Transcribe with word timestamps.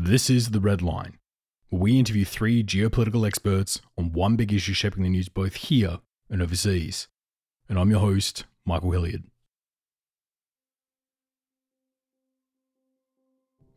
This 0.00 0.30
is 0.30 0.50
The 0.50 0.60
Red 0.60 0.80
Line, 0.80 1.18
where 1.70 1.82
we 1.82 1.98
interview 1.98 2.24
three 2.24 2.62
geopolitical 2.62 3.26
experts 3.26 3.80
on 3.96 4.12
one 4.12 4.36
big 4.36 4.52
issue 4.52 4.72
shaping 4.72 5.02
the 5.02 5.08
news 5.08 5.28
both 5.28 5.56
here 5.56 5.98
and 6.30 6.40
overseas. 6.40 7.08
And 7.68 7.76
I'm 7.76 7.90
your 7.90 7.98
host, 7.98 8.44
Michael 8.64 8.92
Hilliard. 8.92 9.24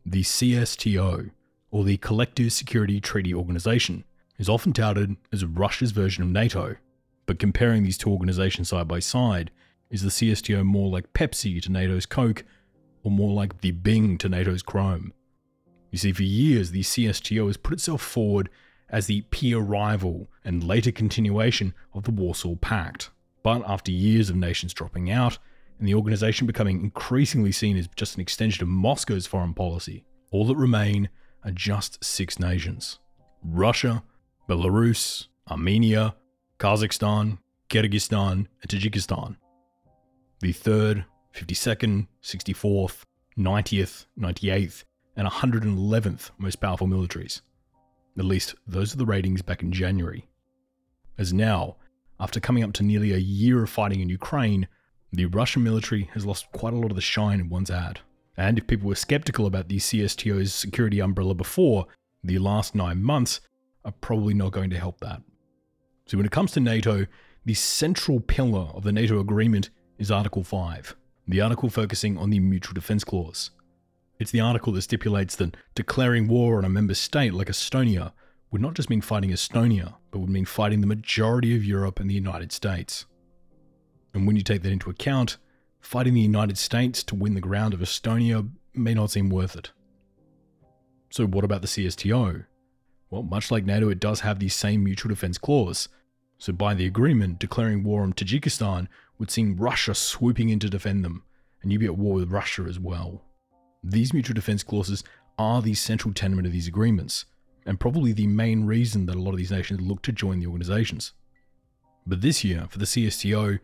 The 0.06 0.22
CSTO, 0.22 1.32
or 1.72 1.82
the 1.82 1.96
Collective 1.96 2.52
Security 2.52 3.00
Treaty 3.00 3.34
Organization, 3.34 4.04
is 4.38 4.48
often 4.48 4.72
touted 4.72 5.16
as 5.32 5.44
Russia's 5.44 5.90
version 5.90 6.22
of 6.22 6.30
NATO, 6.30 6.76
but 7.26 7.40
comparing 7.40 7.82
these 7.82 7.98
two 7.98 8.10
organizations 8.10 8.68
side 8.68 8.86
by 8.86 9.00
side, 9.00 9.50
is 9.90 10.02
the 10.02 10.08
CSTO 10.10 10.64
more 10.64 10.88
like 10.88 11.14
Pepsi 11.14 11.60
to 11.62 11.72
NATO's 11.72 12.06
Coke, 12.06 12.44
or 13.02 13.10
more 13.10 13.34
like 13.34 13.60
the 13.60 13.72
Bing 13.72 14.18
to 14.18 14.28
NATO's 14.28 14.62
Chrome? 14.62 15.12
You 15.92 15.98
see, 15.98 16.12
for 16.12 16.22
years, 16.22 16.70
the 16.70 16.80
CSTO 16.80 17.46
has 17.46 17.58
put 17.58 17.74
itself 17.74 18.02
forward 18.02 18.48
as 18.88 19.06
the 19.06 19.20
peer 19.30 19.58
rival 19.58 20.28
and 20.44 20.64
later 20.64 20.90
continuation 20.90 21.74
of 21.92 22.04
the 22.04 22.10
Warsaw 22.10 22.56
Pact. 22.56 23.10
But 23.42 23.62
after 23.66 23.92
years 23.92 24.30
of 24.30 24.36
nations 24.36 24.72
dropping 24.72 25.10
out, 25.10 25.38
and 25.78 25.86
the 25.86 25.94
organization 25.94 26.46
becoming 26.46 26.80
increasingly 26.80 27.52
seen 27.52 27.76
as 27.76 27.88
just 27.94 28.14
an 28.14 28.20
extension 28.22 28.62
of 28.62 28.68
Moscow's 28.68 29.26
foreign 29.26 29.52
policy, 29.52 30.04
all 30.30 30.46
that 30.46 30.56
remain 30.56 31.10
are 31.44 31.50
just 31.50 32.02
six 32.02 32.38
nations 32.38 32.98
Russia, 33.44 34.02
Belarus, 34.48 35.26
Armenia, 35.50 36.14
Kazakhstan, 36.58 37.38
Kyrgyzstan, 37.68 38.46
and 38.62 38.68
Tajikistan. 38.68 39.36
The 40.40 40.52
3rd, 40.52 41.04
52nd, 41.34 42.06
64th, 42.22 43.02
90th, 43.36 44.06
98th, 44.18 44.84
and 45.16 45.28
111th 45.28 46.30
most 46.38 46.56
powerful 46.56 46.86
militaries. 46.86 47.40
At 48.18 48.24
least 48.24 48.54
those 48.66 48.94
are 48.94 48.98
the 48.98 49.06
ratings 49.06 49.42
back 49.42 49.62
in 49.62 49.72
January. 49.72 50.28
As 51.18 51.32
now, 51.32 51.76
after 52.20 52.40
coming 52.40 52.62
up 52.62 52.72
to 52.74 52.82
nearly 52.82 53.12
a 53.12 53.18
year 53.18 53.62
of 53.62 53.70
fighting 53.70 54.00
in 54.00 54.08
Ukraine, 54.08 54.68
the 55.12 55.26
Russian 55.26 55.62
military 55.62 56.10
has 56.14 56.24
lost 56.24 56.50
quite 56.52 56.72
a 56.72 56.76
lot 56.76 56.90
of 56.90 56.96
the 56.96 57.02
shine 57.02 57.40
it 57.40 57.48
once 57.48 57.68
had. 57.68 58.00
And 58.36 58.58
if 58.58 58.66
people 58.66 58.88
were 58.88 58.94
skeptical 58.94 59.46
about 59.46 59.68
the 59.68 59.78
CSTO's 59.78 60.54
security 60.54 61.00
umbrella 61.00 61.34
before, 61.34 61.86
the 62.24 62.38
last 62.38 62.74
nine 62.74 63.02
months 63.02 63.40
are 63.84 63.92
probably 63.92 64.34
not 64.34 64.52
going 64.52 64.70
to 64.70 64.78
help 64.78 65.00
that. 65.00 65.22
So, 66.06 66.16
when 66.16 66.26
it 66.26 66.32
comes 66.32 66.52
to 66.52 66.60
NATO, 66.60 67.06
the 67.44 67.54
central 67.54 68.20
pillar 68.20 68.68
of 68.74 68.84
the 68.84 68.92
NATO 68.92 69.18
agreement 69.20 69.70
is 69.98 70.10
Article 70.10 70.44
5, 70.44 70.96
the 71.28 71.40
article 71.40 71.68
focusing 71.68 72.16
on 72.16 72.30
the 72.30 72.40
Mutual 72.40 72.74
Defence 72.74 73.04
Clause. 73.04 73.50
It's 74.22 74.30
the 74.30 74.38
article 74.38 74.72
that 74.74 74.82
stipulates 74.82 75.34
that 75.34 75.56
declaring 75.74 76.28
war 76.28 76.58
on 76.58 76.64
a 76.64 76.68
member 76.68 76.94
state 76.94 77.34
like 77.34 77.48
Estonia 77.48 78.12
would 78.52 78.62
not 78.62 78.74
just 78.74 78.88
mean 78.88 79.00
fighting 79.00 79.30
Estonia, 79.30 79.94
but 80.12 80.20
would 80.20 80.30
mean 80.30 80.44
fighting 80.44 80.80
the 80.80 80.86
majority 80.86 81.56
of 81.56 81.64
Europe 81.64 81.98
and 81.98 82.08
the 82.08 82.14
United 82.14 82.52
States. 82.52 83.04
And 84.14 84.24
when 84.24 84.36
you 84.36 84.44
take 84.44 84.62
that 84.62 84.70
into 84.70 84.90
account, 84.90 85.38
fighting 85.80 86.14
the 86.14 86.20
United 86.20 86.56
States 86.56 87.02
to 87.02 87.16
win 87.16 87.34
the 87.34 87.40
ground 87.40 87.74
of 87.74 87.80
Estonia 87.80 88.48
may 88.72 88.94
not 88.94 89.10
seem 89.10 89.28
worth 89.28 89.56
it. 89.56 89.72
So, 91.10 91.26
what 91.26 91.42
about 91.42 91.62
the 91.62 91.66
CSTO? 91.66 92.44
Well, 93.10 93.24
much 93.24 93.50
like 93.50 93.64
NATO, 93.64 93.88
it 93.88 93.98
does 93.98 94.20
have 94.20 94.38
the 94.38 94.48
same 94.50 94.84
mutual 94.84 95.08
defense 95.08 95.36
clause. 95.36 95.88
So, 96.38 96.52
by 96.52 96.74
the 96.74 96.86
agreement, 96.86 97.40
declaring 97.40 97.82
war 97.82 98.02
on 98.02 98.12
Tajikistan 98.12 98.86
would 99.18 99.32
see 99.32 99.46
Russia 99.46 99.96
swooping 99.96 100.48
in 100.48 100.60
to 100.60 100.70
defend 100.70 101.04
them, 101.04 101.24
and 101.60 101.72
you'd 101.72 101.80
be 101.80 101.86
at 101.86 101.98
war 101.98 102.14
with 102.14 102.30
Russia 102.30 102.62
as 102.68 102.78
well. 102.78 103.24
These 103.82 104.12
mutual 104.12 104.34
defense 104.34 104.62
clauses 104.62 105.02
are 105.38 105.60
the 105.60 105.74
central 105.74 106.14
tenet 106.14 106.46
of 106.46 106.52
these 106.52 106.68
agreements, 106.68 107.24
and 107.66 107.80
probably 107.80 108.12
the 108.12 108.26
main 108.26 108.64
reason 108.64 109.06
that 109.06 109.16
a 109.16 109.20
lot 109.20 109.32
of 109.32 109.38
these 109.38 109.50
nations 109.50 109.80
look 109.80 110.02
to 110.02 110.12
join 110.12 110.40
the 110.40 110.46
organizations. 110.46 111.12
But 112.06 112.20
this 112.20 112.44
year, 112.44 112.66
for 112.68 112.78
the 112.78 112.84
CSTO, 112.84 113.58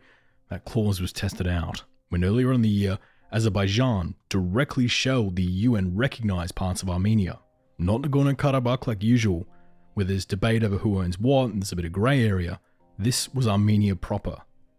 that 0.49 0.65
clause 0.65 0.99
was 0.99 1.13
tested 1.13 1.47
out 1.47 1.83
when 2.09 2.23
earlier 2.23 2.51
in 2.51 2.61
the 2.61 2.69
year, 2.69 2.97
Azerbaijan 3.31 4.15
directly 4.29 4.87
shelled 4.87 5.35
the 5.35 5.43
UN 5.43 5.95
recognized 5.95 6.55
parts 6.55 6.81
of 6.81 6.89
Armenia, 6.89 7.39
not 7.77 8.01
Nagorno 8.01 8.35
Karabakh 8.35 8.87
like 8.87 9.03
usual, 9.03 9.47
where 9.93 10.05
there's 10.05 10.25
debate 10.25 10.63
over 10.63 10.77
who 10.77 10.99
owns 10.99 11.19
what 11.19 11.51
and 11.51 11.61
there's 11.61 11.71
a 11.71 11.75
bit 11.75 11.85
of 11.85 11.91
grey 11.91 12.25
area. 12.25 12.59
This 12.97 13.33
was 13.33 13.47
Armenia 13.47 13.95
proper, 13.95 14.37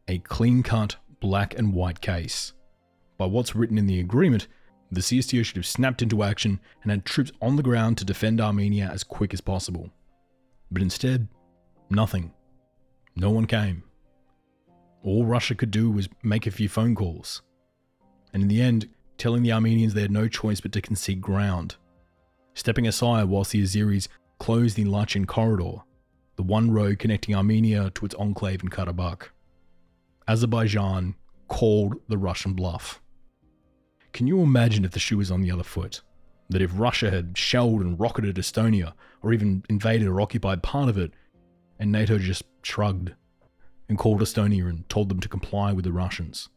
a 0.08 0.18
clean 0.18 0.62
cut 0.62 0.96
black 1.20 1.56
and 1.56 1.72
white 1.72 2.00
case. 2.00 2.52
By 3.16 3.26
what's 3.26 3.54
written 3.54 3.78
in 3.78 3.86
the 3.86 4.00
agreement, 4.00 4.48
the 4.90 5.00
CSTO 5.00 5.44
should 5.44 5.56
have 5.56 5.66
snapped 5.66 6.02
into 6.02 6.22
action 6.22 6.60
and 6.82 6.90
had 6.90 7.04
troops 7.04 7.30
on 7.40 7.56
the 7.56 7.62
ground 7.62 7.98
to 7.98 8.04
defend 8.04 8.40
Armenia 8.40 8.90
as 8.92 9.04
quick 9.04 9.32
as 9.32 9.40
possible. 9.40 9.90
But 10.70 10.82
instead, 10.82 11.28
nothing. 11.88 12.32
No 13.14 13.30
one 13.30 13.46
came. 13.46 13.84
All 15.02 15.24
Russia 15.24 15.54
could 15.54 15.70
do 15.70 15.90
was 15.90 16.08
make 16.22 16.46
a 16.46 16.50
few 16.50 16.68
phone 16.68 16.94
calls. 16.94 17.42
And 18.32 18.42
in 18.42 18.48
the 18.48 18.62
end, 18.62 18.88
telling 19.16 19.42
the 19.42 19.52
Armenians 19.52 19.94
they 19.94 20.02
had 20.02 20.10
no 20.10 20.28
choice 20.28 20.60
but 20.60 20.72
to 20.72 20.80
concede 20.80 21.20
ground. 21.20 21.76
Stepping 22.54 22.86
aside 22.86 23.24
whilst 23.24 23.52
the 23.52 23.62
Azeris 23.62 24.08
closed 24.38 24.76
the 24.76 24.84
Lachin 24.84 25.26
corridor, 25.26 25.82
the 26.36 26.42
one 26.42 26.70
road 26.70 26.98
connecting 26.98 27.34
Armenia 27.34 27.90
to 27.90 28.06
its 28.06 28.14
enclave 28.14 28.62
in 28.62 28.70
Karabakh. 28.70 29.28
Azerbaijan 30.26 31.14
called 31.48 31.96
the 32.08 32.18
Russian 32.18 32.54
bluff. 32.54 33.00
Can 34.12 34.26
you 34.26 34.40
imagine 34.42 34.84
if 34.84 34.90
the 34.92 34.98
shoe 34.98 35.18
was 35.18 35.30
on 35.30 35.42
the 35.42 35.50
other 35.50 35.62
foot? 35.62 36.02
That 36.48 36.62
if 36.62 36.70
Russia 36.74 37.10
had 37.10 37.38
shelled 37.38 37.80
and 37.80 37.98
rocketed 37.98 38.36
Estonia, 38.36 38.94
or 39.22 39.32
even 39.32 39.64
invaded 39.68 40.08
or 40.08 40.20
occupied 40.20 40.62
part 40.62 40.88
of 40.88 40.98
it, 40.98 41.12
and 41.78 41.92
NATO 41.92 42.18
just 42.18 42.42
shrugged 42.62 43.14
and 43.88 43.98
called 43.98 44.20
Estonia 44.20 44.68
and 44.68 44.88
told 44.88 45.08
them 45.08 45.20
to 45.20 45.28
comply 45.28 45.72
with 45.72 45.84
the 45.84 45.92
Russians? 45.92 46.48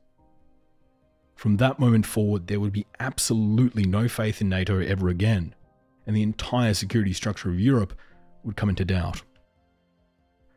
From 1.35 1.57
that 1.57 1.79
moment 1.79 2.05
forward, 2.05 2.47
there 2.47 2.59
would 2.59 2.73
be 2.73 2.85
absolutely 2.99 3.85
no 3.85 4.07
faith 4.07 4.41
in 4.41 4.49
NATO 4.49 4.79
ever 4.79 5.09
again, 5.09 5.53
and 6.07 6.15
the 6.15 6.23
entire 6.23 6.73
security 6.73 7.13
structure 7.13 7.49
of 7.49 7.59
Europe 7.59 7.93
would 8.43 8.55
come 8.55 8.69
into 8.69 8.85
doubt. 8.85 9.21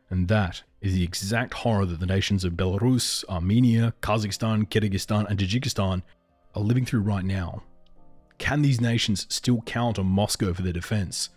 And 0.09 0.27
that 0.29 0.63
is 0.81 0.93
the 0.93 1.03
exact 1.03 1.53
horror 1.53 1.85
that 1.85 1.99
the 1.99 2.05
nations 2.05 2.43
of 2.43 2.53
Belarus, 2.53 3.25
Armenia, 3.27 3.93
Kazakhstan, 4.01 4.69
Kyrgyzstan, 4.69 5.29
and 5.29 5.37
Tajikistan 5.37 6.03
are 6.57 6.63
living 6.63 6.85
through 6.85 7.01
right 7.01 7.23
now. 7.23 7.63
Can 8.37 8.61
these 8.61 8.81
nations 8.81 9.27
still 9.29 9.61
count 9.61 9.99
on 9.99 10.05
Moscow 10.07 10.53
for 10.53 10.61
their 10.61 10.73
defense? 10.73 11.29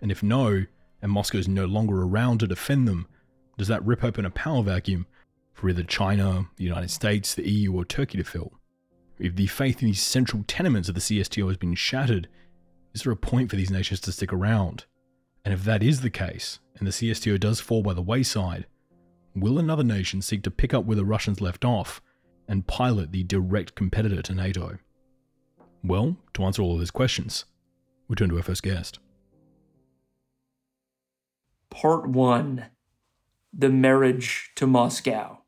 And 0.00 0.10
if 0.10 0.22
no, 0.22 0.64
and 1.02 1.12
Moscow 1.12 1.38
is 1.38 1.48
no 1.48 1.64
longer 1.64 2.02
around 2.02 2.38
to 2.38 2.46
defend 2.46 2.86
them, 2.86 3.06
does 3.58 3.68
that 3.68 3.84
rip 3.84 4.04
open 4.04 4.24
a 4.24 4.30
power 4.30 4.62
vacuum 4.62 5.06
for 5.52 5.68
either 5.68 5.82
China, 5.82 6.46
the 6.56 6.64
United 6.64 6.90
States, 6.90 7.34
the 7.34 7.48
EU, 7.48 7.74
or 7.74 7.84
Turkey 7.84 8.18
to 8.18 8.24
fill? 8.24 8.52
If 9.18 9.36
the 9.36 9.46
faith 9.46 9.82
in 9.82 9.88
these 9.88 10.02
central 10.02 10.44
tenements 10.46 10.88
of 10.88 10.94
the 10.94 11.00
CSTO 11.00 11.48
has 11.48 11.56
been 11.56 11.74
shattered, 11.74 12.28
is 12.94 13.02
there 13.02 13.12
a 13.12 13.16
point 13.16 13.50
for 13.50 13.56
these 13.56 13.70
nations 13.70 14.00
to 14.00 14.12
stick 14.12 14.32
around? 14.32 14.84
And 15.44 15.54
if 15.54 15.64
that 15.64 15.82
is 15.82 16.00
the 16.00 16.10
case, 16.10 16.58
and 16.78 16.86
the 16.86 16.92
CSTO 16.92 17.38
does 17.40 17.60
fall 17.60 17.82
by 17.82 17.94
the 17.94 18.02
wayside, 18.02 18.66
will 19.34 19.58
another 19.58 19.84
nation 19.84 20.22
seek 20.22 20.42
to 20.42 20.50
pick 20.50 20.74
up 20.74 20.84
where 20.84 20.96
the 20.96 21.04
Russians 21.04 21.40
left 21.40 21.64
off 21.64 22.02
and 22.50 22.66
pilot 22.66 23.12
the 23.12 23.22
direct 23.22 23.74
competitor 23.74 24.20
to 24.20 24.34
NATO? 24.34 24.78
Well, 25.82 26.16
to 26.34 26.44
answer 26.44 26.60
all 26.60 26.74
of 26.74 26.80
these 26.80 26.90
questions, 26.90 27.46
we 28.08 28.16
turn 28.16 28.28
to 28.28 28.36
our 28.36 28.42
first 28.42 28.62
guest. 28.62 28.98
Part 31.70 32.08
1 32.08 32.66
The 33.54 33.70
Marriage 33.70 34.50
to 34.56 34.66
Moscow. 34.66 35.38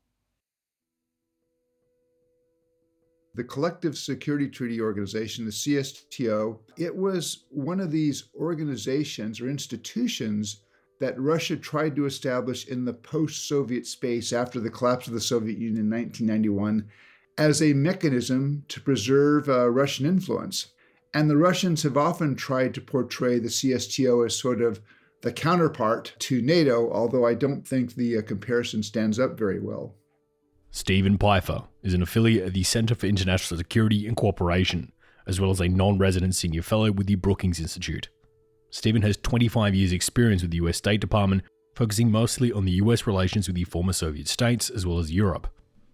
the 3.35 3.43
Collective 3.43 3.97
Security 3.97 4.47
Treaty 4.47 4.79
Organization, 4.79 5.45
the 5.45 5.51
CSTO, 5.51 6.59
it 6.77 6.95
was 6.95 7.45
one 7.49 7.79
of 7.79 7.91
these 7.91 8.25
organizations 8.35 9.41
or 9.41 9.49
institutions 9.49 10.62
that 11.03 11.19
Russia 11.19 11.57
tried 11.57 11.97
to 11.97 12.05
establish 12.05 12.65
in 12.65 12.85
the 12.85 12.93
post 12.93 13.45
Soviet 13.45 13.85
space 13.85 14.31
after 14.31 14.61
the 14.61 14.69
collapse 14.69 15.05
of 15.05 15.11
the 15.11 15.19
Soviet 15.19 15.57
Union 15.57 15.83
in 15.83 15.89
1991 15.89 16.87
as 17.37 17.61
a 17.61 17.73
mechanism 17.73 18.63
to 18.69 18.79
preserve 18.79 19.49
uh, 19.49 19.69
Russian 19.69 20.05
influence. 20.05 20.67
And 21.13 21.29
the 21.29 21.35
Russians 21.35 21.83
have 21.83 21.97
often 21.97 22.37
tried 22.37 22.73
to 22.75 22.81
portray 22.81 23.37
the 23.37 23.49
CSTO 23.49 24.25
as 24.25 24.39
sort 24.39 24.61
of 24.61 24.79
the 25.23 25.33
counterpart 25.33 26.15
to 26.19 26.41
NATO, 26.41 26.89
although 26.89 27.25
I 27.25 27.33
don't 27.33 27.67
think 27.67 27.95
the 27.95 28.19
uh, 28.19 28.21
comparison 28.21 28.81
stands 28.81 29.19
up 29.19 29.37
very 29.37 29.59
well. 29.59 29.95
Steven 30.71 31.17
Pifer 31.17 31.63
is 31.81 31.93
an 31.93 32.01
affiliate 32.01 32.47
of 32.47 32.53
the 32.53 32.63
Center 32.63 32.95
for 32.95 33.07
International 33.07 33.57
Security 33.57 34.07
and 34.07 34.15
Cooperation, 34.15 34.93
as 35.27 35.37
well 35.41 35.51
as 35.51 35.59
a 35.59 35.67
non 35.67 35.97
resident 35.97 36.33
senior 36.33 36.61
fellow 36.61 36.93
with 36.93 37.07
the 37.07 37.15
Brookings 37.15 37.59
Institute. 37.59 38.07
Steven 38.73 39.03
has 39.03 39.17
25 39.17 39.75
years' 39.75 39.91
experience 39.91 40.41
with 40.41 40.51
the 40.51 40.57
US 40.57 40.77
State 40.77 40.99
Department, 40.99 41.43
focusing 41.75 42.11
mostly 42.11 42.51
on 42.51 42.65
the 42.65 42.71
US 42.83 43.05
relations 43.05 43.47
with 43.47 43.55
the 43.55 43.63
former 43.65 43.93
Soviet 43.93 44.27
states 44.27 44.69
as 44.69 44.85
well 44.85 44.97
as 44.97 45.13
Europe. 45.13 45.47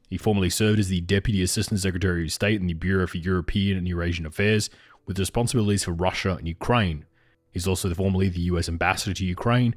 He 0.10 0.18
formerly 0.18 0.50
served 0.50 0.80
as 0.80 0.88
the 0.88 1.02
Deputy 1.02 1.44
Assistant 1.44 1.82
Secretary 1.82 2.24
of 2.24 2.32
State 2.32 2.60
in 2.60 2.68
the 2.68 2.74
Bureau 2.74 3.06
for 3.06 3.18
European 3.18 3.78
and 3.78 3.88
Eurasian 3.88 4.26
Affairs, 4.26 4.70
with 5.06 5.20
responsibilities 5.20 5.84
for 5.84 5.92
Russia 5.92 6.36
and 6.36 6.48
Ukraine, 6.48 7.06
He's 7.52 7.68
also 7.68 7.94
formerly 7.94 8.30
the 8.30 8.42
US 8.42 8.70
ambassador 8.70 9.14
to 9.14 9.26
Ukraine, 9.26 9.76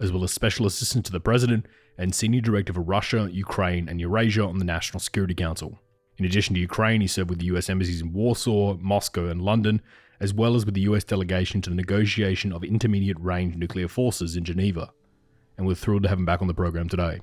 as 0.00 0.12
well 0.12 0.24
as 0.24 0.32
special 0.32 0.66
assistant 0.66 1.06
to 1.06 1.12
the 1.12 1.20
president 1.20 1.66
and 1.96 2.14
senior 2.14 2.40
director 2.40 2.72
for 2.72 2.82
Russia, 2.82 3.28
Ukraine, 3.32 3.88
and 3.88 4.00
Eurasia 4.00 4.44
on 4.44 4.58
the 4.58 4.64
National 4.64 5.00
Security 5.00 5.34
Council. 5.34 5.78
In 6.18 6.24
addition 6.24 6.54
to 6.54 6.60
Ukraine, 6.60 7.00
he 7.00 7.06
served 7.06 7.30
with 7.30 7.38
the 7.38 7.46
US 7.46 7.70
embassies 7.70 8.02
in 8.02 8.12
Warsaw, 8.12 8.76
Moscow, 8.78 9.26
and 9.26 9.42
London, 9.42 9.80
as 10.20 10.34
well 10.34 10.54
as 10.54 10.64
with 10.64 10.74
the 10.74 10.82
US 10.82 11.04
delegation 11.04 11.60
to 11.62 11.70
the 11.70 11.76
negotiation 11.76 12.52
of 12.52 12.64
intermediate 12.64 13.20
range 13.20 13.56
nuclear 13.56 13.88
forces 13.88 14.36
in 14.36 14.44
Geneva. 14.44 14.90
And 15.56 15.66
we're 15.66 15.74
thrilled 15.74 16.02
to 16.04 16.08
have 16.08 16.18
him 16.18 16.26
back 16.26 16.42
on 16.42 16.48
the 16.48 16.54
program 16.54 16.88
today. 16.88 17.20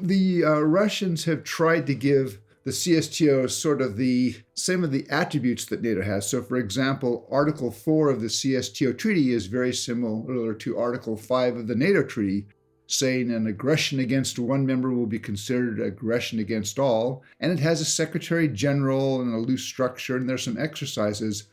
The 0.00 0.44
uh, 0.44 0.60
Russians 0.60 1.24
have 1.24 1.44
tried 1.44 1.86
to 1.86 1.94
give 1.94 2.38
the 2.68 2.74
CSTO 2.74 3.50
sort 3.50 3.80
of 3.80 3.96
the 3.96 4.36
same 4.54 4.84
of 4.84 4.92
the 4.92 5.06
attributes 5.08 5.64
that 5.64 5.80
NATO 5.80 6.02
has. 6.02 6.28
So, 6.28 6.42
for 6.42 6.58
example, 6.58 7.26
Article 7.30 7.70
4 7.70 8.10
of 8.10 8.20
the 8.20 8.26
CSTO 8.26 8.98
treaty 8.98 9.32
is 9.32 9.46
very 9.46 9.72
similar 9.72 10.52
to 10.52 10.78
Article 10.78 11.16
5 11.16 11.56
of 11.56 11.66
the 11.66 11.74
NATO 11.74 12.02
treaty, 12.02 12.46
saying 12.86 13.30
an 13.30 13.46
aggression 13.46 14.00
against 14.00 14.38
one 14.38 14.66
member 14.66 14.92
will 14.92 15.06
be 15.06 15.18
considered 15.18 15.80
aggression 15.80 16.40
against 16.40 16.78
all. 16.78 17.22
And 17.40 17.52
it 17.52 17.60
has 17.60 17.80
a 17.80 17.86
secretary 17.86 18.48
general 18.48 19.22
and 19.22 19.32
a 19.32 19.38
loose 19.38 19.64
structure, 19.64 20.16
and 20.16 20.28
there's 20.28 20.44
some 20.44 20.58
exercises, 20.58 21.44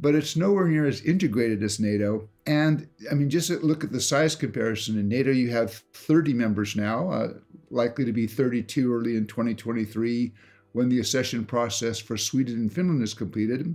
but 0.00 0.14
it's 0.14 0.36
nowhere 0.36 0.66
near 0.66 0.86
as 0.86 1.02
integrated 1.02 1.62
as 1.62 1.78
NATO. 1.78 2.28
And 2.46 2.88
I 3.10 3.14
mean, 3.14 3.28
just 3.28 3.50
look 3.50 3.84
at 3.84 3.92
the 3.92 4.00
size 4.00 4.34
comparison. 4.34 4.98
In 4.98 5.08
NATO, 5.08 5.30
you 5.30 5.50
have 5.50 5.82
30 5.94 6.32
members 6.32 6.74
now, 6.74 7.10
uh, 7.10 7.32
likely 7.70 8.04
to 8.04 8.12
be 8.12 8.26
32 8.26 8.92
early 8.92 9.16
in 9.16 9.26
2023 9.26 10.32
when 10.72 10.88
the 10.88 11.00
accession 11.00 11.44
process 11.44 11.98
for 11.98 12.16
Sweden 12.16 12.54
and 12.56 12.72
Finland 12.72 13.02
is 13.02 13.14
completed. 13.14 13.74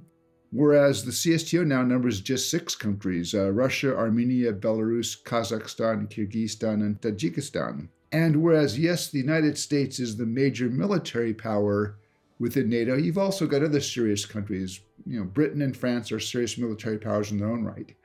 Whereas 0.52 1.04
the 1.04 1.12
CSTO 1.12 1.66
now 1.66 1.84
numbers 1.84 2.22
just 2.22 2.50
six 2.50 2.76
countries 2.76 3.34
uh, 3.34 3.52
Russia, 3.52 3.96
Armenia, 3.96 4.54
Belarus, 4.54 5.22
Kazakhstan, 5.22 6.10
Kyrgyzstan, 6.10 6.82
and 6.82 7.02
Tajikistan. 7.02 7.90
And 8.12 8.42
whereas, 8.42 8.80
yes, 8.80 9.10
the 9.10 9.20
United 9.20 9.58
States 9.58 10.00
is 10.00 10.16
the 10.16 10.26
major 10.26 10.70
military 10.70 11.34
power 11.34 11.98
within 12.40 12.70
NATO, 12.70 12.96
you've 12.96 13.18
also 13.18 13.48
got 13.48 13.64
other 13.64 13.82
serious 13.82 14.26
countries. 14.26 14.82
You 15.06 15.20
know, 15.20 15.26
Britain 15.26 15.62
and 15.62 15.76
France 15.76 16.12
are 16.12 16.20
serious 16.20 16.58
military 16.58 16.98
powers 16.98 17.32
in 17.32 17.38
their 17.38 17.50
own 17.50 17.64
right. 17.64 17.96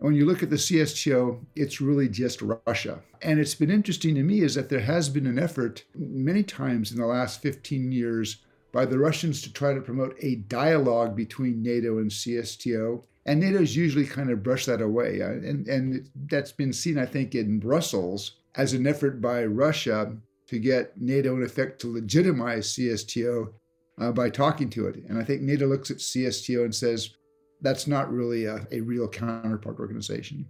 And 0.00 0.06
when 0.06 0.14
you 0.14 0.24
look 0.24 0.42
at 0.42 0.50
the 0.50 0.56
CSTO, 0.56 1.44
it's 1.54 1.80
really 1.80 2.08
just 2.08 2.42
Russia. 2.42 3.00
And 3.22 3.38
it's 3.38 3.54
been 3.54 3.70
interesting 3.70 4.14
to 4.14 4.22
me 4.22 4.40
is 4.40 4.54
that 4.54 4.68
there 4.68 4.80
has 4.80 5.08
been 5.08 5.26
an 5.26 5.38
effort 5.38 5.84
many 5.94 6.42
times 6.42 6.90
in 6.90 6.98
the 6.98 7.06
last 7.06 7.42
15 7.42 7.92
years 7.92 8.38
by 8.72 8.86
the 8.86 8.98
Russians 8.98 9.42
to 9.42 9.52
try 9.52 9.74
to 9.74 9.80
promote 9.80 10.16
a 10.20 10.36
dialogue 10.36 11.16
between 11.16 11.62
NATO 11.62 11.98
and 11.98 12.10
CSTO. 12.10 13.04
And 13.26 13.40
NATO's 13.40 13.76
usually 13.76 14.06
kind 14.06 14.30
of 14.30 14.42
brushed 14.42 14.66
that 14.66 14.80
away. 14.80 15.20
Uh, 15.20 15.32
and, 15.32 15.68
and 15.68 16.08
that's 16.28 16.52
been 16.52 16.72
seen, 16.72 16.98
I 16.98 17.06
think, 17.06 17.34
in 17.34 17.58
Brussels 17.58 18.36
as 18.54 18.72
an 18.72 18.86
effort 18.86 19.20
by 19.20 19.44
Russia 19.44 20.16
to 20.48 20.58
get 20.58 21.00
NATO, 21.00 21.36
in 21.36 21.42
effect, 21.42 21.80
to 21.82 21.92
legitimize 21.92 22.72
CSTO 22.72 23.52
uh, 24.00 24.12
by 24.12 24.30
talking 24.30 24.70
to 24.70 24.86
it. 24.86 24.96
And 25.08 25.18
I 25.18 25.24
think 25.24 25.42
NATO 25.42 25.66
looks 25.66 25.90
at 25.90 25.98
CSTO 25.98 26.64
and 26.64 26.74
says, 26.74 27.10
that's 27.60 27.86
not 27.86 28.10
really 28.10 28.46
a, 28.46 28.66
a 28.72 28.80
real 28.80 29.06
counterpart 29.06 29.78
organization. 29.78 30.46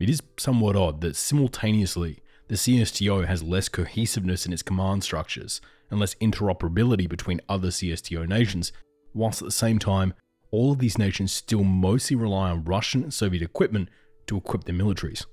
It 0.00 0.10
is 0.10 0.20
somewhat 0.36 0.76
odd 0.76 1.00
that 1.02 1.16
simultaneously 1.16 2.22
the 2.48 2.56
CSTO 2.56 3.26
has 3.26 3.42
less 3.42 3.68
cohesiveness 3.68 4.44
in 4.44 4.52
its 4.52 4.62
command 4.62 5.04
structures 5.04 5.60
and 5.90 6.00
less 6.00 6.16
interoperability 6.16 7.08
between 7.08 7.40
other 7.48 7.68
CSTO 7.68 8.28
nations, 8.28 8.72
whilst 9.14 9.40
at 9.40 9.46
the 9.46 9.52
same 9.52 9.78
time, 9.78 10.14
all 10.50 10.72
of 10.72 10.78
these 10.78 10.98
nations 10.98 11.32
still 11.32 11.64
mostly 11.64 12.16
rely 12.16 12.50
on 12.50 12.64
Russian 12.64 13.04
and 13.04 13.14
Soviet 13.14 13.42
equipment 13.42 13.88
to 14.26 14.36
equip 14.36 14.64
their 14.64 14.74
militaries. 14.74 15.24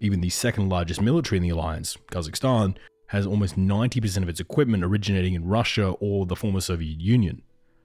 Even 0.00 0.20
the 0.20 0.30
second 0.30 0.68
largest 0.68 1.00
military 1.00 1.38
in 1.38 1.42
the 1.42 1.48
alliance, 1.48 1.96
Kazakhstan, 2.12 2.76
has 3.08 3.26
almost 3.26 3.56
90% 3.56 4.22
of 4.22 4.28
its 4.28 4.40
equipment 4.40 4.84
originating 4.84 5.34
in 5.34 5.46
Russia 5.46 5.90
or 6.00 6.26
the 6.26 6.36
former 6.36 6.60
Soviet 6.60 7.00
Union. 7.00 7.42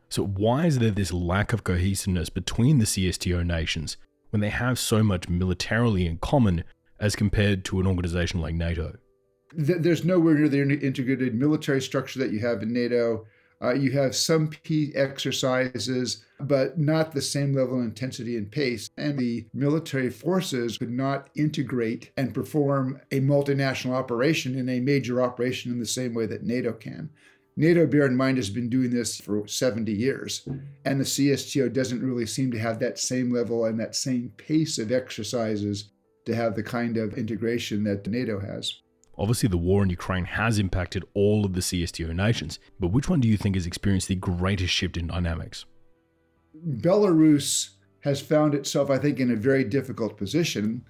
So, 0.10 0.26
why 0.26 0.68
is 0.68 0.80
there 0.80 0.92
this 0.92 1.12
lack 1.12 1.54
of 1.54 1.64
cohesiveness 1.64 2.30
between 2.30 2.78
the 2.78 2.86
CSTO 2.86 3.46
nations 3.46 3.98
when 4.30 4.42
they 4.42 4.50
have 4.50 4.78
so 4.78 5.04
much 5.04 5.28
militarily 5.28 6.06
in 6.06 6.18
common 6.18 6.64
as 7.00 7.16
compared 7.16 7.66
to 7.66 7.80
an 7.80 7.88
organization 7.88 8.40
like 8.42 8.56
NATO? 8.56 8.98
there's 9.56 10.04
nowhere 10.04 10.36
near 10.36 10.50
the 10.50 10.62
integrated 10.62 11.36
military 11.36 11.82
structure 11.82 12.20
that 12.20 12.32
you 12.32 12.40
have 12.40 12.64
in 12.64 12.74
NATO. 12.74 13.26
Uh, 13.62 13.74
you 13.74 13.92
have 13.92 14.16
some 14.16 14.50
peace 14.64 14.94
exercises, 14.96 16.26
but 16.40 16.78
not 16.78 17.12
the 17.12 17.22
same 17.22 17.54
level 17.54 17.80
of 17.80 17.86
intensity 17.86 18.38
and 18.38 18.52
pace. 18.52 18.90
And 18.98 19.18
the 19.18 19.46
military 19.54 20.10
forces 20.10 20.78
could 20.78 20.92
not 20.92 21.30
integrate 21.36 22.12
and 22.18 22.34
perform 22.34 23.00
a 23.12 23.20
multinational 23.20 23.94
operation 23.94 24.58
in 24.58 24.70
a 24.70 24.80
major 24.80 25.22
operation 25.22 25.72
in 25.72 25.80
the 25.80 25.86
same 25.86 26.14
way 26.14 26.26
that 26.26 26.44
NATO 26.44 26.74
can. 26.74 27.10
NATO, 27.56 27.86
bear 27.86 28.08
in 28.08 28.16
mind, 28.16 28.38
has 28.38 28.50
been 28.50 28.70
doing 28.70 28.90
this 28.90 29.20
for 29.20 29.48
70 29.48 29.92
years, 29.92 30.48
and 30.86 31.00
the 31.00 31.06
CSTO 31.06 31.72
doesn't 31.72 32.02
really 32.02 32.26
seem 32.26 32.52
to 32.52 32.60
have 32.60 32.80
that 32.80 32.98
same 32.98 33.32
level 33.32 33.66
and 33.66 33.80
that 33.80 33.96
same 33.96 34.34
pace 34.38 34.80
of 34.80 34.92
exercises 34.92 35.92
to 36.26 36.34
have 36.34 36.56
the 36.56 36.64
kind 36.64 36.98
of 36.98 37.14
integration 37.14 37.84
that 37.84 38.08
NATO 38.08 38.40
has. 38.40 38.82
Obviously, 39.18 39.48
the 39.48 39.58
war 39.58 39.84
in 39.84 39.90
Ukraine 39.90 40.26
has 40.26 40.58
impacted 40.58 41.04
all 41.14 41.46
of 41.46 41.54
the 41.54 41.62
CSTO 41.62 42.16
nations, 42.16 42.60
but 42.80 42.88
which 42.88 43.10
one 43.10 43.20
do 43.20 43.28
you 43.28 43.38
think 43.38 43.56
has 43.56 43.68
experienced 43.68 44.08
the 44.08 44.16
greatest 44.16 44.74
shift 44.74 44.98
in 44.98 45.08
dynamics? 45.08 45.66
Belarus 46.68 47.70
has 48.02 48.22
found 48.22 48.56
itself, 48.56 48.90
I 48.90 48.98
think, 48.98 49.20
in 49.20 49.32
a 49.32 49.36
very 49.36 49.64
difficult 49.64 50.18
position. 50.18 50.84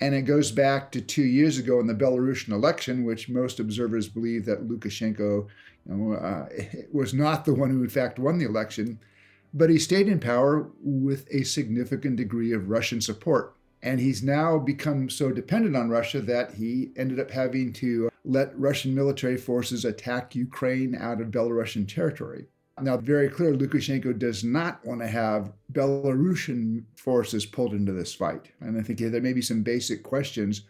And 0.00 0.14
it 0.14 0.22
goes 0.22 0.50
back 0.50 0.92
to 0.92 1.00
two 1.00 1.22
years 1.22 1.56
ago 1.58 1.80
in 1.80 1.86
the 1.86 1.94
Belarusian 1.94 2.52
election, 2.52 3.04
which 3.04 3.28
most 3.28 3.60
observers 3.60 4.08
believe 4.08 4.44
that 4.44 4.68
Lukashenko 4.68 5.46
you 5.88 5.94
know, 5.94 6.14
uh, 6.14 6.48
was 6.92 7.14
not 7.14 7.44
the 7.44 7.54
one 7.54 7.70
who, 7.70 7.82
in 7.82 7.88
fact, 7.88 8.18
won 8.18 8.38
the 8.38 8.46
election. 8.46 9.00
But 9.52 9.70
he 9.70 9.78
stayed 9.78 10.08
in 10.08 10.18
power 10.18 10.70
with 10.80 11.26
a 11.30 11.44
significant 11.44 12.16
degree 12.16 12.52
of 12.52 12.68
Russian 12.68 13.00
support. 13.00 13.56
And 13.84 14.00
he's 14.00 14.22
now 14.22 14.58
become 14.58 15.10
so 15.10 15.30
dependent 15.30 15.76
on 15.76 15.90
Russia 15.90 16.22
that 16.22 16.54
he 16.54 16.90
ended 16.96 17.20
up 17.20 17.30
having 17.30 17.70
to 17.74 18.08
let 18.24 18.58
Russian 18.58 18.94
military 18.94 19.36
forces 19.36 19.84
attack 19.84 20.34
Ukraine 20.34 20.96
out 20.98 21.20
of 21.20 21.28
Belarusian 21.28 21.86
territory. 21.86 22.46
Now, 22.80 22.96
very 22.96 23.28
clear, 23.28 23.52
Lukashenko 23.52 24.18
does 24.18 24.42
not 24.42 24.82
want 24.86 25.02
to 25.02 25.06
have 25.06 25.52
Belarusian 25.72 26.84
forces 26.96 27.44
pulled 27.44 27.74
into 27.74 27.92
this 27.92 28.14
fight. 28.14 28.50
And 28.60 28.78
I 28.78 28.82
think 28.82 29.00
there 29.00 29.20
may 29.20 29.34
be 29.34 29.42
some 29.42 29.62
basic 29.62 30.02
questions. 30.02 30.62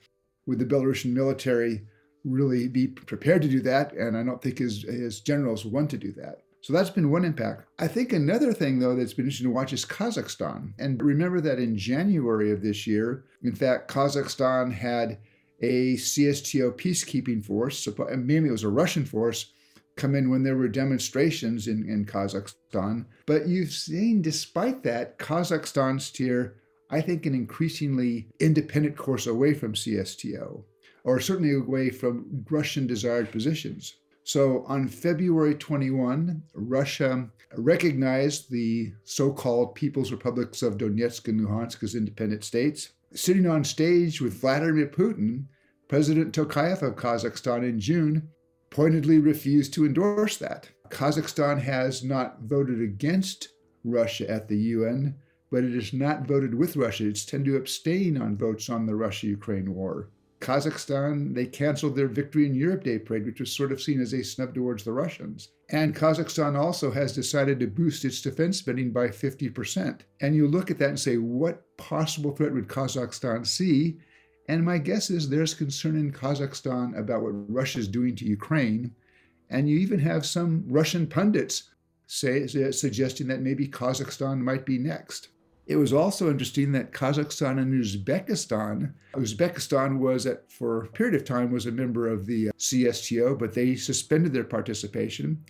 Would 0.47 0.59
the 0.59 0.67
Belarusian 0.67 1.13
military 1.13 1.87
really 2.25 2.67
be 2.67 2.89
prepared 2.89 3.43
to 3.43 3.49
do 3.49 3.61
that? 3.61 3.93
And 3.93 4.17
I 4.17 4.25
don't 4.25 4.43
think 4.43 4.59
his, 4.59 4.83
his 4.83 5.21
generals 5.21 5.65
want 5.65 5.89
to 5.91 5.99
do 5.99 6.11
that. 6.13 6.43
So 6.65 6.73
that's 6.73 6.89
been 6.89 7.11
one 7.11 7.27
impact. 7.27 7.69
I 7.79 7.87
think 7.87 8.15
another 8.15 8.55
thing, 8.55 8.79
though, 8.79 8.97
that's 8.97 9.13
been 9.13 9.27
interesting 9.27 9.49
to 9.49 9.55
watch 9.55 9.75
is 9.75 9.85
Kazakhstan. 9.85 10.73
And 10.79 11.03
remember 11.03 11.43
that 11.43 11.59
in 11.59 11.77
January 11.77 12.51
of 12.53 12.63
this 12.63 12.87
year, 12.87 13.27
in 13.43 13.55
fact, 13.55 13.91
Kazakhstan 13.91 14.73
had 14.73 15.19
a 15.61 15.97
CSTO 15.97 16.73
peacekeeping 16.73 17.45
force, 17.45 17.87
mainly 18.17 18.49
it 18.49 18.53
was 18.53 18.63
a 18.63 18.71
Russian 18.71 19.05
force, 19.05 19.53
come 19.97 20.15
in 20.15 20.31
when 20.31 20.43
there 20.43 20.57
were 20.57 20.69
demonstrations 20.69 21.69
in, 21.69 21.87
in 21.87 22.07
Kazakhstan. 22.07 23.05
But 23.27 23.47
you've 23.47 23.71
seen, 23.71 24.23
despite 24.23 24.83
that, 24.85 25.19
Kazakhstan 25.19 26.01
steer, 26.01 26.57
I 26.89 27.03
think, 27.03 27.27
an 27.27 27.35
increasingly 27.35 28.31
independent 28.41 28.97
course 28.97 29.27
away 29.27 29.53
from 29.53 29.75
CSTO, 29.75 30.65
or 31.05 31.21
certainly 31.21 31.53
away 31.53 31.91
from 31.91 32.47
Russian 32.49 32.87
desired 32.87 33.31
positions. 33.31 33.97
So 34.25 34.65
on 34.67 34.89
February 34.89 35.55
21, 35.55 36.43
Russia 36.55 37.29
recognized 37.57 38.51
the 38.51 38.93
so 39.05 39.31
called 39.31 39.75
People's 39.75 40.11
Republics 40.11 40.63
of 40.63 40.79
Donetsk 40.79 41.29
and 41.29 41.41
Luhansk 41.41 41.83
as 41.83 41.95
independent 41.95 42.43
states. 42.43 42.91
Sitting 43.15 43.47
on 43.47 43.63
stage 43.63 44.23
with 44.23 44.41
Vladimir 44.41 44.87
Putin, 44.87 45.45
President 45.89 46.35
Tokayev 46.35 46.83
of 46.83 46.97
Kazakhstan 46.97 47.69
in 47.69 47.79
June 47.79 48.29
pointedly 48.71 49.19
refused 49.19 49.75
to 49.75 49.85
endorse 49.85 50.39
that. 50.39 50.71
Kazakhstan 50.89 51.61
has 51.61 52.03
not 52.03 52.41
voted 52.41 52.81
against 52.81 53.49
Russia 53.85 54.29
at 54.31 54.49
the 54.49 54.57
UN, 54.57 55.15
but 55.51 55.65
it 55.65 55.75
has 55.75 55.93
not 55.93 56.27
voted 56.27 56.55
with 56.55 56.77
Russia. 56.77 57.07
It's 57.07 57.27
tended 57.27 57.53
to 57.53 57.59
abstain 57.59 58.21
on 58.21 58.39
votes 58.39 58.71
on 58.71 58.87
the 58.87 58.97
Russia 58.97 59.27
Ukraine 59.27 59.75
war. 59.75 60.09
Kazakhstan, 60.45 61.35
they 61.35 61.47
canceled 61.47 61.97
their 61.97 62.07
Victory 62.07 62.47
in 62.47 62.55
Europe 62.55 62.85
Day 62.85 62.99
parade, 62.99 63.25
which 63.25 63.41
was 63.41 63.51
sort 63.51 63.73
of 63.73 63.81
seen 63.81 64.01
as 64.01 64.13
a 64.13 64.23
snub 64.23 64.55
towards 64.55 64.85
the 64.85 64.93
Russians. 64.93 65.49
And 65.71 65.97
Kazakhstan 65.97 66.55
also 66.59 66.91
has 66.91 67.15
decided 67.15 67.59
to 67.61 67.67
boost 67.67 68.05
its 68.05 68.21
defense 68.21 68.59
spending 68.59 68.93
by 68.93 69.09
50%. 69.09 70.01
And 70.21 70.37
you 70.37 70.47
look 70.47 70.71
at 70.71 70.79
that 70.79 70.91
and 70.91 71.01
say, 71.01 71.17
what 71.17 71.65
possible 71.79 72.33
threat 72.33 72.53
would 72.53 72.69
Kazakhstan 72.69 73.47
see? 73.47 73.99
And 74.49 74.63
my 74.63 74.77
guess 74.77 75.09
is 75.09 75.29
there's 75.29 75.55
concern 75.55 75.97
in 75.97 76.13
Kazakhstan 76.13 76.99
about 76.99 77.23
what 77.23 77.51
Russia 77.51 77.79
is 77.79 77.89
doing 77.89 78.15
to 78.17 78.27
Ukraine. 78.27 78.95
And 79.49 79.67
you 79.67 79.79
even 79.79 79.99
have 80.01 80.27
some 80.27 80.65
Russian 80.69 81.07
pundits 81.07 81.71
say, 82.07 82.47
suggesting 82.47 83.29
that 83.29 83.41
maybe 83.41 83.67
Kazakhstan 83.67 84.41
might 84.41 84.67
be 84.67 84.77
next. 84.77 85.29
It 85.67 85.77
was 85.77 85.95
also 85.95 86.31
interesting 86.31 86.73
that 86.73 86.93
Kazakhstan 86.93 87.59
and 87.59 87.73
Uzbekistan, 87.73 88.93
Uzbekistan 89.15 89.99
was 89.99 90.27
at, 90.27 90.51
for 90.53 90.85
a 90.85 90.89
period 90.89 91.15
of 91.15 91.25
time 91.25 91.51
was 91.51 91.65
a 91.65 91.73
member 91.73 92.07
of 92.07 92.27
the 92.27 92.51
uh, 92.51 92.53
CSTO, 92.59 93.39
but 93.39 93.55
they 93.55 93.75
suspended 93.75 94.35
their 94.35 94.45
participation. 94.45 95.43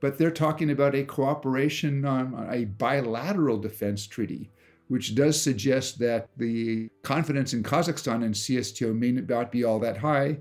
But 0.00 0.16
they're 0.16 0.30
talking 0.30 0.70
about 0.70 0.94
a 0.94 1.04
cooperation 1.04 2.04
on 2.06 2.48
a 2.50 2.64
bilateral 2.64 3.58
defense 3.58 4.06
treaty, 4.06 4.50
which 4.86 5.14
does 5.14 5.40
suggest 5.40 5.98
that 5.98 6.28
the 6.38 6.88
confidence 7.02 7.52
in 7.52 7.62
Kazakhstan 7.62 8.24
and 8.24 8.34
CSTO 8.34 8.96
may 8.96 9.12
not 9.12 9.52
be 9.52 9.64
all 9.64 9.80
that 9.80 9.98
high. 9.98 10.38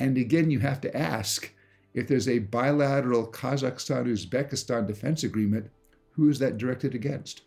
And 0.00 0.18
again, 0.18 0.50
you 0.50 0.58
have 0.60 0.80
to 0.80 0.96
ask 0.96 1.54
if 1.92 2.08
there's 2.08 2.28
a 2.28 2.40
bilateral 2.40 3.30
Kazakhstan 3.30 4.06
Uzbekistan 4.06 4.88
defense 4.88 5.22
agreement, 5.22 5.70
who 6.10 6.28
is 6.28 6.40
that 6.40 6.58
directed 6.58 6.94
against? 6.94 7.42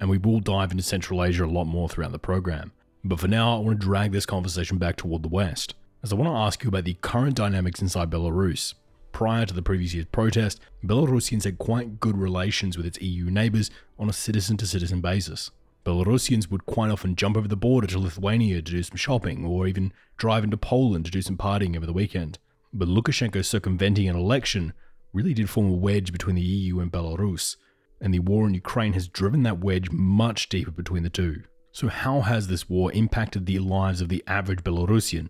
And 0.00 0.08
we 0.08 0.18
will 0.18 0.40
dive 0.40 0.70
into 0.70 0.82
Central 0.82 1.24
Asia 1.24 1.44
a 1.44 1.46
lot 1.46 1.64
more 1.64 1.88
throughout 1.88 2.12
the 2.12 2.18
program. 2.18 2.72
But 3.04 3.20
for 3.20 3.28
now, 3.28 3.56
I 3.56 3.60
want 3.60 3.80
to 3.80 3.86
drag 3.86 4.12
this 4.12 4.26
conversation 4.26 4.78
back 4.78 4.96
toward 4.96 5.22
the 5.22 5.28
West, 5.28 5.74
as 6.02 6.12
I 6.12 6.16
want 6.16 6.30
to 6.30 6.36
ask 6.36 6.62
you 6.62 6.68
about 6.68 6.84
the 6.84 6.94
current 6.94 7.36
dynamics 7.36 7.80
inside 7.80 8.10
Belarus. 8.10 8.74
Prior 9.12 9.46
to 9.46 9.54
the 9.54 9.62
previous 9.62 9.94
year's 9.94 10.06
protest, 10.06 10.60
Belarusians 10.84 11.44
had 11.44 11.58
quite 11.58 12.00
good 12.00 12.16
relations 12.16 12.76
with 12.76 12.86
its 12.86 13.00
EU 13.00 13.30
neighbours 13.30 13.70
on 13.98 14.08
a 14.08 14.12
citizen 14.12 14.56
to 14.58 14.66
citizen 14.66 15.00
basis. 15.00 15.50
Belarusians 15.84 16.50
would 16.50 16.66
quite 16.66 16.90
often 16.90 17.16
jump 17.16 17.36
over 17.36 17.48
the 17.48 17.56
border 17.56 17.86
to 17.86 17.98
Lithuania 17.98 18.56
to 18.56 18.72
do 18.72 18.82
some 18.82 18.96
shopping, 18.96 19.44
or 19.44 19.66
even 19.66 19.92
drive 20.16 20.44
into 20.44 20.56
Poland 20.56 21.04
to 21.06 21.10
do 21.10 21.22
some 21.22 21.36
partying 21.36 21.76
over 21.76 21.86
the 21.86 21.92
weekend. 21.92 22.38
But 22.72 22.88
Lukashenko 22.88 23.44
circumventing 23.44 24.08
an 24.08 24.16
election 24.16 24.74
really 25.12 25.34
did 25.34 25.48
form 25.48 25.70
a 25.70 25.74
wedge 25.74 26.12
between 26.12 26.36
the 26.36 26.42
EU 26.42 26.80
and 26.80 26.92
Belarus, 26.92 27.56
and 28.00 28.14
the 28.14 28.20
war 28.20 28.46
in 28.46 28.54
Ukraine 28.54 28.92
has 28.92 29.08
driven 29.08 29.42
that 29.42 29.60
wedge 29.60 29.90
much 29.90 30.48
deeper 30.48 30.70
between 30.70 31.02
the 31.02 31.10
two. 31.10 31.42
So, 31.72 31.88
how 31.88 32.22
has 32.22 32.48
this 32.48 32.68
war 32.68 32.92
impacted 32.92 33.46
the 33.46 33.58
lives 33.58 34.00
of 34.00 34.08
the 34.08 34.24
average 34.26 34.64
Belarusian? 34.64 35.28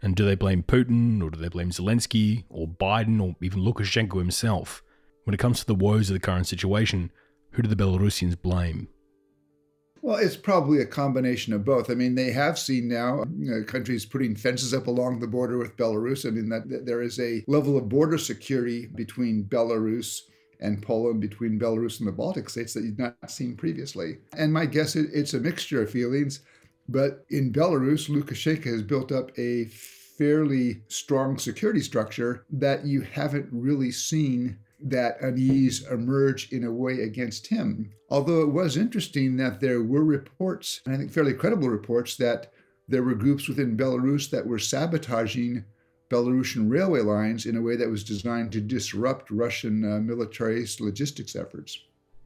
And 0.00 0.14
do 0.14 0.24
they 0.24 0.34
blame 0.34 0.62
Putin, 0.62 1.22
or 1.22 1.30
do 1.30 1.38
they 1.38 1.48
blame 1.48 1.70
Zelensky, 1.70 2.44
or 2.48 2.68
Biden, 2.68 3.20
or 3.20 3.34
even 3.42 3.60
Lukashenko 3.60 4.18
himself? 4.18 4.82
When 5.24 5.34
it 5.34 5.40
comes 5.40 5.60
to 5.60 5.66
the 5.66 5.74
woes 5.74 6.08
of 6.08 6.14
the 6.14 6.20
current 6.20 6.46
situation, 6.46 7.10
who 7.52 7.62
do 7.62 7.68
the 7.68 7.76
Belarusians 7.76 8.40
blame? 8.40 8.88
Well, 10.00 10.16
it's 10.16 10.36
probably 10.36 10.80
a 10.80 10.86
combination 10.86 11.52
of 11.52 11.64
both. 11.64 11.90
I 11.90 11.94
mean, 11.94 12.14
they 12.14 12.30
have 12.30 12.58
seen 12.58 12.88
now 12.88 13.24
you 13.36 13.50
know, 13.50 13.64
countries 13.64 14.06
putting 14.06 14.36
fences 14.36 14.72
up 14.72 14.86
along 14.86 15.18
the 15.18 15.26
border 15.26 15.58
with 15.58 15.76
Belarus. 15.76 16.24
I 16.24 16.30
mean, 16.30 16.48
that, 16.50 16.68
that 16.68 16.86
there 16.86 17.02
is 17.02 17.18
a 17.18 17.42
level 17.48 17.76
of 17.76 17.88
border 17.88 18.18
security 18.18 18.86
between 18.86 19.44
Belarus 19.44 20.20
and 20.60 20.82
Poland 20.82 21.20
between 21.20 21.58
Belarus 21.58 21.98
and 21.98 22.08
the 22.08 22.12
Baltic 22.12 22.50
states 22.50 22.74
that 22.74 22.84
you've 22.84 22.98
not 22.98 23.16
seen 23.28 23.56
previously. 23.56 24.18
And 24.36 24.52
my 24.52 24.66
guess 24.66 24.96
is 24.96 25.12
it's 25.12 25.34
a 25.34 25.40
mixture 25.40 25.82
of 25.82 25.90
feelings. 25.90 26.40
But 26.88 27.24
in 27.30 27.52
Belarus, 27.52 28.08
Lukashenko 28.08 28.64
has 28.64 28.82
built 28.82 29.12
up 29.12 29.30
a 29.38 29.66
fairly 30.16 30.82
strong 30.88 31.38
security 31.38 31.80
structure 31.80 32.44
that 32.50 32.84
you 32.84 33.02
haven't 33.02 33.48
really 33.52 33.92
seen 33.92 34.58
that 34.80 35.20
unease 35.20 35.86
emerge 35.88 36.52
in 36.52 36.64
a 36.64 36.72
way 36.72 37.02
against 37.02 37.46
him. 37.46 37.92
Although 38.10 38.42
it 38.42 38.52
was 38.52 38.76
interesting 38.76 39.36
that 39.36 39.60
there 39.60 39.82
were 39.82 40.04
reports, 40.04 40.80
and 40.84 40.94
I 40.94 40.98
think 40.98 41.12
fairly 41.12 41.34
credible 41.34 41.68
reports, 41.68 42.16
that 42.16 42.52
there 42.88 43.02
were 43.02 43.14
groups 43.14 43.48
within 43.48 43.76
Belarus 43.76 44.30
that 44.30 44.46
were 44.46 44.58
sabotaging 44.58 45.64
Belarusian 46.10 46.70
railway 46.70 47.00
lines 47.00 47.46
in 47.46 47.56
a 47.56 47.62
way 47.62 47.76
that 47.76 47.90
was 47.90 48.02
designed 48.02 48.52
to 48.52 48.60
disrupt 48.60 49.30
Russian 49.30 49.84
uh, 49.84 49.98
military 50.00 50.66
logistics 50.80 51.36
efforts. 51.36 51.78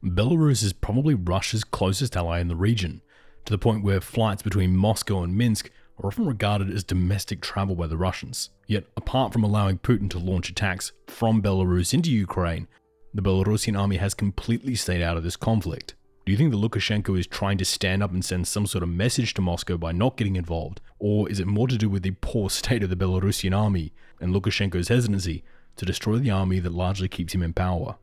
Belarus 0.03 0.63
is 0.63 0.73
probably 0.73 1.13
Russia's 1.13 1.63
closest 1.63 2.15
ally 2.15 2.39
in 2.39 2.47
the 2.47 2.55
region, 2.55 3.01
to 3.45 3.51
the 3.51 3.57
point 3.57 3.83
where 3.83 4.01
flights 4.01 4.41
between 4.41 4.75
Moscow 4.75 5.23
and 5.23 5.37
Minsk 5.37 5.69
are 5.97 6.07
often 6.07 6.25
regarded 6.25 6.69
as 6.71 6.83
domestic 6.83 7.41
travel 7.41 7.75
by 7.75 7.87
the 7.87 7.97
Russians. 7.97 8.49
Yet, 8.67 8.85
apart 8.97 9.31
from 9.33 9.43
allowing 9.43 9.79
Putin 9.79 10.09
to 10.11 10.19
launch 10.19 10.49
attacks 10.49 10.91
from 11.07 11.41
Belarus 11.41 11.93
into 11.93 12.11
Ukraine, 12.11 12.67
the 13.13 13.21
Belarusian 13.21 13.79
army 13.79 13.97
has 13.97 14.13
completely 14.13 14.75
stayed 14.75 15.01
out 15.01 15.17
of 15.17 15.23
this 15.23 15.35
conflict. 15.35 15.93
Do 16.25 16.31
you 16.31 16.37
think 16.37 16.51
that 16.51 16.57
Lukashenko 16.57 17.19
is 17.19 17.27
trying 17.27 17.57
to 17.57 17.65
stand 17.65 18.01
up 18.01 18.13
and 18.13 18.23
send 18.23 18.47
some 18.47 18.65
sort 18.65 18.81
of 18.81 18.87
message 18.87 19.33
to 19.33 19.41
Moscow 19.41 19.77
by 19.77 19.91
not 19.91 20.15
getting 20.15 20.37
involved? 20.37 20.79
Or 20.97 21.29
is 21.29 21.41
it 21.41 21.47
more 21.47 21.67
to 21.67 21.77
do 21.77 21.89
with 21.89 22.03
the 22.03 22.15
poor 22.21 22.49
state 22.49 22.81
of 22.81 22.89
the 22.89 22.95
Belarusian 22.95 23.53
army 23.53 23.91
and 24.21 24.33
Lukashenko's 24.33 24.87
hesitancy 24.87 25.43
to 25.75 25.85
destroy 25.85 26.19
the 26.19 26.31
army 26.31 26.59
that 26.59 26.71
largely 26.71 27.09
keeps 27.09 27.35
him 27.35 27.43
in 27.43 27.51
power? 27.51 27.97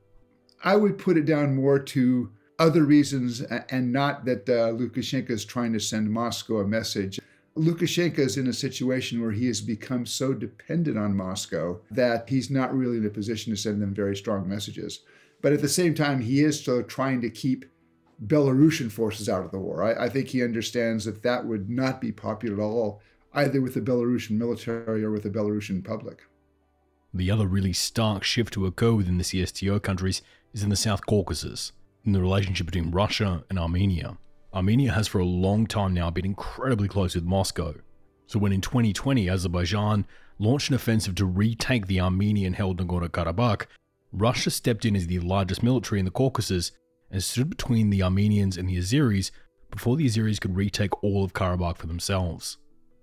I 0.62 0.76
would 0.76 0.98
put 0.98 1.16
it 1.16 1.24
down 1.24 1.56
more 1.56 1.78
to 1.78 2.30
other 2.58 2.84
reasons 2.84 3.40
and 3.40 3.90
not 3.90 4.26
that 4.26 4.46
uh, 4.50 4.72
Lukashenko 4.74 5.30
is 5.30 5.46
trying 5.46 5.72
to 5.72 5.80
send 5.80 6.10
Moscow 6.10 6.58
a 6.58 6.66
message. 6.66 7.18
Lukashenko 7.56 8.18
is 8.18 8.36
in 8.36 8.48
a 8.48 8.52
situation 8.52 9.22
where 9.22 9.32
he 9.32 9.46
has 9.46 9.62
become 9.62 10.04
so 10.04 10.34
dependent 10.34 10.98
on 10.98 11.16
Moscow 11.16 11.80
that 11.90 12.28
he's 12.28 12.50
not 12.50 12.76
really 12.76 12.98
in 12.98 13.06
a 13.06 13.10
position 13.10 13.50
to 13.54 13.56
send 13.56 13.80
them 13.80 13.94
very 13.94 14.14
strong 14.14 14.46
messages. 14.46 15.00
But 15.40 15.54
at 15.54 15.62
the 15.62 15.70
same 15.70 15.94
time, 15.94 16.20
he 16.20 16.44
is 16.44 16.60
still 16.60 16.82
trying 16.82 17.22
to 17.22 17.30
keep 17.30 17.64
Belarusian 18.24 18.90
forces 18.90 19.28
out 19.28 19.44
of 19.44 19.50
the 19.50 19.58
war. 19.58 19.82
I, 19.82 20.04
I, 20.04 20.08
think 20.08 20.28
he 20.28 20.44
understands 20.44 21.06
that 21.06 21.22
that 21.22 21.46
would 21.46 21.70
not 21.70 22.00
be 22.00 22.12
popular 22.12 22.62
at 22.62 22.66
all, 22.66 23.00
either 23.32 23.62
with 23.62 23.74
the 23.74 23.80
Belarusian 23.80 24.32
military 24.32 25.02
or 25.02 25.10
with 25.10 25.22
the 25.22 25.30
Belarusian 25.30 25.82
public. 25.82 26.22
The 27.14 27.30
other 27.30 27.46
really 27.46 27.72
stark 27.72 28.22
shift 28.22 28.52
to 28.54 28.66
occur 28.66 28.92
within 28.92 29.18
the 29.18 29.24
CSTO 29.24 29.82
countries 29.82 30.22
is 30.52 30.62
in 30.62 30.68
the 30.68 30.76
South 30.76 31.06
Caucasus, 31.06 31.72
in 32.04 32.12
the 32.12 32.20
relationship 32.20 32.66
between 32.66 32.90
Russia 32.90 33.44
and 33.48 33.58
Armenia. 33.58 34.18
Armenia 34.52 34.92
has 34.92 35.08
for 35.08 35.18
a 35.18 35.24
long 35.24 35.66
time 35.66 35.94
now 35.94 36.10
been 36.10 36.26
incredibly 36.26 36.88
close 36.88 37.14
with 37.14 37.24
Moscow. 37.24 37.74
So 38.26 38.38
when 38.38 38.52
in 38.52 38.60
2020 38.60 39.28
Azerbaijan 39.28 40.06
launched 40.38 40.68
an 40.68 40.74
offensive 40.74 41.14
to 41.16 41.24
retake 41.24 41.86
the 41.86 42.00
Armenian 42.00 42.52
held 42.52 42.80
Nagorno 42.80 43.08
Karabakh, 43.08 43.66
Russia 44.12 44.50
stepped 44.50 44.84
in 44.84 44.96
as 44.96 45.06
the 45.06 45.20
largest 45.20 45.62
military 45.62 46.00
in 46.00 46.04
the 46.04 46.10
Caucasus 46.10 46.72
and 47.10 47.22
stood 47.22 47.50
between 47.50 47.90
the 47.90 48.02
Armenians 48.02 48.56
and 48.56 48.68
the 48.68 48.76
Azeris 48.76 49.30
before 49.70 49.96
the 49.96 50.06
Azeris 50.06 50.40
could 50.40 50.56
retake 50.56 51.02
all 51.02 51.24
of 51.24 51.32
Karabakh 51.32 51.76
for 51.76 51.86
themselves. 51.86 52.58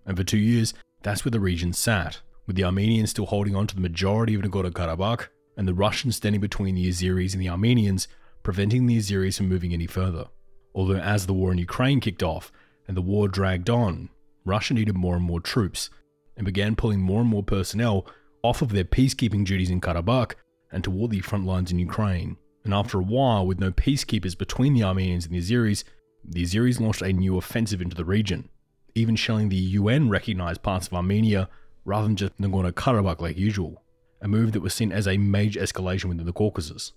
And 0.05 0.17
for 0.17 0.23
two 0.23 0.37
years, 0.37 0.73
that's 1.03 1.23
where 1.23 1.31
the 1.31 1.39
region 1.39 1.73
sat, 1.73 2.21
with 2.45 2.55
the 2.55 2.63
Armenians 2.63 3.11
still 3.11 3.25
holding 3.25 3.55
on 3.55 3.67
to 3.67 3.75
the 3.75 3.81
majority 3.81 4.35
of 4.35 4.41
Nagorno 4.41 4.71
Karabakh, 4.71 5.27
and 5.55 5.67
the 5.67 5.73
Russians 5.73 6.15
standing 6.15 6.41
between 6.41 6.75
the 6.75 6.87
Azeris 6.87 7.33
and 7.33 7.41
the 7.41 7.49
Armenians, 7.49 8.07
preventing 8.43 8.85
the 8.85 8.97
Azeris 8.97 9.37
from 9.37 9.49
moving 9.49 9.73
any 9.73 9.87
further. 9.87 10.27
Although, 10.73 10.97
as 10.97 11.25
the 11.25 11.33
war 11.33 11.51
in 11.51 11.57
Ukraine 11.57 11.99
kicked 11.99 12.23
off 12.23 12.51
and 12.87 12.95
the 12.95 13.01
war 13.01 13.27
dragged 13.27 13.69
on, 13.69 14.09
Russia 14.45 14.73
needed 14.73 14.95
more 14.95 15.15
and 15.15 15.25
more 15.25 15.41
troops, 15.41 15.89
and 16.37 16.45
began 16.45 16.75
pulling 16.75 17.01
more 17.01 17.21
and 17.21 17.29
more 17.29 17.43
personnel 17.43 18.05
off 18.43 18.61
of 18.61 18.69
their 18.69 18.83
peacekeeping 18.83 19.43
duties 19.43 19.69
in 19.69 19.81
Karabakh 19.81 20.35
and 20.71 20.83
toward 20.83 21.11
the 21.11 21.19
front 21.21 21.45
lines 21.45 21.71
in 21.71 21.79
Ukraine. 21.79 22.37
And 22.67 22.73
after 22.73 22.99
a 22.99 23.03
while, 23.03 23.47
with 23.47 23.61
no 23.61 23.71
peacekeepers 23.71 24.37
between 24.37 24.73
the 24.73 24.83
Armenians 24.83 25.25
and 25.25 25.33
the 25.33 25.39
Azeris, 25.39 25.85
the 26.21 26.43
Azeris 26.43 26.81
launched 26.81 27.01
a 27.01 27.13
new 27.13 27.37
offensive 27.37 27.81
into 27.81 27.95
the 27.95 28.03
region, 28.03 28.49
even 28.93 29.15
shelling 29.15 29.47
the 29.47 29.55
UN 29.55 30.09
recognized 30.09 30.63
parts 30.63 30.87
of 30.87 30.93
Armenia 30.93 31.47
rather 31.85 32.05
than 32.05 32.17
just 32.17 32.37
Nagorno 32.41 32.73
Karabakh 32.73 33.21
like 33.21 33.37
usual, 33.37 33.81
a 34.21 34.27
move 34.27 34.51
that 34.51 34.59
was 34.59 34.73
seen 34.73 34.91
as 34.91 35.07
a 35.07 35.15
major 35.15 35.61
escalation 35.61 36.09
within 36.09 36.25
the 36.25 36.33
Caucasus. 36.33 36.91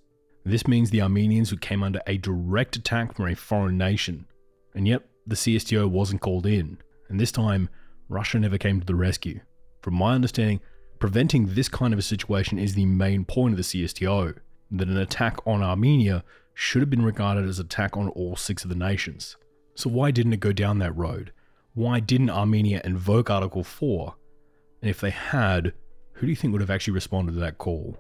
This 0.45 0.67
means 0.67 0.91
the 0.91 1.03
Armenians 1.03 1.51
who 1.51 1.57
came 1.57 1.85
under 1.85 2.01
a 2.05 2.19
direct 2.19 2.75
attack 2.75 3.15
from 3.15 3.29
a 3.29 3.37
foreign 3.37 3.79
nation, 3.79 4.27
and 4.75 4.89
yet 4.89 5.03
the 5.25 5.37
CSTO 5.37 5.89
wasn't 5.89 6.21
called 6.21 6.47
in, 6.47 6.79
and 7.09 7.21
this 7.21 7.31
time 7.31 7.69
Russia 8.09 8.41
never 8.41 8.59
came 8.59 8.81
to 8.81 8.87
the 8.87 8.97
rescue. 8.97 9.39
From 9.83 9.95
my 9.95 10.17
understanding, 10.17 10.59
preventing 10.99 11.55
this 11.55 11.69
kind 11.69 11.93
of 11.93 12.01
a 12.01 12.03
situation 12.03 12.59
is 12.59 12.75
the 12.75 12.87
main 12.87 13.25
point 13.25 13.53
of 13.53 13.57
the 13.57 13.63
CSTO, 13.63 14.35
that 14.71 14.89
an 14.89 14.97
attack 14.97 15.39
on 15.47 15.63
Armenia 15.63 16.25
should 16.55 16.83
have 16.83 16.91
been 16.91 17.05
regarded 17.05 17.49
as 17.49 17.59
an 17.59 17.67
attack 17.67 17.97
on 17.97 18.09
all 18.11 18.37
six 18.37 18.65
of 18.65 18.71
the 18.71 18.77
nations. 18.77 19.37
So 19.75 19.89
why 19.89 20.11
didn't 20.11 20.35
it 20.35 20.41
go 20.41 20.53
down 20.53 20.79
that 20.79 20.97
road? 20.97 21.33
Why 21.75 22.01
didn't 22.01 22.31
Armenia 22.31 22.81
invoke 22.85 23.31
Article 23.31 23.65
4? 23.65 24.15
And 24.83 24.91
if 24.91 25.01
they 25.01 25.11
had, 25.11 25.73
who 26.13 26.27
do 26.27 26.31
you 26.31 26.37
think 26.37 26.53
would 26.53 26.61
have 26.61 26.71
actually 26.71 26.95
responded 26.95 27.33
to 27.33 27.41
that 27.41 27.59
call? 27.59 27.97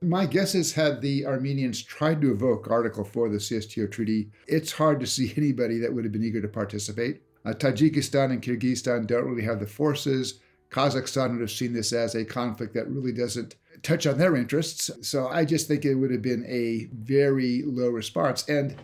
My 0.00 0.26
guess 0.26 0.54
is 0.54 0.72
had 0.72 1.00
the 1.00 1.26
Armenians 1.26 1.82
tried 1.82 2.20
to 2.22 2.32
evoke 2.32 2.70
Article 2.70 3.04
4 3.04 3.26
of 3.26 3.32
the 3.32 3.38
CSTO 3.38 3.90
treaty, 3.90 4.30
it's 4.46 4.72
hard 4.72 5.00
to 5.00 5.06
see 5.06 5.32
anybody 5.36 5.78
that 5.78 5.92
would 5.92 6.04
have 6.04 6.12
been 6.12 6.24
eager 6.24 6.42
to 6.42 6.48
participate. 6.48 7.22
Uh, 7.44 7.52
Tajikistan 7.52 8.30
and 8.30 8.42
Kyrgyzstan 8.42 9.06
don't 9.06 9.24
really 9.24 9.44
have 9.44 9.60
the 9.60 9.66
forces. 9.66 10.40
Kazakhstan 10.70 11.32
would 11.32 11.40
have 11.40 11.50
seen 11.50 11.72
this 11.72 11.92
as 11.92 12.14
a 12.14 12.24
conflict 12.24 12.74
that 12.74 12.88
really 12.88 13.12
doesn't 13.12 13.56
touch 13.82 14.06
on 14.06 14.18
their 14.18 14.36
interests. 14.36 14.90
So 15.00 15.28
I 15.28 15.44
just 15.44 15.68
think 15.68 15.84
it 15.84 15.94
would 15.94 16.10
have 16.10 16.22
been 16.22 16.44
a 16.46 16.88
very 16.94 17.62
low 17.64 17.88
response. 17.88 18.48
And 18.48 18.76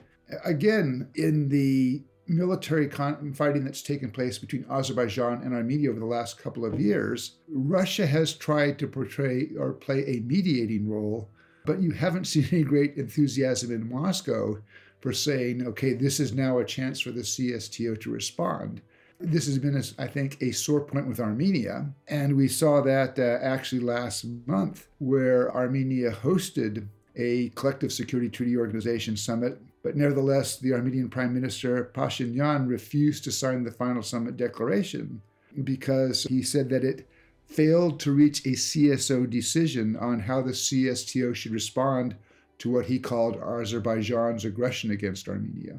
again, 0.45 1.09
in 1.15 1.49
the 1.49 2.03
military 2.27 2.91
fighting 2.91 3.65
that's 3.65 3.81
taken 3.81 4.11
place 4.11 4.39
between 4.39 4.67
Azerbaijan 4.71 5.43
and 5.43 5.55
Armenia 5.55 5.91
over 5.91 6.01
the 6.01 6.05
last 6.05 6.37
couple 6.39 6.65
of 6.67 6.81
years, 6.81 7.37
Russia 7.49 8.07
has 8.07 8.35
tried 8.35 8.79
to 8.79 8.87
portray 8.87 9.49
or 9.59 9.73
play 9.73 10.05
a 10.07 10.21
mediating 10.21 10.89
role, 10.89 11.31
but 11.65 11.81
you 11.81 11.93
haven't 11.93 12.27
seen 12.27 12.47
any 12.53 12.65
great 12.65 12.97
enthusiasm 12.97 13.73
in 13.73 13.89
Moscow 13.89 14.61
for 15.01 15.13
saying, 15.13 15.67
okay, 15.67 15.95
this 15.95 16.21
is 16.21 16.35
now 16.35 16.59
a 16.59 16.65
chance 16.65 17.01
for 17.01 17.13
the 17.13 17.23
CSTO 17.23 18.01
to 18.01 18.11
respond. 18.11 18.83
This 19.21 19.47
has 19.47 19.59
been, 19.59 19.83
I 19.99 20.07
think, 20.07 20.41
a 20.41 20.53
sore 20.53 20.81
point 20.81 21.09
with 21.09 21.19
Armenia. 21.19 21.93
And 22.07 22.37
we 22.37 22.47
saw 22.47 22.81
that 22.83 23.19
uh, 23.19 23.45
actually 23.45 23.81
last 23.81 24.25
month, 24.47 24.87
where 24.99 25.55
Armenia 25.55 26.13
hosted 26.13 26.87
a 27.17 27.49
collective 27.51 27.93
security 27.93 28.31
treaty 28.31 28.57
organization 28.57 29.17
summit. 29.17 29.61
But 29.83 29.97
nevertheless, 29.97 30.59
the 30.59 30.73
Armenian 30.73 31.09
Prime 31.09 31.35
Minister 31.35 31.91
Pashinyan 31.95 32.69
refused 32.69 33.25
to 33.25 33.33
sign 33.33 33.65
the 33.65 33.71
final 33.73 34.03
summit 34.03 34.37
declaration 34.37 35.21
because 35.65 36.25
he 36.25 36.43
said 36.43 36.69
that 36.71 36.85
it 36.85 37.09
failed 37.47 37.99
to 38.01 38.13
reach 38.13 38.45
a 38.45 38.51
CSO 38.51 39.29
decision 39.29 39.97
on 39.97 40.21
how 40.21 40.43
the 40.43 40.53
CSTO 40.53 41.35
should 41.35 41.53
respond 41.53 42.15
to 42.59 42.71
what 42.71 42.87
he 42.87 42.99
called 42.99 43.37
Azerbaijan's 43.37 44.45
aggression 44.45 44.91
against 44.91 45.29
Armenia. 45.29 45.79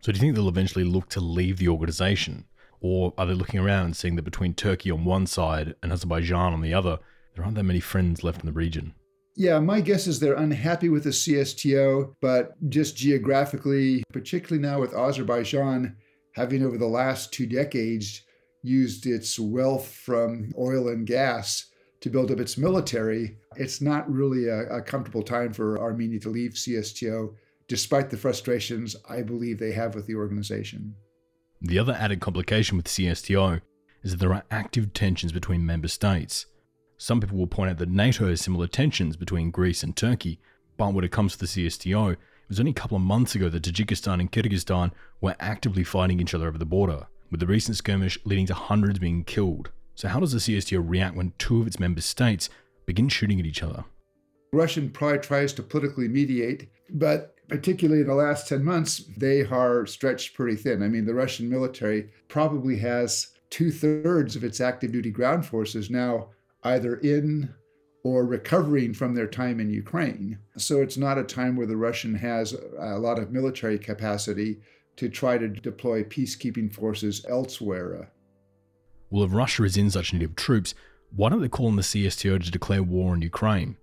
So, 0.00 0.12
do 0.12 0.16
you 0.16 0.20
think 0.20 0.34
they'll 0.34 0.48
eventually 0.48 0.84
look 0.84 1.08
to 1.10 1.20
leave 1.20 1.58
the 1.58 1.68
organization? 1.68 2.44
Or 2.80 3.12
are 3.18 3.26
they 3.26 3.34
looking 3.34 3.58
around 3.58 3.86
and 3.86 3.96
seeing 3.96 4.16
that 4.16 4.22
between 4.22 4.54
Turkey 4.54 4.90
on 4.90 5.04
one 5.04 5.26
side 5.26 5.74
and 5.82 5.92
Azerbaijan 5.92 6.52
on 6.52 6.60
the 6.60 6.74
other, 6.74 7.00
there 7.34 7.44
aren't 7.44 7.56
that 7.56 7.64
many 7.64 7.80
friends 7.80 8.22
left 8.22 8.40
in 8.40 8.46
the 8.46 8.52
region? 8.52 8.94
Yeah, 9.34 9.60
my 9.60 9.80
guess 9.80 10.06
is 10.06 10.18
they're 10.18 10.34
unhappy 10.34 10.88
with 10.88 11.04
the 11.04 11.10
CSTO, 11.10 12.14
but 12.20 12.54
just 12.70 12.96
geographically, 12.96 14.02
particularly 14.12 14.60
now 14.60 14.80
with 14.80 14.94
Azerbaijan 14.94 15.96
having 16.32 16.64
over 16.64 16.78
the 16.78 16.86
last 16.86 17.32
two 17.32 17.46
decades 17.46 18.22
used 18.62 19.06
its 19.06 19.38
wealth 19.38 19.88
from 19.88 20.52
oil 20.58 20.88
and 20.88 21.06
gas 21.06 21.66
to 22.00 22.10
build 22.10 22.30
up 22.30 22.40
its 22.40 22.56
military, 22.56 23.38
it's 23.56 23.80
not 23.80 24.10
really 24.10 24.48
a, 24.48 24.68
a, 24.68 24.82
comfortable 24.82 25.22
time 25.22 25.52
for 25.52 25.78
Armenia 25.78 26.20
to 26.20 26.30
leave 26.30 26.52
CSTO, 26.52 27.34
despite 27.68 28.10
the 28.10 28.16
frustrations 28.16 28.96
I 29.08 29.22
believe 29.22 29.58
they 29.58 29.72
have 29.72 29.94
with 29.94 30.06
the 30.06 30.14
organization. 30.14 30.94
The 31.60 31.78
other 31.78 31.92
added 31.92 32.20
complication 32.20 32.76
with 32.76 32.86
CSTO 32.86 33.60
is 34.02 34.12
that 34.12 34.18
there 34.18 34.34
are 34.34 34.44
active 34.50 34.92
tensions 34.92 35.32
between 35.32 35.66
member 35.66 35.88
states. 35.88 36.46
Some 36.96 37.20
people 37.20 37.36
will 37.36 37.46
point 37.46 37.70
out 37.70 37.78
that 37.78 37.88
NATO 37.88 38.28
has 38.28 38.40
similar 38.40 38.66
tensions 38.66 39.16
between 39.16 39.50
Greece 39.50 39.82
and 39.82 39.96
Turkey, 39.96 40.40
but 40.76 40.94
when 40.94 41.04
it 41.04 41.12
comes 41.12 41.32
to 41.32 41.38
the 41.38 41.46
CSTO, 41.46 42.12
it 42.12 42.18
was 42.48 42.58
only 42.58 42.70
a 42.70 42.74
couple 42.74 42.96
of 42.96 43.02
months 43.02 43.34
ago 43.34 43.48
that 43.48 43.62
Tajikistan 43.62 44.20
and 44.20 44.32
Kyrgyzstan 44.32 44.92
were 45.20 45.36
actively 45.38 45.84
fighting 45.84 46.20
each 46.20 46.34
other 46.34 46.48
over 46.48 46.58
the 46.58 46.64
border 46.64 47.06
with 47.30 47.40
the 47.40 47.46
recent 47.46 47.76
skirmish 47.76 48.18
leading 48.24 48.46
to 48.46 48.54
hundreds 48.54 48.98
being 48.98 49.24
killed. 49.24 49.70
So, 49.94 50.08
how 50.08 50.20
does 50.20 50.32
the 50.32 50.38
CSTO 50.38 50.82
react 50.82 51.16
when 51.16 51.34
two 51.38 51.60
of 51.60 51.66
its 51.66 51.78
member 51.78 52.00
states 52.00 52.48
begin 52.86 53.08
shooting 53.08 53.38
at 53.38 53.46
each 53.46 53.62
other? 53.62 53.84
Russian 54.52 54.88
pride 54.90 55.22
tries 55.22 55.52
to 55.54 55.62
politically 55.62 56.08
mediate, 56.08 56.68
but 56.90 57.34
particularly 57.48 58.02
in 58.02 58.06
the 58.06 58.14
last 58.14 58.48
10 58.48 58.62
months, 58.62 59.04
they 59.16 59.42
are 59.42 59.86
stretched 59.86 60.34
pretty 60.34 60.56
thin. 60.56 60.82
I 60.82 60.88
mean, 60.88 61.06
the 61.06 61.14
Russian 61.14 61.48
military 61.48 62.10
probably 62.28 62.76
has 62.78 63.28
two 63.50 63.70
thirds 63.70 64.36
of 64.36 64.44
its 64.44 64.60
active 64.60 64.92
duty 64.92 65.10
ground 65.10 65.46
forces 65.46 65.90
now 65.90 66.28
either 66.64 66.96
in 66.96 67.54
or 68.04 68.24
recovering 68.24 68.94
from 68.94 69.14
their 69.14 69.26
time 69.26 69.60
in 69.60 69.70
Ukraine. 69.70 70.38
So 70.56 70.80
it's 70.80 70.96
not 70.96 71.18
a 71.18 71.24
time 71.24 71.56
where 71.56 71.66
the 71.66 71.76
Russian 71.76 72.14
has 72.14 72.54
a 72.78 72.98
lot 72.98 73.18
of 73.18 73.32
military 73.32 73.78
capacity 73.78 74.60
to 74.96 75.08
try 75.08 75.38
to 75.38 75.48
deploy 75.48 76.02
peacekeeping 76.02 76.72
forces 76.72 77.24
elsewhere. 77.28 78.10
Well, 79.10 79.24
if 79.24 79.32
Russia 79.32 79.64
is 79.64 79.76
in 79.76 79.90
such 79.90 80.12
need 80.12 80.22
of 80.22 80.36
troops, 80.36 80.74
why 81.14 81.30
don't 81.30 81.40
they 81.40 81.48
call 81.48 81.68
on 81.68 81.76
the 81.76 81.82
CSTO 81.82 82.44
to 82.44 82.50
declare 82.50 82.82
war 82.82 83.12
on 83.12 83.22
Ukraine? 83.22 83.76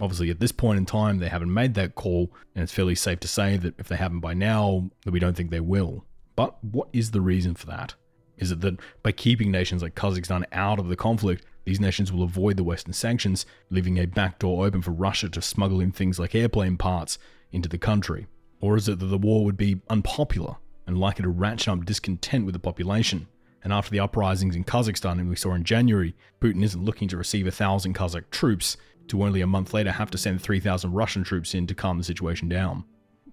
Obviously, 0.00 0.30
at 0.30 0.40
this 0.40 0.52
point 0.52 0.78
in 0.78 0.86
time, 0.86 1.18
they 1.18 1.28
haven't 1.28 1.52
made 1.52 1.74
that 1.74 1.94
call, 1.94 2.30
and 2.54 2.62
it's 2.62 2.72
fairly 2.72 2.94
safe 2.94 3.20
to 3.20 3.28
say 3.28 3.56
that 3.56 3.74
if 3.78 3.88
they 3.88 3.96
haven't 3.96 4.20
by 4.20 4.34
now, 4.34 4.90
that 5.04 5.12
we 5.12 5.20
don't 5.20 5.36
think 5.36 5.50
they 5.50 5.60
will. 5.60 6.04
But 6.34 6.62
what 6.62 6.88
is 6.92 7.12
the 7.12 7.22
reason 7.22 7.54
for 7.54 7.66
that? 7.66 7.94
Is 8.36 8.52
it 8.52 8.60
that 8.60 8.78
by 9.02 9.12
keeping 9.12 9.50
nations 9.50 9.82
like 9.82 9.94
Kazakhstan 9.94 10.44
out 10.52 10.78
of 10.78 10.88
the 10.88 10.96
conflict, 10.96 11.46
these 11.64 11.80
nations 11.80 12.12
will 12.12 12.22
avoid 12.22 12.58
the 12.58 12.64
Western 12.64 12.92
sanctions, 12.92 13.46
leaving 13.70 13.98
a 13.98 14.06
backdoor 14.06 14.66
open 14.66 14.82
for 14.82 14.90
Russia 14.90 15.28
to 15.30 15.40
smuggle 15.40 15.80
in 15.80 15.92
things 15.92 16.18
like 16.18 16.34
airplane 16.34 16.76
parts 16.76 17.18
into 17.50 17.68
the 17.68 17.78
country? 17.78 18.26
Or 18.60 18.76
is 18.76 18.88
it 18.88 18.98
that 18.98 19.06
the 19.06 19.18
war 19.18 19.44
would 19.44 19.56
be 19.56 19.80
unpopular 19.88 20.56
and 20.86 20.98
likely 20.98 21.22
to 21.22 21.28
ratchet 21.28 21.68
up 21.68 21.84
discontent 21.84 22.44
with 22.44 22.52
the 22.52 22.58
population? 22.58 23.28
And 23.64 23.72
after 23.72 23.90
the 23.90 24.00
uprisings 24.00 24.54
in 24.54 24.64
Kazakhstan 24.64 25.16
that 25.16 25.26
we 25.26 25.34
saw 25.34 25.54
in 25.54 25.64
January, 25.64 26.14
Putin 26.40 26.62
isn't 26.62 26.84
looking 26.84 27.08
to 27.08 27.16
receive 27.16 27.46
a 27.46 27.50
thousand 27.50 27.94
Kazakh 27.94 28.30
troops 28.30 28.76
to 29.08 29.22
only 29.22 29.40
a 29.40 29.46
month 29.46 29.74
later 29.74 29.92
have 29.92 30.10
to 30.10 30.18
send 30.18 30.40
3,000 30.40 30.92
Russian 30.92 31.24
troops 31.24 31.54
in 31.54 31.66
to 31.66 31.74
calm 31.74 31.98
the 31.98 32.04
situation 32.04 32.48
down. 32.48 32.84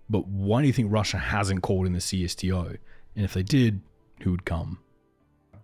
But 0.09 0.27
why 0.27 0.61
do 0.61 0.67
you 0.67 0.73
think 0.73 0.91
Russia 0.91 1.17
hasn't 1.17 1.63
called 1.63 1.87
in 1.87 1.93
the 1.93 1.99
CSTO? 1.99 2.77
And 3.15 3.25
if 3.25 3.33
they 3.33 3.43
did, 3.43 3.81
who 4.21 4.31
would 4.31 4.45
come? 4.45 4.79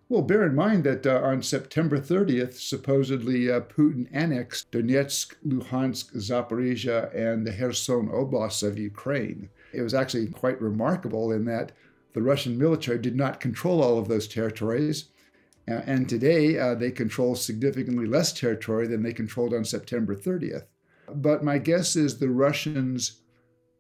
Well, 0.08 0.24
bear 0.24 0.44
in 0.44 0.56
mind 0.56 0.86
that 0.86 1.06
uh, 1.06 1.22
on 1.22 1.44
September 1.44 2.00
30th, 2.00 2.56
supposedly 2.56 3.52
uh, 3.52 3.62
Putin 3.62 4.08
annexed 4.12 4.72
Donetsk, 4.72 5.36
Luhansk, 5.46 6.16
Zaporizhia, 6.16 7.16
and 7.16 7.46
the 7.46 7.52
Kherson 7.52 8.10
Oblast 8.10 8.64
of 8.64 8.80
Ukraine. 8.80 9.50
It 9.72 9.84
was 9.84 9.94
actually 9.94 10.26
quite 10.28 10.60
remarkable 10.60 11.32
in 11.32 11.46
that 11.46 11.74
the 12.14 12.24
Russian 12.24 12.58
military 12.58 12.98
did 12.98 13.16
not 13.16 13.40
control 13.40 13.84
all 13.84 14.00
of 14.00 14.08
those 14.08 14.28
territories. 14.28 15.10
And 15.70 16.10
today, 16.10 16.58
uh, 16.58 16.76
they 16.76 16.92
control 16.92 17.36
significantly 17.36 18.08
less 18.08 18.34
territory 18.34 18.88
than 18.88 19.04
they 19.04 19.14
controlled 19.14 19.54
on 19.54 19.64
September 19.64 20.16
30th. 20.16 20.66
But 21.16 21.44
my 21.44 21.58
guess 21.58 21.96
is 21.96 22.18
the 22.18 22.30
Russians 22.30 23.22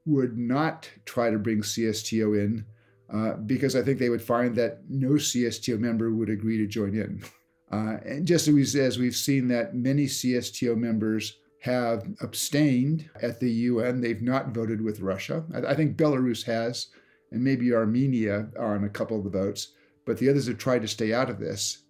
would 0.05 0.37
not 0.37 0.89
try 1.05 1.29
to 1.29 1.39
bring 1.39 1.61
CSTO 1.61 2.37
in 2.37 2.65
uh, 3.11 3.33
because 3.37 3.75
I 3.75 3.81
think 3.81 3.99
they 3.99 4.09
would 4.09 4.21
find 4.21 4.55
that 4.55 4.81
no 4.87 5.11
CSTO 5.11 5.79
member 5.79 6.11
would 6.11 6.29
agree 6.29 6.57
to 6.57 6.67
join 6.67 6.95
in. 6.95 7.23
Uh, 7.71 7.97
and 8.05 8.25
just 8.25 8.47
as, 8.47 8.75
as 8.75 8.99
we've 8.99 9.15
seen 9.15 9.47
that 9.47 9.75
many 9.75 10.05
CSTO 10.05 10.75
members 10.77 11.37
have 11.61 12.07
abstained 12.21 13.09
at 13.21 13.39
the 13.39 13.51
UN, 13.51 13.99
they've 13.99 14.21
not 14.21 14.49
voted 14.49 14.81
with 14.81 15.01
Russia. 15.01 15.43
I, 15.53 15.71
I 15.71 15.75
think 15.75 15.97
Belarus 15.97 16.43
has, 16.45 16.87
and 17.31 17.43
maybe 17.43 17.73
Armenia 17.73 18.47
on 18.59 18.83
a 18.83 18.89
couple 18.89 19.17
of 19.17 19.23
the 19.23 19.29
votes, 19.29 19.73
but 20.09 20.17
the 20.17 20.27
others 20.27 20.47
have 20.47 20.57
tried 20.57 20.81
to 20.81 20.87
stay 20.87 21.13
out 21.13 21.29
of 21.29 21.37
this 21.37 21.83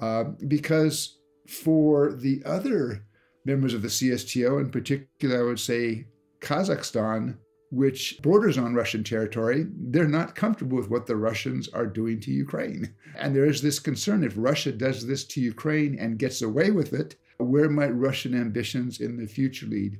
uh, 0.00 0.24
because 0.48 1.18
for 1.46 2.14
the 2.14 2.42
other 2.46 3.04
members 3.44 3.74
of 3.74 3.82
the 3.82 3.88
CSTO, 3.88 4.58
in 4.62 4.70
particular, 4.70 5.40
I 5.40 5.42
would 5.42 5.60
say 5.60 6.06
Kazakhstan, 6.40 7.36
which 7.70 8.18
borders 8.22 8.56
on 8.56 8.74
Russian 8.74 9.04
territory, 9.04 9.66
they're 9.90 10.08
not 10.08 10.34
comfortable 10.34 10.78
with 10.78 10.88
what 10.88 11.04
the 11.04 11.16
Russians 11.16 11.68
are 11.68 11.86
doing 11.86 12.18
to 12.20 12.30
Ukraine. 12.30 12.94
And 13.18 13.36
there 13.36 13.44
is 13.44 13.60
this 13.60 13.78
concern 13.78 14.24
if 14.24 14.32
Russia 14.38 14.72
does 14.72 15.06
this 15.06 15.24
to 15.26 15.42
Ukraine 15.42 15.98
and 15.98 16.18
gets 16.18 16.40
away 16.40 16.70
with 16.70 16.94
it, 16.94 17.16
where 17.36 17.68
might 17.68 17.94
Russian 17.94 18.34
ambitions 18.34 19.00
in 19.00 19.18
the 19.18 19.26
future 19.26 19.66
lead? 19.66 19.98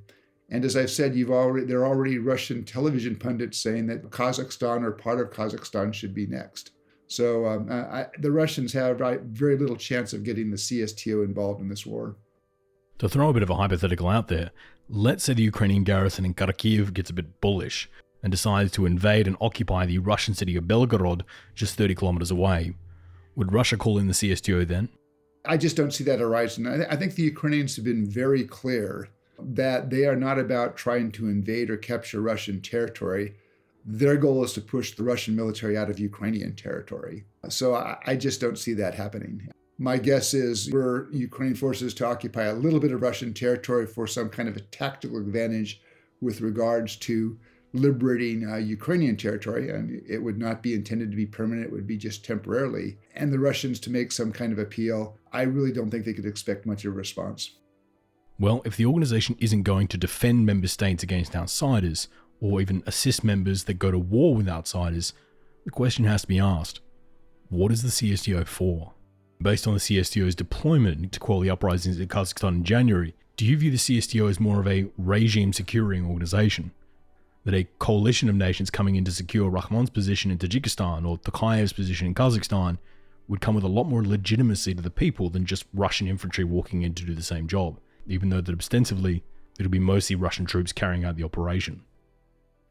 And 0.48 0.64
as 0.64 0.78
I've 0.78 0.90
said, 0.90 1.14
you've 1.14 1.30
already 1.30 1.66
there 1.66 1.80
are 1.80 1.88
already 1.88 2.16
Russian 2.16 2.64
television 2.64 3.16
pundits 3.16 3.58
saying 3.58 3.86
that 3.88 4.08
Kazakhstan 4.08 4.82
or 4.82 4.92
part 4.92 5.20
of 5.20 5.28
Kazakhstan 5.28 5.92
should 5.92 6.14
be 6.14 6.26
next. 6.26 6.70
So 7.08 7.46
um, 7.46 7.70
I, 7.70 8.06
the 8.18 8.32
Russians 8.32 8.72
have 8.72 8.98
very 8.98 9.56
little 9.56 9.76
chance 9.76 10.12
of 10.12 10.24
getting 10.24 10.50
the 10.50 10.56
CSTO 10.56 11.24
involved 11.24 11.60
in 11.60 11.68
this 11.68 11.86
war. 11.86 12.16
To 12.98 13.08
throw 13.08 13.28
a 13.28 13.32
bit 13.32 13.42
of 13.42 13.50
a 13.50 13.54
hypothetical 13.54 14.08
out 14.08 14.28
there, 14.28 14.50
let's 14.88 15.24
say 15.24 15.34
the 15.34 15.42
Ukrainian 15.42 15.84
garrison 15.84 16.24
in 16.24 16.34
Kharkiv 16.34 16.94
gets 16.94 17.10
a 17.10 17.14
bit 17.14 17.40
bullish 17.40 17.88
and 18.22 18.30
decides 18.30 18.72
to 18.72 18.86
invade 18.86 19.26
and 19.26 19.36
occupy 19.40 19.86
the 19.86 19.98
Russian 19.98 20.34
city 20.34 20.56
of 20.56 20.64
Belgorod, 20.64 21.22
just 21.54 21.76
30 21.76 21.94
kilometers 21.94 22.30
away. 22.30 22.74
Would 23.36 23.52
Russia 23.52 23.76
call 23.76 23.98
in 23.98 24.06
the 24.06 24.14
CSTO 24.14 24.66
then? 24.66 24.88
I 25.44 25.56
just 25.56 25.76
don't 25.76 25.92
see 25.92 26.04
that 26.04 26.20
arising. 26.20 26.66
I 26.66 26.96
think 26.96 27.14
the 27.14 27.22
Ukrainians 27.22 27.76
have 27.76 27.84
been 27.84 28.04
very 28.04 28.44
clear 28.44 29.08
that 29.38 29.90
they 29.90 30.06
are 30.06 30.16
not 30.16 30.38
about 30.38 30.76
trying 30.76 31.12
to 31.12 31.28
invade 31.28 31.70
or 31.70 31.76
capture 31.76 32.20
Russian 32.20 32.60
territory. 32.60 33.34
Their 33.88 34.16
goal 34.16 34.42
is 34.42 34.52
to 34.54 34.60
push 34.60 34.96
the 34.96 35.04
Russian 35.04 35.36
military 35.36 35.76
out 35.76 35.88
of 35.88 36.00
Ukrainian 36.00 36.56
territory. 36.56 37.24
So 37.48 37.76
I, 38.04 38.16
just 38.16 38.40
don't 38.40 38.58
see 38.58 38.74
that 38.74 38.94
happening. 38.94 39.48
My 39.78 39.96
guess 39.96 40.34
is 40.34 40.70
were 40.72 41.08
Ukrainian 41.12 41.56
forces 41.56 41.94
to 41.94 42.06
occupy 42.06 42.44
a 42.44 42.54
little 42.54 42.80
bit 42.80 42.90
of 42.90 43.00
Russian 43.00 43.32
territory 43.32 43.86
for 43.86 44.08
some 44.08 44.28
kind 44.28 44.48
of 44.48 44.56
a 44.56 44.60
tactical 44.60 45.18
advantage 45.18 45.80
with 46.20 46.40
regards 46.40 46.96
to 46.96 47.38
liberating 47.72 48.48
uh, 48.48 48.56
Ukrainian 48.56 49.16
territory, 49.16 49.70
and 49.70 50.02
it 50.08 50.18
would 50.18 50.38
not 50.38 50.62
be 50.62 50.74
intended 50.74 51.10
to 51.10 51.16
be 51.16 51.26
permanent, 51.26 51.66
it 51.66 51.72
would 51.72 51.86
be 51.86 51.96
just 51.96 52.24
temporarily, 52.24 52.98
and 53.14 53.32
the 53.32 53.38
Russians 53.38 53.78
to 53.80 53.90
make 53.90 54.10
some 54.12 54.32
kind 54.32 54.52
of 54.52 54.58
appeal, 54.58 55.16
I 55.32 55.42
really 55.42 55.72
don't 55.72 55.90
think 55.90 56.04
they 56.04 56.14
could 56.14 56.26
expect 56.26 56.66
much 56.66 56.84
of 56.84 56.94
a 56.94 56.96
response. 56.96 57.50
Well, 58.38 58.62
if 58.64 58.76
the 58.76 58.86
organization 58.86 59.36
isn't 59.38 59.62
going 59.62 59.88
to 59.88 59.98
defend 59.98 60.44
member 60.44 60.68
states 60.68 61.02
against 61.02 61.36
outsiders, 61.36 62.08
or 62.40 62.60
even 62.60 62.82
assist 62.86 63.24
members 63.24 63.64
that 63.64 63.74
go 63.74 63.90
to 63.90 63.98
war 63.98 64.34
with 64.34 64.48
outsiders, 64.48 65.12
the 65.64 65.70
question 65.70 66.04
has 66.04 66.22
to 66.22 66.28
be 66.28 66.38
asked 66.38 66.80
what 67.48 67.70
is 67.70 67.82
the 67.82 67.88
CSTO 67.88 68.46
for? 68.46 68.92
Based 69.40 69.68
on 69.68 69.74
the 69.74 69.80
CSTO's 69.80 70.34
deployment 70.34 71.12
to 71.12 71.20
quell 71.20 71.40
the 71.40 71.50
uprisings 71.50 72.00
in 72.00 72.08
Kazakhstan 72.08 72.48
in 72.48 72.64
January, 72.64 73.14
do 73.36 73.44
you 73.44 73.56
view 73.56 73.70
the 73.70 73.76
CSTO 73.76 74.28
as 74.28 74.40
more 74.40 74.58
of 74.58 74.66
a 74.66 74.88
regime 74.96 75.52
securing 75.52 76.06
organization? 76.06 76.72
that 77.46 77.54
a 77.54 77.68
coalition 77.78 78.28
of 78.28 78.34
nations 78.34 78.70
coming 78.70 78.96
in 78.96 79.04
to 79.04 79.12
secure 79.12 79.48
Rahmon's 79.48 79.88
position 79.88 80.32
in 80.32 80.38
Tajikistan 80.38 81.08
or 81.08 81.16
Tokayev's 81.16 81.72
position 81.72 82.08
in 82.08 82.14
Kazakhstan 82.14 82.76
would 83.28 83.40
come 83.40 83.54
with 83.54 83.62
a 83.62 83.68
lot 83.68 83.84
more 83.84 84.04
legitimacy 84.04 84.74
to 84.74 84.82
the 84.82 84.90
people 84.90 85.30
than 85.30 85.46
just 85.46 85.64
Russian 85.72 86.08
infantry 86.08 86.42
walking 86.42 86.82
in 86.82 86.92
to 86.94 87.04
do 87.04 87.14
the 87.14 87.22
same 87.22 87.46
job, 87.46 87.78
even 88.08 88.30
though 88.30 88.40
that 88.40 88.58
ostensibly 88.58 89.22
it'll 89.60 89.70
be 89.70 89.78
mostly 89.78 90.16
Russian 90.16 90.44
troops 90.44 90.72
carrying 90.72 91.04
out 91.04 91.16
the 91.16 91.22
operation. 91.22 91.82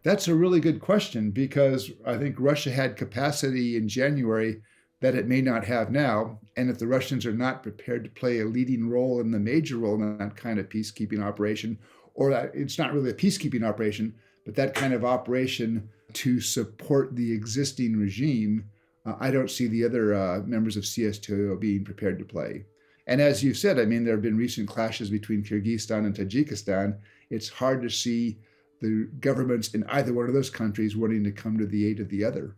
That's 0.05 0.27
a 0.27 0.35
really 0.35 0.59
good 0.59 0.81
question 0.81 1.31
because 1.31 1.91
I 2.05 2.15
think 2.15 2.35
Russia 2.37 2.69
had 2.69 2.95
capacity 2.95 3.75
in 3.75 3.89
January 3.89 4.61
that 5.01 5.15
it 5.15 5.27
may 5.27 5.41
not 5.41 5.65
have 5.65 5.89
now. 5.89 6.39
And 6.55 6.69
if 6.69 6.77
the 6.77 6.85
Russians 6.85 7.25
are 7.25 7.33
not 7.33 7.63
prepared 7.63 8.03
to 8.03 8.11
play 8.11 8.39
a 8.39 8.45
leading 8.45 8.87
role 8.87 9.19
in 9.19 9.31
the 9.31 9.39
major 9.39 9.77
role 9.77 9.95
in 9.95 10.19
that 10.19 10.35
kind 10.35 10.59
of 10.59 10.69
peacekeeping 10.69 11.23
operation, 11.23 11.79
or 12.13 12.29
that 12.29 12.51
it's 12.53 12.77
not 12.77 12.93
really 12.93 13.09
a 13.09 13.15
peacekeeping 13.15 13.67
operation, 13.67 14.13
but 14.45 14.53
that 14.53 14.75
kind 14.75 14.93
of 14.93 15.03
operation 15.03 15.89
to 16.13 16.39
support 16.39 17.15
the 17.15 17.33
existing 17.33 17.97
regime, 17.97 18.69
uh, 19.07 19.15
I 19.19 19.31
don't 19.31 19.49
see 19.49 19.65
the 19.67 19.83
other 19.83 20.13
uh, 20.13 20.41
members 20.45 20.77
of 20.77 20.83
CSTO 20.83 21.59
being 21.59 21.83
prepared 21.83 22.19
to 22.19 22.25
play. 22.25 22.65
And 23.07 23.19
as 23.19 23.43
you 23.43 23.55
said, 23.55 23.79
I 23.79 23.85
mean, 23.85 24.03
there 24.03 24.13
have 24.13 24.21
been 24.21 24.37
recent 24.37 24.69
clashes 24.69 25.09
between 25.09 25.43
Kyrgyzstan 25.43 26.05
and 26.05 26.15
Tajikistan. 26.15 26.99
It's 27.31 27.49
hard 27.49 27.81
to 27.81 27.89
see 27.89 28.37
the 28.81 29.07
governments 29.19 29.73
in 29.73 29.83
either 29.85 30.13
one 30.13 30.27
of 30.27 30.33
those 30.33 30.49
countries 30.49 30.95
wanting 30.95 31.23
to 31.23 31.31
come 31.31 31.57
to 31.57 31.65
the 31.65 31.87
aid 31.87 31.99
of 31.99 32.09
the 32.09 32.23
other. 32.23 32.55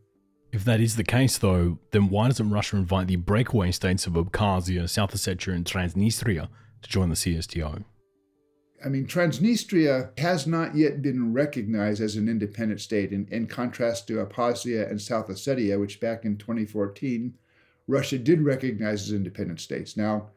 If 0.52 0.64
that 0.66 0.80
is 0.80 0.96
the 0.96 1.04
case, 1.04 1.38
though, 1.38 1.80
then 1.92 2.10
why 2.10 2.28
doesn't 2.28 2.50
Russia 2.50 2.78
invite 2.78 3.08
the 3.08 3.18
breakaway 3.18 3.72
states 3.72 4.08
of 4.08 4.14
Abkhazia, 4.14 4.90
South 4.90 5.12
Ossetia, 5.12 5.54
and 5.54 5.66
Transnistria 5.66 6.48
to 6.82 6.90
join 6.90 7.10
the 7.10 7.16
CSTO? 7.16 7.84
I 8.84 8.90
mean, 8.90 9.08
Transnistria 9.08 10.18
has 10.20 10.46
not 10.46 10.76
yet 10.76 11.02
been 11.02 11.34
recognized 11.34 12.02
as 12.02 12.16
an 12.16 12.30
independent 12.30 12.80
state, 12.80 13.12
in, 13.12 13.28
in 13.32 13.48
contrast 13.48 14.08
to 14.08 14.26
Abkhazia 14.26 14.90
and 14.90 15.02
South 15.02 15.28
Ossetia, 15.28 15.80
which 15.80 16.00
back 16.00 16.26
in 16.26 16.38
2014, 16.38 17.34
Russia 17.88 18.18
did 18.18 18.42
recognize 18.42 19.04
as 19.04 19.14
independent 19.14 19.60
states. 19.60 19.98
Now, 19.98 20.30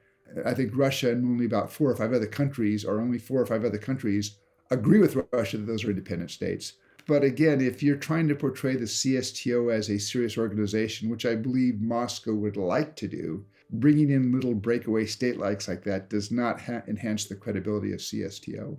I 0.44 0.54
think 0.54 0.72
Russia 0.74 1.10
and 1.10 1.24
only 1.24 1.44
about 1.44 1.72
four 1.72 1.90
or 1.90 1.96
five 1.96 2.12
other 2.12 2.26
countries, 2.26 2.84
or 2.84 3.00
only 3.00 3.18
four 3.18 3.40
or 3.40 3.46
five 3.46 3.64
other 3.64 3.78
countries, 3.78 4.38
agree 4.70 4.98
with 4.98 5.16
Russia 5.32 5.58
that 5.58 5.66
those 5.66 5.84
are 5.84 5.90
independent 5.90 6.30
states. 6.30 6.74
But 7.06 7.24
again, 7.24 7.60
if 7.60 7.82
you're 7.82 7.96
trying 7.96 8.28
to 8.28 8.34
portray 8.34 8.76
the 8.76 8.84
CSTO 8.84 9.72
as 9.72 9.90
a 9.90 9.98
serious 9.98 10.38
organization, 10.38 11.08
which 11.08 11.26
I 11.26 11.34
believe 11.34 11.80
Moscow 11.80 12.34
would 12.34 12.56
like 12.56 12.94
to 12.96 13.08
do, 13.08 13.44
bringing 13.72 14.10
in 14.10 14.32
little 14.32 14.54
breakaway 14.54 15.06
state 15.06 15.38
likes 15.38 15.68
like 15.68 15.82
that 15.84 16.10
does 16.10 16.30
not 16.30 16.60
ha- 16.60 16.82
enhance 16.86 17.24
the 17.24 17.36
credibility 17.36 17.92
of 17.92 18.00
CSTO. 18.00 18.76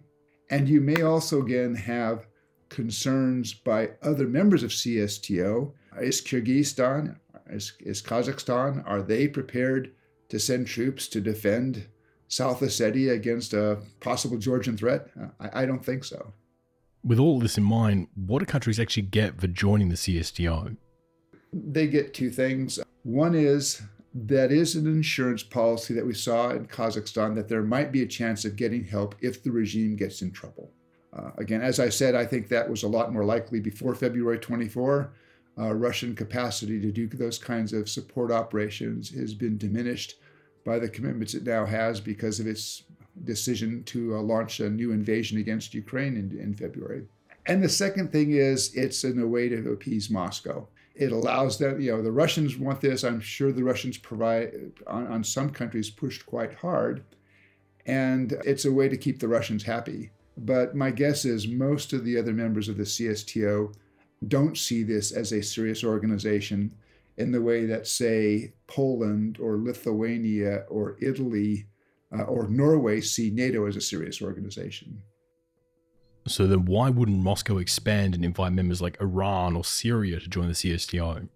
And 0.50 0.68
you 0.68 0.82
may 0.82 1.02
also, 1.02 1.42
again, 1.42 1.76
have 1.76 2.28
concerns 2.70 3.54
by 3.54 3.92
other 4.02 4.28
members 4.28 4.64
of 4.64 4.72
CSTO. 4.72 5.74
Is 6.02 6.22
Kyrgyzstan, 6.22 7.18
is, 7.50 7.74
is 7.80 8.02
Kazakhstan, 8.02 8.84
are 8.86 9.02
they 9.02 9.28
prepared 9.28 9.94
to 10.30 10.40
send 10.40 10.68
troops 10.68 11.08
to 11.10 11.20
defend 11.20 11.88
South 12.32 12.62
Ossetia 12.62 13.12
against 13.12 13.54
a 13.54 13.78
possible 14.00 14.38
Georgian 14.38 14.78
threat? 14.78 15.10
I, 15.40 15.64
I 15.64 15.66
don't 15.66 15.84
think 15.84 16.06
so. 16.06 16.34
With 17.04 17.20
all 17.20 17.40
this 17.40 17.58
in 17.58 17.64
mind, 17.64 18.08
what 18.16 18.40
do 18.40 18.46
countries 18.46 18.80
actually 18.80 19.04
get 19.04 19.40
for 19.40 19.48
joining 19.48 19.90
the 19.90 19.96
CSTO? 19.96 20.78
They 21.52 21.88
get 21.88 22.14
two 22.14 22.30
things. 22.30 22.80
One 23.04 23.36
is 23.36 23.82
that 24.14 24.52
is 24.52 24.76
an 24.76 24.88
insurance 24.88 25.44
policy 25.44 25.94
that 25.94 26.06
we 26.06 26.14
saw 26.14 26.52
in 26.52 26.68
Kazakhstan 26.68 27.36
that 27.36 27.50
there 27.50 27.64
might 27.64 27.92
be 27.92 28.02
a 28.02 28.08
chance 28.08 28.46
of 28.46 28.56
getting 28.56 28.86
help 28.86 29.16
if 29.20 29.44
the 29.44 29.52
regime 29.52 29.98
gets 29.98 30.22
in 30.22 30.32
trouble. 30.32 30.72
Uh, 31.12 31.32
again, 31.38 31.62
as 31.62 31.82
I 31.82 31.90
said, 31.90 32.16
I 32.16 32.26
think 32.26 32.48
that 32.48 32.70
was 32.70 32.84
a 32.84 32.88
lot 32.88 33.12
more 33.12 33.26
likely 33.26 33.60
before 33.60 33.94
February 33.94 34.40
24. 34.40 35.12
Uh, 35.60 35.74
Russian 35.74 36.16
capacity 36.16 36.80
to 36.80 36.92
do 36.94 37.08
those 37.08 37.38
kinds 37.38 37.74
of 37.74 37.90
support 37.90 38.32
operations 38.32 39.10
has 39.10 39.34
been 39.34 39.58
diminished 39.58 40.16
by 40.64 40.80
the 40.80 40.90
commitments 40.90 41.34
it 41.34 41.44
now 41.44 41.66
has 41.66 42.00
because 42.00 42.40
of 42.40 42.48
its 42.48 42.84
decision 43.24 43.84
to 43.84 44.16
uh, 44.16 44.22
launch 44.22 44.60
a 44.60 44.70
new 44.70 44.92
invasion 44.92 45.38
against 45.38 45.74
Ukraine 45.74 46.16
in, 46.18 46.40
in 46.40 46.54
February. 46.54 47.06
And 47.46 47.64
the 47.64 47.70
second 47.70 48.12
thing 48.12 48.32
is 48.32 48.74
it's 48.76 49.04
in 49.04 49.20
a 49.20 49.28
way 49.28 49.50
to 49.50 49.72
appease 49.72 50.10
Moscow. 50.10 50.68
It 50.94 51.12
allows 51.12 51.58
them, 51.58 51.82
you 51.82 51.92
know, 51.92 52.02
the 52.02 52.12
Russians 52.12 52.58
want 52.58 52.82
this. 52.82 53.04
I'm 53.04 53.20
sure 53.20 53.52
the 53.52 53.64
Russians 53.64 53.98
provide, 53.98 54.54
on, 54.88 55.08
on 55.08 55.24
some 55.24 55.50
countries, 55.50 55.90
pushed 55.90 56.26
quite 56.26 56.54
hard. 56.54 57.04
And 57.86 58.34
it's 58.46 58.66
a 58.66 58.72
way 58.72 58.88
to 58.90 58.98
keep 58.98 59.20
the 59.20 59.28
Russians 59.28 59.64
happy. 59.64 60.12
But 60.38 60.76
my 60.76 60.92
guess 60.92 61.26
is 61.26 61.48
most 61.48 61.94
of 61.94 62.06
the 62.06 62.18
other 62.18 62.34
members 62.34 62.70
of 62.70 62.78
the 62.78 62.84
CSTO 62.84 63.74
don't 64.28 64.58
see 64.58 64.84
this 64.84 65.12
as 65.12 65.32
a 65.32 65.42
serious 65.42 65.84
organization 65.84 66.72
in 67.18 67.32
the 67.32 67.42
way 67.42 67.66
that, 67.66 67.88
say, 67.88 68.54
Poland 68.68 69.38
or 69.40 69.58
Lithuania 69.58 70.66
or 70.70 70.98
Italy 71.02 71.68
uh, 72.18 72.24
or 72.24 72.48
Norway 72.48 73.02
see 73.02 73.30
NATO 73.30 73.68
as 73.68 73.76
a 73.76 73.82
serious 73.82 74.22
organization. 74.22 75.02
So 76.28 76.46
then, 76.46 76.66
why 76.66 76.90
wouldn't 76.90 77.20
Moscow 77.20 77.58
expand 77.58 78.14
and 78.14 78.24
invite 78.24 78.54
members 78.54 78.82
like 78.82 79.02
Iran 79.02 79.56
or 79.56 79.64
Syria 79.64 80.20
to 80.20 80.28
join 80.28 80.48
the 80.48 80.54
CSTO? 80.54 81.28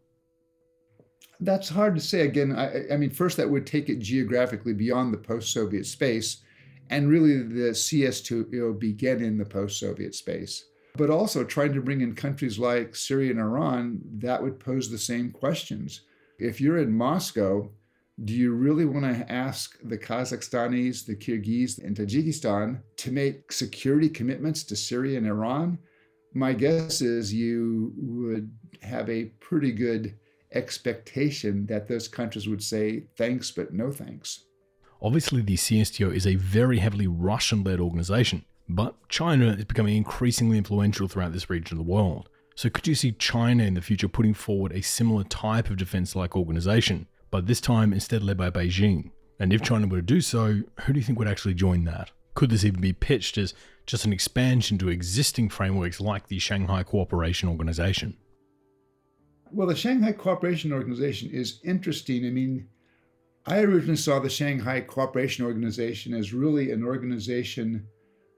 That's 1.39 1.69
hard 1.69 1.95
to 1.95 2.01
say. 2.01 2.21
Again, 2.21 2.55
I, 2.55 2.93
I 2.93 2.97
mean, 2.97 3.09
first, 3.09 3.37
that 3.37 3.49
would 3.49 3.65
take 3.65 3.89
it 3.89 3.99
geographically 3.99 4.73
beyond 4.73 5.13
the 5.13 5.17
post 5.17 5.51
Soviet 5.51 5.85
space. 5.85 6.43
And 6.89 7.09
really, 7.09 7.41
the 7.41 7.71
CSTO 7.71 8.79
began 8.79 9.21
in 9.21 9.37
the 9.37 9.45
post 9.45 9.79
Soviet 9.79 10.13
space. 10.13 10.65
But 10.97 11.09
also, 11.09 11.43
trying 11.43 11.73
to 11.73 11.81
bring 11.81 12.01
in 12.01 12.15
countries 12.15 12.57
like 12.57 12.95
Syria 12.95 13.31
and 13.31 13.39
Iran, 13.39 13.99
that 14.17 14.41
would 14.41 14.59
pose 14.59 14.89
the 14.89 14.97
same 14.97 15.31
questions. 15.31 16.01
If 16.39 16.61
you're 16.61 16.77
in 16.77 16.91
Moscow, 16.91 17.69
do 18.23 18.33
you 18.33 18.53
really 18.53 18.85
want 18.85 19.03
to 19.03 19.31
ask 19.31 19.77
the 19.83 19.97
Kazakhstanis, 19.97 21.05
the 21.05 21.15
Kyrgyz, 21.15 21.83
and 21.83 21.97
Tajikistan 21.97 22.81
to 22.97 23.11
make 23.11 23.51
security 23.51 24.07
commitments 24.07 24.63
to 24.65 24.75
Syria 24.75 25.17
and 25.17 25.27
Iran? 25.27 25.77
My 26.33 26.53
guess 26.53 27.01
is 27.01 27.33
you 27.33 27.93
would 27.97 28.51
have 28.81 29.09
a 29.09 29.25
pretty 29.41 29.71
good 29.71 30.17
expectation 30.53 31.65
that 31.65 31.87
those 31.87 32.07
countries 32.07 32.47
would 32.47 32.63
say 32.63 33.07
thanks, 33.17 33.51
but 33.51 33.73
no 33.73 33.91
thanks. 33.91 34.45
Obviously, 35.01 35.41
the 35.41 35.55
CSTO 35.55 36.15
is 36.15 36.25
a 36.25 36.35
very 36.35 36.79
heavily 36.79 37.07
Russian 37.07 37.63
led 37.63 37.81
organization, 37.81 38.45
but 38.67 38.95
China 39.09 39.47
is 39.53 39.65
becoming 39.65 39.97
increasingly 39.97 40.57
influential 40.57 41.07
throughout 41.07 41.33
this 41.33 41.49
region 41.49 41.77
of 41.77 41.85
the 41.85 41.91
world. 41.91 42.29
So, 42.55 42.69
could 42.69 42.87
you 42.87 42.95
see 42.95 43.11
China 43.11 43.63
in 43.63 43.73
the 43.73 43.81
future 43.81 44.07
putting 44.07 44.33
forward 44.33 44.71
a 44.71 44.81
similar 44.81 45.23
type 45.25 45.69
of 45.69 45.77
defense 45.77 46.15
like 46.15 46.35
organization? 46.35 47.07
but 47.35 47.47
this 47.47 47.59
time 47.59 47.91
instead 47.91 48.23
led 48.23 48.37
by 48.37 48.49
Beijing. 48.49 49.11
And 49.41 49.51
if 49.51 49.61
China 49.61 49.87
were 49.87 49.97
to 49.97 50.01
do 50.01 50.21
so, 50.21 50.61
who 50.81 50.93
do 50.93 50.99
you 50.99 51.05
think 51.05 51.19
would 51.19 51.27
actually 51.27 51.53
join 51.53 51.83
that? 51.83 52.11
Could 52.33 52.49
this 52.49 52.63
even 52.63 52.79
be 52.79 52.93
pitched 52.93 53.37
as 53.37 53.53
just 53.85 54.05
an 54.05 54.13
expansion 54.13 54.77
to 54.77 54.87
existing 54.87 55.49
frameworks 55.49 55.99
like 55.99 56.29
the 56.29 56.39
Shanghai 56.39 56.83
Cooperation 56.83 57.49
Organization? 57.49 58.15
Well, 59.51 59.67
the 59.67 59.75
Shanghai 59.75 60.13
Cooperation 60.13 60.71
Organization 60.71 61.29
is 61.29 61.59
interesting. 61.65 62.25
I 62.25 62.29
mean, 62.29 62.69
I 63.45 63.59
originally 63.59 63.97
saw 63.97 64.19
the 64.19 64.29
Shanghai 64.29 64.79
Cooperation 64.79 65.45
Organization 65.45 66.13
as 66.13 66.33
really 66.33 66.71
an 66.71 66.85
organization 66.85 67.85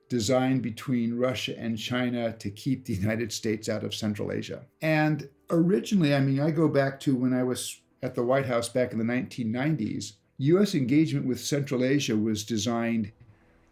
designed 0.10 0.62
between 0.62 1.18
Russia 1.18 1.58
and 1.58 1.78
China 1.78 2.34
to 2.34 2.50
keep 2.50 2.86
the 2.86 2.94
United 2.94 3.32
States 3.32 3.68
out 3.68 3.84
of 3.84 3.94
Central 3.94 4.32
Asia. 4.32 4.66
And 4.82 5.30
originally, 5.50 6.16
I 6.16 6.20
mean, 6.20 6.40
I 6.40 6.52
go 6.52 6.68
back 6.68 7.00
to 7.02 7.16
when 7.16 7.34
I 7.34 7.44
was 7.44 7.82
at 8.02 8.16
the 8.16 8.24
White 8.24 8.46
House 8.46 8.70
back 8.70 8.92
in 8.92 9.00
the 9.00 9.04
1990s, 9.04 10.14
U.S. 10.38 10.76
engagement 10.76 11.26
with 11.26 11.40
Central 11.40 11.84
Asia 11.84 12.16
was 12.16 12.44
designed 12.44 13.12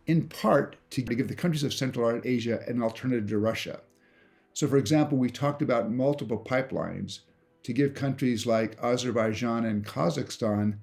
in 0.08 0.28
part 0.28 0.76
to 0.92 1.02
give 1.02 1.28
the 1.28 1.36
countries 1.36 1.64
of 1.64 1.74
Central 1.74 2.22
Asia 2.24 2.64
an 2.68 2.82
alternative 2.82 3.30
to 3.30 3.38
Russia. 3.38 3.82
So, 4.54 4.68
for 4.68 4.78
example, 4.78 5.18
we 5.18 5.30
talked 5.30 5.62
about 5.62 5.92
multiple 5.92 6.38
pipelines 6.38 7.20
to 7.64 7.74
give 7.74 7.94
countries 7.94 8.46
like 8.46 8.78
Azerbaijan 8.84 9.66
and 9.66 9.86
Kazakhstan 9.86 10.78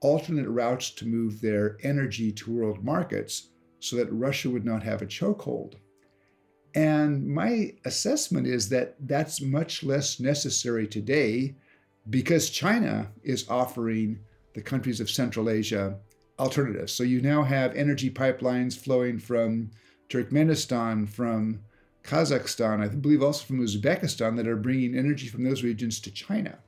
alternate 0.00 0.48
routes 0.48 0.90
to 0.92 1.06
move 1.06 1.40
their 1.40 1.76
energy 1.82 2.30
to 2.32 2.52
world 2.52 2.84
markets 2.84 3.48
so 3.80 3.96
that 3.96 4.12
Russia 4.12 4.50
would 4.50 4.64
not 4.64 4.82
have 4.82 5.02
a 5.02 5.06
chokehold. 5.06 5.74
And 6.74 7.26
my 7.26 7.74
assessment 7.84 8.46
is 8.46 8.68
that 8.68 8.96
that's 9.00 9.40
much 9.40 9.82
less 9.82 10.20
necessary 10.20 10.86
today 10.86 11.56
because 12.10 12.50
China 12.50 13.10
is 13.22 13.48
offering 13.48 14.20
the 14.54 14.62
countries 14.62 15.00
of 15.00 15.10
Central 15.10 15.50
Asia 15.50 15.96
alternatives. 16.38 16.92
So 16.92 17.02
you 17.02 17.20
now 17.20 17.42
have 17.42 17.74
energy 17.74 18.10
pipelines 18.10 18.76
flowing 18.76 19.18
from 19.18 19.70
Turkmenistan, 20.08 21.08
from 21.08 21.60
Kazakhstan, 22.02 22.82
I 22.82 22.88
believe 22.88 23.22
also 23.22 23.44
from 23.44 23.60
Uzbekistan, 23.60 24.36
that 24.36 24.48
are 24.48 24.56
bringing 24.56 24.96
energy 24.96 25.28
from 25.28 25.44
those 25.44 25.62
regions 25.62 26.00
to 26.00 26.10
China. 26.10 26.58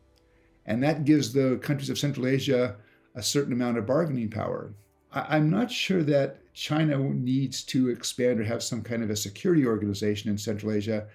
And 0.67 0.83
that 0.83 1.05
gives 1.05 1.33
the 1.33 1.59
countries 1.63 1.89
of 1.89 1.99
Central 1.99 2.27
Asia 2.27 2.77
a 3.15 3.23
certain 3.23 3.53
amount 3.53 3.79
of 3.79 3.87
bargaining 3.87 4.29
power. 4.29 4.75
I'm 5.13 5.51
not 5.51 5.71
sure 5.71 6.03
that 6.05 6.39
China 6.53 6.99
needs 6.99 7.65
to 7.65 7.89
expand 7.91 8.41
or 8.41 8.45
have 8.45 8.63
some 8.63 8.83
kind 8.83 9.03
of 9.03 9.11
a 9.11 9.17
security 9.17 9.67
organization 9.67 10.31
in 10.31 10.39
Central 10.39 10.73
Asia 10.73 11.07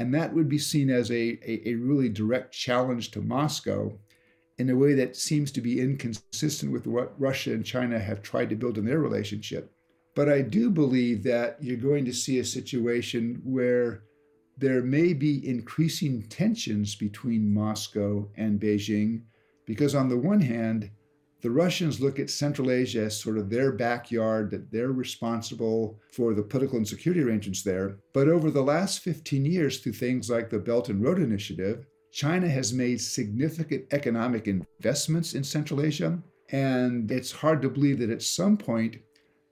And 0.00 0.14
that 0.14 0.32
would 0.32 0.48
be 0.48 0.56
seen 0.56 0.88
as 0.88 1.10
a, 1.10 1.38
a, 1.44 1.68
a 1.68 1.74
really 1.74 2.08
direct 2.08 2.54
challenge 2.54 3.10
to 3.10 3.20
Moscow 3.20 3.92
in 4.56 4.70
a 4.70 4.74
way 4.74 4.94
that 4.94 5.14
seems 5.14 5.52
to 5.52 5.60
be 5.60 5.78
inconsistent 5.78 6.72
with 6.72 6.86
what 6.86 7.20
Russia 7.20 7.52
and 7.52 7.66
China 7.66 7.98
have 7.98 8.22
tried 8.22 8.48
to 8.48 8.56
build 8.56 8.78
in 8.78 8.86
their 8.86 9.00
relationship. 9.00 9.70
But 10.14 10.30
I 10.30 10.40
do 10.40 10.70
believe 10.70 11.22
that 11.24 11.58
you're 11.60 11.76
going 11.76 12.06
to 12.06 12.14
see 12.14 12.38
a 12.38 12.44
situation 12.44 13.42
where 13.44 14.04
there 14.56 14.82
may 14.82 15.12
be 15.12 15.46
increasing 15.46 16.22
tensions 16.22 16.94
between 16.94 17.52
Moscow 17.52 18.26
and 18.38 18.58
Beijing, 18.58 19.24
because 19.66 19.94
on 19.94 20.08
the 20.08 20.16
one 20.16 20.40
hand, 20.40 20.90
the 21.42 21.50
Russians 21.50 22.00
look 22.00 22.18
at 22.18 22.30
Central 22.30 22.70
Asia 22.70 23.04
as 23.04 23.18
sort 23.18 23.38
of 23.38 23.48
their 23.48 23.72
backyard, 23.72 24.50
that 24.50 24.70
they're 24.70 24.92
responsible 24.92 25.98
for 26.12 26.34
the 26.34 26.42
political 26.42 26.76
and 26.76 26.86
security 26.86 27.22
arrangements 27.22 27.62
there. 27.62 27.98
But 28.12 28.28
over 28.28 28.50
the 28.50 28.62
last 28.62 29.00
15 29.00 29.44
years, 29.44 29.78
through 29.78 29.94
things 29.94 30.28
like 30.28 30.50
the 30.50 30.58
Belt 30.58 30.88
and 30.88 31.02
Road 31.02 31.18
Initiative, 31.18 31.86
China 32.12 32.48
has 32.48 32.72
made 32.72 33.00
significant 33.00 33.84
economic 33.92 34.48
investments 34.48 35.34
in 35.34 35.44
Central 35.44 35.80
Asia. 35.80 36.18
And 36.50 37.10
it's 37.10 37.30
hard 37.30 37.62
to 37.62 37.70
believe 37.70 38.00
that 38.00 38.10
at 38.10 38.22
some 38.22 38.56
point, 38.56 38.96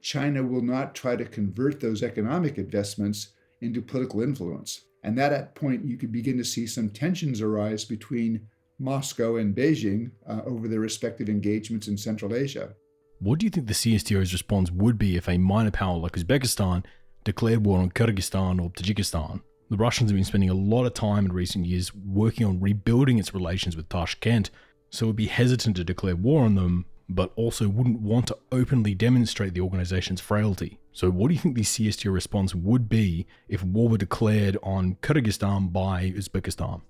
China 0.02 0.42
will 0.42 0.62
not 0.62 0.94
try 0.94 1.16
to 1.16 1.24
convert 1.24 1.80
those 1.80 2.02
economic 2.02 2.58
investments 2.58 3.28
into 3.60 3.80
political 3.80 4.22
influence. 4.22 4.82
And 5.04 5.16
that 5.16 5.32
at 5.32 5.54
point, 5.54 5.84
you 5.84 5.96
could 5.96 6.12
begin 6.12 6.36
to 6.38 6.44
see 6.44 6.66
some 6.66 6.90
tensions 6.90 7.40
arise 7.40 7.84
between 7.84 8.48
Moscow 8.78 9.36
and 9.36 9.54
Beijing 9.54 10.12
uh, 10.28 10.40
over 10.46 10.68
their 10.68 10.80
respective 10.80 11.28
engagements 11.28 11.88
in 11.88 11.96
Central 11.96 12.34
Asia. 12.34 12.74
What 13.20 13.40
do 13.40 13.46
you 13.46 13.50
think 13.50 13.66
the 13.66 13.74
CSTO's 13.74 14.32
response 14.32 14.70
would 14.70 14.98
be 14.98 15.16
if 15.16 15.28
a 15.28 15.38
minor 15.38 15.72
power 15.72 15.98
like 15.98 16.12
Uzbekistan 16.12 16.84
declared 17.24 17.66
war 17.66 17.80
on 17.80 17.90
Kyrgyzstan 17.90 18.62
or 18.62 18.70
Tajikistan? 18.70 19.40
The 19.70 19.76
Russians 19.76 20.10
have 20.10 20.16
been 20.16 20.24
spending 20.24 20.50
a 20.50 20.54
lot 20.54 20.86
of 20.86 20.94
time 20.94 21.26
in 21.26 21.32
recent 21.32 21.66
years 21.66 21.92
working 21.92 22.46
on 22.46 22.60
rebuilding 22.60 23.18
its 23.18 23.34
relations 23.34 23.76
with 23.76 23.88
Tashkent, 23.88 24.50
so 24.90 25.08
would 25.08 25.16
be 25.16 25.26
hesitant 25.26 25.76
to 25.76 25.84
declare 25.84 26.16
war 26.16 26.44
on 26.44 26.54
them, 26.54 26.86
but 27.08 27.32
also 27.36 27.68
wouldn't 27.68 28.00
want 28.00 28.28
to 28.28 28.38
openly 28.52 28.94
demonstrate 28.94 29.52
the 29.52 29.60
organization's 29.60 30.20
frailty. 30.20 30.78
So, 30.92 31.10
what 31.10 31.28
do 31.28 31.34
you 31.34 31.40
think 31.40 31.56
the 31.56 31.62
CSTO 31.62 32.12
response 32.12 32.54
would 32.54 32.88
be 32.88 33.26
if 33.48 33.62
war 33.62 33.88
were 33.88 33.98
declared 33.98 34.56
on 34.62 34.96
Kyrgyzstan 35.02 35.72
by 35.72 36.12
Uzbekistan? 36.16 36.82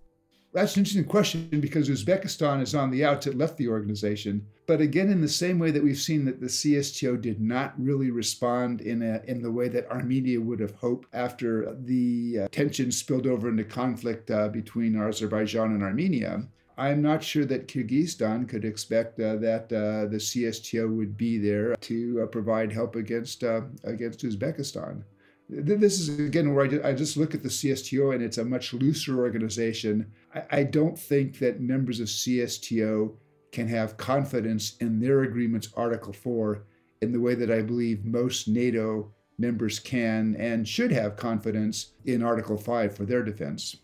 That's 0.52 0.76
an 0.76 0.80
interesting 0.80 1.04
question 1.04 1.60
because 1.60 1.90
Uzbekistan 1.90 2.62
is 2.62 2.74
on 2.74 2.90
the 2.90 3.04
outs. 3.04 3.26
It 3.26 3.36
left 3.36 3.58
the 3.58 3.68
organization. 3.68 4.46
But 4.66 4.80
again, 4.80 5.10
in 5.10 5.20
the 5.20 5.28
same 5.28 5.58
way 5.58 5.70
that 5.70 5.82
we've 5.82 5.98
seen 5.98 6.24
that 6.24 6.40
the 6.40 6.46
CSTO 6.46 7.20
did 7.20 7.40
not 7.40 7.74
really 7.78 8.10
respond 8.10 8.80
in, 8.80 9.02
a, 9.02 9.20
in 9.26 9.42
the 9.42 9.50
way 9.50 9.68
that 9.68 9.90
Armenia 9.90 10.40
would 10.40 10.60
have 10.60 10.74
hoped 10.74 11.06
after 11.12 11.74
the 11.84 12.40
uh, 12.42 12.48
tension 12.50 12.90
spilled 12.90 13.26
over 13.26 13.48
into 13.48 13.64
conflict 13.64 14.30
uh, 14.30 14.48
between 14.48 14.96
Azerbaijan 14.96 15.72
and 15.72 15.82
Armenia, 15.82 16.48
I'm 16.78 17.02
not 17.02 17.24
sure 17.24 17.44
that 17.44 17.66
Kyrgyzstan 17.66 18.48
could 18.48 18.64
expect 18.64 19.18
uh, 19.18 19.36
that 19.36 19.64
uh, 19.64 20.06
the 20.08 20.18
CSTO 20.18 20.88
would 20.96 21.16
be 21.16 21.36
there 21.36 21.74
to 21.74 22.22
uh, 22.22 22.26
provide 22.26 22.72
help 22.72 22.94
against 22.94 23.42
uh, 23.42 23.62
against 23.82 24.24
Uzbekistan. 24.24 25.02
This 25.48 25.98
is 25.98 26.18
again 26.18 26.54
where 26.54 26.84
I 26.84 26.92
just, 26.92 27.16
look 27.16 27.34
at 27.34 27.42
the 27.42 27.48
CSTO 27.48 28.14
and 28.14 28.22
it's 28.22 28.38
a 28.38 28.44
much 28.44 28.74
looser 28.74 29.18
organization. 29.18 30.12
I, 30.34 30.42
I 30.50 30.62
don't 30.62 30.98
think 30.98 31.38
that 31.38 31.60
members 31.60 32.00
of 32.00 32.08
CSTO 32.08 33.14
can 33.52 33.66
have 33.68 33.96
confidence 33.96 34.76
in 34.80 35.00
their 35.00 35.22
agreement's 35.22 35.72
Article 35.74 36.12
4 36.12 36.64
in 37.00 37.12
the 37.12 37.20
way 37.20 37.34
that 37.34 37.50
I 37.50 37.62
believe 37.62 38.04
most 38.04 38.46
NATO 38.48 39.10
members 39.38 39.78
can 39.78 40.36
and 40.36 40.68
should 40.68 40.92
have 40.92 41.16
confidence 41.16 41.92
in 42.04 42.22
Article 42.22 42.58
5 42.58 42.94
for 42.94 43.04
their 43.04 43.22
defense. 43.22 43.76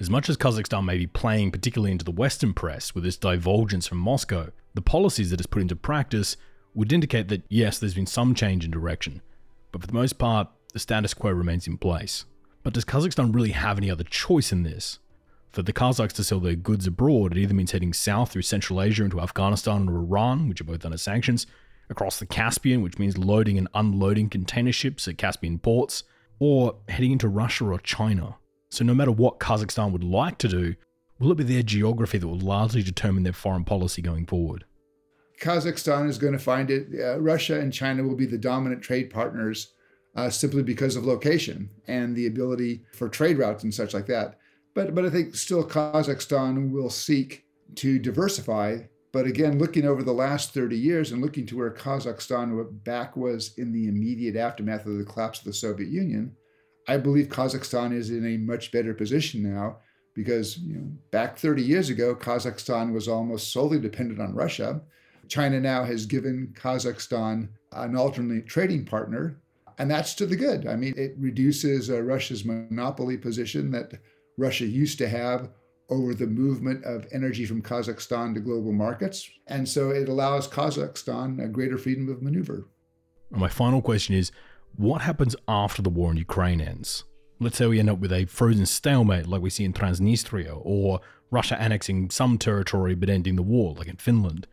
As 0.00 0.10
much 0.10 0.28
as 0.28 0.36
Kazakhstan 0.36 0.84
may 0.84 0.98
be 0.98 1.06
playing 1.06 1.52
particularly 1.52 1.92
into 1.92 2.04
the 2.04 2.10
Western 2.10 2.52
press 2.52 2.94
with 2.94 3.06
its 3.06 3.16
divulgence 3.16 3.86
from 3.86 3.98
Moscow, 3.98 4.50
the 4.74 4.82
policies 4.82 5.30
that 5.30 5.40
it's 5.40 5.46
put 5.46 5.62
into 5.62 5.76
practice 5.76 6.36
would 6.74 6.92
indicate 6.92 7.28
that 7.28 7.44
yes, 7.48 7.78
there's 7.78 7.94
been 7.94 8.06
some 8.06 8.34
change 8.34 8.64
in 8.64 8.70
direction, 8.70 9.22
but 9.72 9.80
for 9.80 9.86
the 9.86 9.94
most 9.94 10.18
part, 10.18 10.48
the 10.76 10.80
status 10.80 11.14
quo 11.14 11.30
remains 11.30 11.66
in 11.66 11.78
place. 11.78 12.24
But 12.62 12.74
does 12.74 12.84
Kazakhstan 12.84 13.34
really 13.34 13.52
have 13.52 13.78
any 13.78 13.90
other 13.90 14.04
choice 14.04 14.52
in 14.52 14.62
this? 14.62 14.98
For 15.50 15.62
the 15.62 15.72
Kazakhs 15.72 16.12
to 16.12 16.24
sell 16.24 16.40
their 16.40 16.54
goods 16.54 16.86
abroad, 16.86 17.32
it 17.32 17.40
either 17.40 17.54
means 17.54 17.72
heading 17.72 17.92
south 17.92 18.32
through 18.32 18.42
Central 18.42 18.82
Asia 18.82 19.04
into 19.04 19.20
Afghanistan 19.20 19.88
or 19.88 19.96
Iran, 19.96 20.48
which 20.48 20.60
are 20.60 20.64
both 20.64 20.84
under 20.84 20.98
sanctions, 20.98 21.46
across 21.88 22.18
the 22.18 22.26
Caspian, 22.26 22.82
which 22.82 22.98
means 22.98 23.16
loading 23.16 23.56
and 23.56 23.68
unloading 23.74 24.28
container 24.28 24.72
ships 24.72 25.08
at 25.08 25.18
Caspian 25.18 25.58
ports, 25.58 26.04
or 26.38 26.76
heading 26.88 27.12
into 27.12 27.28
Russia 27.28 27.64
or 27.64 27.78
China, 27.78 28.36
so, 28.70 28.84
no 28.84 28.94
matter 28.94 29.12
what 29.12 29.38
Kazakhstan 29.38 29.92
would 29.92 30.04
like 30.04 30.38
to 30.38 30.48
do, 30.48 30.74
will 31.18 31.32
it 31.32 31.38
be 31.38 31.44
their 31.44 31.62
geography 31.62 32.18
that 32.18 32.26
will 32.26 32.38
largely 32.38 32.82
determine 32.82 33.22
their 33.22 33.32
foreign 33.32 33.64
policy 33.64 34.02
going 34.02 34.26
forward? 34.26 34.64
Kazakhstan 35.40 36.08
is 36.08 36.18
going 36.18 36.32
to 36.32 36.38
find 36.38 36.70
it. 36.70 36.88
Uh, 36.98 37.20
Russia 37.20 37.60
and 37.60 37.72
China 37.72 38.02
will 38.02 38.16
be 38.16 38.26
the 38.26 38.38
dominant 38.38 38.82
trade 38.82 39.10
partners 39.10 39.72
uh, 40.16 40.30
simply 40.30 40.62
because 40.62 40.96
of 40.96 41.04
location 41.04 41.70
and 41.86 42.16
the 42.16 42.26
ability 42.26 42.82
for 42.92 43.08
trade 43.08 43.38
routes 43.38 43.64
and 43.64 43.72
such 43.72 43.94
like 43.94 44.06
that. 44.06 44.38
But, 44.74 44.94
but 44.94 45.04
I 45.04 45.10
think 45.10 45.34
still 45.34 45.66
Kazakhstan 45.66 46.70
will 46.70 46.90
seek 46.90 47.44
to 47.76 47.98
diversify. 47.98 48.78
But 49.12 49.26
again, 49.26 49.58
looking 49.58 49.86
over 49.86 50.02
the 50.02 50.12
last 50.12 50.52
30 50.52 50.76
years 50.76 51.12
and 51.12 51.22
looking 51.22 51.46
to 51.46 51.56
where 51.56 51.70
Kazakhstan 51.70 52.84
back 52.84 53.16
was 53.16 53.54
in 53.56 53.72
the 53.72 53.88
immediate 53.88 54.36
aftermath 54.36 54.86
of 54.86 54.98
the 54.98 55.04
collapse 55.04 55.38
of 55.38 55.44
the 55.44 55.52
Soviet 55.52 55.88
Union, 55.88 56.34
I 56.88 56.96
believe 56.96 57.28
Kazakhstan 57.28 57.92
is 57.92 58.10
in 58.10 58.26
a 58.26 58.36
much 58.36 58.72
better 58.72 58.94
position 58.94 59.42
now 59.42 59.78
because 60.14 60.58
you 60.58 60.74
know, 60.74 60.90
back 61.10 61.36
30 61.36 61.62
years 61.62 61.90
ago, 61.90 62.14
Kazakhstan 62.14 62.92
was 62.92 63.06
almost 63.06 63.52
solely 63.52 63.78
dependent 63.78 64.20
on 64.20 64.34
Russia. 64.34 64.80
China 65.28 65.60
now 65.60 65.84
has 65.84 66.06
given 66.06 66.54
Kazakhstan 66.54 67.48
an 67.72 67.96
alternate 67.96 68.46
trading 68.46 68.84
partner, 68.84 69.38
and 69.78 69.90
that's 69.90 70.14
to 70.14 70.26
the 70.26 70.36
good. 70.36 70.66
I 70.66 70.76
mean, 70.76 70.94
it 70.96 71.14
reduces 71.18 71.90
uh, 71.90 72.02
Russia's 72.02 72.44
monopoly 72.44 73.16
position 73.16 73.70
that 73.72 73.92
Russia 74.38 74.66
used 74.66 74.98
to 74.98 75.08
have 75.08 75.50
over 75.88 76.14
the 76.14 76.26
movement 76.26 76.84
of 76.84 77.06
energy 77.12 77.44
from 77.44 77.62
Kazakhstan 77.62 78.34
to 78.34 78.40
global 78.40 78.72
markets. 78.72 79.30
And 79.46 79.68
so 79.68 79.90
it 79.90 80.08
allows 80.08 80.48
Kazakhstan 80.48 81.44
a 81.44 81.48
greater 81.48 81.78
freedom 81.78 82.08
of 82.08 82.22
maneuver. 82.22 82.66
And 83.30 83.40
my 83.40 83.48
final 83.48 83.82
question 83.82 84.14
is 84.14 84.32
what 84.76 85.02
happens 85.02 85.36
after 85.46 85.82
the 85.82 85.90
war 85.90 86.10
in 86.10 86.16
Ukraine 86.16 86.60
ends? 86.60 87.04
Let's 87.38 87.58
say 87.58 87.66
we 87.66 87.78
end 87.78 87.90
up 87.90 87.98
with 87.98 88.12
a 88.12 88.24
frozen 88.26 88.66
stalemate 88.66 89.26
like 89.26 89.42
we 89.42 89.50
see 89.50 89.64
in 89.64 89.72
Transnistria, 89.72 90.58
or 90.62 91.00
Russia 91.30 91.60
annexing 91.60 92.10
some 92.10 92.38
territory 92.38 92.94
but 92.94 93.10
ending 93.10 93.36
the 93.36 93.42
war, 93.42 93.74
like 93.74 93.88
in 93.88 93.96
Finland. 93.96 94.46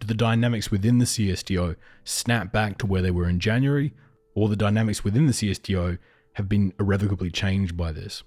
Do 0.00 0.06
the 0.06 0.14
dynamics 0.14 0.70
within 0.70 0.98
the 0.98 1.04
CSTO 1.04 1.76
snap 2.04 2.52
back 2.52 2.78
to 2.78 2.86
where 2.86 3.02
they 3.02 3.10
were 3.10 3.28
in 3.28 3.38
January, 3.38 3.92
or 4.34 4.48
the 4.48 4.56
dynamics 4.56 5.04
within 5.04 5.26
the 5.26 5.32
CSTO 5.32 5.98
have 6.34 6.48
been 6.48 6.72
irrevocably 6.78 7.30
changed 7.30 7.76
by 7.76 7.92
this? 7.92 8.22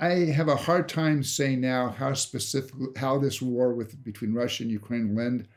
I 0.00 0.10
have 0.10 0.48
a 0.48 0.56
hard 0.56 0.88
time 0.88 1.24
saying 1.24 1.60
now 1.60 1.88
how 1.88 2.14
specific 2.14 2.96
how 2.96 3.18
this 3.18 3.42
war 3.42 3.72
with 3.72 4.02
between 4.04 4.32
Russia 4.32 4.62
and 4.62 4.70
Ukraine 4.70 5.14
will 5.14 5.26
end. 5.26 5.48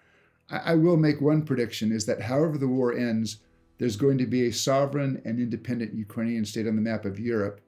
I, 0.50 0.58
I 0.72 0.76
will 0.76 0.98
make 0.98 1.22
one 1.22 1.44
prediction: 1.44 1.92
is 1.92 2.06
that 2.08 2.22
however 2.22 2.58
the 2.58 2.68
war 2.68 2.94
ends, 2.94 3.38
there's 3.78 3.96
going 3.96 4.18
to 4.18 4.26
be 4.26 4.48
a 4.48 4.54
sovereign 4.54 5.22
and 5.26 5.40
independent 5.40 5.94
Ukrainian 5.94 6.46
state 6.46 6.68
on 6.68 6.76
the 6.76 6.82
map 6.82 7.06
of 7.06 7.20
Europe, 7.20 7.62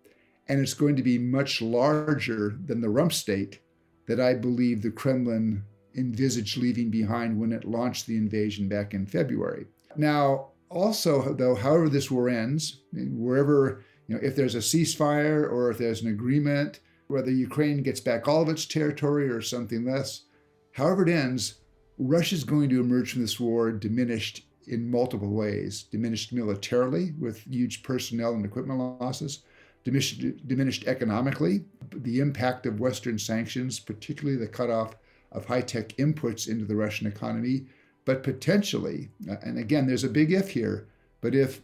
and 0.47 0.59
it's 0.59 0.73
going 0.73 0.95
to 0.95 1.03
be 1.03 1.19
much 1.19 1.61
larger 1.61 2.57
than 2.65 2.81
the 2.81 2.89
rump 2.89 3.13
state 3.13 3.59
that 4.07 4.19
I 4.19 4.33
believe 4.33 4.81
the 4.81 4.91
Kremlin 4.91 5.63
envisaged 5.95 6.57
leaving 6.57 6.89
behind 6.89 7.39
when 7.39 7.51
it 7.51 7.65
launched 7.65 8.07
the 8.07 8.17
invasion 8.17 8.67
back 8.67 8.95
in 8.95 9.05
February. 9.05 9.67
Now, 9.95 10.52
also, 10.73 11.33
though, 11.33 11.55
however 11.55 11.87
this 11.87 12.09
war 12.09 12.29
ends, 12.29 12.81
wherever, 12.91 13.83
you 14.07 14.15
know, 14.15 14.21
if 14.23 14.35
there's 14.35 14.55
a 14.55 14.59
ceasefire 14.59 15.49
or 15.49 15.69
if 15.69 15.77
there's 15.77 16.01
an 16.01 16.09
agreement, 16.09 16.79
whether 17.07 17.31
Ukraine 17.31 17.83
gets 17.83 17.99
back 17.99 18.27
all 18.27 18.41
of 18.41 18.49
its 18.49 18.65
territory 18.65 19.29
or 19.29 19.41
something 19.41 19.85
less, 19.85 20.23
however 20.71 21.03
it 21.03 21.09
ends, 21.09 21.55
Russia's 21.97 22.43
going 22.43 22.69
to 22.69 22.79
emerge 22.79 23.13
from 23.13 23.21
this 23.21 23.39
war 23.39 23.71
diminished 23.71 24.45
in 24.67 24.89
multiple 24.89 25.31
ways. 25.31 25.83
Diminished 25.83 26.33
militarily 26.33 27.11
with 27.19 27.39
huge 27.45 27.83
personnel 27.83 28.33
and 28.33 28.45
equipment 28.45 28.79
losses, 28.99 29.43
diminished, 29.83 30.47
diminished 30.47 30.85
economically, 30.87 31.65
the 31.91 32.19
impact 32.19 32.65
of 32.65 32.79
Western 32.79 33.19
sanctions, 33.19 33.79
particularly 33.79 34.37
the 34.37 34.47
cutoff 34.47 34.95
of 35.31 35.45
high 35.45 35.61
tech 35.61 35.89
inputs 35.97 36.47
into 36.47 36.65
the 36.65 36.75
Russian 36.75 37.07
economy, 37.07 37.67
but 38.05 38.23
potentially, 38.23 39.09
uh, 39.29 39.35
and 39.41 39.57
again, 39.57 39.87
there's 39.87 40.03
a 40.03 40.09
big 40.09 40.31
if 40.31 40.49
here, 40.49 40.87
but 41.21 41.35
if 41.35 41.61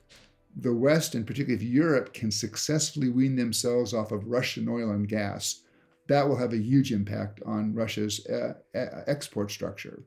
the 0.55 0.73
West, 0.73 1.15
and 1.15 1.25
particularly 1.27 1.63
if 1.63 1.71
Europe, 1.71 2.13
can 2.13 2.31
successfully 2.31 3.09
wean 3.09 3.35
themselves 3.35 3.93
off 3.93 4.11
of 4.11 4.27
Russian 4.27 4.67
oil 4.67 4.91
and 4.91 5.07
gas, 5.07 5.61
that 6.07 6.27
will 6.27 6.37
have 6.37 6.53
a 6.53 6.57
huge 6.57 6.91
impact 6.91 7.39
on 7.45 7.73
Russia's 7.73 8.25
uh, 8.27 8.53
export 8.73 9.51
structure. 9.51 10.03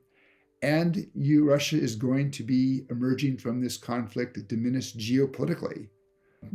And 0.61 1.07
you, 1.13 1.49
Russia 1.49 1.77
is 1.77 1.95
going 1.95 2.31
to 2.31 2.43
be 2.43 2.85
emerging 2.89 3.37
from 3.37 3.61
this 3.61 3.77
conflict 3.77 4.47
diminished 4.47 4.97
geopolitically. 4.97 5.87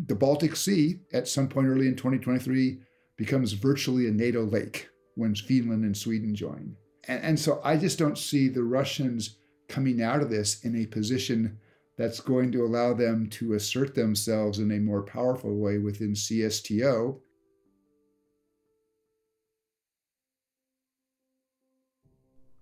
The 0.07 0.15
Baltic 0.15 0.55
Sea, 0.55 1.01
at 1.13 1.29
some 1.29 1.49
point 1.49 1.67
early 1.67 1.89
in 1.89 1.97
2023, 1.97 2.79
becomes 3.17 3.53
virtually 3.53 4.07
a 4.07 4.11
NATO 4.11 4.45
lake 4.45 4.89
when 5.15 5.35
Finland 5.35 5.85
and 5.85 5.97
Sweden 5.97 6.35
join. 6.35 6.77
And, 7.07 7.23
and 7.23 7.41
so 7.41 7.61
I 7.65 7.77
just 7.77 7.99
don't 7.99 8.19
see 8.19 8.49
the 8.49 8.63
Russians 8.63 9.37
coming 9.69 10.03
out 10.03 10.23
of 10.23 10.31
this 10.31 10.65
in 10.65 10.77
a 10.77 10.87
position 10.87 11.59
that's 11.97 12.21
going 12.21 12.53
to 12.53 12.65
allow 12.65 12.95
them 12.95 13.29
to 13.29 13.55
assert 13.55 13.95
themselves 13.95 14.59
in 14.59 14.71
a 14.73 14.79
more 14.79 15.03
powerful 15.03 15.57
way 15.57 15.79
within 15.79 16.13
CSTO. 16.13 17.19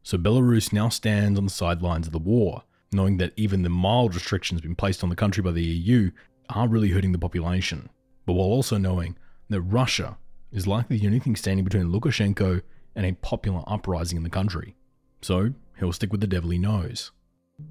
So 0.03 0.17
Belarus 0.17 0.73
now 0.73 0.89
stands 0.89 1.39
on 1.39 1.45
the 1.45 1.51
sidelines 1.51 2.07
of 2.07 2.13
the 2.13 2.19
war, 2.19 2.63
knowing 2.93 3.17
that 3.19 3.33
even 3.37 3.63
the 3.63 3.69
mild 3.69 4.15
restrictions 4.15 4.61
being 4.61 4.77
placed 4.77 5.03
on 5.03 5.11
the 5.11 5.17
country 5.17 5.43
by 5.43 5.51
the 5.51 5.65
EU 5.65 6.13
are 6.49 6.69
really 6.69 6.91
hurting 6.91 7.13
the 7.13 7.19
population, 7.19 7.91
but 8.25 8.35
while 8.35 8.47
also 8.47 8.79
knowing 8.79 9.17
that 9.49 9.61
Russia 9.63 10.17
is 10.53 10.67
likely 10.67 10.99
the 10.99 11.07
only 11.07 11.19
thing 11.19 11.37
standing 11.37 11.65
between 11.65 11.93
Lukashenko 11.93 12.63
and 12.95 13.05
a 13.05 13.13
popular 13.13 13.63
uprising 13.67 14.17
in 14.17 14.23
the 14.23 14.31
country. 14.31 14.77
So 15.23 15.53
he'll 15.79 15.93
stick 15.93 16.13
with 16.13 16.21
the 16.21 16.27
devil 16.27 16.51
he 16.51 16.59
knows. 16.59 17.13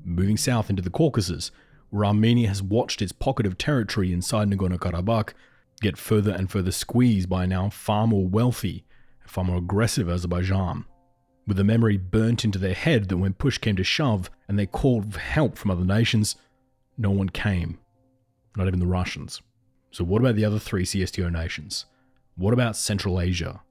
Moving 0.03 0.37
south 0.37 0.69
into 0.69 0.81
the 0.81 0.89
Caucasus, 0.89 1.51
where 1.89 2.05
Armenia 2.05 2.47
has 2.47 2.63
watched 2.63 3.01
its 3.01 3.11
pocket 3.11 3.45
of 3.45 3.57
territory 3.57 4.11
inside 4.11 4.49
Nagorno 4.49 4.77
Karabakh 4.77 5.33
get 5.81 5.97
further 5.97 6.31
and 6.31 6.49
further 6.49 6.71
squeezed 6.71 7.29
by 7.29 7.45
now 7.45 7.69
far 7.69 8.07
more 8.07 8.25
wealthy 8.25 8.85
far 9.27 9.43
more 9.43 9.57
aggressive 9.57 10.09
Azerbaijan. 10.09 10.85
With 11.47 11.57
the 11.57 11.63
memory 11.63 11.97
burnt 11.97 12.43
into 12.43 12.57
their 12.57 12.73
head 12.73 13.09
that 13.09 13.17
when 13.17 13.33
push 13.33 13.57
came 13.57 13.75
to 13.75 13.83
shove 13.83 14.29
and 14.47 14.57
they 14.57 14.65
called 14.65 15.13
for 15.13 15.19
help 15.19 15.57
from 15.57 15.71
other 15.71 15.85
nations, 15.85 16.35
no 16.97 17.11
one 17.11 17.29
came. 17.29 17.77
Not 18.55 18.67
even 18.67 18.79
the 18.79 18.87
Russians. 18.87 19.41
So, 19.91 20.03
what 20.03 20.21
about 20.21 20.35
the 20.35 20.45
other 20.45 20.59
three 20.59 20.85
CSTO 20.85 21.31
nations? 21.31 21.85
What 22.35 22.53
about 22.53 22.75
Central 22.75 23.19
Asia? 23.19 23.61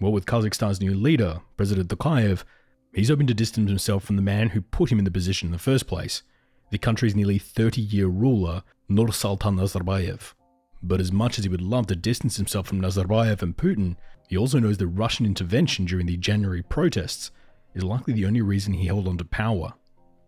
Well, 0.00 0.12
with 0.12 0.26
Kazakhstan's 0.26 0.80
new 0.80 0.94
leader, 0.94 1.40
President 1.56 1.88
Tokayev, 1.88 2.44
He's 2.94 3.08
hoping 3.08 3.26
to 3.28 3.34
distance 3.34 3.70
himself 3.70 4.04
from 4.04 4.16
the 4.16 4.22
man 4.22 4.50
who 4.50 4.60
put 4.60 4.92
him 4.92 4.98
in 4.98 5.06
the 5.06 5.10
position 5.10 5.46
in 5.46 5.52
the 5.52 5.58
first 5.58 5.86
place, 5.86 6.22
the 6.70 6.78
country's 6.78 7.16
nearly 7.16 7.38
30 7.38 7.80
year 7.80 8.06
ruler, 8.06 8.62
Nursultan 8.90 9.56
Nazarbayev. 9.56 10.34
But 10.82 11.00
as 11.00 11.10
much 11.10 11.38
as 11.38 11.44
he 11.44 11.48
would 11.48 11.62
love 11.62 11.86
to 11.86 11.96
distance 11.96 12.36
himself 12.36 12.66
from 12.66 12.82
Nazarbayev 12.82 13.40
and 13.40 13.56
Putin, 13.56 13.96
he 14.28 14.36
also 14.36 14.58
knows 14.58 14.76
that 14.76 14.88
Russian 14.88 15.24
intervention 15.24 15.86
during 15.86 16.04
the 16.04 16.18
January 16.18 16.62
protests 16.62 17.30
is 17.74 17.82
likely 17.82 18.12
the 18.12 18.26
only 18.26 18.42
reason 18.42 18.74
he 18.74 18.86
held 18.86 19.08
on 19.08 19.16
to 19.16 19.24
power. 19.24 19.72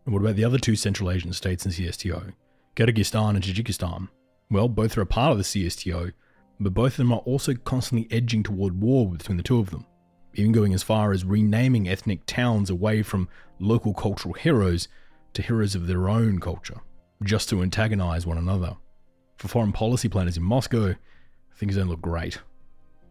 And 0.06 0.14
what 0.14 0.22
about 0.22 0.36
the 0.36 0.44
other 0.44 0.58
two 0.58 0.76
Central 0.76 1.10
Asian 1.10 1.34
states 1.34 1.66
in 1.66 1.70
the 1.70 1.76
CSTO, 1.76 2.32
Kyrgyzstan 2.76 3.34
and 3.34 3.44
Tajikistan? 3.44 4.08
Well, 4.50 4.68
both 4.68 4.96
are 4.96 5.02
a 5.02 5.06
part 5.06 5.32
of 5.32 5.38
the 5.38 5.44
CSTO, 5.44 6.12
but 6.60 6.72
both 6.72 6.92
of 6.92 6.96
them 6.98 7.12
are 7.12 7.20
also 7.20 7.54
constantly 7.54 8.08
edging 8.10 8.42
toward 8.42 8.80
war 8.80 9.10
between 9.10 9.36
the 9.36 9.42
two 9.42 9.58
of 9.58 9.70
them 9.70 9.84
even 10.34 10.52
going 10.52 10.74
as 10.74 10.82
far 10.82 11.12
as 11.12 11.24
renaming 11.24 11.88
ethnic 11.88 12.26
towns 12.26 12.70
away 12.70 13.02
from 13.02 13.28
local 13.58 13.94
cultural 13.94 14.34
heroes 14.34 14.88
to 15.32 15.42
heroes 15.42 15.74
of 15.74 15.86
their 15.86 16.08
own 16.08 16.38
culture, 16.38 16.80
just 17.22 17.48
to 17.48 17.62
antagonize 17.62 18.26
one 18.26 18.38
another. 18.38 18.76
For 19.36 19.48
foreign 19.48 19.72
policy 19.72 20.08
planners 20.08 20.36
in 20.36 20.42
Moscow, 20.42 20.94
things 21.56 21.76
don't 21.76 21.88
look 21.88 22.00
great. 22.00 22.38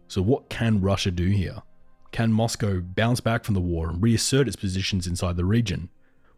So, 0.08 0.22
what 0.22 0.48
can 0.48 0.80
Russia 0.80 1.10
do 1.10 1.28
here? 1.28 1.62
Can 2.12 2.32
Moscow 2.32 2.80
bounce 2.80 3.20
back 3.20 3.44
from 3.44 3.54
the 3.54 3.60
war 3.60 3.88
and 3.88 4.02
reassert 4.02 4.46
its 4.46 4.56
positions 4.56 5.06
inside 5.06 5.36
the 5.36 5.44
region? 5.44 5.88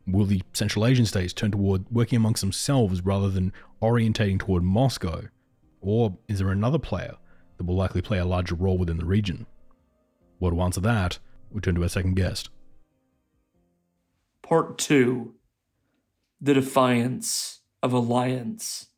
Will 0.07 0.25
the 0.25 0.43
Central 0.53 0.87
Asian 0.87 1.05
states 1.05 1.33
turn 1.33 1.51
toward 1.51 1.85
working 1.91 2.17
amongst 2.17 2.41
themselves 2.41 3.05
rather 3.05 3.29
than 3.29 3.53
orientating 3.83 4.39
toward 4.39 4.63
Moscow? 4.63 5.23
Or 5.81 6.17
is 6.29 6.39
there 6.39 6.51
another 6.51 6.79
player 6.79 7.17
that 7.57 7.65
will 7.65 7.77
likely 7.77 8.03
play 8.03 8.19
a 8.19 8.25
larger 8.25 8.55
role 8.55 8.79
within 8.79 8.97
the 8.97 9.05
region? 9.05 9.47
Well, 10.39 10.53
wants 10.53 10.77
answer 10.77 10.89
that, 10.89 11.19
we 11.51 11.61
turn 11.61 11.77
to 11.77 11.83
our 11.83 11.89
second 11.89 12.15
guest. 12.15 12.51
Part 14.43 14.79
2 14.79 15.35
The 16.41 16.55
Defiance 16.55 17.61
of 17.83 17.93
Alliance. 17.93 18.89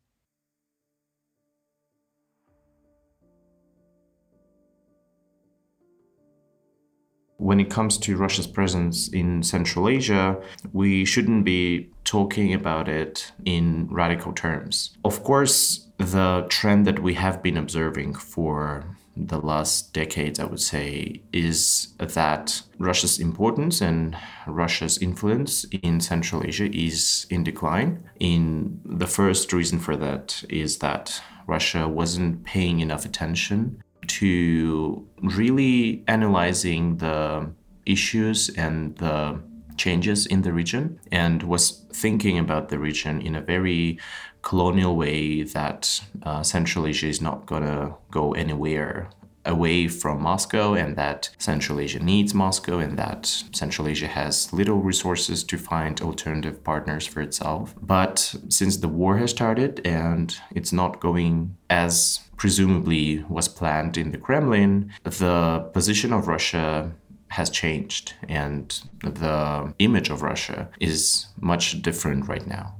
When 7.36 7.60
it 7.60 7.70
comes 7.70 7.98
to 7.98 8.16
Russia's 8.16 8.48
presence 8.48 9.08
in 9.08 9.44
Central 9.44 9.88
Asia, 9.88 10.42
we 10.72 11.04
shouldn't 11.04 11.44
be 11.44 11.88
talking 12.02 12.52
about 12.52 12.88
it 12.88 13.30
in 13.44 13.86
radical 13.90 14.32
terms. 14.32 14.98
Of 15.04 15.22
course, 15.22 15.86
the 15.98 16.46
trend 16.48 16.84
that 16.88 16.98
we 16.98 17.14
have 17.14 17.40
been 17.40 17.56
observing 17.56 18.14
for 18.14 18.97
the 19.26 19.40
last 19.40 19.92
decades, 19.92 20.38
I 20.38 20.44
would 20.44 20.60
say, 20.60 21.22
is 21.32 21.88
that 21.98 22.62
Russia's 22.78 23.18
importance 23.18 23.80
and 23.80 24.16
Russia's 24.46 24.98
influence 24.98 25.64
in 25.82 26.00
Central 26.00 26.44
Asia 26.46 26.70
is 26.74 27.26
in 27.30 27.42
decline. 27.42 28.08
In 28.20 28.80
the 28.84 29.06
first 29.06 29.52
reason 29.52 29.78
for 29.78 29.96
that 29.96 30.44
is 30.48 30.78
that 30.78 31.20
Russia 31.46 31.88
wasn't 31.88 32.44
paying 32.44 32.80
enough 32.80 33.04
attention 33.04 33.82
to 34.06 35.06
really 35.22 36.04
analyzing 36.06 36.96
the 36.98 37.50
issues 37.86 38.48
and 38.50 38.96
the 38.96 39.40
changes 39.76 40.26
in 40.26 40.42
the 40.42 40.52
region 40.52 40.98
and 41.12 41.42
was 41.44 41.86
thinking 41.92 42.38
about 42.38 42.68
the 42.68 42.78
region 42.78 43.20
in 43.22 43.34
a 43.34 43.40
very 43.40 43.98
colonial 44.42 44.96
way 44.96 45.42
that 45.42 46.00
uh, 46.22 46.42
Central 46.42 46.86
Asia 46.86 47.08
is 47.08 47.20
not 47.20 47.46
going 47.46 47.62
to 47.62 47.94
go 48.10 48.32
anywhere 48.32 49.10
away 49.44 49.88
from 49.88 50.22
Moscow 50.22 50.74
and 50.74 50.94
that 50.96 51.30
Central 51.38 51.80
Asia 51.80 51.98
needs 51.98 52.34
Moscow 52.34 52.78
and 52.78 52.98
that 52.98 53.26
Central 53.52 53.88
Asia 53.88 54.06
has 54.06 54.52
little 54.52 54.80
resources 54.80 55.42
to 55.44 55.56
find 55.56 56.00
alternative 56.00 56.62
partners 56.62 57.06
for 57.06 57.20
itself. 57.22 57.74
But 57.80 58.34
since 58.48 58.76
the 58.76 58.88
war 58.88 59.16
has 59.18 59.30
started 59.30 59.80
and 59.86 60.36
it's 60.54 60.72
not 60.72 61.00
going 61.00 61.56
as 61.70 62.20
presumably 62.36 63.24
was 63.28 63.48
planned 63.48 63.96
in 63.96 64.12
the 64.12 64.18
Kremlin, 64.18 64.92
the 65.02 65.68
position 65.72 66.12
of 66.12 66.28
Russia 66.28 66.92
has 67.28 67.50
changed 67.50 68.14
and 68.28 68.80
the 69.02 69.74
image 69.78 70.10
of 70.10 70.22
Russia 70.22 70.68
is 70.80 71.26
much 71.40 71.82
different 71.82 72.28
right 72.28 72.46
now. 72.46 72.74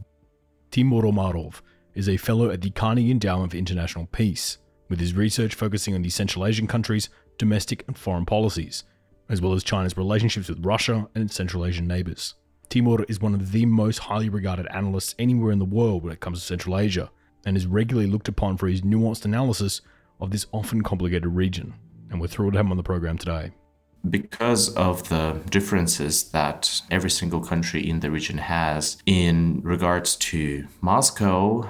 Temur 0.70 1.02
Umarov 1.02 1.62
is 1.94 2.08
a 2.08 2.18
fellow 2.18 2.50
at 2.50 2.60
the 2.60 2.70
Carnegie 2.70 3.10
Endowment 3.10 3.52
for 3.52 3.56
International 3.56 4.06
Peace, 4.06 4.58
with 4.90 5.00
his 5.00 5.14
research 5.14 5.54
focusing 5.54 5.94
on 5.94 6.02
the 6.02 6.10
Central 6.10 6.44
Asian 6.44 6.66
countries' 6.66 7.08
domestic 7.38 7.84
and 7.86 7.96
foreign 7.96 8.26
policies, 8.26 8.84
as 9.30 9.40
well 9.40 9.54
as 9.54 9.64
China's 9.64 9.96
relationships 9.96 10.48
with 10.48 10.64
Russia 10.64 11.08
and 11.14 11.24
its 11.24 11.34
Central 11.34 11.64
Asian 11.64 11.86
neighbours. 11.86 12.34
Timur 12.68 13.04
is 13.04 13.20
one 13.20 13.32
of 13.32 13.52
the 13.52 13.64
most 13.64 13.98
highly 13.98 14.28
regarded 14.28 14.66
analysts 14.70 15.14
anywhere 15.18 15.52
in 15.52 15.58
the 15.58 15.64
world 15.64 16.02
when 16.02 16.12
it 16.12 16.20
comes 16.20 16.40
to 16.40 16.46
Central 16.46 16.78
Asia, 16.78 17.10
and 17.46 17.56
is 17.56 17.66
regularly 17.66 18.10
looked 18.10 18.28
upon 18.28 18.58
for 18.58 18.68
his 18.68 18.82
nuanced 18.82 19.24
analysis 19.24 19.80
of 20.20 20.30
this 20.30 20.46
often 20.52 20.82
complicated 20.82 21.26
region. 21.34 21.72
And 22.10 22.20
we're 22.20 22.26
thrilled 22.26 22.52
to 22.52 22.58
have 22.58 22.66
him 22.66 22.72
on 22.72 22.76
the 22.76 22.82
program 22.82 23.16
today 23.16 23.52
because 24.08 24.74
of 24.74 25.08
the 25.08 25.40
differences 25.50 26.30
that 26.30 26.82
every 26.90 27.10
single 27.10 27.40
country 27.40 27.88
in 27.88 28.00
the 28.00 28.10
region 28.10 28.38
has 28.38 28.96
in 29.06 29.60
regards 29.62 30.16
to 30.16 30.66
Moscow, 30.80 31.68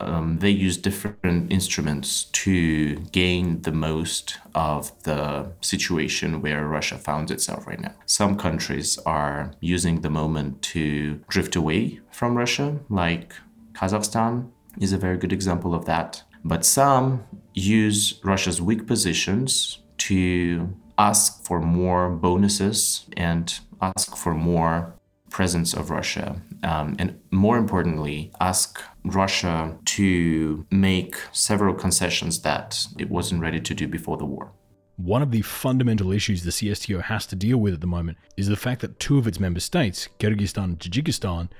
um, 0.00 0.38
they 0.38 0.50
use 0.50 0.76
different 0.76 1.50
instruments 1.50 2.24
to 2.24 2.96
gain 3.10 3.62
the 3.62 3.72
most 3.72 4.38
of 4.54 4.92
the 5.02 5.50
situation 5.60 6.40
where 6.40 6.66
Russia 6.66 6.96
found 6.96 7.30
itself 7.30 7.66
right 7.66 7.80
now. 7.80 7.94
Some 8.06 8.36
countries 8.36 8.98
are 8.98 9.52
using 9.60 10.02
the 10.02 10.10
moment 10.10 10.62
to 10.62 11.20
drift 11.28 11.56
away 11.56 12.00
from 12.12 12.36
Russia, 12.36 12.78
like 12.88 13.34
Kazakhstan 13.72 14.50
is 14.80 14.92
a 14.92 14.98
very 14.98 15.16
good 15.16 15.32
example 15.32 15.74
of 15.74 15.84
that. 15.86 16.22
But 16.44 16.64
some 16.64 17.24
use 17.54 18.20
Russia's 18.22 18.62
weak 18.62 18.86
positions 18.86 19.78
to 19.98 20.72
ask 20.98 21.44
for 21.44 21.60
more 21.60 22.10
bonuses 22.10 23.06
and 23.16 23.60
ask 23.80 24.16
for 24.16 24.34
more 24.34 24.94
presence 25.30 25.72
of 25.72 25.90
Russia. 25.90 26.40
Um, 26.64 26.96
and 26.98 27.20
more 27.30 27.56
importantly, 27.56 28.32
ask 28.40 28.82
Russia 29.04 29.76
to 29.84 30.66
make 30.70 31.16
several 31.32 31.74
concessions 31.74 32.42
that 32.42 32.86
it 32.98 33.08
wasn't 33.08 33.40
ready 33.40 33.60
to 33.60 33.74
do 33.74 33.86
before 33.86 34.16
the 34.16 34.24
war. 34.24 34.50
One 34.96 35.22
of 35.22 35.30
the 35.30 35.42
fundamental 35.42 36.10
issues 36.10 36.42
the 36.42 36.50
CSTO 36.50 37.02
has 37.02 37.24
to 37.26 37.36
deal 37.36 37.58
with 37.58 37.74
at 37.74 37.80
the 37.80 37.86
moment 37.86 38.18
is 38.36 38.48
the 38.48 38.56
fact 38.56 38.80
that 38.80 38.98
two 38.98 39.18
of 39.18 39.28
its 39.28 39.38
member 39.38 39.60
states, 39.60 40.08
Kyrgyzstan 40.18 40.64
and 40.64 40.78
Tajikistan, 40.80 41.50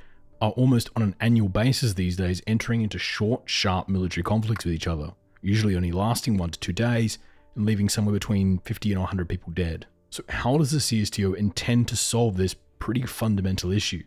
are 0.41 0.51
almost 0.51 0.91
on 0.97 1.03
an 1.03 1.15
annual 1.21 1.49
basis 1.49 1.95
these 1.95 2.17
days 2.17 2.43
entering 2.47 2.83
into 2.83 2.99
short, 2.99 3.43
sharp 3.45 3.89
military 3.89 4.25
conflicts 4.25 4.65
with 4.65 4.75
each 4.75 4.89
other, 4.89 5.13
usually 5.41 5.77
only 5.77 5.93
lasting 5.93 6.37
one 6.37 6.51
to 6.51 6.59
two 6.59 6.73
days 6.73 7.19
and 7.59 7.67
leaving 7.67 7.91
somewhere 7.91 8.15
between 8.15 8.59
50 8.61 8.93
and 8.93 9.01
100 9.01 9.29
people 9.29 9.53
dead. 9.53 9.87
So, 10.09 10.23
how 10.31 10.57
does 10.57 10.71
the 10.71 10.79
CSTO 10.79 11.37
intend 11.37 11.89
to 11.89 11.97
solve 11.97 12.39
this 12.39 12.57
pretty 12.79 13.03
fundamental 13.03 13.71
issue? 13.71 14.05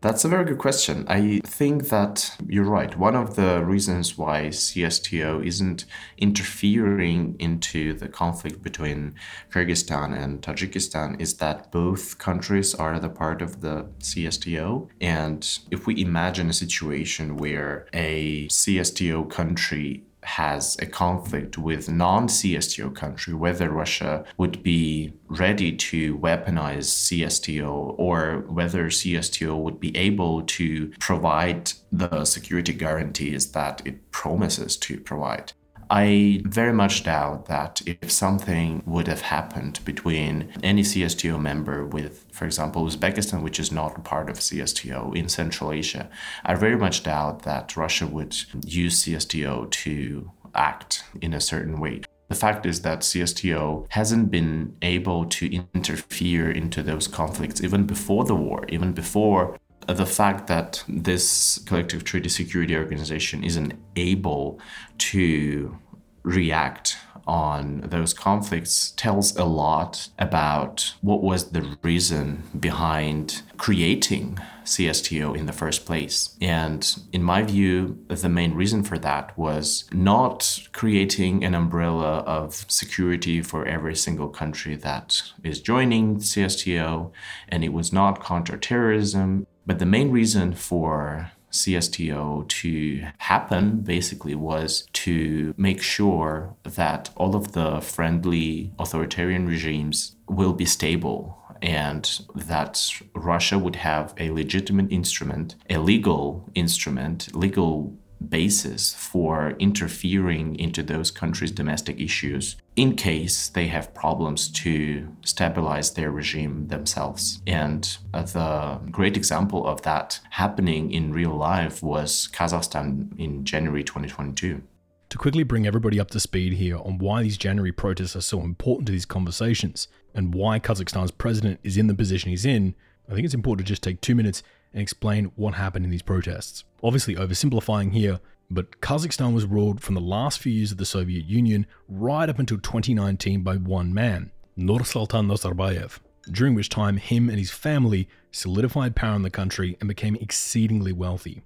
That's 0.00 0.24
a 0.24 0.28
very 0.28 0.44
good 0.44 0.58
question. 0.58 1.04
I 1.08 1.40
think 1.44 1.88
that 1.88 2.30
you're 2.46 2.70
right. 2.70 2.96
One 2.96 3.16
of 3.16 3.34
the 3.34 3.64
reasons 3.64 4.16
why 4.16 4.46
CSTO 4.46 5.44
isn't 5.44 5.86
interfering 6.16 7.34
into 7.40 7.94
the 7.94 8.06
conflict 8.08 8.62
between 8.62 9.16
Kyrgyzstan 9.50 10.16
and 10.16 10.40
Tajikistan 10.40 11.20
is 11.20 11.38
that 11.38 11.72
both 11.72 12.18
countries 12.18 12.76
are 12.76 13.00
the 13.00 13.08
part 13.08 13.42
of 13.42 13.60
the 13.60 13.88
CSTO. 13.98 14.88
And 15.00 15.58
if 15.72 15.88
we 15.88 16.00
imagine 16.00 16.48
a 16.48 16.52
situation 16.52 17.36
where 17.36 17.88
a 17.92 18.46
CSTO 18.46 19.28
country 19.28 20.04
has 20.28 20.76
a 20.78 20.86
conflict 20.86 21.56
with 21.56 21.88
non-CSTO 21.88 22.94
country, 22.94 23.32
whether 23.32 23.70
Russia 23.70 24.24
would 24.36 24.62
be 24.62 25.14
ready 25.26 25.74
to 25.74 26.18
weaponize 26.18 26.88
CSTO 27.04 27.94
or 27.98 28.44
whether 28.48 28.86
CSTO 28.90 29.56
would 29.58 29.80
be 29.80 29.96
able 29.96 30.42
to 30.42 30.92
provide 31.00 31.72
the 31.90 32.26
security 32.26 32.74
guarantees 32.74 33.52
that 33.52 33.80
it 33.86 34.10
promises 34.10 34.76
to 34.76 35.00
provide. 35.00 35.52
I 35.90 36.42
very 36.44 36.72
much 36.72 37.04
doubt 37.04 37.46
that 37.46 37.80
if 37.86 38.10
something 38.10 38.82
would 38.84 39.06
have 39.06 39.22
happened 39.22 39.80
between 39.84 40.52
any 40.62 40.82
CSTO 40.82 41.40
member 41.40 41.84
with, 41.86 42.26
for 42.32 42.44
example, 42.44 42.84
Uzbekistan, 42.84 43.42
which 43.42 43.58
is 43.58 43.72
not 43.72 44.04
part 44.04 44.28
of 44.28 44.36
CSTO 44.38 45.16
in 45.16 45.28
Central 45.28 45.72
Asia, 45.72 46.10
I 46.44 46.54
very 46.54 46.76
much 46.76 47.02
doubt 47.04 47.42
that 47.42 47.76
Russia 47.76 48.06
would 48.06 48.36
use 48.66 49.04
CSTO 49.04 49.70
to 49.70 50.30
act 50.54 51.04
in 51.22 51.32
a 51.32 51.40
certain 51.40 51.80
way. 51.80 52.02
The 52.28 52.34
fact 52.34 52.66
is 52.66 52.82
that 52.82 53.00
CSTO 53.00 53.86
hasn't 53.90 54.30
been 54.30 54.76
able 54.82 55.24
to 55.24 55.64
interfere 55.74 56.50
into 56.50 56.82
those 56.82 57.08
conflicts 57.08 57.62
even 57.62 57.86
before 57.86 58.24
the 58.24 58.34
war, 58.34 58.66
even 58.68 58.92
before 58.92 59.56
the 59.96 60.06
fact 60.06 60.46
that 60.48 60.84
this 60.88 61.58
collective 61.66 62.04
treaty 62.04 62.28
security 62.28 62.76
organization 62.76 63.42
isn't 63.42 63.74
able 63.96 64.60
to 64.98 65.76
react 66.22 66.96
on 67.26 67.82
those 67.82 68.14
conflicts 68.14 68.92
tells 68.96 69.36
a 69.36 69.44
lot 69.44 70.08
about 70.18 70.94
what 71.02 71.22
was 71.22 71.50
the 71.50 71.76
reason 71.82 72.42
behind 72.58 73.42
creating 73.58 74.38
CSTO 74.64 75.36
in 75.36 75.44
the 75.44 75.52
first 75.52 75.84
place. 75.84 76.36
And 76.40 76.98
in 77.12 77.22
my 77.22 77.42
view, 77.42 77.98
the 78.08 78.30
main 78.30 78.54
reason 78.54 78.82
for 78.82 78.98
that 78.98 79.36
was 79.36 79.84
not 79.92 80.68
creating 80.72 81.44
an 81.44 81.54
umbrella 81.54 82.20
of 82.20 82.64
security 82.68 83.42
for 83.42 83.66
every 83.66 83.94
single 83.94 84.28
country 84.28 84.74
that 84.76 85.22
is 85.44 85.60
joining 85.60 86.16
CSTO, 86.16 87.12
and 87.48 87.62
it 87.62 87.72
was 87.74 87.92
not 87.92 88.24
counterterrorism. 88.24 89.46
But 89.68 89.80
the 89.80 89.84
main 89.84 90.10
reason 90.10 90.54
for 90.54 91.30
CSTO 91.52 92.48
to 92.48 93.06
happen 93.18 93.82
basically 93.82 94.34
was 94.34 94.88
to 95.04 95.52
make 95.58 95.82
sure 95.82 96.54
that 96.64 97.10
all 97.16 97.36
of 97.36 97.52
the 97.52 97.82
friendly 97.82 98.72
authoritarian 98.78 99.46
regimes 99.46 100.16
will 100.26 100.54
be 100.54 100.64
stable 100.64 101.36
and 101.60 102.20
that 102.34 102.90
Russia 103.14 103.58
would 103.58 103.76
have 103.76 104.14
a 104.16 104.30
legitimate 104.30 104.90
instrument, 104.90 105.54
a 105.68 105.76
legal 105.76 106.48
instrument, 106.54 107.36
legal 107.36 107.92
basis 108.26 108.94
for 108.94 109.50
interfering 109.58 110.58
into 110.58 110.82
those 110.82 111.10
countries' 111.10 111.52
domestic 111.52 112.00
issues 112.00 112.56
in 112.78 112.94
case 112.94 113.48
they 113.48 113.66
have 113.66 113.92
problems 113.92 114.48
to 114.48 115.08
stabilize 115.24 115.94
their 115.94 116.12
regime 116.12 116.68
themselves. 116.68 117.42
And 117.44 117.98
uh, 118.14 118.22
the 118.22 118.78
great 118.88 119.16
example 119.16 119.66
of 119.66 119.82
that 119.82 120.20
happening 120.30 120.92
in 120.92 121.12
real 121.12 121.34
life 121.34 121.82
was 121.82 122.28
Kazakhstan 122.32 123.18
in 123.18 123.44
January 123.44 123.82
2022. 123.82 124.62
To 125.08 125.18
quickly 125.18 125.42
bring 125.42 125.66
everybody 125.66 125.98
up 125.98 126.12
to 126.12 126.20
speed 126.20 126.52
here 126.52 126.76
on 126.76 126.98
why 126.98 127.24
these 127.24 127.36
January 127.36 127.72
protests 127.72 128.14
are 128.14 128.20
so 128.20 128.42
important 128.42 128.86
to 128.86 128.92
these 128.92 129.06
conversations 129.06 129.88
and 130.14 130.32
why 130.32 130.60
Kazakhstan's 130.60 131.10
president 131.10 131.58
is 131.64 131.76
in 131.76 131.88
the 131.88 131.94
position 131.94 132.30
he's 132.30 132.46
in, 132.46 132.76
I 133.10 133.14
think 133.14 133.24
it's 133.24 133.34
important 133.34 133.66
to 133.66 133.72
just 133.72 133.82
take 133.82 134.00
two 134.00 134.14
minutes 134.14 134.44
and 134.72 134.80
explain 134.80 135.32
what 135.34 135.54
happened 135.54 135.84
in 135.84 135.90
these 135.90 136.02
protests. 136.02 136.62
Obviously, 136.80 137.16
oversimplifying 137.16 137.92
here, 137.92 138.20
but 138.50 138.80
Kazakhstan 138.80 139.34
was 139.34 139.44
ruled 139.44 139.80
from 139.80 139.94
the 139.94 140.00
last 140.00 140.38
few 140.38 140.52
years 140.52 140.72
of 140.72 140.78
the 140.78 140.86
Soviet 140.86 141.26
Union 141.26 141.66
right 141.88 142.28
up 142.28 142.38
until 142.38 142.58
2019 142.58 143.42
by 143.42 143.56
one 143.56 143.92
man, 143.92 144.30
Nursultan 144.56 145.26
Nazarbayev, 145.26 145.98
during 146.30 146.54
which 146.54 146.68
time 146.68 146.96
him 146.96 147.28
and 147.28 147.38
his 147.38 147.50
family 147.50 148.08
solidified 148.30 148.96
power 148.96 149.16
in 149.16 149.22
the 149.22 149.30
country 149.30 149.76
and 149.80 149.88
became 149.88 150.16
exceedingly 150.16 150.92
wealthy, 150.92 151.42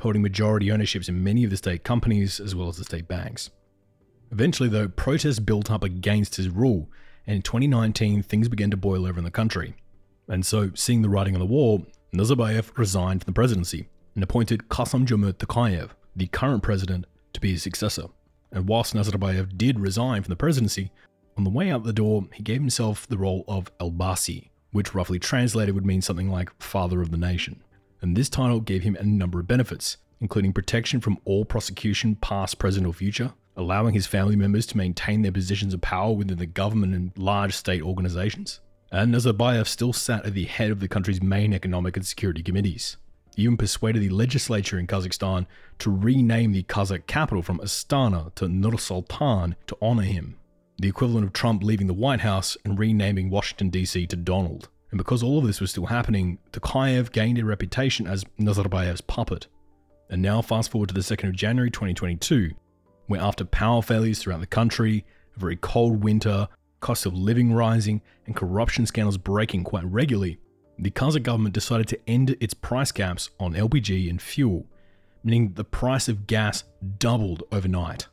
holding 0.00 0.22
majority 0.22 0.72
ownerships 0.72 1.08
in 1.08 1.22
many 1.22 1.44
of 1.44 1.50
the 1.50 1.56
state 1.56 1.84
companies 1.84 2.40
as 2.40 2.54
well 2.54 2.68
as 2.68 2.78
the 2.78 2.84
state 2.84 3.08
banks. 3.08 3.50
Eventually, 4.30 4.68
though, 4.68 4.88
protests 4.88 5.38
built 5.38 5.70
up 5.70 5.82
against 5.82 6.36
his 6.36 6.48
rule, 6.48 6.90
and 7.26 7.36
in 7.36 7.42
2019 7.42 8.22
things 8.22 8.48
began 8.48 8.70
to 8.70 8.76
boil 8.76 9.06
over 9.06 9.18
in 9.18 9.24
the 9.24 9.30
country. 9.30 9.74
And 10.28 10.44
so, 10.44 10.70
seeing 10.74 11.02
the 11.02 11.08
writing 11.08 11.34
on 11.34 11.40
the 11.40 11.46
wall, 11.46 11.86
Nazarbayev 12.14 12.76
resigned 12.76 13.22
from 13.22 13.32
the 13.32 13.36
presidency 13.36 13.88
and 14.14 14.24
appointed 14.24 14.68
Kassym-Jomart 14.68 15.34
Tokayev, 15.34 15.90
the 16.18 16.26
current 16.26 16.62
president, 16.62 17.06
to 17.32 17.40
be 17.40 17.52
his 17.52 17.62
successor. 17.62 18.04
And 18.52 18.68
whilst 18.68 18.94
Nazarbayev 18.94 19.56
did 19.56 19.78
resign 19.78 20.22
from 20.22 20.30
the 20.30 20.36
presidency, 20.36 20.90
on 21.36 21.44
the 21.44 21.50
way 21.50 21.70
out 21.70 21.84
the 21.84 21.92
door, 21.92 22.24
he 22.34 22.42
gave 22.42 22.60
himself 22.60 23.06
the 23.06 23.18
role 23.18 23.44
of 23.46 23.70
Elbasy, 23.78 24.50
which 24.72 24.94
roughly 24.94 25.18
translated 25.18 25.74
would 25.74 25.86
mean 25.86 26.02
something 26.02 26.30
like 26.30 26.50
father 26.60 27.00
of 27.00 27.10
the 27.10 27.16
nation. 27.16 27.62
And 28.00 28.16
this 28.16 28.28
title 28.28 28.60
gave 28.60 28.82
him 28.82 28.96
a 28.96 29.04
number 29.04 29.40
of 29.40 29.46
benefits, 29.46 29.98
including 30.20 30.52
protection 30.52 31.00
from 31.00 31.18
all 31.24 31.44
prosecution, 31.44 32.16
past, 32.16 32.58
present, 32.58 32.86
or 32.86 32.92
future, 32.92 33.32
allowing 33.56 33.94
his 33.94 34.06
family 34.06 34.36
members 34.36 34.66
to 34.66 34.76
maintain 34.76 35.22
their 35.22 35.32
positions 35.32 35.74
of 35.74 35.80
power 35.80 36.12
within 36.12 36.38
the 36.38 36.46
government 36.46 36.94
and 36.94 37.12
large 37.16 37.54
state 37.54 37.82
organizations. 37.82 38.60
And 38.90 39.14
Nazarbayev 39.14 39.66
still 39.66 39.92
sat 39.92 40.24
at 40.24 40.34
the 40.34 40.44
head 40.44 40.70
of 40.70 40.80
the 40.80 40.88
country's 40.88 41.22
main 41.22 41.52
economic 41.52 41.96
and 41.96 42.06
security 42.06 42.42
committees. 42.42 42.96
He 43.38 43.44
even 43.44 43.56
persuaded 43.56 44.02
the 44.02 44.08
legislature 44.08 44.80
in 44.80 44.88
Kazakhstan 44.88 45.46
to 45.78 45.92
rename 45.92 46.50
the 46.50 46.64
Kazakh 46.64 47.06
capital 47.06 47.40
from 47.40 47.60
Astana 47.60 48.34
to 48.34 48.48
Nur 48.48 48.76
Sultan 48.80 49.54
to 49.68 49.78
honor 49.80 50.02
him, 50.02 50.40
the 50.76 50.88
equivalent 50.88 51.24
of 51.24 51.32
Trump 51.32 51.62
leaving 51.62 51.86
the 51.86 51.94
White 51.94 52.22
House 52.22 52.56
and 52.64 52.76
renaming 52.76 53.30
Washington, 53.30 53.70
D.C. 53.70 54.08
to 54.08 54.16
Donald. 54.16 54.70
And 54.90 54.98
because 54.98 55.22
all 55.22 55.38
of 55.38 55.46
this 55.46 55.60
was 55.60 55.70
still 55.70 55.86
happening, 55.86 56.38
Tokayev 56.50 57.12
gained 57.12 57.38
a 57.38 57.44
reputation 57.44 58.08
as 58.08 58.24
Nazarbayev's 58.40 59.02
puppet. 59.02 59.46
And 60.10 60.20
now, 60.20 60.42
fast 60.42 60.72
forward 60.72 60.88
to 60.88 60.94
the 60.96 61.00
2nd 61.02 61.28
of 61.28 61.36
January 61.36 61.70
2022, 61.70 62.50
where 63.06 63.20
after 63.20 63.44
power 63.44 63.82
failures 63.82 64.18
throughout 64.18 64.40
the 64.40 64.48
country, 64.48 65.04
a 65.36 65.38
very 65.38 65.54
cold 65.54 66.02
winter, 66.02 66.48
cost 66.80 67.06
of 67.06 67.14
living 67.14 67.52
rising, 67.52 68.02
and 68.26 68.34
corruption 68.34 68.84
scandals 68.84 69.16
breaking 69.16 69.62
quite 69.62 69.84
regularly, 69.84 70.40
the 70.78 70.90
Kazakh 70.90 71.24
government 71.24 71.54
decided 71.54 71.88
to 71.88 71.98
end 72.08 72.36
its 72.40 72.54
price 72.54 72.92
caps 72.92 73.30
on 73.40 73.54
LPG 73.54 74.08
and 74.08 74.22
fuel, 74.22 74.66
meaning 75.24 75.52
the 75.54 75.64
price 75.64 76.08
of 76.08 76.26
gas 76.26 76.64
doubled 76.98 77.42
overnight, 77.50 78.06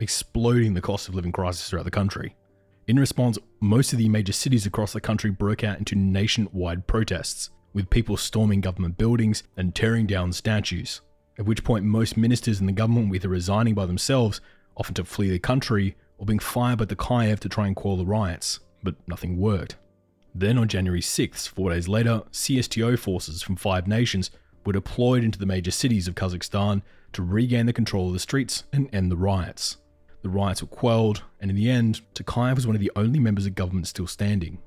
exploding 0.00 0.74
the 0.74 0.80
cost 0.80 1.08
of 1.08 1.14
living 1.14 1.32
crisis 1.32 1.68
throughout 1.68 1.84
the 1.84 1.90
country. 1.90 2.34
In 2.86 2.98
response, 2.98 3.38
most 3.60 3.92
of 3.92 3.98
the 3.98 4.08
major 4.08 4.32
cities 4.32 4.64
across 4.64 4.94
the 4.94 5.00
country 5.00 5.30
broke 5.30 5.62
out 5.62 5.78
into 5.78 5.94
nationwide 5.94 6.86
protests, 6.86 7.50
with 7.74 7.90
people 7.90 8.16
storming 8.16 8.62
government 8.62 8.96
buildings 8.96 9.42
and 9.58 9.74
tearing 9.74 10.06
down 10.06 10.32
statues. 10.32 11.02
At 11.38 11.44
which 11.44 11.62
point, 11.62 11.84
most 11.84 12.16
ministers 12.16 12.60
in 12.60 12.66
the 12.66 12.72
government 12.72 13.10
were 13.10 13.16
either 13.16 13.28
resigning 13.28 13.74
by 13.74 13.84
themselves, 13.84 14.40
often 14.76 14.94
to 14.94 15.04
flee 15.04 15.28
the 15.28 15.38
country, 15.38 15.94
or 16.16 16.24
being 16.24 16.38
fired 16.38 16.78
by 16.78 16.86
Tokayev 16.86 17.40
to 17.40 17.48
try 17.50 17.66
and 17.66 17.76
quell 17.76 17.96
the 17.96 18.06
riots, 18.06 18.60
but 18.82 18.94
nothing 19.06 19.36
worked. 19.36 19.76
Then 20.34 20.58
on 20.58 20.68
January 20.68 21.00
6th, 21.00 21.48
four 21.48 21.70
days 21.70 21.88
later, 21.88 22.22
CSTO 22.32 22.98
forces 22.98 23.42
from 23.42 23.56
five 23.56 23.86
nations 23.86 24.30
were 24.64 24.72
deployed 24.72 25.24
into 25.24 25.38
the 25.38 25.46
major 25.46 25.70
cities 25.70 26.06
of 26.06 26.14
Kazakhstan 26.14 26.82
to 27.12 27.22
regain 27.22 27.66
the 27.66 27.72
control 27.72 28.08
of 28.08 28.12
the 28.12 28.18
streets 28.18 28.64
and 28.72 28.88
end 28.92 29.10
the 29.10 29.16
riots. 29.16 29.78
The 30.22 30.28
riots 30.28 30.62
were 30.62 30.68
quelled, 30.68 31.22
and 31.40 31.50
in 31.50 31.56
the 31.56 31.70
end, 31.70 32.02
Tokayev 32.14 32.56
was 32.56 32.66
one 32.66 32.76
of 32.76 32.80
the 32.80 32.92
only 32.96 33.18
members 33.18 33.46
of 33.46 33.54
government 33.54 33.86
still 33.86 34.06
standing, 34.06 34.58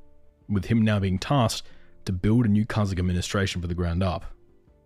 with 0.50 0.66
him 0.66 0.82
now 0.82 1.00
being 1.00 1.20
tasked 1.20 1.68
to 2.06 2.12
build 2.12 2.46
a 2.46 2.50
new 2.50 2.66
Kazakh 2.66 3.00
administration 3.00 3.62
from 3.62 3.70
the 3.70 3.76
ground 3.76 4.02
up. 4.02 4.26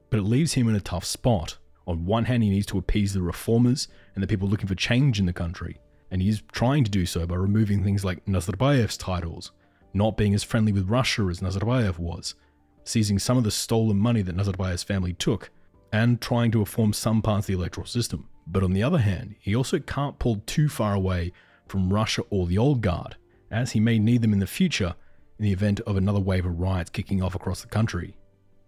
But 0.10 0.20
it 0.20 0.24
leaves 0.24 0.54
him 0.54 0.68
in 0.68 0.76
a 0.76 0.82
tough 0.82 1.06
spot. 1.06 1.58
On 1.88 2.06
one 2.06 2.26
hand, 2.26 2.44
he 2.44 2.50
needs 2.50 2.66
to 2.68 2.78
appease 2.78 3.14
the 3.14 3.22
reformers 3.22 3.88
and 4.16 4.24
the 4.24 4.28
people 4.28 4.48
looking 4.48 4.68
for 4.68 4.76
change 4.76 5.20
in 5.20 5.28
the 5.28 5.34
country, 5.34 5.80
and 6.12 6.22
he 6.22 6.30
is 6.30 6.44
trying 6.52 6.84
to 6.84 6.92
do 6.92 7.06
so 7.06 7.26
by 7.26 7.36
removing 7.36 7.84
things 7.84 8.04
like 8.04 8.26
Nazarbayev's 8.26 8.98
titles, 8.98 9.52
not 9.96 10.18
being 10.18 10.34
as 10.36 10.44
friendly 10.44 10.72
with 10.72 10.90
Russia 10.90 11.24
as 11.24 11.40
Nazarbayev 11.40 11.98
was, 11.98 12.36
seizing 12.84 13.18
some 13.18 13.38
of 13.38 13.44
the 13.44 13.52
stolen 13.52 13.98
money 13.98 14.22
that 14.22 14.36
Nazarbayev's 14.36 14.84
family 14.84 15.14
took, 15.14 15.50
and 15.92 16.22
trying 16.22 16.52
to 16.52 16.60
reform 16.60 16.94
some 16.94 17.22
parts 17.22 17.46
of 17.46 17.48
the 17.48 17.60
electoral 17.60 17.88
system. 17.88 18.28
But 18.46 18.64
on 18.64 18.74
the 18.74 18.84
other 18.84 19.00
hand, 19.00 19.36
he 19.40 19.56
also 19.56 19.80
can't 19.80 20.20
pull 20.20 20.44
too 20.46 20.70
far 20.70 20.94
away 20.94 21.32
from 21.68 21.92
Russia 21.92 22.24
or 22.30 22.46
the 22.46 22.58
old 22.58 22.82
guard, 22.82 23.16
as 23.50 23.72
he 23.72 23.80
may 23.80 23.98
need 23.98 24.22
them 24.22 24.34
in 24.34 24.40
the 24.40 24.46
future 24.46 24.94
in 25.40 25.46
the 25.46 25.54
event 25.54 25.80
of 25.82 25.98
another 25.98 26.20
wave 26.20 26.46
of 26.46 26.60
riots 26.60 26.90
kicking 26.90 27.24
off 27.24 27.34
across 27.34 27.62
the 27.62 27.68
country. 27.68 28.16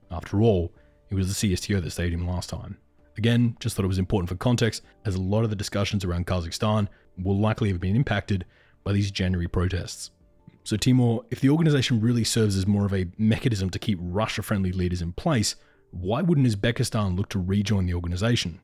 After 0.09 0.41
all, 0.41 0.71
It 1.09 1.15
was 1.15 1.27
the 1.27 1.53
CSTO 1.53 1.81
that 1.81 1.91
stayed 1.91 2.13
him 2.13 2.27
last 2.27 2.49
time. 2.49 2.77
Again, 3.17 3.55
just 3.59 3.75
thought 3.75 3.85
it 3.85 3.89
was 3.89 3.99
important 3.99 4.29
for 4.29 4.35
context, 4.35 4.83
as 5.05 5.15
a 5.15 5.21
lot 5.21 5.43
of 5.43 5.49
the 5.49 5.55
discussions 5.55 6.03
around 6.03 6.27
Kazakhstan 6.27 6.87
will 7.17 7.37
likely 7.37 7.69
have 7.69 7.79
been 7.79 7.95
impacted 7.95 8.45
by 8.83 8.91
these 8.91 9.09
January 9.09 9.47
protests. 9.47 10.11
So, 10.67 10.75
Temur, 10.75 11.23
if 11.31 11.39
the 11.39 11.49
organization 11.49 12.01
really 12.01 12.25
serves 12.25 12.57
as 12.57 12.67
more 12.67 12.85
of 12.85 12.93
a 12.93 13.05
mechanism 13.17 13.69
to 13.69 13.79
keep 13.79 13.97
Russia 14.01 14.41
friendly 14.41 14.73
leaders 14.73 15.01
in 15.01 15.13
place, 15.13 15.55
why 15.91 16.21
wouldn't 16.21 16.45
Uzbekistan 16.45 17.15
look 17.15 17.29
to 17.29 17.39
rejoin 17.39 17.85
the 17.85 17.93
organization? 17.93 18.59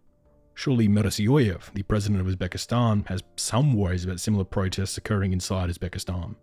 Surely 0.53 0.89
Mirziyoyev, 0.89 1.71
the 1.73 1.83
president 1.83 2.19
of 2.19 2.27
Uzbekistan, 2.27 3.07
has 3.07 3.23
some 3.37 3.73
worries 3.73 4.03
about 4.03 4.19
similar 4.19 4.43
protests 4.43 4.97
occurring 4.97 5.31
inside 5.31 5.69
Uzbekistan. 5.69 6.35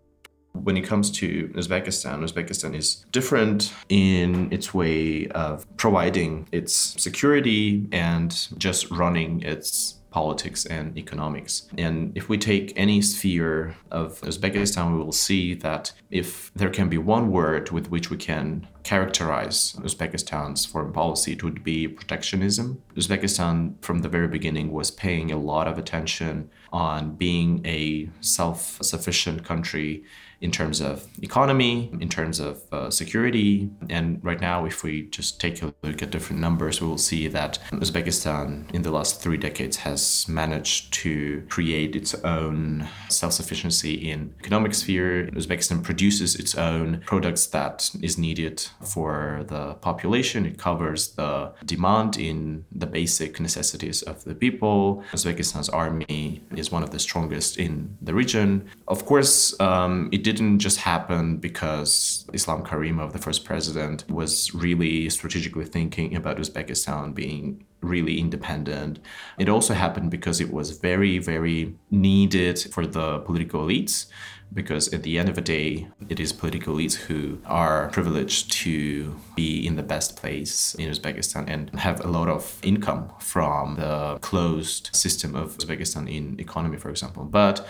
When 0.54 0.78
it 0.78 0.86
comes 0.86 1.10
to 1.18 1.48
Uzbekistan, 1.48 2.24
Uzbekistan 2.24 2.74
is 2.74 3.04
different 3.12 3.70
in 3.90 4.50
its 4.50 4.72
way 4.72 5.28
of 5.28 5.66
providing 5.76 6.48
its 6.52 6.72
security 6.72 7.86
and 7.92 8.34
just 8.56 8.90
running 8.90 9.42
its 9.42 9.99
politics 10.10 10.66
and 10.66 10.96
economics. 10.96 11.68
And 11.78 12.16
if 12.16 12.28
we 12.28 12.38
take 12.38 12.72
any 12.76 13.00
sphere 13.02 13.76
of 13.90 14.20
Uzbekistan, 14.22 14.92
we 14.92 14.98
will 14.98 15.12
see 15.12 15.54
that 15.54 15.92
if 16.10 16.52
there 16.54 16.70
can 16.70 16.88
be 16.88 16.98
one 16.98 17.30
word 17.30 17.70
with 17.70 17.90
which 17.90 18.10
we 18.10 18.16
can 18.16 18.66
characterize 18.82 19.74
Uzbekistan's 19.74 20.66
foreign 20.66 20.92
policy, 20.92 21.32
it 21.32 21.42
would 21.44 21.62
be 21.62 21.86
protectionism. 21.86 22.82
Uzbekistan, 22.96 23.74
from 23.82 24.00
the 24.00 24.08
very 24.08 24.28
beginning, 24.28 24.72
was 24.72 24.90
paying 24.90 25.30
a 25.30 25.38
lot 25.38 25.68
of 25.68 25.78
attention 25.78 26.50
on 26.72 27.14
being 27.16 27.64
a 27.64 28.08
self 28.20 28.78
sufficient 28.82 29.44
country 29.44 30.04
in 30.40 30.50
terms 30.50 30.80
of 30.80 31.06
economy, 31.22 31.90
in 32.00 32.08
terms 32.08 32.40
of 32.40 32.62
uh, 32.72 32.90
security. 32.90 33.70
And 33.88 34.22
right 34.24 34.40
now, 34.40 34.64
if 34.64 34.82
we 34.82 35.02
just 35.08 35.40
take 35.40 35.62
a 35.62 35.74
look 35.82 36.02
at 36.02 36.10
different 36.10 36.40
numbers, 36.40 36.80
we 36.80 36.88
will 36.88 36.98
see 36.98 37.28
that 37.28 37.58
Uzbekistan 37.72 38.72
in 38.72 38.82
the 38.82 38.90
last 38.90 39.20
three 39.22 39.36
decades 39.36 39.76
has 39.78 40.26
managed 40.28 40.92
to 40.94 41.44
create 41.48 41.94
its 41.94 42.14
own 42.24 42.88
self 43.08 43.32
sufficiency 43.32 44.10
in 44.10 44.34
economic 44.40 44.74
sphere. 44.74 45.28
Uzbekistan 45.32 45.82
produces 45.82 46.34
its 46.36 46.54
own 46.54 47.02
products 47.06 47.46
that 47.46 47.90
is 48.02 48.16
needed 48.16 48.66
for 48.82 49.44
the 49.48 49.74
population. 49.74 50.46
It 50.46 50.58
covers 50.58 51.12
the 51.12 51.52
demand 51.64 52.16
in 52.16 52.64
the 52.72 52.86
basic 52.86 53.40
necessities 53.40 54.02
of 54.02 54.24
the 54.24 54.34
people. 54.34 55.04
Uzbekistan's 55.12 55.68
army 55.68 56.42
is 56.56 56.72
one 56.72 56.82
of 56.82 56.90
the 56.90 56.98
strongest 56.98 57.58
in 57.58 57.96
the 58.00 58.14
region. 58.14 58.68
Of 58.88 59.04
course, 59.04 59.58
um, 59.60 60.08
it 60.12 60.22
didn't 60.32 60.60
just 60.60 60.78
happen 60.78 61.36
because 61.36 62.26
Islam 62.32 62.64
Karimov, 62.64 63.12
the 63.12 63.18
first 63.18 63.44
president, 63.44 64.04
was 64.10 64.54
really 64.54 65.08
strategically 65.10 65.64
thinking 65.64 66.16
about 66.16 66.38
Uzbekistan 66.38 67.14
being 67.14 67.64
really 67.80 68.18
independent. 68.18 68.98
It 69.38 69.48
also 69.48 69.74
happened 69.74 70.10
because 70.10 70.40
it 70.40 70.52
was 70.52 70.78
very, 70.78 71.18
very 71.18 71.74
needed 71.90 72.58
for 72.72 72.86
the 72.86 73.20
political 73.20 73.66
elites. 73.66 74.06
Because 74.52 74.92
at 74.92 75.04
the 75.04 75.16
end 75.16 75.28
of 75.28 75.36
the 75.36 75.40
day, 75.40 75.86
it 76.08 76.18
is 76.18 76.32
political 76.32 76.74
elites 76.74 76.94
who 76.94 77.38
are 77.46 77.88
privileged 77.90 78.50
to 78.64 79.14
be 79.36 79.64
in 79.64 79.76
the 79.76 79.82
best 79.84 80.16
place 80.16 80.74
in 80.74 80.90
Uzbekistan 80.90 81.48
and 81.48 81.70
have 81.78 82.04
a 82.04 82.08
lot 82.08 82.28
of 82.28 82.58
income 82.64 83.12
from 83.20 83.76
the 83.76 84.18
closed 84.20 84.90
system 84.92 85.36
of 85.36 85.56
Uzbekistan 85.58 86.12
in 86.12 86.40
economy, 86.40 86.78
for 86.78 86.90
example. 86.90 87.24
But 87.24 87.64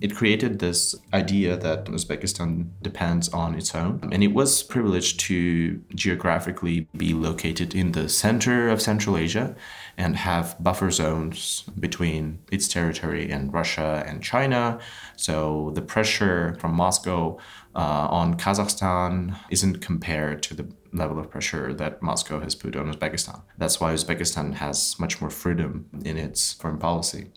it 0.00 0.14
created 0.14 0.58
this 0.58 0.94
idea 1.12 1.56
that 1.56 1.86
Uzbekistan 1.86 2.68
depends 2.82 3.28
on 3.30 3.54
its 3.54 3.74
own, 3.74 4.08
and 4.12 4.22
it 4.22 4.34
was 4.34 4.62
privileged 4.62 5.18
to 5.20 5.82
geographically 5.94 6.88
be 6.96 7.14
located 7.14 7.74
in 7.74 7.92
the 7.92 8.08
center 8.08 8.68
of 8.68 8.82
Central 8.82 9.16
Asia 9.16 9.56
and 9.96 10.16
have 10.16 10.56
buffer 10.60 10.90
zones 10.90 11.64
between 11.80 12.38
its 12.52 12.68
territory 12.68 13.30
and 13.30 13.52
Russia 13.52 14.04
and 14.06 14.22
China. 14.22 14.78
So 15.16 15.72
the 15.74 15.82
pressure 15.82 16.56
from 16.60 16.74
Moscow 16.74 17.38
uh, 17.74 18.08
on 18.10 18.36
Kazakhstan 18.36 19.38
isn't 19.50 19.80
compared 19.80 20.42
to 20.44 20.54
the 20.54 20.66
level 20.92 21.18
of 21.18 21.30
pressure 21.30 21.74
that 21.74 22.02
Moscow 22.02 22.40
has 22.40 22.54
put 22.54 22.76
on 22.76 22.92
Uzbekistan. 22.92 23.42
That's 23.58 23.80
why 23.80 23.92
Uzbekistan 23.94 24.54
has 24.54 24.98
much 24.98 25.20
more 25.20 25.30
freedom 25.30 25.86
in 26.04 26.16
its 26.16 26.54
foreign 26.54 26.78
policy. 26.78 27.30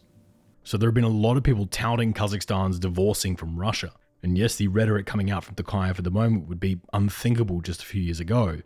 So 0.64 0.78
there 0.78 0.88
have 0.88 0.96
been 0.96 1.04
a 1.04 1.10
lot 1.10 1.38
of 1.38 1.44
people 1.44 1.66
touting 1.66 2.14
Kazakhstan's 2.14 2.80
divorcing 2.80 3.36
from 3.36 3.58
Russia. 3.58 3.94
And 4.24 4.38
yes, 4.38 4.56
the 4.56 4.68
rhetoric 4.68 5.08
coming 5.08 5.32
out 5.32 5.44
from 5.44 5.56
Tokayev 5.56 5.98
at 5.98 6.04
the 6.04 6.12
moment 6.12 6.48
would 6.48 6.60
be 6.60 6.80
unthinkable 6.94 7.62
just 7.62 7.82
a 7.82 7.86
few 7.86 8.02
years 8.02 8.20
ago. 8.20 8.62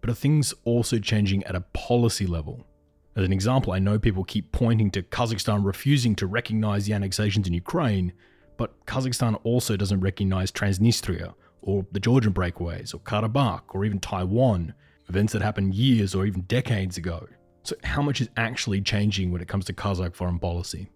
But 0.00 0.10
are 0.10 0.14
things 0.14 0.52
also 0.64 0.98
changing 0.98 1.44
at 1.44 1.54
a 1.54 1.62
policy 1.72 2.26
level? 2.26 2.66
As 3.16 3.24
an 3.24 3.32
example, 3.32 3.72
I 3.72 3.78
know 3.78 3.98
people 3.98 4.24
keep 4.24 4.52
pointing 4.52 4.90
to 4.90 5.02
Kazakhstan 5.02 5.64
refusing 5.64 6.14
to 6.16 6.26
recognize 6.26 6.86
the 6.86 6.94
annexations 6.94 7.46
in 7.46 7.54
Ukraine, 7.54 8.12
but 8.56 8.84
Kazakhstan 8.86 9.40
also 9.44 9.76
doesn't 9.76 10.00
recognize 10.00 10.50
Transnistria, 10.50 11.34
or 11.62 11.86
the 11.92 12.00
Georgian 12.00 12.32
breakaways, 12.32 12.94
or 12.94 12.98
Karabakh, 12.98 13.62
or 13.68 13.84
even 13.84 14.00
Taiwan, 14.00 14.74
events 15.08 15.32
that 15.32 15.42
happened 15.42 15.74
years 15.74 16.14
or 16.14 16.26
even 16.26 16.42
decades 16.42 16.96
ago. 16.96 17.26
So, 17.64 17.76
how 17.84 18.02
much 18.02 18.20
is 18.20 18.28
actually 18.36 18.80
changing 18.80 19.30
when 19.30 19.40
it 19.40 19.48
comes 19.48 19.64
to 19.66 19.72
Kazakh 19.72 20.14
foreign 20.14 20.38
policy? 20.38 20.88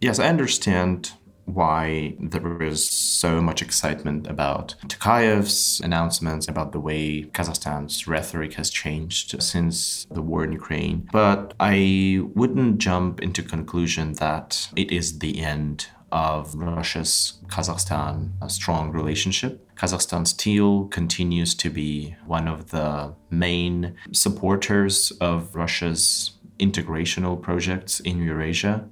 Yes, 0.00 0.18
I 0.18 0.28
understand 0.28 1.12
why 1.46 2.16
there 2.18 2.60
is 2.62 2.88
so 2.88 3.40
much 3.40 3.62
excitement 3.62 4.26
about 4.26 4.74
Tokayev's 4.88 5.80
announcements 5.80 6.48
about 6.48 6.72
the 6.72 6.80
way 6.80 7.22
Kazakhstan's 7.22 8.06
rhetoric 8.06 8.54
has 8.54 8.68
changed 8.68 9.40
since 9.42 10.06
the 10.10 10.22
war 10.22 10.44
in 10.44 10.52
Ukraine. 10.52 11.08
But 11.12 11.54
I 11.60 12.20
wouldn't 12.34 12.78
jump 12.78 13.22
into 13.22 13.42
conclusion 13.42 14.14
that 14.14 14.68
it 14.76 14.90
is 14.90 15.20
the 15.20 15.40
end 15.40 15.86
of 16.12 16.54
Russia's 16.54 17.38
Kazakhstan 17.46 18.30
strong 18.50 18.90
relationship. 18.90 19.68
Kazakhstan 19.76 20.26
still 20.26 20.86
continues 20.88 21.54
to 21.54 21.70
be 21.70 22.16
one 22.26 22.48
of 22.48 22.70
the 22.70 23.14
main 23.30 23.94
supporters 24.12 25.12
of 25.20 25.54
Russia's 25.54 26.32
integrational 26.58 27.40
projects 27.40 28.00
in 28.00 28.22
Eurasia 28.22 28.88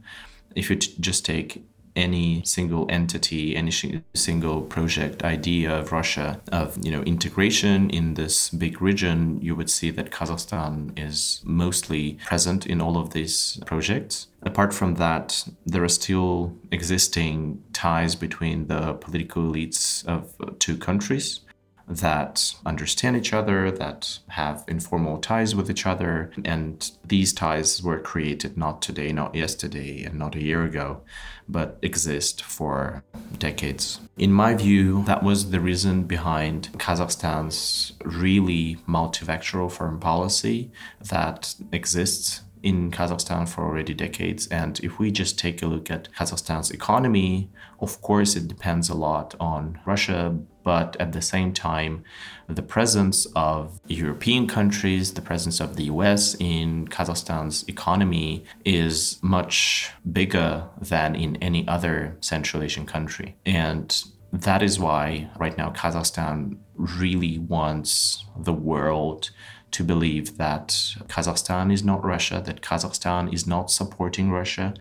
if 0.55 0.70
you 0.70 0.76
t- 0.76 0.94
just 1.00 1.24
take 1.24 1.64
any 1.96 2.42
single 2.44 2.86
entity, 2.88 3.55
any 3.55 3.70
sh- 3.70 4.00
single 4.14 4.62
project 4.62 5.22
idea 5.22 5.78
of 5.78 5.92
Russia 5.92 6.40
of 6.50 6.76
you 6.84 6.90
know 6.90 7.02
integration 7.02 7.90
in 7.90 8.14
this 8.14 8.50
big 8.50 8.80
region, 8.82 9.40
you 9.40 9.55
would 9.55 9.70
see 9.70 9.90
that 9.90 10.11
Kazakhstan 10.11 10.98
is 10.98 11.40
mostly 11.44 12.18
present 12.24 12.66
in 12.66 12.80
all 12.80 12.96
of 12.98 13.11
these 13.11 13.61
projects. 13.66 14.26
Apart 14.42 14.74
from 14.74 14.96
that, 14.96 15.46
there 15.64 15.82
are 15.82 15.88
still 15.88 16.55
existing 16.70 17.62
ties 17.72 18.14
between 18.14 18.66
the 18.66 18.94
political 18.94 19.42
elites 19.42 20.05
of 20.07 20.34
uh, 20.40 20.50
two 20.59 20.76
countries 20.76 21.40
that 21.87 22.55
understand 22.64 23.16
each 23.16 23.32
other, 23.32 23.70
that 23.70 24.18
have 24.28 24.64
informal 24.68 25.18
ties 25.18 25.55
with 25.55 25.70
each 25.70 25.87
other. 25.87 26.30
And 26.45 26.91
these 27.07 27.32
ties 27.32 27.82
were 27.82 28.01
created 28.01 28.57
not 28.57 28.80
today, 28.80 29.12
not 29.12 29.35
yesterday, 29.35 30.03
and 30.03 30.18
not 30.18 30.35
a 30.35 30.43
year 30.43 30.64
ago, 30.64 31.03
but 31.49 31.78
exist 31.82 32.43
for 32.43 33.05
decades. 33.39 34.01
In 34.16 34.32
my 34.32 34.55
view, 34.55 35.05
that 35.05 35.22
was 35.22 35.51
the 35.51 35.61
reason 35.61 36.05
behind 36.05 36.70
Kazakhstan's 36.78 37.93
really 38.05 38.76
multivectoral 38.89 39.70
foreign 39.70 39.99
policy 39.99 40.70
that 41.01 41.55
exists 41.72 42.43
in 42.62 42.91
Kazakhstan 42.91 43.47
for 43.47 43.62
already 43.62 43.93
decades. 43.93 44.47
And 44.47 44.80
if 44.80 44.99
we 44.99 45.11
just 45.11 45.39
take 45.39 45.62
a 45.62 45.66
look 45.66 45.91
at 45.91 46.11
Kazakhstan's 46.12 46.70
economy, 46.70 47.51
of 47.78 48.01
course, 48.01 48.37
it 48.37 48.49
depends 48.49 48.89
a 48.89 48.95
lot 48.95 49.35
on 49.39 49.78
Russia, 49.85 50.39
but 50.65 50.97
at 50.99 51.12
the 51.12 51.23
same 51.23 51.53
time, 51.53 52.03
the 52.49 52.62
presence 52.62 53.27
of 53.37 53.81
European 53.87 54.47
countries, 54.47 55.15
the 55.15 55.23
presence 55.23 55.61
of 55.61 55.77
the 55.77 55.85
US 55.85 56.35
in 56.41 56.89
Kazakhstan's 56.89 57.65
economy 57.69 58.45
is 58.65 59.19
much 59.23 59.91
bigger 60.11 60.65
than 60.81 61.15
in 61.15 61.37
any 61.37 61.69
other 61.69 62.17
Central 62.21 62.62
Asian 62.62 62.87
country. 62.87 63.37
And 63.47 64.03
that 64.33 64.62
is 64.62 64.81
why 64.81 65.31
right 65.39 65.57
now 65.57 65.71
Kazakhstan 65.71 66.59
really 66.75 67.39
wants 67.39 68.25
the 68.37 68.53
world 68.53 69.31
to 69.71 69.85
believe 69.85 70.39
that 70.39 70.69
Kazakhstan 71.09 71.73
is 71.73 71.85
not 71.85 72.05
Russia, 72.05 72.43
that 72.45 72.62
Kazakhstan 72.62 73.33
is 73.33 73.47
not 73.47 73.71
supporting 73.71 74.31
Russia, 74.31 74.75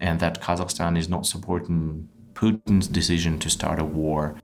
and 0.00 0.18
that 0.20 0.40
Kazakhstan 0.42 0.98
is 0.98 1.08
not 1.08 1.26
supporting 1.26 2.08
Putin's 2.34 2.86
decision 2.86 3.38
to 3.38 3.48
start 3.48 3.78
a 3.78 3.84
war 3.84 4.36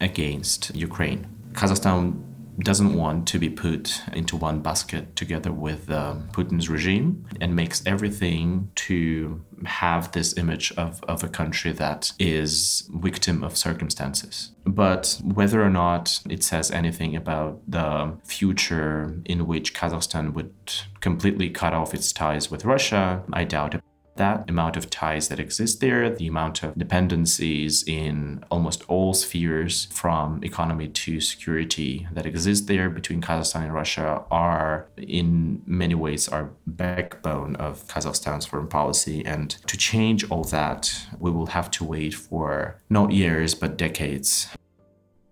against 0.00 0.74
Ukraine. 0.74 1.26
Kazakhstan 1.52 2.22
doesn't 2.60 2.94
want 2.94 3.28
to 3.28 3.38
be 3.38 3.50
put 3.50 4.02
into 4.12 4.36
one 4.36 4.60
basket 4.60 5.14
together 5.14 5.52
with 5.52 5.90
um, 5.90 6.28
Putin's 6.32 6.68
regime 6.68 7.26
and 7.40 7.54
makes 7.54 7.82
everything 7.86 8.70
to 8.74 9.44
have 9.64 10.12
this 10.12 10.36
image 10.38 10.72
of, 10.72 11.02
of 11.04 11.22
a 11.22 11.28
country 11.28 11.72
that 11.72 12.12
is 12.18 12.88
victim 12.94 13.42
of 13.42 13.56
circumstances. 13.56 14.52
But 14.64 15.20
whether 15.22 15.62
or 15.62 15.70
not 15.70 16.20
it 16.28 16.42
says 16.42 16.70
anything 16.70 17.14
about 17.14 17.60
the 17.68 18.16
future 18.24 19.20
in 19.24 19.46
which 19.46 19.74
Kazakhstan 19.74 20.32
would 20.32 20.54
completely 21.00 21.50
cut 21.50 21.74
off 21.74 21.94
its 21.94 22.12
ties 22.12 22.50
with 22.50 22.64
Russia, 22.64 23.22
I 23.32 23.44
doubt 23.44 23.74
it 23.74 23.82
that 24.16 24.48
amount 24.48 24.76
of 24.76 24.90
ties 24.90 25.28
that 25.28 25.38
exist 25.38 25.80
there, 25.80 26.10
the 26.10 26.26
amount 26.26 26.62
of 26.62 26.76
dependencies 26.76 27.82
in 27.86 28.44
almost 28.50 28.84
all 28.88 29.14
spheres 29.14 29.86
from 29.92 30.42
economy 30.42 30.88
to 30.88 31.20
security 31.20 32.08
that 32.12 32.26
exist 32.26 32.66
there 32.66 32.90
between 32.90 33.20
Kazakhstan 33.20 33.64
and 33.64 33.74
Russia 33.74 34.24
are 34.30 34.86
in 34.96 35.62
many 35.66 35.94
ways 35.94 36.28
our 36.28 36.50
backbone 36.66 37.56
of 37.56 37.86
Kazakhstan's 37.86 38.46
foreign 38.46 38.68
policy. 38.68 39.24
And 39.24 39.50
to 39.66 39.76
change 39.76 40.28
all 40.30 40.44
that, 40.44 40.92
we 41.18 41.30
will 41.30 41.46
have 41.46 41.70
to 41.72 41.84
wait 41.84 42.14
for 42.14 42.76
not 42.90 43.12
years 43.12 43.54
but 43.54 43.76
decades. 43.76 44.48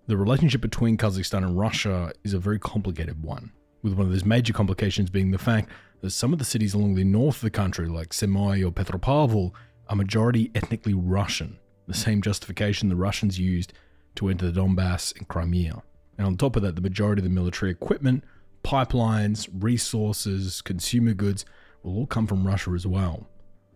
The 0.07 0.16
relationship 0.16 0.61
between 0.61 0.99
Kazakhstan 0.99 1.45
and 1.45 1.59
Russia 1.59 2.12
is 2.24 2.35
a 2.35 2.39
very 2.39 2.59
complicated 2.59 3.22
one, 3.22 3.53
with 3.82 3.95
one 3.95 4.07
of 4.07 4.12
those 4.12 4.24
major 4.24 4.53
complications 4.53 5.09
being 5.09 5.30
the 5.30 5.39
fact 5.39 5.70
some 6.11 6.32
of 6.32 6.38
the 6.38 6.44
cities 6.44 6.74
along 6.74 6.94
the 6.94 7.05
north 7.05 7.36
of 7.36 7.42
the 7.42 7.50
country, 7.50 7.86
like 7.88 8.12
Semey 8.12 8.64
or 8.64 8.70
Petropavl, 8.70 9.52
are 9.88 9.96
majority 9.96 10.50
ethnically 10.55 10.94
Russian, 10.94 11.59
the 11.86 11.94
same 11.94 12.22
justification 12.22 12.88
the 12.88 12.96
Russians 12.96 13.38
used 13.38 13.72
to 14.16 14.28
enter 14.28 14.50
the 14.50 14.61
Donbass 14.61 15.16
and 15.16 15.28
Crimea. 15.28 15.82
And 16.18 16.26
on 16.26 16.36
top 16.36 16.57
of 16.57 16.62
that, 16.62 16.76
the 16.76 16.80
majority 16.80 17.20
of 17.20 17.24
the 17.24 17.30
military 17.30 17.70
equipment, 17.70 18.24
pipelines, 18.62 19.48
resources, 19.52 20.62
consumer 20.62 21.14
goods 21.14 21.44
will 21.82 21.96
all 21.96 22.07
come 22.07 22.26
from 22.26 22.46
Russia 22.46 22.70
as 22.70 22.86
well. 22.86 23.28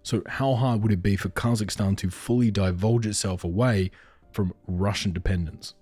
So, 0.03 0.23
how 0.27 0.55
hard 0.55 0.83
would 0.83 0.93
it 0.93 1.03
be 1.03 1.17
for 1.17 1.29
Kazakhstan 1.29 1.97
to 1.99 2.11
fully 2.11 2.51
divulge 2.51 3.07
itself 3.07 3.45
away 3.45 3.91
from 4.33 4.55
Russian 4.67 5.13
dependence? 5.13 5.75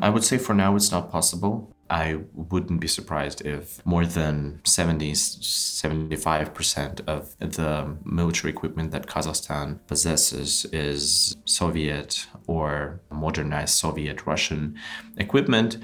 I 0.00 0.10
would 0.10 0.24
say 0.24 0.38
for 0.38 0.54
now 0.54 0.76
it's 0.76 0.90
not 0.90 1.10
possible. 1.10 1.73
I 1.90 2.20
wouldn't 2.32 2.80
be 2.80 2.88
surprised 2.88 3.44
if 3.44 3.84
more 3.84 4.06
than 4.06 4.60
70 4.64 5.12
75% 5.12 7.00
of 7.06 7.36
the 7.38 7.96
military 8.04 8.52
equipment 8.52 8.90
that 8.92 9.06
Kazakhstan 9.06 9.78
possesses 9.86 10.64
is 10.72 11.36
Soviet 11.44 12.26
or 12.46 13.00
modernized 13.10 13.74
Soviet 13.74 14.26
Russian 14.26 14.76
equipment. 15.16 15.78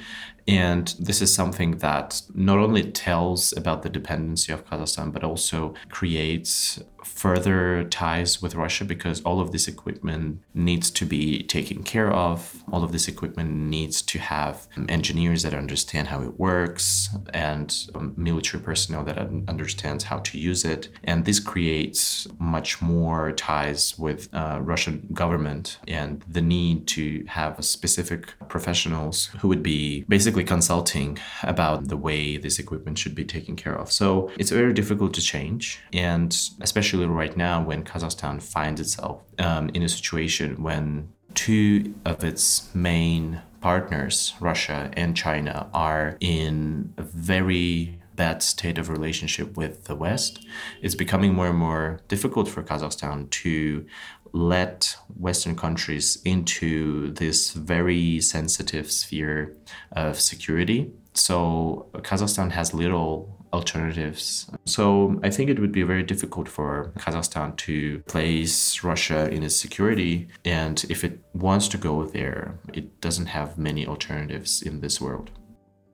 And 0.48 0.94
this 0.98 1.20
is 1.20 1.32
something 1.34 1.78
that 1.78 2.22
not 2.34 2.58
only 2.58 2.82
tells 2.90 3.52
about 3.56 3.82
the 3.82 3.90
dependency 3.90 4.52
of 4.52 4.66
Kazakhstan, 4.66 5.12
but 5.12 5.22
also 5.22 5.74
creates 5.90 6.80
further 7.04 7.84
ties 7.84 8.42
with 8.42 8.54
Russia 8.54 8.84
because 8.84 9.20
all 9.22 9.40
of 9.40 9.52
this 9.52 9.68
equipment 9.68 10.40
needs 10.54 10.90
to 10.90 11.04
be 11.04 11.42
taken 11.42 11.82
care 11.82 12.12
of. 12.12 12.62
All 12.72 12.84
of 12.84 12.92
this 12.92 13.08
equipment 13.08 13.50
needs 13.50 14.02
to 14.02 14.18
have 14.18 14.68
engineers 14.88 15.42
that 15.42 15.54
understand 15.54 16.08
how 16.08 16.22
it 16.22 16.38
works 16.38 17.08
and 17.34 17.74
military 18.16 18.62
personnel 18.62 19.04
that 19.04 19.18
understands 19.48 20.04
how 20.04 20.18
to 20.18 20.38
use 20.38 20.64
it. 20.64 20.88
And 21.04 21.24
this 21.24 21.40
creates 21.40 22.26
much 22.38 22.82
more 22.82 23.32
ties 23.32 23.98
with 23.98 24.28
uh, 24.32 24.58
Russian 24.62 25.06
government 25.12 25.78
and 25.88 26.22
the 26.28 26.42
need 26.42 26.86
to 26.88 27.24
have 27.26 27.64
specific 27.64 28.34
professionals 28.48 29.26
who 29.40 29.48
would 29.48 29.62
be 29.62 30.04
basically 30.08 30.44
consulting 30.44 31.18
about 31.42 31.88
the 31.88 31.96
way 31.96 32.36
this 32.36 32.58
equipment 32.58 32.98
should 32.98 33.14
be 33.14 33.24
taken 33.24 33.56
care 33.56 33.74
of. 33.74 33.90
So 33.92 34.30
it's 34.38 34.50
very 34.50 34.72
difficult 34.72 35.14
to 35.14 35.22
change. 35.22 35.80
And 35.92 36.36
especially 36.60 36.89
right 36.98 37.36
now, 37.36 37.62
when 37.62 37.84
Kazakhstan 37.84 38.42
finds 38.42 38.80
itself 38.80 39.22
um, 39.38 39.70
in 39.74 39.82
a 39.82 39.88
situation 39.88 40.62
when 40.62 41.12
two 41.34 41.94
of 42.04 42.24
its 42.24 42.74
main 42.74 43.42
partners, 43.60 44.34
Russia 44.40 44.90
and 44.94 45.16
China, 45.16 45.68
are 45.72 46.16
in 46.20 46.92
a 46.96 47.02
very 47.02 47.98
bad 48.16 48.42
state 48.42 48.78
of 48.78 48.88
relationship 48.88 49.56
with 49.56 49.84
the 49.84 49.94
West, 49.94 50.44
it's 50.82 50.94
becoming 50.94 51.32
more 51.34 51.48
and 51.48 51.58
more 51.58 52.00
difficult 52.08 52.48
for 52.48 52.62
Kazakhstan 52.62 53.30
to 53.30 53.86
let 54.32 54.96
Western 55.18 55.56
countries 55.56 56.20
into 56.24 57.12
this 57.12 57.52
very 57.52 58.20
sensitive 58.20 58.90
sphere 58.90 59.56
of 59.92 60.20
security. 60.20 60.92
So 61.14 61.88
Kazakhstan 61.94 62.52
has 62.52 62.74
little 62.74 63.39
alternatives. 63.52 64.50
So 64.64 65.18
I 65.22 65.30
think 65.30 65.50
it 65.50 65.58
would 65.58 65.72
be 65.72 65.82
very 65.82 66.02
difficult 66.02 66.48
for 66.48 66.92
Kazakhstan 66.98 67.56
to 67.58 68.00
place 68.00 68.82
Russia 68.84 69.28
in 69.30 69.42
its 69.42 69.56
security. 69.56 70.28
And 70.44 70.84
if 70.88 71.04
it 71.04 71.20
wants 71.34 71.68
to 71.68 71.78
go 71.78 72.04
there, 72.04 72.58
it 72.72 73.00
doesn't 73.00 73.26
have 73.26 73.58
many 73.58 73.86
alternatives 73.86 74.62
in 74.62 74.80
this 74.80 75.00
world. 75.00 75.30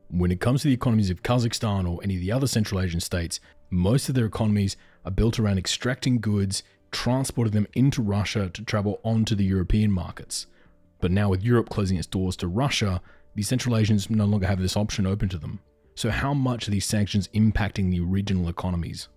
When 0.08 0.30
it 0.30 0.40
comes 0.40 0.62
to 0.62 0.68
the 0.68 0.74
economies 0.74 1.10
of 1.10 1.22
Kazakhstan 1.22 1.90
or 1.90 2.00
any 2.02 2.14
of 2.14 2.20
the 2.20 2.32
other 2.32 2.46
Central 2.46 2.80
Asian 2.80 3.00
states, 3.00 3.40
most 3.70 4.08
of 4.08 4.14
their 4.14 4.26
economies 4.26 4.76
are 5.04 5.10
built 5.10 5.38
around 5.38 5.58
extracting 5.58 6.20
goods 6.20 6.62
transporting 6.92 7.52
them 7.52 7.66
into 7.74 8.00
Russia 8.00 8.48
to 8.48 8.64
travel 8.64 9.00
on 9.04 9.24
to 9.24 9.34
the 9.34 9.44
European 9.44 9.90
markets. 9.90 10.46
But 11.00 11.10
now, 11.10 11.28
with 11.28 11.42
Europe 11.42 11.68
closing 11.68 11.98
its 11.98 12.06
doors 12.06 12.36
to 12.36 12.48
Russia, 12.48 13.02
the 13.34 13.42
Central 13.42 13.76
Asians 13.76 14.08
no 14.08 14.24
longer 14.24 14.46
have 14.46 14.60
this 14.60 14.76
option 14.76 15.06
open 15.06 15.28
to 15.28 15.38
them. 15.38 15.60
So, 15.96 16.10
how 16.10 16.34
much 16.34 16.68
are 16.68 16.70
these 16.70 16.84
sanctions 16.84 17.26
impacting 17.28 17.90
the 17.90 18.00
regional 18.00 18.50
economies? 18.50 19.08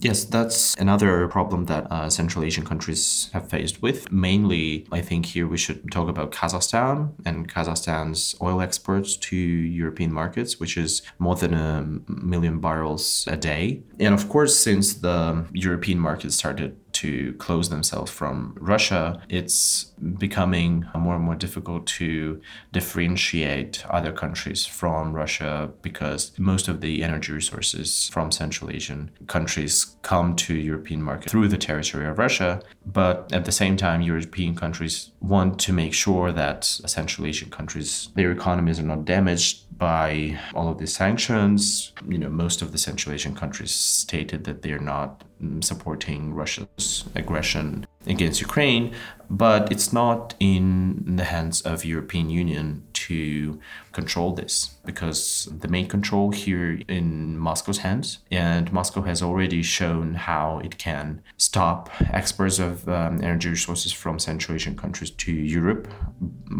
Yes, 0.00 0.24
that's 0.24 0.74
another 0.76 1.28
problem 1.28 1.66
that 1.66 1.90
uh, 1.90 2.08
Central 2.08 2.44
Asian 2.44 2.64
countries 2.64 3.28
have 3.32 3.50
faced 3.50 3.82
with. 3.82 4.10
Mainly, 4.10 4.86
I 4.90 5.02
think 5.02 5.26
here 5.26 5.46
we 5.46 5.58
should 5.58 5.90
talk 5.90 6.08
about 6.08 6.30
Kazakhstan 6.30 7.12
and 7.26 7.52
Kazakhstan's 7.52 8.36
oil 8.40 8.62
exports 8.62 9.16
to 9.16 9.36
European 9.36 10.12
markets, 10.12 10.60
which 10.60 10.78
is 10.78 11.02
more 11.18 11.34
than 11.34 11.52
a 11.52 11.84
million 12.06 12.60
barrels 12.60 13.26
a 13.26 13.36
day. 13.36 13.82
And 13.98 14.14
of 14.14 14.28
course, 14.28 14.56
since 14.56 14.94
the 14.94 15.44
European 15.52 15.98
market 15.98 16.32
started 16.32 16.76
to 16.98 17.32
close 17.34 17.68
themselves 17.68 18.10
from 18.10 18.56
Russia, 18.60 19.22
it's 19.28 19.84
becoming 20.18 20.84
more 20.96 21.14
and 21.14 21.24
more 21.24 21.36
difficult 21.36 21.86
to 21.86 22.40
differentiate 22.72 23.84
other 23.88 24.12
countries 24.12 24.66
from 24.66 25.12
Russia 25.12 25.70
because 25.82 26.32
most 26.38 26.66
of 26.66 26.80
the 26.80 27.04
energy 27.04 27.32
resources 27.32 28.08
from 28.12 28.32
Central 28.32 28.70
Asian 28.70 29.10
countries 29.28 29.96
come 30.02 30.34
to 30.36 30.54
European 30.54 31.00
market 31.02 31.30
through 31.30 31.48
the 31.48 31.58
territory 31.58 32.06
of 32.06 32.18
Russia. 32.18 32.60
But 32.84 33.32
at 33.32 33.44
the 33.44 33.52
same 33.52 33.76
time, 33.76 34.00
European 34.02 34.56
countries 34.56 35.12
want 35.20 35.58
to 35.60 35.72
make 35.72 35.94
sure 35.94 36.32
that 36.32 36.64
Central 36.64 37.26
Asian 37.26 37.50
countries, 37.50 38.08
their 38.16 38.32
economies 38.32 38.80
are 38.80 38.90
not 38.94 39.04
damaged 39.04 39.78
by 39.78 40.38
all 40.54 40.68
of 40.68 40.78
these 40.78 40.94
sanctions. 40.94 41.92
You 42.08 42.18
know, 42.18 42.28
most 42.28 42.62
of 42.62 42.72
the 42.72 42.78
Central 42.78 43.14
Asian 43.14 43.34
countries 43.34 43.70
stated 43.70 44.44
that 44.44 44.62
they're 44.62 44.80
not 44.96 45.22
supporting 45.60 46.34
Russia's 46.34 47.04
aggression 47.14 47.86
against 48.06 48.40
Ukraine, 48.40 48.94
but 49.30 49.70
it's 49.70 49.92
not 49.92 50.34
in 50.40 51.16
the 51.16 51.24
hands 51.24 51.60
of 51.62 51.84
European 51.84 52.30
Union 52.30 52.84
to 52.94 53.60
control 53.92 54.32
this 54.32 54.76
because 54.84 55.48
the 55.60 55.68
main 55.68 55.86
control 55.86 56.30
here 56.30 56.80
in 56.88 57.36
Moscow's 57.36 57.78
hands 57.78 58.18
and 58.30 58.72
Moscow 58.72 59.02
has 59.02 59.22
already 59.22 59.62
shown 59.62 60.14
how 60.14 60.60
it 60.60 60.78
can 60.78 61.20
stop 61.36 61.90
exports 62.12 62.58
of 62.58 62.88
um, 62.88 63.20
energy 63.22 63.50
resources 63.50 63.92
from 63.92 64.18
Central 64.18 64.54
Asian 64.54 64.76
countries 64.76 65.10
to 65.10 65.32
Europe 65.32 65.88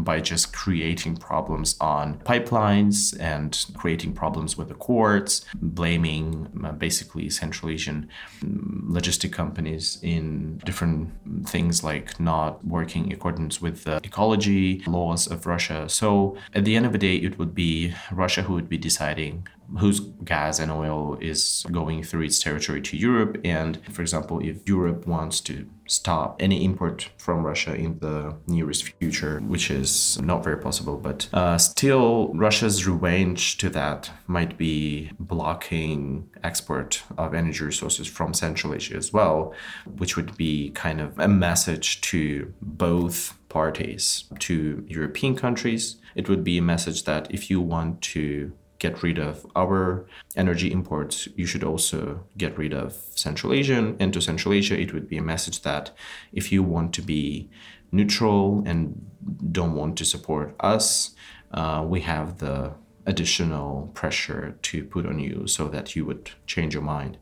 by 0.08 0.20
just 0.20 0.52
creating 0.52 1.16
problems 1.16 1.76
on 1.80 2.18
pipelines 2.20 3.18
and 3.20 3.66
creating 3.74 4.12
problems 4.12 4.58
with 4.58 4.68
the 4.68 4.74
courts, 4.74 5.44
blaming 5.54 6.24
uh, 6.64 6.72
basically 6.72 7.30
Central 7.30 7.70
Asian 7.70 8.08
mm, 8.40 8.90
logistic 8.90 9.32
companies 9.32 9.98
in 10.02 10.58
different 10.64 11.10
things 11.44 11.84
like 11.84 12.18
not 12.20 12.64
working 12.66 13.06
in 13.06 13.12
accordance 13.12 13.60
with 13.60 13.84
the 13.84 14.00
ecology 14.04 14.82
laws 14.86 15.26
of 15.26 15.46
Russia. 15.46 15.88
So 15.88 16.36
at 16.54 16.64
the 16.64 16.76
end 16.76 16.86
of 16.86 16.92
the 16.92 16.98
day, 16.98 17.16
it 17.16 17.38
would 17.38 17.54
be 17.54 17.94
Russia 18.10 18.42
who 18.42 18.54
would 18.54 18.68
be 18.68 18.78
deciding 18.78 19.46
whose 19.78 20.00
gas 20.00 20.58
and 20.58 20.70
oil 20.70 21.18
is 21.20 21.64
going 21.70 22.02
through 22.02 22.22
its 22.22 22.38
territory 22.38 22.80
to 22.80 22.96
Europe. 22.96 23.38
And 23.44 23.78
for 23.92 24.02
example, 24.02 24.40
if 24.40 24.66
Europe 24.66 25.06
wants 25.06 25.40
to 25.42 25.66
stop 25.86 26.36
any 26.40 26.64
import 26.64 27.08
from 27.18 27.44
Russia 27.44 27.74
in 27.74 27.98
the 27.98 28.36
nearest 28.46 28.84
future, 28.98 29.40
which 29.40 29.70
is 29.70 30.20
not 30.20 30.44
very 30.44 30.58
possible, 30.58 30.96
but 30.96 31.28
uh, 31.32 31.56
still, 31.58 32.28
Russia's 32.34 32.86
revenge 32.86 33.56
to 33.58 33.70
that 33.70 34.10
might 34.26 34.58
be 34.58 35.10
blocking 35.18 36.28
export 36.42 37.02
of 37.16 37.34
energy 37.34 37.64
resources 37.64 38.06
from 38.06 38.34
Central 38.34 38.74
Asia 38.74 38.96
as 38.96 39.12
well, 39.12 39.54
which 39.96 40.16
would 40.16 40.36
be 40.36 40.70
kind 40.70 41.00
of 41.00 41.18
a 41.18 41.28
message 41.28 42.00
to 42.02 42.52
both 42.60 43.38
parties, 43.48 44.24
to 44.40 44.84
European 44.88 45.34
countries. 45.34 45.96
It 46.14 46.28
would 46.28 46.44
be 46.44 46.58
a 46.58 46.62
message 46.62 47.04
that 47.04 47.32
if 47.32 47.48
you 47.50 47.60
want 47.60 48.02
to 48.02 48.52
get 48.78 49.02
rid 49.02 49.18
of 49.18 49.46
our 49.56 50.06
energy 50.36 50.70
imports, 50.70 51.28
you 51.36 51.46
should 51.46 51.64
also 51.64 52.24
get 52.36 52.56
rid 52.56 52.72
of 52.72 52.92
Central 53.14 53.52
Asia. 53.52 53.94
And 53.98 54.12
to 54.12 54.20
Central 54.20 54.54
Asia, 54.54 54.78
it 54.78 54.92
would 54.94 55.08
be 55.08 55.18
a 55.18 55.22
message 55.22 55.62
that 55.62 55.90
if 56.32 56.52
you 56.52 56.62
want 56.62 56.92
to 56.94 57.02
be 57.02 57.50
neutral 57.90 58.62
and 58.66 59.10
don't 59.50 59.74
want 59.74 59.96
to 59.98 60.04
support 60.04 60.54
us, 60.60 61.14
uh, 61.52 61.84
we 61.86 62.00
have 62.02 62.38
the 62.38 62.72
additional 63.06 63.90
pressure 63.94 64.56
to 64.62 64.84
put 64.84 65.06
on 65.06 65.18
you 65.18 65.46
so 65.46 65.66
that 65.68 65.96
you 65.96 66.04
would 66.04 66.30
change 66.46 66.74
your 66.74 66.82
mind. 66.82 67.18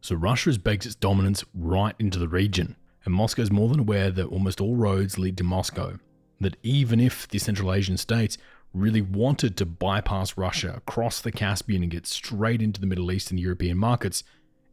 So 0.00 0.14
Russia 0.14 0.50
has 0.50 0.58
baked 0.58 0.86
its 0.86 0.94
dominance 0.94 1.44
right 1.52 1.94
into 1.98 2.18
the 2.18 2.28
region, 2.28 2.76
and 3.04 3.12
Moscow 3.12 3.42
is 3.42 3.50
more 3.50 3.68
than 3.68 3.80
aware 3.80 4.10
that 4.10 4.26
almost 4.26 4.60
all 4.60 4.76
roads 4.76 5.18
lead 5.18 5.36
to 5.38 5.44
Moscow. 5.44 5.98
That 6.40 6.56
even 6.62 7.00
if 7.00 7.26
the 7.26 7.38
Central 7.38 7.72
Asian 7.72 7.96
states 7.96 8.38
really 8.72 9.00
wanted 9.00 9.56
to 9.56 9.66
bypass 9.66 10.36
Russia 10.36 10.74
across 10.76 11.20
the 11.20 11.32
Caspian 11.32 11.82
and 11.82 11.90
get 11.90 12.06
straight 12.06 12.62
into 12.62 12.80
the 12.80 12.86
Middle 12.86 13.10
East 13.10 13.30
and 13.30 13.40
European 13.40 13.78
markets, 13.78 14.22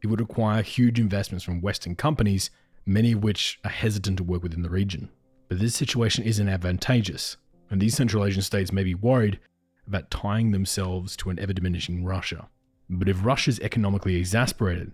it 0.02 0.06
would 0.08 0.20
require 0.20 0.62
huge 0.62 1.00
investments 1.00 1.44
from 1.44 1.60
Western 1.60 1.96
companies, 1.96 2.50
many 2.84 3.12
of 3.12 3.22
which 3.22 3.58
are 3.64 3.70
hesitant 3.70 4.18
to 4.18 4.24
work 4.24 4.42
within 4.42 4.62
the 4.62 4.70
region. 4.70 5.08
But 5.48 5.58
this 5.58 5.74
situation 5.74 6.24
isn't 6.24 6.48
advantageous, 6.48 7.36
and 7.70 7.80
these 7.80 7.96
Central 7.96 8.24
Asian 8.24 8.42
states 8.42 8.72
may 8.72 8.84
be 8.84 8.94
worried 8.94 9.40
about 9.86 10.10
tying 10.10 10.50
themselves 10.50 11.16
to 11.16 11.30
an 11.30 11.38
ever 11.38 11.52
diminishing 11.52 12.04
Russia. 12.04 12.48
But 12.88 13.08
if 13.08 13.24
Russia's 13.24 13.60
economically 13.60 14.16
exasperated, 14.16 14.92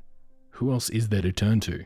who 0.51 0.73
else 0.73 0.89
is 0.91 1.09
there 1.09 1.23
to 1.23 1.33
turn 1.33 1.61
to? 1.61 1.85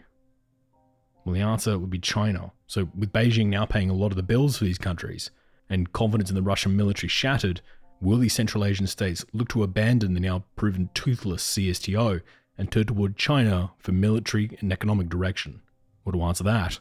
Well, 1.26 1.34
the 1.34 1.40
answer 1.40 1.76
would 1.76 1.90
be 1.90 1.98
China. 1.98 2.52
So, 2.68 2.88
with 2.96 3.12
Beijing 3.12 3.48
now 3.48 3.66
paying 3.66 3.90
a 3.90 3.94
lot 3.94 4.12
of 4.12 4.16
the 4.16 4.22
bills 4.22 4.58
for 4.58 4.64
these 4.64 4.78
countries, 4.78 5.32
and 5.68 5.92
confidence 5.92 6.30
in 6.30 6.36
the 6.36 6.42
Russian 6.42 6.76
military 6.76 7.08
shattered, 7.08 7.60
will 8.00 8.18
these 8.18 8.32
Central 8.32 8.64
Asian 8.64 8.86
states 8.86 9.24
look 9.32 9.48
to 9.48 9.64
abandon 9.64 10.14
the 10.14 10.20
now 10.20 10.44
proven 10.54 10.88
toothless 10.94 11.42
CSTO 11.42 12.22
and 12.56 12.70
turn 12.70 12.86
toward 12.86 13.16
China 13.16 13.72
for 13.76 13.90
military 13.90 14.56
and 14.60 14.72
economic 14.72 15.08
direction? 15.08 15.62
Well, 16.04 16.12
to 16.12 16.22
answer 16.22 16.44
that, 16.44 16.78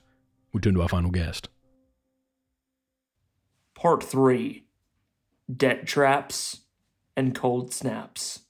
we 0.54 0.62
turn 0.62 0.76
to 0.76 0.84
our 0.84 0.90
final 0.90 1.10
guest. 1.10 1.50
Part 3.74 4.04
3 4.04 4.64
Debt 5.58 5.88
Traps 5.88 6.62
and 7.18 7.34
Cold 7.34 7.74
Snaps. 7.74 8.42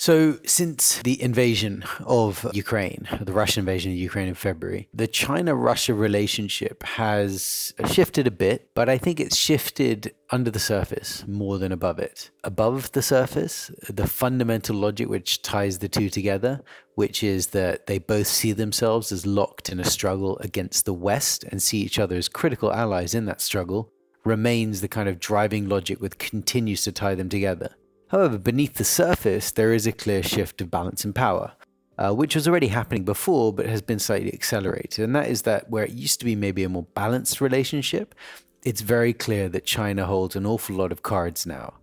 So, 0.00 0.38
since 0.46 1.02
the 1.02 1.20
invasion 1.20 1.84
of 2.06 2.46
Ukraine, 2.54 3.06
the 3.20 3.34
Russian 3.34 3.60
invasion 3.60 3.92
of 3.92 3.98
Ukraine 3.98 4.28
in 4.28 4.34
February, 4.34 4.88
the 4.94 5.06
China 5.06 5.54
Russia 5.54 5.92
relationship 5.92 6.82
has 6.84 7.74
shifted 7.84 8.26
a 8.26 8.30
bit, 8.30 8.70
but 8.72 8.88
I 8.88 8.96
think 8.96 9.20
it's 9.20 9.36
shifted 9.36 10.14
under 10.30 10.50
the 10.50 10.58
surface 10.58 11.22
more 11.28 11.58
than 11.58 11.70
above 11.70 11.98
it. 11.98 12.30
Above 12.44 12.92
the 12.92 13.02
surface, 13.02 13.70
the 13.90 14.06
fundamental 14.06 14.74
logic 14.74 15.10
which 15.10 15.42
ties 15.42 15.80
the 15.80 15.88
two 15.90 16.08
together, 16.08 16.62
which 16.94 17.22
is 17.22 17.48
that 17.48 17.86
they 17.86 17.98
both 17.98 18.26
see 18.26 18.52
themselves 18.52 19.12
as 19.12 19.26
locked 19.26 19.68
in 19.68 19.78
a 19.78 19.84
struggle 19.84 20.38
against 20.38 20.86
the 20.86 20.94
West 20.94 21.44
and 21.44 21.62
see 21.62 21.76
each 21.76 21.98
other 21.98 22.16
as 22.16 22.26
critical 22.26 22.72
allies 22.72 23.14
in 23.14 23.26
that 23.26 23.42
struggle, 23.42 23.92
remains 24.24 24.80
the 24.80 24.88
kind 24.88 25.10
of 25.10 25.20
driving 25.20 25.68
logic 25.68 26.00
which 26.00 26.16
continues 26.16 26.84
to 26.84 26.90
tie 26.90 27.14
them 27.14 27.28
together. 27.28 27.74
However, 28.10 28.38
beneath 28.38 28.74
the 28.74 28.84
surface, 28.84 29.52
there 29.52 29.72
is 29.72 29.86
a 29.86 29.92
clear 29.92 30.22
shift 30.22 30.60
of 30.60 30.70
balance 30.70 31.04
in 31.04 31.12
power, 31.12 31.52
uh, 31.96 32.12
which 32.12 32.34
was 32.34 32.48
already 32.48 32.66
happening 32.66 33.04
before 33.04 33.52
but 33.52 33.66
has 33.66 33.82
been 33.82 34.00
slightly 34.00 34.32
accelerated. 34.32 35.04
And 35.04 35.14
that 35.14 35.28
is 35.28 35.42
that 35.42 35.70
where 35.70 35.84
it 35.84 35.92
used 35.92 36.18
to 36.18 36.24
be 36.24 36.34
maybe 36.34 36.64
a 36.64 36.68
more 36.68 36.86
balanced 36.94 37.40
relationship, 37.40 38.16
it's 38.64 38.80
very 38.80 39.12
clear 39.12 39.48
that 39.50 39.64
China 39.64 40.06
holds 40.06 40.34
an 40.34 40.44
awful 40.44 40.74
lot 40.74 40.90
of 40.90 41.04
cards 41.04 41.46
now. 41.46 41.74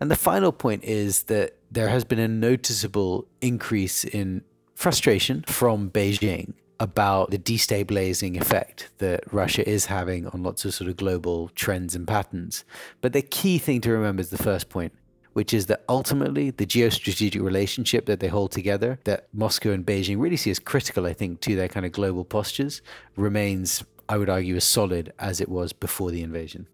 And 0.00 0.08
the 0.08 0.16
final 0.16 0.52
point 0.52 0.84
is 0.84 1.24
that 1.24 1.56
there 1.70 1.88
has 1.88 2.04
been 2.04 2.20
a 2.20 2.28
noticeable 2.28 3.26
increase 3.40 4.04
in 4.04 4.42
frustration 4.76 5.44
from 5.48 5.90
Beijing 5.90 6.54
about 6.78 7.30
the 7.30 7.38
destabilizing 7.38 8.40
effect 8.40 8.90
that 8.98 9.32
Russia 9.32 9.68
is 9.68 9.86
having 9.86 10.28
on 10.28 10.44
lots 10.44 10.64
of 10.64 10.74
sort 10.74 10.90
of 10.90 10.96
global 10.96 11.48
trends 11.56 11.94
and 11.96 12.06
patterns. 12.06 12.64
But 13.00 13.12
the 13.12 13.22
key 13.22 13.58
thing 13.58 13.80
to 13.82 13.92
remember 13.92 14.20
is 14.20 14.30
the 14.30 14.42
first 14.42 14.68
point 14.68 14.92
which 15.32 15.54
is 15.54 15.66
that 15.66 15.84
ultimately 15.88 16.50
the 16.50 16.66
geostrategic 16.66 17.42
relationship 17.42 18.06
that 18.06 18.20
they 18.20 18.28
hold 18.28 18.52
together, 18.52 18.98
that 19.04 19.28
Moscow 19.32 19.72
and 19.72 19.86
Beijing 19.86 20.20
really 20.20 20.36
see 20.36 20.50
as 20.50 20.58
critical, 20.58 21.06
I 21.06 21.12
think, 21.12 21.40
to 21.42 21.56
their 21.56 21.68
kind 21.68 21.86
of 21.86 21.92
global 21.92 22.24
postures, 22.24 22.82
remains, 23.16 23.84
I 24.08 24.16
would 24.16 24.28
argue, 24.28 24.56
as 24.56 24.64
solid 24.64 25.12
as 25.18 25.40
it 25.40 25.48
was 25.48 25.72
before 25.72 26.10
the 26.10 26.22
invasion. 26.22 26.68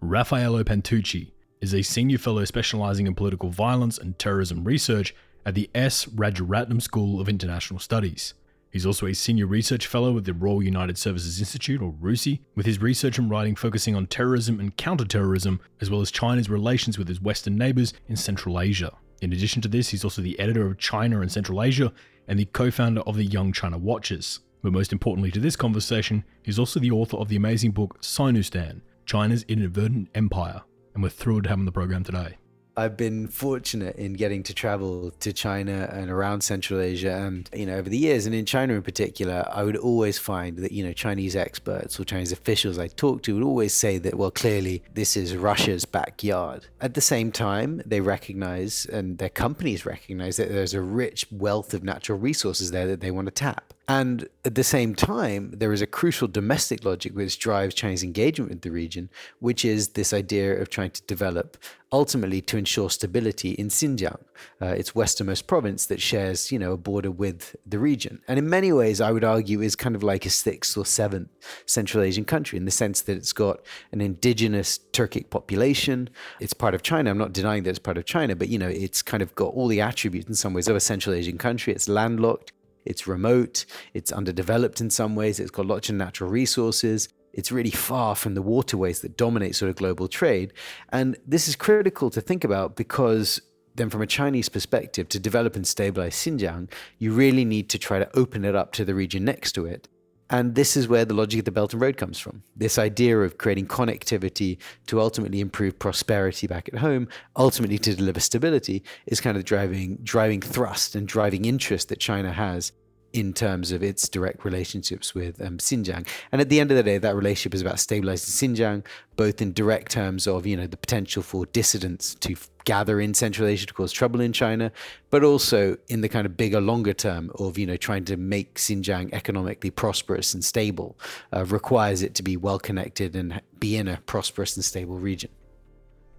Raffaello 0.00 0.64
Pantucci 0.64 1.32
is 1.60 1.72
a 1.72 1.82
senior 1.82 2.18
fellow 2.18 2.44
specializing 2.44 3.06
in 3.06 3.14
political 3.14 3.50
violence 3.50 3.98
and 3.98 4.18
terrorism 4.18 4.64
research 4.64 5.14
at 5.46 5.54
the 5.54 5.70
S. 5.74 6.06
Rajaratnam 6.06 6.82
School 6.82 7.20
of 7.20 7.28
International 7.28 7.78
Studies. 7.78 8.34
He's 8.72 8.86
also 8.86 9.06
a 9.06 9.14
senior 9.14 9.46
research 9.46 9.86
fellow 9.86 10.16
at 10.16 10.24
the 10.24 10.32
Royal 10.32 10.62
United 10.62 10.96
Services 10.96 11.38
Institute, 11.38 11.82
or 11.82 11.92
RUSI, 11.92 12.40
with 12.54 12.64
his 12.64 12.80
research 12.80 13.18
and 13.18 13.28
writing 13.28 13.54
focusing 13.54 13.94
on 13.94 14.06
terrorism 14.06 14.58
and 14.58 14.74
counterterrorism, 14.78 15.60
as 15.82 15.90
well 15.90 16.00
as 16.00 16.10
China's 16.10 16.48
relations 16.48 16.96
with 16.96 17.10
its 17.10 17.20
Western 17.20 17.56
neighbors 17.56 17.92
in 18.08 18.16
Central 18.16 18.58
Asia. 18.58 18.90
In 19.20 19.30
addition 19.30 19.60
to 19.62 19.68
this, 19.68 19.90
he's 19.90 20.04
also 20.04 20.22
the 20.22 20.40
editor 20.40 20.66
of 20.66 20.78
China 20.78 21.20
and 21.20 21.30
Central 21.30 21.62
Asia 21.62 21.92
and 22.26 22.38
the 22.38 22.46
co 22.46 22.70
founder 22.70 23.02
of 23.02 23.16
the 23.16 23.26
Young 23.26 23.52
China 23.52 23.76
Watchers. 23.76 24.40
But 24.62 24.72
most 24.72 24.92
importantly 24.92 25.30
to 25.32 25.40
this 25.40 25.54
conversation, 25.54 26.24
he's 26.42 26.58
also 26.58 26.80
the 26.80 26.92
author 26.92 27.18
of 27.18 27.28
the 27.28 27.36
amazing 27.36 27.72
book 27.72 28.00
Sinostan 28.00 28.80
China's 29.04 29.44
Inadvertent 29.48 30.08
Empire. 30.14 30.62
And 30.94 31.02
we're 31.02 31.10
thrilled 31.10 31.44
to 31.44 31.50
have 31.50 31.56
him 31.56 31.62
on 31.62 31.66
the 31.66 31.72
program 31.72 32.04
today. 32.04 32.36
I've 32.76 32.96
been 32.96 33.28
fortunate 33.28 33.96
in 33.96 34.14
getting 34.14 34.42
to 34.44 34.54
travel 34.54 35.10
to 35.20 35.32
China 35.32 35.90
and 35.92 36.10
around 36.10 36.40
Central 36.40 36.80
Asia 36.80 37.14
and 37.14 37.48
you 37.54 37.66
know 37.66 37.76
over 37.76 37.90
the 37.90 37.98
years 37.98 38.24
and 38.24 38.34
in 38.34 38.46
China 38.46 38.74
in 38.74 38.82
particular 38.82 39.46
I 39.52 39.62
would 39.62 39.76
always 39.76 40.18
find 40.18 40.56
that 40.58 40.72
you 40.72 40.82
know 40.84 40.92
Chinese 40.92 41.36
experts 41.36 42.00
or 42.00 42.04
Chinese 42.04 42.32
officials 42.32 42.78
I 42.78 42.88
talked 42.88 43.26
to 43.26 43.34
would 43.34 43.44
always 43.44 43.74
say 43.74 43.98
that 43.98 44.14
well 44.14 44.30
clearly 44.30 44.82
this 44.94 45.16
is 45.16 45.36
Russia's 45.36 45.84
backyard. 45.84 46.66
At 46.80 46.94
the 46.94 47.00
same 47.02 47.30
time 47.30 47.82
they 47.84 48.00
recognize 48.00 48.86
and 48.86 49.18
their 49.18 49.28
companies 49.28 49.84
recognize 49.84 50.38
that 50.38 50.48
there's 50.48 50.74
a 50.74 50.80
rich 50.80 51.26
wealth 51.30 51.74
of 51.74 51.82
natural 51.82 52.18
resources 52.18 52.70
there 52.70 52.86
that 52.86 53.00
they 53.00 53.10
want 53.10 53.26
to 53.26 53.32
tap 53.32 53.71
and 53.92 54.26
at 54.46 54.54
the 54.54 54.64
same 54.64 54.94
time, 54.94 55.50
there 55.50 55.70
is 55.70 55.82
a 55.82 55.86
crucial 55.86 56.26
domestic 56.26 56.82
logic 56.82 57.14
which 57.14 57.38
drives 57.38 57.74
Chinese 57.74 58.02
engagement 58.02 58.50
with 58.50 58.62
the 58.62 58.70
region, 58.70 59.10
which 59.38 59.66
is 59.66 59.88
this 59.88 60.14
idea 60.14 60.58
of 60.60 60.70
trying 60.70 60.92
to 60.92 61.02
develop 61.02 61.58
ultimately 61.92 62.40
to 62.40 62.56
ensure 62.56 62.88
stability 62.88 63.50
in 63.50 63.68
Xinjiang, 63.68 64.22
uh, 64.62 64.66
its 64.80 64.94
westernmost 64.94 65.46
province 65.46 65.84
that 65.86 66.00
shares, 66.00 66.50
you 66.50 66.58
know, 66.58 66.72
a 66.72 66.78
border 66.78 67.10
with 67.10 67.54
the 67.66 67.78
region. 67.78 68.22
And 68.28 68.38
in 68.38 68.48
many 68.48 68.72
ways, 68.72 68.98
I 68.98 69.12
would 69.12 69.24
argue 69.24 69.60
is 69.60 69.76
kind 69.76 69.94
of 69.94 70.02
like 70.02 70.24
a 70.24 70.30
sixth 70.30 70.74
or 70.78 70.86
seventh 70.86 71.28
Central 71.66 72.02
Asian 72.02 72.24
country 72.24 72.56
in 72.56 72.64
the 72.64 72.70
sense 72.70 73.02
that 73.02 73.18
it's 73.18 73.34
got 73.34 73.60
an 73.92 74.00
indigenous 74.00 74.80
Turkic 74.92 75.28
population. 75.28 76.08
It's 76.40 76.54
part 76.54 76.74
of 76.74 76.82
China. 76.82 77.10
I'm 77.10 77.18
not 77.18 77.34
denying 77.34 77.64
that 77.64 77.70
it's 77.70 77.78
part 77.78 77.98
of 77.98 78.06
China, 78.06 78.34
but 78.36 78.48
you 78.48 78.58
know, 78.58 78.68
it's 78.68 79.02
kind 79.02 79.22
of 79.22 79.34
got 79.34 79.52
all 79.52 79.68
the 79.68 79.82
attributes 79.82 80.28
in 80.28 80.34
some 80.34 80.54
ways 80.54 80.68
of 80.68 80.76
a 80.76 80.80
Central 80.80 81.14
Asian 81.14 81.36
country. 81.36 81.74
It's 81.74 81.90
landlocked. 81.90 82.52
It's 82.84 83.06
remote, 83.06 83.64
it's 83.94 84.12
underdeveloped 84.12 84.80
in 84.80 84.90
some 84.90 85.14
ways, 85.14 85.40
it's 85.40 85.50
got 85.50 85.66
lots 85.66 85.88
of 85.88 85.94
natural 85.96 86.30
resources. 86.30 87.08
It's 87.32 87.50
really 87.50 87.70
far 87.70 88.14
from 88.14 88.34
the 88.34 88.42
waterways 88.42 89.00
that 89.00 89.16
dominate 89.16 89.56
sort 89.56 89.70
of 89.70 89.76
global 89.76 90.06
trade. 90.06 90.52
And 90.90 91.16
this 91.26 91.48
is 91.48 91.56
critical 91.56 92.10
to 92.10 92.20
think 92.20 92.44
about 92.44 92.76
because 92.76 93.40
then 93.74 93.88
from 93.88 94.02
a 94.02 94.06
Chinese 94.06 94.48
perspective, 94.48 95.08
to 95.08 95.18
develop 95.18 95.56
and 95.56 95.66
stabilize 95.66 96.14
Xinjiang, 96.14 96.70
you 96.98 97.12
really 97.12 97.44
need 97.44 97.68
to 97.70 97.78
try 97.78 97.98
to 97.98 98.16
open 98.16 98.44
it 98.44 98.54
up 98.54 98.72
to 98.72 98.84
the 98.84 98.94
region 98.94 99.24
next 99.24 99.52
to 99.52 99.64
it. 99.66 99.88
And 100.32 100.54
this 100.54 100.78
is 100.78 100.88
where 100.88 101.04
the 101.04 101.12
logic 101.12 101.40
of 101.40 101.44
the 101.44 101.52
Belt 101.52 101.74
and 101.74 101.82
Road 101.82 101.98
comes 101.98 102.18
from. 102.18 102.42
This 102.56 102.78
idea 102.78 103.20
of 103.20 103.36
creating 103.36 103.66
connectivity 103.66 104.56
to 104.86 104.98
ultimately 104.98 105.40
improve 105.40 105.78
prosperity 105.78 106.46
back 106.46 106.70
at 106.72 106.78
home, 106.78 107.06
ultimately 107.36 107.76
to 107.80 107.94
deliver 107.94 108.18
stability, 108.18 108.82
is 109.06 109.20
kind 109.20 109.36
of 109.36 109.44
driving 109.44 109.98
driving 110.02 110.40
thrust 110.40 110.94
and 110.94 111.06
driving 111.06 111.44
interest 111.44 111.90
that 111.90 112.00
China 112.00 112.32
has 112.32 112.72
in 113.12 113.32
terms 113.32 113.72
of 113.72 113.82
its 113.82 114.08
direct 114.08 114.44
relationships 114.44 115.14
with 115.14 115.40
um, 115.40 115.58
Xinjiang. 115.58 116.06
And 116.30 116.40
at 116.40 116.48
the 116.48 116.60
end 116.60 116.70
of 116.70 116.76
the 116.76 116.82
day, 116.82 116.98
that 116.98 117.14
relationship 117.14 117.54
is 117.54 117.60
about 117.60 117.78
stabilizing 117.78 118.54
Xinjiang, 118.54 118.84
both 119.16 119.42
in 119.42 119.52
direct 119.52 119.92
terms 119.92 120.26
of 120.26 120.46
you 120.46 120.56
know 120.56 120.66
the 120.66 120.76
potential 120.76 121.22
for 121.22 121.46
dissidents 121.46 122.14
to 122.16 122.34
gather 122.64 123.00
in 123.00 123.12
Central 123.14 123.48
Asia 123.48 123.66
to 123.66 123.74
cause 123.74 123.92
trouble 123.92 124.20
in 124.20 124.32
China, 124.32 124.72
but 125.10 125.24
also 125.24 125.76
in 125.88 126.00
the 126.00 126.08
kind 126.08 126.26
of 126.26 126.36
bigger, 126.36 126.60
longer 126.60 126.94
term 126.94 127.30
of 127.38 127.58
you 127.58 127.66
know 127.66 127.76
trying 127.76 128.04
to 128.06 128.16
make 128.16 128.54
Xinjiang 128.54 129.12
economically 129.12 129.70
prosperous 129.70 130.34
and 130.34 130.44
stable, 130.44 130.98
uh, 131.34 131.44
requires 131.44 132.02
it 132.02 132.14
to 132.16 132.22
be 132.22 132.36
well 132.36 132.58
connected 132.58 133.14
and 133.14 133.40
be 133.58 133.76
in 133.76 133.88
a 133.88 133.98
prosperous 134.06 134.56
and 134.56 134.64
stable 134.64 134.98
region. 134.98 135.30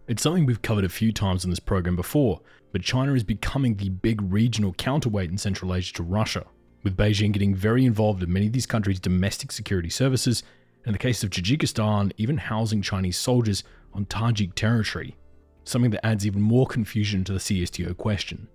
It's 0.07 0.21
something 0.21 0.45
we've 0.45 0.61
covered 0.61 0.83
a 0.83 0.89
few 0.89 1.13
times 1.13 1.45
in 1.45 1.49
this 1.49 1.61
program 1.61 1.95
before, 1.95 2.41
but 2.73 2.81
China 2.81 3.13
is 3.13 3.23
becoming 3.23 3.75
the 3.75 3.89
big 3.89 4.21
regional 4.21 4.73
counterweight 4.73 5.29
in 5.29 5.37
Central 5.37 5.73
Asia 5.73 5.93
to 5.93 6.03
Russia 6.03 6.45
with 6.83 6.97
Beijing 6.97 7.31
getting 7.31 7.55
very 7.55 7.85
involved 7.85 8.21
in 8.21 8.31
many 8.31 8.47
of 8.47 8.53
these 8.53 8.65
countries' 8.65 8.99
domestic 8.99 9.51
security 9.51 9.89
services, 9.89 10.43
and 10.83 10.87
in 10.87 10.93
the 10.93 10.99
case 10.99 11.23
of 11.23 11.29
Tajikistan, 11.29 12.11
even 12.17 12.37
housing 12.37 12.81
Chinese 12.81 13.17
soldiers 13.17 13.63
on 13.93 14.05
Tajik 14.05 14.53
territory, 14.53 15.15
something 15.63 15.91
that 15.91 16.05
adds 16.05 16.25
even 16.25 16.41
more 16.41 16.67
confusion 16.67 17.23
to 17.23 17.33
the 17.33 17.39
CSTO 17.39 17.95
question. 17.95 18.47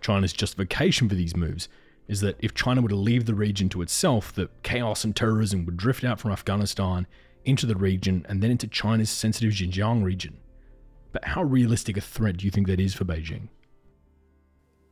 China's 0.00 0.32
justification 0.32 1.08
for 1.08 1.14
these 1.14 1.36
moves 1.36 1.68
is 2.08 2.20
that 2.20 2.36
if 2.40 2.54
China 2.54 2.82
were 2.82 2.88
to 2.88 2.96
leave 2.96 3.26
the 3.26 3.34
region 3.34 3.68
to 3.70 3.82
itself, 3.82 4.32
that 4.34 4.62
chaos 4.62 5.04
and 5.04 5.14
terrorism 5.14 5.64
would 5.64 5.76
drift 5.76 6.04
out 6.04 6.20
from 6.20 6.32
Afghanistan 6.32 7.06
into 7.44 7.66
the 7.66 7.76
region 7.76 8.24
and 8.28 8.42
then 8.42 8.50
into 8.50 8.66
China's 8.66 9.10
sensitive 9.10 9.52
Xinjiang 9.52 10.04
region. 10.04 10.38
But 11.12 11.24
how 11.24 11.42
realistic 11.42 11.96
a 11.96 12.00
threat 12.00 12.38
do 12.38 12.44
you 12.44 12.50
think 12.50 12.66
that 12.66 12.80
is 12.80 12.94
for 12.94 13.04
Beijing? 13.04 13.48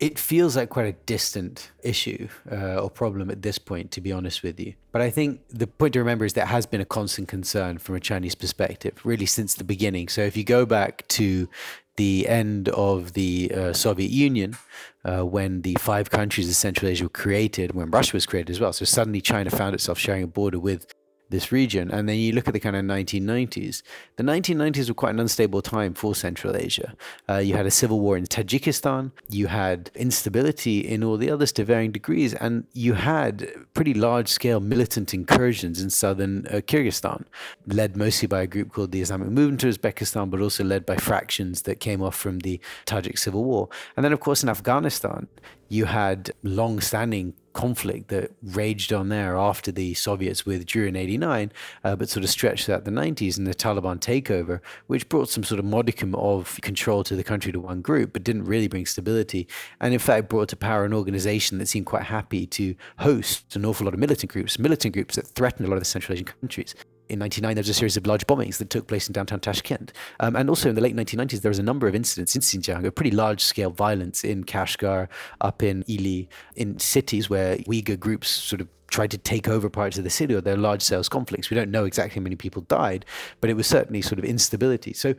It 0.00 0.18
feels 0.18 0.56
like 0.56 0.70
quite 0.70 0.86
a 0.86 0.92
distant 1.04 1.70
issue 1.82 2.28
uh, 2.50 2.80
or 2.82 2.88
problem 2.88 3.30
at 3.30 3.42
this 3.42 3.58
point, 3.58 3.90
to 3.92 4.00
be 4.00 4.12
honest 4.12 4.42
with 4.42 4.58
you. 4.58 4.72
But 4.92 5.02
I 5.02 5.10
think 5.10 5.40
the 5.50 5.66
point 5.66 5.92
to 5.92 5.98
remember 5.98 6.24
is 6.24 6.32
that 6.32 6.48
has 6.48 6.64
been 6.64 6.80
a 6.80 6.86
constant 6.86 7.28
concern 7.28 7.76
from 7.76 7.96
a 7.96 8.00
Chinese 8.00 8.34
perspective, 8.34 8.94
really 9.04 9.26
since 9.26 9.54
the 9.54 9.64
beginning. 9.64 10.08
So 10.08 10.22
if 10.22 10.38
you 10.38 10.44
go 10.44 10.64
back 10.64 11.06
to 11.08 11.50
the 11.96 12.26
end 12.28 12.70
of 12.70 13.12
the 13.12 13.52
uh, 13.54 13.72
Soviet 13.74 14.10
Union, 14.10 14.56
uh, 15.04 15.26
when 15.26 15.60
the 15.62 15.74
five 15.74 16.10
countries 16.10 16.48
of 16.48 16.56
Central 16.56 16.90
Asia 16.90 17.04
were 17.04 17.10
created, 17.10 17.74
when 17.74 17.90
Russia 17.90 18.16
was 18.16 18.24
created 18.24 18.48
as 18.48 18.58
well. 18.58 18.72
So 18.72 18.86
suddenly 18.86 19.20
China 19.20 19.50
found 19.50 19.74
itself 19.74 19.98
sharing 19.98 20.22
a 20.22 20.26
border 20.26 20.58
with 20.58 20.86
this 21.30 21.50
region. 21.52 21.90
And 21.90 22.08
then 22.08 22.16
you 22.16 22.32
look 22.32 22.46
at 22.46 22.54
the 22.54 22.60
kind 22.60 22.76
of 22.76 22.84
1990s. 22.84 23.82
The 24.16 24.22
1990s 24.22 24.88
were 24.88 24.94
quite 24.94 25.14
an 25.14 25.20
unstable 25.20 25.62
time 25.62 25.94
for 25.94 26.14
Central 26.14 26.56
Asia. 26.56 26.94
Uh, 27.28 27.38
you 27.38 27.54
had 27.54 27.66
a 27.66 27.70
civil 27.70 28.00
war 28.00 28.16
in 28.16 28.24
Tajikistan, 28.26 29.12
you 29.28 29.46
had 29.46 29.90
instability 29.94 30.80
in 30.80 31.02
all 31.02 31.16
the 31.16 31.30
others 31.30 31.52
to 31.52 31.64
varying 31.64 31.92
degrees, 31.92 32.34
and 32.34 32.64
you 32.72 32.94
had 32.94 33.48
pretty 33.74 33.94
large 33.94 34.28
scale 34.28 34.60
militant 34.60 35.14
incursions 35.14 35.80
in 35.80 35.90
southern 35.90 36.46
uh, 36.48 36.56
Kyrgyzstan, 36.56 37.24
led 37.66 37.96
mostly 37.96 38.26
by 38.26 38.42
a 38.42 38.46
group 38.46 38.72
called 38.72 38.92
the 38.92 39.00
Islamic 39.00 39.28
Movement 39.28 39.64
of 39.64 39.70
Uzbekistan, 39.74 40.30
but 40.30 40.40
also 40.40 40.64
led 40.64 40.84
by 40.84 40.96
fractions 40.96 41.62
that 41.62 41.80
came 41.80 42.02
off 42.02 42.16
from 42.16 42.40
the 42.40 42.60
Tajik 42.86 43.18
civil 43.18 43.44
war. 43.44 43.68
And 43.96 44.04
then, 44.04 44.12
of 44.12 44.20
course, 44.20 44.42
in 44.42 44.48
Afghanistan, 44.48 45.28
you 45.70 45.84
had 45.86 46.32
long 46.42 46.80
standing 46.80 47.32
conflict 47.52 48.08
that 48.08 48.32
raged 48.42 48.92
on 48.92 49.08
there 49.08 49.36
after 49.36 49.70
the 49.70 49.94
Soviets 49.94 50.44
withdrew 50.44 50.86
in 50.86 50.96
89, 50.96 51.52
uh, 51.84 51.96
but 51.96 52.08
sort 52.08 52.24
of 52.24 52.30
stretched 52.30 52.68
out 52.68 52.84
the 52.84 52.90
90s 52.90 53.38
and 53.38 53.46
the 53.46 53.54
Taliban 53.54 53.98
takeover, 54.00 54.60
which 54.88 55.08
brought 55.08 55.28
some 55.28 55.44
sort 55.44 55.60
of 55.60 55.64
modicum 55.64 56.14
of 56.16 56.58
control 56.60 57.04
to 57.04 57.14
the 57.14 57.22
country 57.24 57.52
to 57.52 57.60
one 57.60 57.82
group, 57.82 58.12
but 58.12 58.24
didn't 58.24 58.44
really 58.44 58.66
bring 58.66 58.84
stability. 58.84 59.46
And 59.80 59.94
in 59.94 60.00
fact, 60.00 60.28
brought 60.28 60.48
to 60.48 60.56
power 60.56 60.84
an 60.84 60.92
organization 60.92 61.58
that 61.58 61.66
seemed 61.66 61.86
quite 61.86 62.04
happy 62.04 62.46
to 62.46 62.74
host 62.98 63.54
an 63.54 63.64
awful 63.64 63.84
lot 63.84 63.94
of 63.94 64.00
militant 64.00 64.32
groups, 64.32 64.58
militant 64.58 64.92
groups 64.92 65.14
that 65.14 65.26
threatened 65.26 65.66
a 65.66 65.70
lot 65.70 65.76
of 65.76 65.82
the 65.82 65.86
Central 65.86 66.14
Asian 66.14 66.26
countries 66.26 66.74
in 67.10 67.18
99, 67.18 67.54
there 67.54 67.60
was 67.60 67.68
a 67.68 67.74
series 67.74 67.96
of 67.96 68.06
large 68.06 68.26
bombings 68.26 68.58
that 68.58 68.70
took 68.70 68.86
place 68.86 69.08
in 69.08 69.12
downtown 69.12 69.40
Tashkent. 69.40 69.92
Um, 70.20 70.36
and 70.36 70.48
also 70.48 70.68
in 70.68 70.74
the 70.74 70.80
late 70.80 70.94
1990s, 70.94 71.42
there 71.42 71.50
was 71.50 71.58
a 71.58 71.62
number 71.62 71.88
of 71.88 71.94
incidents 71.94 72.34
in 72.36 72.40
Xinjiang, 72.40 72.84
a 72.86 72.92
pretty 72.92 73.10
large 73.10 73.42
scale 73.42 73.70
violence 73.70 74.24
in 74.24 74.44
Kashgar, 74.44 75.08
up 75.40 75.62
in 75.62 75.84
Ili, 75.88 76.28
in 76.54 76.78
cities 76.78 77.28
where 77.28 77.56
Uyghur 77.58 77.98
groups 77.98 78.28
sort 78.28 78.60
of 78.60 78.68
tried 78.90 79.10
to 79.12 79.18
take 79.18 79.48
over 79.48 79.70
parts 79.70 79.98
of 79.98 80.04
the 80.04 80.10
city 80.10 80.34
or 80.34 80.40
there 80.40 80.54
are 80.54 80.58
large 80.58 80.82
scale 80.82 81.02
conflicts. 81.04 81.48
We 81.48 81.54
don't 81.54 81.70
know 81.70 81.84
exactly 81.84 82.20
how 82.20 82.22
many 82.22 82.36
people 82.36 82.62
died, 82.62 83.04
but 83.40 83.48
it 83.48 83.54
was 83.54 83.66
certainly 83.66 84.02
sort 84.02 84.18
of 84.18 84.24
instability. 84.24 84.92
So 84.92 85.14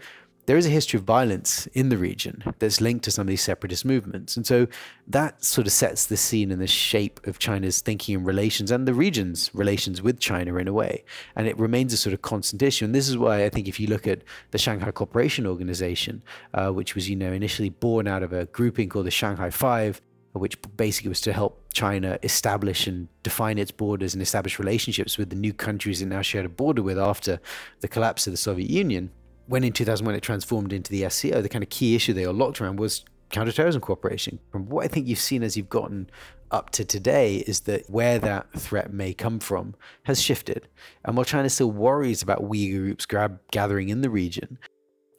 there 0.48 0.58
is 0.58 0.66
a 0.66 0.70
history 0.70 0.98
of 0.98 1.04
violence 1.04 1.68
in 1.68 1.90
the 1.90 1.98
region 1.98 2.44
that's 2.60 2.82
linked 2.82 3.04
to 3.06 3.12
some 3.12 3.24
of 3.24 3.28
these 3.28 3.42
separatist 3.42 3.86
movements. 3.86 4.36
And 4.36 4.46
so 4.46 4.68
that 5.08 5.44
sort 5.44 5.68
of 5.68 5.74
sets 5.74 6.06
the 6.06 6.18
scene 6.18 6.52
and 6.52 6.62
the 6.62 6.68
shape 6.68 7.26
of 7.28 7.40
China's 7.40 7.82
thinking 7.82 8.16
and 8.16 8.26
relations 8.26 8.72
and 8.72 8.88
the 8.88 8.94
region's 8.94 9.54
relations 9.54 10.02
with 10.02 10.20
China 10.20 10.56
in 10.56 10.68
a 10.68 10.74
way. 10.74 11.04
And 11.36 11.48
it 11.48 11.58
remains 11.60 11.94
a 11.94 11.98
sort 11.98 12.14
of 12.14 12.22
constant 12.22 12.62
issue. 12.62 12.86
And 12.86 12.96
this 12.96 13.08
is 13.08 13.18
why 13.18 13.44
I 13.46 13.50
think 13.50 13.68
if 13.68 13.80
you 13.80 13.88
look 13.88 14.08
at 14.08 14.24
the 14.50 14.58
Shanghai 14.58 14.92
Cooperation 14.92 15.46
Organization, 15.46 16.24
uh, 16.54 16.70
which 16.72 16.96
was, 16.96 17.10
you 17.10 17.16
know, 17.16 17.32
initially 17.32 17.70
born 17.70 18.08
out 18.08 18.24
of 18.24 18.34
a 18.34 18.46
grouping 18.48 18.90
called 18.90 19.06
the 19.06 19.12
Shanghai 19.12 19.52
Five, 19.52 20.02
which 20.34 20.58
basically 20.78 21.10
was 21.10 21.22
to 21.22 21.34
help 21.34 21.62
China 21.74 22.18
establish 22.24 22.88
and 22.88 23.10
define 23.22 23.58
its 23.58 23.72
borders 23.72 24.14
and 24.14 24.22
establish 24.22 24.60
relationships 24.60 25.18
with 25.18 25.30
the 25.30 25.36
new 25.36 25.54
countries 25.54 26.02
it 26.02 26.08
now 26.08 26.22
shared 26.22 26.46
a 26.46 26.50
border 26.50 26.82
with 26.82 26.98
after 26.98 27.40
the 27.82 27.88
collapse 27.88 28.28
of 28.28 28.34
the 28.34 28.38
Soviet 28.38 28.70
Union 28.70 29.12
when 29.52 29.66
in 29.66 29.74
2001 29.74 30.16
it 30.16 30.22
transformed 30.22 30.72
into 30.72 30.90
the 30.90 31.10
SCO, 31.10 31.42
the 31.42 31.50
kind 31.50 31.62
of 31.62 31.70
key 31.70 31.94
issue 31.94 32.14
they 32.14 32.26
all 32.26 32.34
locked 32.34 32.62
around 32.62 32.80
was 32.80 33.04
counterterrorism 33.32 33.82
cooperation. 33.82 34.40
From 34.50 34.70
what 34.70 34.86
I 34.86 34.88
think 34.88 35.08
you've 35.08 35.20
seen 35.20 35.44
as 35.44 35.58
you've 35.58 35.70
gotten 35.70 36.10
up 36.52 36.70
to 36.70 36.86
today 36.86 37.44
is 37.48 37.62
that 37.62 37.90
where 37.90 38.18
that 38.20 38.48
threat 38.58 38.94
may 38.94 39.14
come 39.14 39.40
from 39.40 39.76
has 40.04 40.22
shifted. 40.22 40.70
And 41.04 41.18
while 41.18 41.26
China 41.26 41.50
still 41.50 41.70
worries 41.70 42.22
about 42.22 42.42
Uyghur 42.42 42.80
groups 42.80 43.06
grab, 43.06 43.42
gathering 43.52 43.90
in 43.90 44.02
the 44.02 44.10
region, 44.10 44.58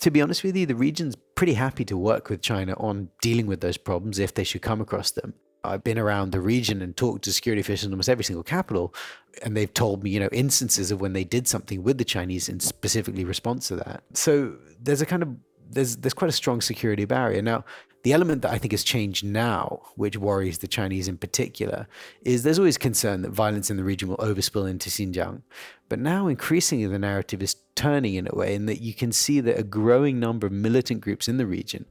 to 0.00 0.10
be 0.10 0.22
honest 0.22 0.42
with 0.42 0.56
you, 0.56 0.64
the 0.64 0.74
region's 0.74 1.14
pretty 1.34 1.54
happy 1.54 1.84
to 1.84 1.96
work 1.98 2.30
with 2.30 2.40
China 2.40 2.72
on 2.78 3.10
dealing 3.20 3.46
with 3.46 3.60
those 3.60 3.76
problems 3.76 4.18
if 4.18 4.32
they 4.32 4.44
should 4.44 4.62
come 4.62 4.80
across 4.80 5.10
them. 5.10 5.34
I've 5.64 5.84
been 5.84 5.98
around 5.98 6.32
the 6.32 6.40
region 6.40 6.82
and 6.82 6.96
talked 6.96 7.24
to 7.24 7.32
security 7.32 7.60
officials 7.60 7.86
in 7.86 7.92
almost 7.92 8.08
every 8.08 8.24
single 8.24 8.42
capital, 8.42 8.94
and 9.42 9.56
they've 9.56 9.72
told 9.72 10.02
me, 10.02 10.10
you 10.10 10.20
know, 10.20 10.28
instances 10.32 10.90
of 10.90 11.00
when 11.00 11.12
they 11.12 11.24
did 11.24 11.46
something 11.46 11.82
with 11.82 11.98
the 11.98 12.04
Chinese 12.04 12.48
in 12.48 12.60
specifically 12.60 13.24
response 13.24 13.68
to 13.68 13.76
that. 13.76 14.02
So 14.14 14.56
there's 14.80 15.00
a 15.00 15.06
kind 15.06 15.22
of 15.22 15.36
there's 15.70 15.96
there's 15.96 16.14
quite 16.14 16.28
a 16.28 16.32
strong 16.32 16.60
security 16.60 17.04
barrier. 17.04 17.42
Now, 17.42 17.64
the 18.02 18.12
element 18.12 18.42
that 18.42 18.50
I 18.50 18.58
think 18.58 18.72
has 18.72 18.82
changed 18.82 19.24
now, 19.24 19.82
which 19.94 20.16
worries 20.16 20.58
the 20.58 20.66
Chinese 20.66 21.06
in 21.06 21.16
particular, 21.16 21.86
is 22.22 22.42
there's 22.42 22.58
always 22.58 22.76
concern 22.76 23.22
that 23.22 23.30
violence 23.30 23.70
in 23.70 23.76
the 23.76 23.84
region 23.84 24.08
will 24.08 24.16
overspill 24.16 24.68
into 24.68 24.90
Xinjiang. 24.90 25.42
But 25.88 26.00
now 26.00 26.26
increasingly 26.26 26.86
the 26.86 26.98
narrative 26.98 27.42
is 27.42 27.56
turning 27.76 28.14
in 28.14 28.26
a 28.28 28.34
way 28.34 28.56
in 28.56 28.66
that 28.66 28.80
you 28.80 28.92
can 28.92 29.12
see 29.12 29.40
that 29.40 29.58
a 29.58 29.62
growing 29.62 30.18
number 30.18 30.48
of 30.48 30.52
militant 30.52 31.00
groups 31.00 31.28
in 31.28 31.36
the 31.36 31.46
region 31.46 31.84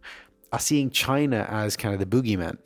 are 0.51 0.59
seeing 0.59 0.89
China 0.89 1.47
as 1.49 1.77
kind 1.77 1.93
of 1.93 1.99
the 2.01 2.05
boogeyman 2.05 2.57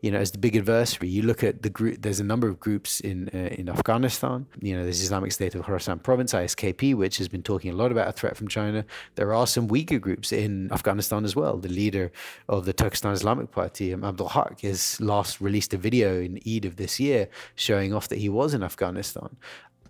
you 0.00 0.10
know, 0.10 0.18
as 0.18 0.30
the 0.30 0.38
big 0.38 0.56
adversary. 0.56 1.08
You 1.08 1.22
look 1.22 1.42
at 1.42 1.62
the 1.62 1.70
group. 1.70 2.02
There's 2.02 2.20
a 2.20 2.24
number 2.24 2.48
of 2.48 2.60
groups 2.60 3.00
in 3.00 3.30
uh, 3.34 3.54
in 3.60 3.68
Afghanistan. 3.68 4.46
You 4.60 4.76
know, 4.76 4.82
there's 4.82 5.00
Islamic 5.00 5.32
State 5.32 5.54
of 5.54 5.64
Khorasan 5.64 6.02
Province 6.02 6.32
(ISKP), 6.32 6.94
which 6.94 7.18
has 7.18 7.28
been 7.28 7.42
talking 7.42 7.72
a 7.72 7.76
lot 7.76 7.90
about 7.92 8.08
a 8.08 8.12
threat 8.12 8.36
from 8.36 8.48
China. 8.48 8.84
There 9.14 9.32
are 9.32 9.46
some 9.46 9.68
Uyghur 9.68 10.00
groups 10.00 10.32
in 10.32 10.72
Afghanistan 10.72 11.24
as 11.24 11.34
well. 11.34 11.56
The 11.56 11.68
leader 11.68 12.12
of 12.48 12.64
the 12.64 12.72
Turkestan 12.72 13.12
Islamic 13.12 13.50
Party, 13.50 13.92
um, 13.94 14.04
Abdul 14.04 14.28
Haq, 14.28 14.60
has 14.60 15.00
last 15.00 15.40
released 15.40 15.74
a 15.74 15.78
video 15.78 16.20
in 16.20 16.40
Eid 16.46 16.64
of 16.64 16.76
this 16.76 17.00
year 17.00 17.28
showing 17.54 17.92
off 17.94 18.08
that 18.08 18.18
he 18.18 18.28
was 18.28 18.54
in 18.54 18.62
Afghanistan 18.62 19.36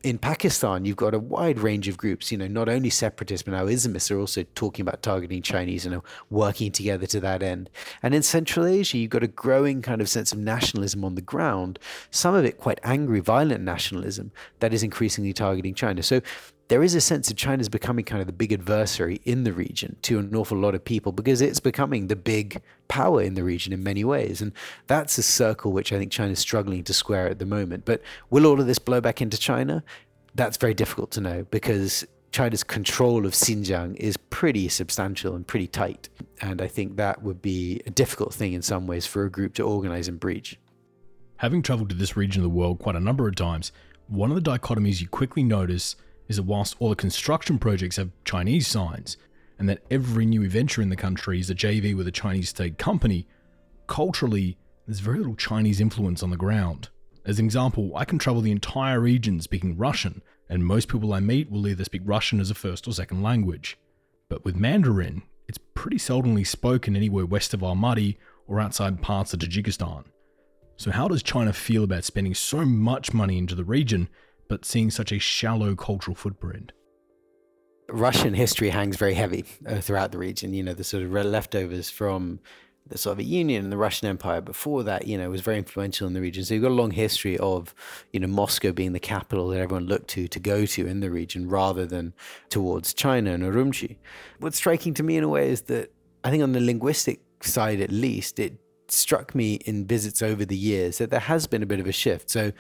in 0.05 0.19
Pakistan, 0.19 0.85
you've 0.85 0.99
got 0.99 1.15
a 1.15 1.19
wide 1.19 1.59
range 1.59 1.89
of 1.89 1.97
groups, 1.97 2.31
you 2.31 2.37
know, 2.37 2.47
not 2.47 2.69
only 2.69 2.91
separatists, 2.91 3.43
but 3.43 3.53
now 3.53 3.65
Islamists 3.65 4.11
are 4.11 4.21
also 4.21 4.45
talking 4.55 4.83
about 4.83 5.03
targeting 5.03 5.41
Chinese 5.41 5.87
and 5.87 5.95
are 5.95 6.03
working 6.29 6.71
together 6.71 7.07
to 7.07 7.21
that 7.21 7.43
end. 7.43 7.71
And 8.03 8.15
in 8.15 8.23
Central 8.23 8.67
Asia, 8.67 8.99
you've 8.99 9.11
got 9.11 9.23
a 9.23 9.29
growing 9.29 9.81
kind 9.81 10.03
of 10.03 10.09
sense 10.11 10.31
of 10.31 10.39
nationalism 10.39 11.07
on 11.07 11.15
the 11.15 11.23
ground, 11.23 11.79
some 12.11 12.35
of 12.35 12.45
it 12.45 12.59
quite 12.59 12.81
angry, 12.85 13.21
violent 13.21 13.65
nationalism 13.65 14.31
that 14.61 14.75
is 14.75 14.83
increasingly 14.83 15.33
targeting 15.33 15.75
China. 15.75 16.03
So 16.03 16.21
there 16.69 16.83
is 16.83 16.95
a 16.95 17.01
sense 17.01 17.29
that 17.29 17.37
China 17.37 17.61
is 17.61 17.69
becoming 17.69 18.05
kind 18.05 18.21
of 18.21 18.27
the 18.27 18.33
big 18.33 18.53
adversary 18.53 19.21
in 19.25 19.45
the 19.45 19.53
region 19.53 19.97
to 20.03 20.19
an 20.19 20.35
awful 20.35 20.57
lot 20.57 20.75
of 20.75 20.85
people 20.85 21.13
because 21.13 21.41
it's 21.41 21.61
becoming 21.61 22.09
the 22.09 22.17
big 22.17 22.63
power 22.89 23.21
in 23.21 23.35
the 23.35 23.45
region 23.45 23.73
in 23.73 23.83
many 23.83 24.03
ways. 24.03 24.41
And 24.41 24.53
that's 24.87 25.19
a 25.19 25.23
circle 25.23 25.73
which 25.73 25.93
I 25.93 25.99
think 25.99 26.11
China 26.11 26.33
is 26.33 26.39
struggling 26.39 26.83
to 26.85 26.95
square 26.95 27.29
at 27.29 27.39
the 27.39 27.47
moment. 27.47 27.85
But 27.85 28.01
will 28.31 28.47
all 28.47 28.61
of 28.61 28.67
this 28.67 28.79
blow 28.79 29.01
back 29.01 29.21
into 29.21 29.37
China? 29.37 29.85
That's 30.35 30.57
very 30.57 30.75
difficult 30.75 31.11
to 31.13 31.21
know 31.21 31.47
because 31.51 32.07
China's 32.33 32.65
control 32.65 33.27
of 33.27 33.33
Xinjiang 33.33 33.97
is 33.97 34.17
pretty 34.17 34.69
substantial 34.69 35.37
and 35.37 35.47
pretty 35.47 35.69
tight. 35.69 36.09
And 36.41 36.63
I 36.63 36.67
think 36.67 36.97
that 36.97 37.23
would 37.23 37.43
be 37.43 37.83
a 37.87 37.91
difficult 37.91 38.33
thing 38.33 38.55
in 38.55 38.63
some 38.63 38.87
ways 38.87 39.07
for 39.07 39.25
a 39.25 39.31
group 39.31 39.55
to 39.55 39.63
organize 39.63 40.09
and 40.09 40.19
breach. 40.19 40.59
Having 41.37 41.63
traveled 41.63 41.91
to 41.91 41.95
this 41.95 42.17
region 42.17 42.41
of 42.41 42.45
the 42.45 42.57
world 42.57 42.79
quite 42.79 42.97
a 42.97 43.01
number 43.01 43.29
of 43.29 43.37
times, 43.37 43.71
one 44.09 44.31
of 44.31 44.43
the 44.43 44.51
dichotomies 44.51 45.01
you 45.01 45.09
quickly 45.09 45.43
notice 45.43 45.95
is 46.29 46.37
that 46.37 46.45
whilst 46.45 46.77
all 46.79 46.89
the 46.89 46.97
construction 46.97 47.59
projects 47.59 47.97
have 47.97 48.11
Chinese 48.25 48.67
signs, 48.67 49.17
and 49.59 49.69
that 49.69 49.83
every 49.91 50.27
new 50.27 50.49
venture 50.49 50.83
in 50.83 50.89
the 50.89 50.97
country 50.97 51.39
is 51.39 51.51
a 51.51 51.55
JV 51.55 51.97
with 51.97 52.09
a 52.09 52.13
Chinese 52.13 52.49
state 52.49 52.79
company, 52.79 53.27
culturally, 53.87 54.57
there's 54.87 55.01
very 55.01 55.19
little 55.19 55.37
Chinese 55.37 55.81
influence 55.81 56.23
on 56.23 56.31
the 56.31 56.37
ground. 56.37 56.89
As 57.25 57.39
an 57.39 57.45
example, 57.45 57.97
I 57.97 58.05
can 58.05 58.19
travel 58.19 58.43
the 58.43 58.53
entire 58.53 59.01
region 59.01 59.41
speaking 59.41 59.77
Russian, 59.77 60.23
and 60.49 60.65
most 60.65 60.89
people 60.89 61.13
I 61.13 61.21
meet 61.21 61.51
will 61.51 61.67
either 61.67 61.85
speak 61.85 62.03
Russian 62.05 62.41
as 62.41 62.51
a 62.51 62.55
first 62.55 62.87
or 62.87 62.93
second 62.93 63.23
language. 63.23 63.79
But 64.29 64.45
with 64.45 64.57
Mandarin, 64.57 65.23
it's 65.49 65.59
pretty 65.75 65.97
seldomly 65.97 66.47
spoken 66.47 66.97
anywhere 66.97 67.27
west 67.27 67.55
of 67.55 67.61
Almaty 67.61 68.17
or 68.47 68.61
outside 68.61 69.03
parts 69.03 69.33
of 69.33 69.41
Tajikistan. 69.41 70.05
So, 70.77 70.91
how 70.91 71.09
does 71.09 71.23
China 71.23 71.53
feel 71.53 71.85
about 71.85 72.05
spending 72.05 72.35
so 72.35 72.65
much 72.65 73.15
money 73.15 73.39
into 73.39 73.55
the 73.55 73.65
region 73.65 74.09
but 74.49 74.65
seeing 74.65 74.91
such 74.91 75.13
a 75.13 75.19
shallow 75.19 75.75
cultural 75.75 76.15
footprint. 76.15 76.73
Russian 77.89 78.35
history 78.35 78.71
hangs 78.71 78.97
very 78.97 79.15
heavy 79.15 79.45
uh, 79.67 79.81
throughout 79.81 80.13
the 80.13 80.19
region. 80.19 80.55
You 80.55 80.63
know, 80.63 80.75
the 80.75 80.85
sort 80.85 81.03
of 81.03 81.13
leftovers 81.13 81.91
from 81.91 82.41
the 82.87 82.99
Soviet 82.99 83.27
Union 83.27 83.65
and 83.65 83.73
the 83.73 83.77
Russian 83.77 84.09
Empire 84.09 84.41
before 84.41 84.83
that, 84.83 85.07
you 85.07 85.17
know, 85.17 85.31
was 85.31 85.41
very 85.41 85.57
influential 85.57 86.07
in 86.07 86.13
the 86.13 86.21
region. 86.21 86.45
So 86.45 86.55
you've 86.55 86.63
got 86.63 86.71
a 86.71 86.75
long 86.75 86.91
history 86.91 87.39
of, 87.39 87.75
you 88.13 88.21
know, 88.21 88.27
Moscow 88.27 88.73
being 88.73 88.93
the 88.93 89.01
capital 89.01 89.49
that 89.49 89.61
everyone 89.61 89.87
looked 89.87 90.09
to 90.11 90.29
to 90.29 90.41
go 90.41 90.67
to 90.67 90.87
in 90.87 91.01
the 91.01 91.11
region 91.11 91.49
rather 91.49 91.87
than 91.87 92.13
towards 92.51 92.93
China 92.93 93.33
and 93.33 93.43
Urumqi. 93.43 93.97
What's 94.39 94.59
striking 94.59 94.93
to 94.95 95.03
me 95.03 95.17
in 95.17 95.25
a 95.25 95.29
way 95.29 95.49
is 95.49 95.63
that 95.63 95.93
I 96.25 96.31
think 96.31 96.43
on 96.43 96.53
the 96.53 96.61
linguistic 96.61 97.21
side 97.43 97.81
at 97.81 97.91
least, 97.91 98.39
it 98.39 98.59
struck 98.89 99.35
me 99.35 99.55
in 99.65 99.87
visits 99.87 100.23
over 100.23 100.45
the 100.45 100.57
years 100.57 100.99
that 100.99 101.11
there 101.11 101.21
has 101.21 101.47
been 101.47 101.63
a 101.63 101.67
bit 101.67 101.81
of 101.81 101.87
a 101.87 101.93
shift. 101.93 102.29
So 102.29 102.53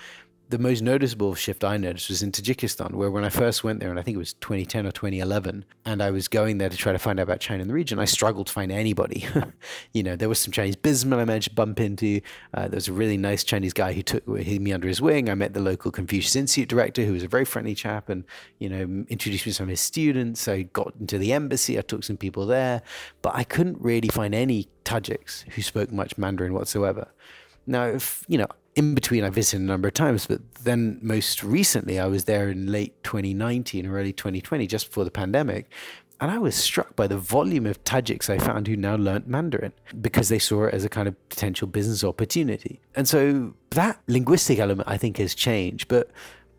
the 0.49 0.59
most 0.59 0.83
noticeable 0.83 1.35
shift 1.35 1.65
I 1.65 1.77
noticed 1.77 2.09
was 2.09 2.23
in 2.23 2.31
Tajikistan, 2.31 2.93
where 2.93 3.11
when 3.11 3.25
I 3.25 3.29
first 3.29 3.65
went 3.65 3.81
there, 3.81 3.91
and 3.91 3.99
I 3.99 4.03
think 4.03 4.17
it 4.17 4.19
was 4.19 4.35
2010 4.35 4.87
or 4.87 4.93
2011, 4.93 5.65
and 5.85 6.03
I 6.03 6.11
was 6.11 6.29
going 6.29 6.59
there 6.59 6.69
to 6.69 6.77
try 6.77 6.93
to 6.93 6.99
find 6.99 7.19
out 7.19 7.25
about 7.25 7.41
China 7.41 7.63
in 7.63 7.69
the 7.69 7.75
region, 7.75 7.99
I 7.99 8.05
struggled 8.05 8.49
to 8.49 8.53
find 8.53 8.71
anybody. 8.71 9.27
you 9.93 10.03
know, 10.03 10.17
there 10.17 10.29
was 10.29 10.39
some 10.39 10.53
Chinese 10.53 10.77
businessmen 10.77 11.19
I 11.19 11.25
managed 11.25 11.49
to 11.49 11.55
bump 11.55 11.81
into. 11.81 12.21
Uh, 12.53 12.69
there 12.69 12.77
was 12.77 12.89
a 12.89 12.93
really 12.93 13.17
nice 13.17 13.43
Chinese 13.43 13.73
guy 13.73 13.93
who 13.93 14.03
took 14.03 14.27
me 14.27 14.73
under 14.73 14.89
his 14.89 15.01
wing. 15.01 15.31
I 15.31 15.35
met 15.35 15.55
the 15.55 15.61
local 15.61 15.91
Confucius 15.91 16.37
Institute 16.37 16.69
director, 16.69 17.05
who 17.05 17.13
was 17.13 17.23
a 17.23 17.29
very 17.29 17.45
friendly 17.45 17.75
chap, 17.75 18.09
and 18.09 18.25
you 18.59 18.69
know, 18.69 19.05
introduced 19.09 19.47
me 19.47 19.53
to 19.53 19.55
some 19.55 19.65
of 19.65 19.71
his 19.71 19.81
students. 19.81 20.47
I 20.47 20.63
got 20.63 20.95
into 21.01 21.19
the 21.19 21.33
embassy. 21.33 21.79
I 21.79 21.83
took 21.83 22.05
some 22.05 22.17
people 22.17 22.47
there, 22.47 22.83
but 23.23 23.35
I 23.35 23.45
couldn't 23.45 23.81
really 23.81 24.09
find 24.09 24.35
any 24.35 24.69
Tajiks 24.85 25.49
who 25.53 25.63
spoke 25.63 25.91
much 25.91 26.19
Mandarin 26.19 26.53
whatsoever. 26.53 27.09
Now, 27.67 27.85
if 27.85 28.25
you 28.29 28.39
know, 28.39 28.49
in 28.77 28.95
between, 28.95 29.25
I 29.25 29.31
visited 29.31 29.63
a 29.63 29.65
number 29.65 29.89
of 29.89 29.95
times, 29.95 30.27
but 30.27 30.41
then 30.57 30.99
most 31.01 31.43
recently, 31.45 32.01
I 32.01 32.07
was 32.07 32.25
there 32.25 32.49
in 32.49 32.71
late 32.71 33.03
2019 33.05 33.87
or 33.87 33.95
early 33.95 34.13
2020, 34.13 34.67
just 34.67 34.89
before 34.89 35.05
the 35.05 35.11
pandemic. 35.11 35.71
And 36.21 36.31
I 36.31 36.39
was 36.39 36.55
struck 36.55 36.97
by 36.97 37.07
the 37.07 37.19
volume 37.19 37.67
of 37.67 37.83
Tajiks 37.85 38.31
I 38.31 38.39
found 38.39 38.67
who 38.67 38.77
now 38.77 38.97
learnt 38.97 39.27
Mandarin 39.27 39.73
because 40.01 40.29
they 40.29 40.39
saw 40.39 40.65
it 40.65 40.75
as 40.75 40.85
a 40.85 40.89
kind 40.89 41.09
of 41.09 41.29
potential 41.29 41.67
business 41.67 42.05
opportunity. 42.05 42.81
And 42.95 43.09
so 43.09 43.55
that 43.71 44.01
linguistic 44.07 44.59
element, 44.59 44.89
I 44.89 44.97
think, 44.97 45.19
has 45.19 45.35
changed. 45.35 45.89
But 45.89 46.11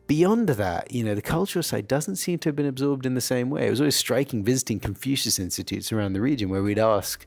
beyond 0.07 0.49
that, 0.49 0.91
you 0.91 1.03
know, 1.03 1.16
the 1.16 1.22
cultural 1.22 1.63
side 1.63 1.88
doesn't 1.88 2.18
seem 2.18 2.38
to 2.39 2.49
have 2.49 2.55
been 2.55 2.66
absorbed 2.66 3.05
in 3.05 3.16
the 3.16 3.22
same 3.22 3.49
way. 3.49 3.68
It 3.68 3.70
was 3.70 3.82
always 3.82 3.95
striking 3.95 4.43
visiting 4.43 4.80
Confucius 4.80 5.39
institutes 5.39 5.91
around 5.91 6.13
the 6.13 6.22
region 6.22 6.49
where 6.49 6.61
we'd 6.61 6.80
ask, 6.80 7.26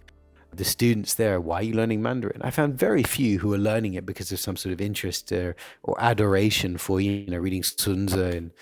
the 0.53 0.65
students 0.65 1.15
there, 1.15 1.41
why 1.41 1.57
are 1.57 1.63
you 1.63 1.75
learning 1.75 2.03
Mandarin? 2.03 2.41
I 2.43 2.51
found 2.51 2.79
very 2.79 3.03
few 3.03 3.39
who 3.39 3.49
were 3.49 3.59
learning 3.59 3.95
it 3.95 4.07
because 4.07 4.33
of 4.33 4.41
some 4.41 4.57
sort 4.57 4.73
of 4.73 4.81
interest 4.81 5.31
or, 5.33 5.57
or 5.83 5.97
adoration 6.01 6.79
for, 6.79 7.01
you 7.01 7.27
know, 7.27 7.39
reading 7.39 7.63
Sun 7.63 8.07
Tzu 8.07 8.21
in, 8.21 8.53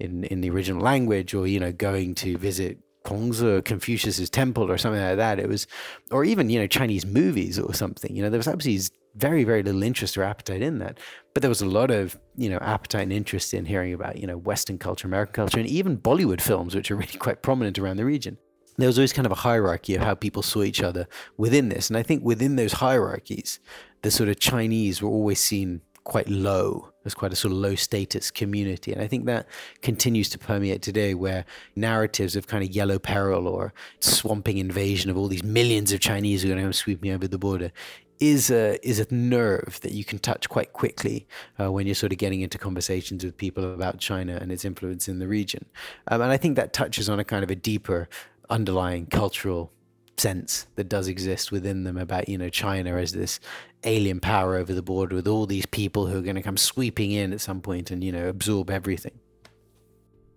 in, 0.00 0.24
in 0.24 0.40
the 0.40 0.50
original 0.50 0.82
language 0.82 1.34
or, 1.34 1.46
you 1.46 1.60
know, 1.60 1.72
going 1.72 2.14
to 2.16 2.36
visit 2.36 2.78
Kongzi, 3.04 3.64
Confucius's 3.64 4.28
temple 4.28 4.70
or 4.70 4.76
something 4.76 5.00
like 5.00 5.16
that. 5.16 5.38
It 5.38 5.48
was, 5.48 5.66
or 6.10 6.24
even, 6.24 6.50
you 6.50 6.58
know, 6.58 6.66
Chinese 6.66 7.06
movies 7.06 7.58
or 7.58 7.72
something. 7.72 8.14
You 8.14 8.22
know, 8.22 8.30
there 8.30 8.38
was 8.38 8.48
absolutely 8.48 8.84
very, 9.14 9.44
very 9.44 9.62
little 9.62 9.82
interest 9.82 10.18
or 10.18 10.24
appetite 10.24 10.62
in 10.62 10.78
that. 10.80 10.98
But 11.32 11.42
there 11.42 11.48
was 11.48 11.62
a 11.62 11.66
lot 11.66 11.90
of, 11.90 12.18
you 12.36 12.50
know, 12.50 12.58
appetite 12.58 13.04
and 13.04 13.12
interest 13.12 13.54
in 13.54 13.64
hearing 13.64 13.94
about, 13.94 14.18
you 14.18 14.26
know, 14.26 14.36
Western 14.36 14.78
culture, 14.78 15.06
American 15.06 15.34
culture, 15.34 15.60
and 15.60 15.68
even 15.68 15.96
Bollywood 15.96 16.40
films, 16.40 16.74
which 16.74 16.90
are 16.90 16.96
really 16.96 17.18
quite 17.18 17.42
prominent 17.42 17.78
around 17.78 17.98
the 17.98 18.04
region 18.04 18.36
there 18.78 18.88
was 18.88 18.98
always 18.98 19.12
kind 19.12 19.26
of 19.26 19.32
a 19.32 19.36
hierarchy 19.36 19.94
of 19.94 20.02
how 20.02 20.14
people 20.14 20.42
saw 20.42 20.62
each 20.62 20.82
other 20.82 21.06
within 21.36 21.68
this. 21.68 21.88
And 21.88 21.96
I 21.96 22.02
think 22.02 22.24
within 22.24 22.56
those 22.56 22.74
hierarchies, 22.74 23.60
the 24.02 24.10
sort 24.10 24.28
of 24.28 24.38
Chinese 24.38 25.02
were 25.02 25.08
always 25.08 25.40
seen 25.40 25.80
quite 26.04 26.28
low 26.28 26.92
as 27.04 27.14
quite 27.14 27.32
a 27.32 27.36
sort 27.36 27.52
of 27.52 27.58
low 27.58 27.74
status 27.74 28.30
community. 28.30 28.92
And 28.92 29.02
I 29.02 29.08
think 29.08 29.26
that 29.26 29.46
continues 29.82 30.28
to 30.30 30.38
permeate 30.38 30.80
today 30.80 31.14
where 31.14 31.44
narratives 31.74 32.36
of 32.36 32.46
kind 32.46 32.62
of 32.62 32.70
yellow 32.70 32.98
peril 32.98 33.48
or 33.48 33.74
swamping 34.00 34.58
invasion 34.58 35.10
of 35.10 35.16
all 35.16 35.26
these 35.26 35.42
millions 35.42 35.92
of 35.92 36.00
Chinese 36.00 36.42
who 36.42 36.48
are 36.48 36.52
going 36.52 36.58
to 36.58 36.64
come 36.64 36.72
sweeping 36.72 37.10
over 37.10 37.26
the 37.26 37.38
border 37.38 37.72
is 38.18 38.50
a 38.50 38.78
is 38.86 38.98
a 38.98 39.06
nerve 39.12 39.78
that 39.82 39.92
you 39.92 40.04
can 40.04 40.18
touch 40.18 40.48
quite 40.48 40.72
quickly 40.72 41.26
uh, 41.60 41.70
when 41.70 41.86
you're 41.86 41.94
sort 41.94 42.12
of 42.12 42.18
getting 42.18 42.40
into 42.40 42.56
conversations 42.56 43.24
with 43.24 43.36
people 43.36 43.74
about 43.74 43.98
China 43.98 44.38
and 44.40 44.50
its 44.50 44.64
influence 44.64 45.08
in 45.08 45.18
the 45.18 45.28
region. 45.28 45.66
Um, 46.08 46.22
and 46.22 46.30
I 46.30 46.36
think 46.36 46.56
that 46.56 46.72
touches 46.72 47.08
on 47.08 47.20
a 47.20 47.24
kind 47.24 47.44
of 47.44 47.50
a 47.50 47.56
deeper 47.56 48.08
underlying 48.50 49.06
cultural 49.06 49.72
sense 50.18 50.66
that 50.76 50.88
does 50.88 51.08
exist 51.08 51.52
within 51.52 51.84
them 51.84 51.96
about 51.96 52.28
you 52.28 52.38
know 52.38 52.48
China 52.48 52.96
as 52.96 53.12
this 53.12 53.38
alien 53.84 54.20
power 54.20 54.56
over 54.56 54.72
the 54.72 54.82
border 54.82 55.14
with 55.14 55.28
all 55.28 55.46
these 55.46 55.66
people 55.66 56.06
who 56.06 56.18
are 56.18 56.22
going 56.22 56.36
to 56.36 56.42
come 56.42 56.56
sweeping 56.56 57.12
in 57.12 57.32
at 57.32 57.40
some 57.40 57.60
point 57.60 57.90
and 57.90 58.02
you 58.02 58.12
know 58.12 58.28
absorb 58.28 58.70
everything. 58.70 59.18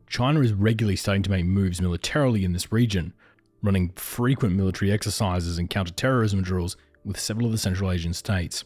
China 0.07 0.41
is 0.41 0.53
regularly 0.53 0.95
starting 0.95 1.23
to 1.23 1.29
make 1.29 1.45
moves 1.45 1.79
militarily 1.79 2.43
in 2.43 2.51
this 2.51 2.71
region, 2.71 3.13
running 3.61 3.89
frequent 3.95 4.55
military 4.55 4.91
exercises 4.91 5.59
and 5.59 5.69
counterterrorism 5.69 6.41
drills 6.41 6.75
with 7.05 7.19
several 7.19 7.45
of 7.45 7.51
the 7.51 7.57
Central 7.57 7.91
Asian 7.91 8.13
states. 8.13 8.63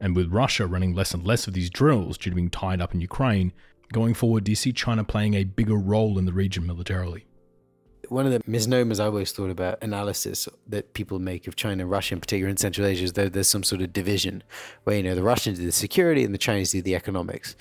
And 0.00 0.16
with 0.16 0.32
Russia 0.32 0.66
running 0.66 0.94
less 0.94 1.14
and 1.14 1.24
less 1.24 1.46
of 1.46 1.54
these 1.54 1.70
drills 1.70 2.18
due 2.18 2.30
to 2.30 2.34
being 2.34 2.50
tied 2.50 2.80
up 2.80 2.92
in 2.94 3.00
Ukraine, 3.00 3.52
going 3.92 4.14
forward, 4.14 4.44
do 4.44 4.52
you 4.52 4.56
see 4.56 4.72
China 4.72 5.04
playing 5.04 5.34
a 5.34 5.44
bigger 5.44 5.76
role 5.76 6.18
in 6.18 6.24
the 6.24 6.32
region 6.32 6.66
militarily? 6.66 7.26
One 8.10 8.26
of 8.26 8.32
the 8.32 8.42
misnomers 8.44 8.98
I 8.98 9.06
always 9.06 9.30
thought 9.30 9.50
about 9.50 9.78
analysis 9.82 10.48
that 10.66 10.94
people 10.94 11.20
make 11.20 11.46
of 11.46 11.54
China 11.54 11.84
and 11.84 11.90
Russia 11.90 12.14
in 12.14 12.20
particular 12.20 12.50
in 12.50 12.56
Central 12.56 12.86
Asia 12.86 13.04
is 13.04 13.12
that 13.12 13.32
there's 13.32 13.48
some 13.48 13.62
sort 13.62 13.82
of 13.82 13.92
division 13.92 14.42
where, 14.84 14.96
you 14.96 15.02
know, 15.02 15.14
the 15.14 15.22
Russians 15.22 15.58
do 15.58 15.64
the 15.64 15.72
security 15.72 16.24
and 16.24 16.34
the 16.34 16.38
Chinese 16.38 16.72
do 16.72 16.82
the 16.82 16.96
economics. 16.96 17.54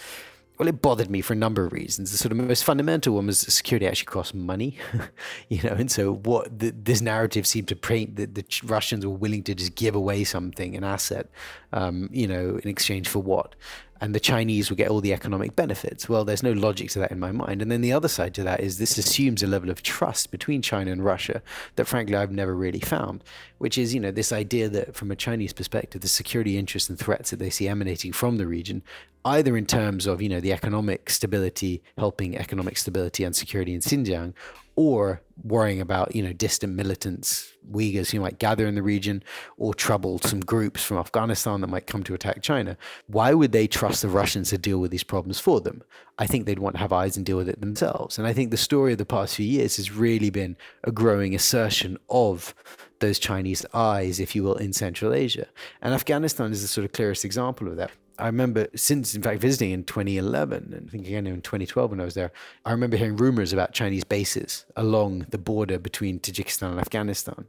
Well, 0.58 0.68
it 0.68 0.82
bothered 0.82 1.10
me 1.10 1.22
for 1.22 1.34
a 1.34 1.38
number 1.38 1.66
of 1.66 1.72
reasons. 1.72 2.12
The 2.12 2.18
sort 2.18 2.34
of 2.34 2.38
most 2.40 2.66
fundamental 2.66 3.16
one 3.16 3.28
was 3.28 3.40
security 3.40 3.88
actually 3.88 4.08
costs 4.08 4.34
money, 4.34 4.78
you 5.50 5.62
know, 5.62 5.70
and 5.70 5.90
so 5.90 6.16
what 6.16 6.60
the, 6.60 6.72
this 6.72 7.00
narrative 7.00 7.48
seemed 7.48 7.70
to 7.70 7.78
paint 7.78 8.18
that 8.18 8.36
the 8.36 8.44
Russians 8.66 9.06
were 9.06 9.14
willing 9.14 9.44
to 9.44 9.56
just 9.56 9.76
give 9.76 9.96
away 9.96 10.26
something, 10.26 10.76
an 10.76 10.84
asset, 10.84 11.30
um, 11.72 12.10
you 12.12 12.28
know, 12.28 12.60
in 12.62 12.68
exchange 12.68 13.08
for 13.08 13.20
what? 13.20 13.56
And 14.02 14.16
the 14.16 14.20
Chinese 14.20 14.70
will 14.70 14.78
get 14.78 14.90
all 14.90 15.02
the 15.02 15.14
economic 15.14 15.56
benefits. 15.56 16.08
Well, 16.08 16.24
there's 16.24 16.44
no 16.44 16.54
logic 16.54 16.90
to 16.92 17.00
that 17.00 17.12
in 17.12 17.20
my 17.20 17.32
mind. 17.32 17.62
And 17.62 17.72
then 17.72 17.82
the 17.82 17.92
other 17.92 18.08
side 18.08 18.34
to 18.36 18.44
that 18.44 18.62
is 18.62 18.78
this 18.78 18.98
assumes 18.98 19.44
a 19.44 19.48
level 19.48 19.70
of 19.70 19.84
trust 19.84 20.32
between 20.32 20.62
China 20.62 20.92
and 20.92 21.04
Russia 21.04 21.42
that, 21.76 21.86
frankly, 21.86 22.16
I've 22.16 22.32
never 22.32 22.56
really 22.56 22.80
found, 22.80 23.24
which 23.58 23.78
is, 23.78 23.94
you 23.94 24.00
know, 24.00 24.12
this 24.12 24.32
idea 24.32 24.70
that 24.70 24.96
from 24.96 25.12
a 25.12 25.16
Chinese 25.16 25.54
perspective, 25.54 26.02
the 26.02 26.08
security 26.08 26.58
interests 26.58 26.90
and 26.90 26.98
threats 26.98 27.30
that 27.32 27.40
they 27.40 27.50
see 27.50 27.68
emanating 27.68 28.14
from 28.14 28.38
the 28.38 28.48
region, 28.48 28.84
either 29.26 29.58
in 29.58 29.66
terms 29.66 30.08
of, 30.08 30.22
you 30.22 30.30
know, 30.30 30.40
the 30.40 30.54
economic 30.54 31.10
stability, 31.10 31.82
helping 31.98 32.38
economic 32.38 32.78
stability 32.78 33.24
and 33.24 33.36
security 33.36 33.74
in 33.74 33.82
Xinjiang, 33.82 34.34
or 34.80 35.22
worrying 35.44 35.82
about 35.82 36.16
you 36.16 36.24
know 36.24 36.32
distant 36.32 36.74
militants 36.74 37.52
Uyghurs 37.70 38.12
who 38.12 38.22
might 38.22 38.40
gather 38.40 38.66
in 38.66 38.76
the 38.76 38.82
region 38.82 39.22
or 39.58 39.74
troublesome 39.74 40.40
groups 40.40 40.82
from 40.82 40.98
Afghanistan 40.98 41.60
that 41.60 41.68
might 41.68 41.86
come 41.86 42.02
to 42.04 42.14
attack 42.14 42.42
China. 42.42 42.78
Why 43.08 43.34
would 43.34 43.52
they 43.52 43.68
trust 43.68 44.02
the 44.02 44.08
Russians 44.08 44.52
to 44.52 44.58
deal 44.58 44.80
with 44.80 44.92
these 44.92 45.04
problems 45.04 45.38
for 45.38 45.60
them? 45.60 45.84
I 46.18 46.28
think 46.28 46.46
they'd 46.46 46.60
want 46.60 46.76
to 46.76 46.80
have 46.80 46.94
eyes 46.94 47.18
and 47.18 47.26
deal 47.26 47.36
with 47.36 47.50
it 47.50 47.60
themselves. 47.60 48.18
And 48.18 48.26
I 48.26 48.32
think 48.32 48.52
the 48.52 48.58
story 48.58 48.94
of 48.94 49.00
the 49.00 49.06
past 49.06 49.36
few 49.36 49.46
years 49.46 49.76
has 49.76 49.92
really 49.92 50.30
been 50.30 50.56
a 50.86 50.94
growing 50.94 51.36
assertion 51.36 51.98
of 52.10 52.56
those 53.00 53.20
Chinese 53.20 53.66
eyes, 53.74 54.22
if 54.22 54.34
you 54.34 54.44
will, 54.44 54.56
in 54.56 54.72
Central 54.72 55.14
Asia. 55.14 55.48
And 55.82 55.94
Afghanistan 55.94 56.54
is 56.54 56.62
the 56.62 56.70
sort 56.70 56.86
of 56.86 56.94
clearest 56.94 57.26
example 57.26 57.68
of 57.68 57.76
that. 57.76 57.92
I 58.20 58.26
remember 58.26 58.68
since, 58.76 59.16
in 59.16 59.22
fact, 59.22 59.42
visiting 59.42 59.72
in 59.72 59.84
2011 59.84 60.74
and 60.74 60.88
I 60.88 60.92
think 60.92 61.08
again 61.08 61.26
in 61.26 61.42
2012 61.42 61.92
when 61.92 62.00
I 62.00 62.06
was 62.06 62.14
there, 62.14 62.32
I 62.66 62.72
remember 62.72 62.98
hearing 62.98 63.16
rumors 63.16 63.54
about 63.54 63.74
Chinese 63.74 64.04
bases 64.04 64.66
along 64.76 65.28
the 65.30 65.38
border 65.38 65.80
between 65.80 66.20
Tajikistan 66.20 66.72
and 66.72 66.80
Afghanistan. 66.80 67.46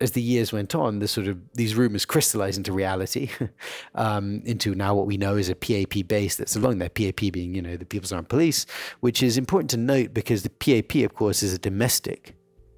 As 0.00 0.12
the 0.12 0.22
years 0.22 0.52
went 0.52 0.74
on, 0.74 0.98
the 0.98 1.08
sort 1.08 1.26
of 1.26 1.38
these 1.54 1.74
rumors 1.74 2.04
crystallized 2.04 2.56
into 2.58 2.72
reality, 2.72 3.30
um, 3.94 4.42
into 4.44 4.74
now 4.74 4.94
what 4.94 5.06
we 5.06 5.16
know 5.16 5.36
is 5.36 5.48
a 5.48 5.54
PAP 5.54 6.08
base 6.08 6.36
that's 6.36 6.56
along 6.56 6.78
there. 6.78 6.88
PAP 6.88 7.32
being, 7.32 7.54
you 7.54 7.62
know, 7.62 7.76
the 7.76 7.84
People's 7.84 8.12
Armed 8.12 8.28
Police, 8.28 8.66
which 9.00 9.22
is 9.22 9.38
important 9.38 9.70
to 9.70 9.76
note 9.76 10.14
because 10.14 10.42
the 10.42 10.50
PAP, 10.50 11.04
of 11.04 11.14
course, 11.14 11.42
is 11.42 11.52
a 11.52 11.58
domestic 11.58 12.34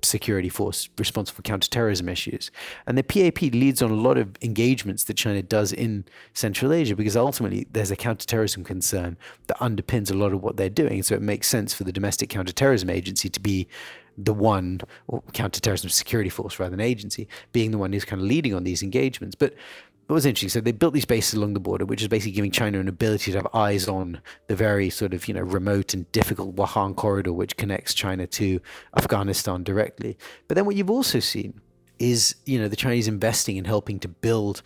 security 0.07 0.49
force 0.49 0.89
responsible 0.99 1.37
for 1.37 1.43
counterterrorism 1.43 2.09
issues. 2.09 2.51
And 2.87 2.97
the 2.97 3.03
PAP 3.03 3.43
leads 3.43 3.83
on 3.83 3.91
a 3.91 3.95
lot 3.95 4.19
of 4.19 4.37
engagements 4.43 5.05
that 5.05 5.15
China 5.15 5.43
does 5.43 5.73
in 5.73 6.05
Central 6.35 6.73
Asia 6.73 6.97
because 6.97 7.17
ultimately 7.17 7.67
there's 7.71 7.91
a 7.91 7.97
counterterrorism 7.97 8.65
concern 8.65 9.17
that 9.47 9.59
underpins 9.59 10.11
a 10.11 10.15
lot 10.15 10.33
of 10.33 10.43
what 10.43 10.57
they're 10.57 10.71
doing. 10.71 11.03
So 11.03 11.15
it 11.15 11.23
makes 11.23 11.49
sense 11.49 11.75
for 11.75 11.85
the 11.85 11.93
domestic 11.93 12.31
counterterrorism 12.31 12.91
agency 12.91 13.29
to 13.29 13.41
be 13.41 13.69
the 14.19 14.33
one, 14.33 14.81
or 15.09 15.23
counterterrorism 15.33 15.91
security 15.91 16.31
force 16.31 16.59
rather 16.59 16.71
than 16.71 16.81
agency, 16.81 17.29
being 17.53 17.71
the 17.71 17.79
one 17.79 17.93
who's 17.93 18.05
kind 18.05 18.21
of 18.21 18.27
leading 18.27 18.55
on 18.55 18.65
these 18.65 18.83
engagements. 18.83 19.35
But 19.35 19.55
what 20.07 20.15
was 20.15 20.27
interesting, 20.27 20.49
so 20.49 20.61
they 20.61 20.73
built 20.73 20.95
these 20.95 21.05
bases 21.05 21.35
along 21.35 21.55
the 21.55 21.61
border, 21.61 21.85
which 21.85 22.01
is 22.01 22.09
basically 22.09 22.33
giving 22.33 22.53
China 22.53 22.79
an 22.79 22.87
ability 22.87 23.33
to 23.33 23.39
have 23.39 23.49
eyes 23.53 23.89
on 23.89 24.21
the 24.47 24.55
very 24.55 24.89
sort 24.89 25.13
of, 25.13 25.27
you 25.27 25.35
know, 25.35 25.43
remote 25.43 25.95
and 25.95 26.11
difficult 26.13 26.55
Wakhan 26.55 26.95
corridor, 26.95 27.33
which 27.33 27.57
connects 27.57 27.93
China 27.93 28.27
to 28.29 28.61
Afghanistan 28.97 29.65
directly. 29.65 30.17
But 30.47 30.55
then 30.55 30.65
what 30.65 30.77
you've 30.77 30.91
also 30.91 31.19
seen 31.19 31.61
is, 31.99 32.37
you 32.45 32.61
know, 32.61 32.69
the 32.69 32.77
Chinese 32.77 33.09
investing 33.09 33.57
in 33.57 33.65
helping 33.65 33.99
to 33.99 34.09
build 34.09 34.63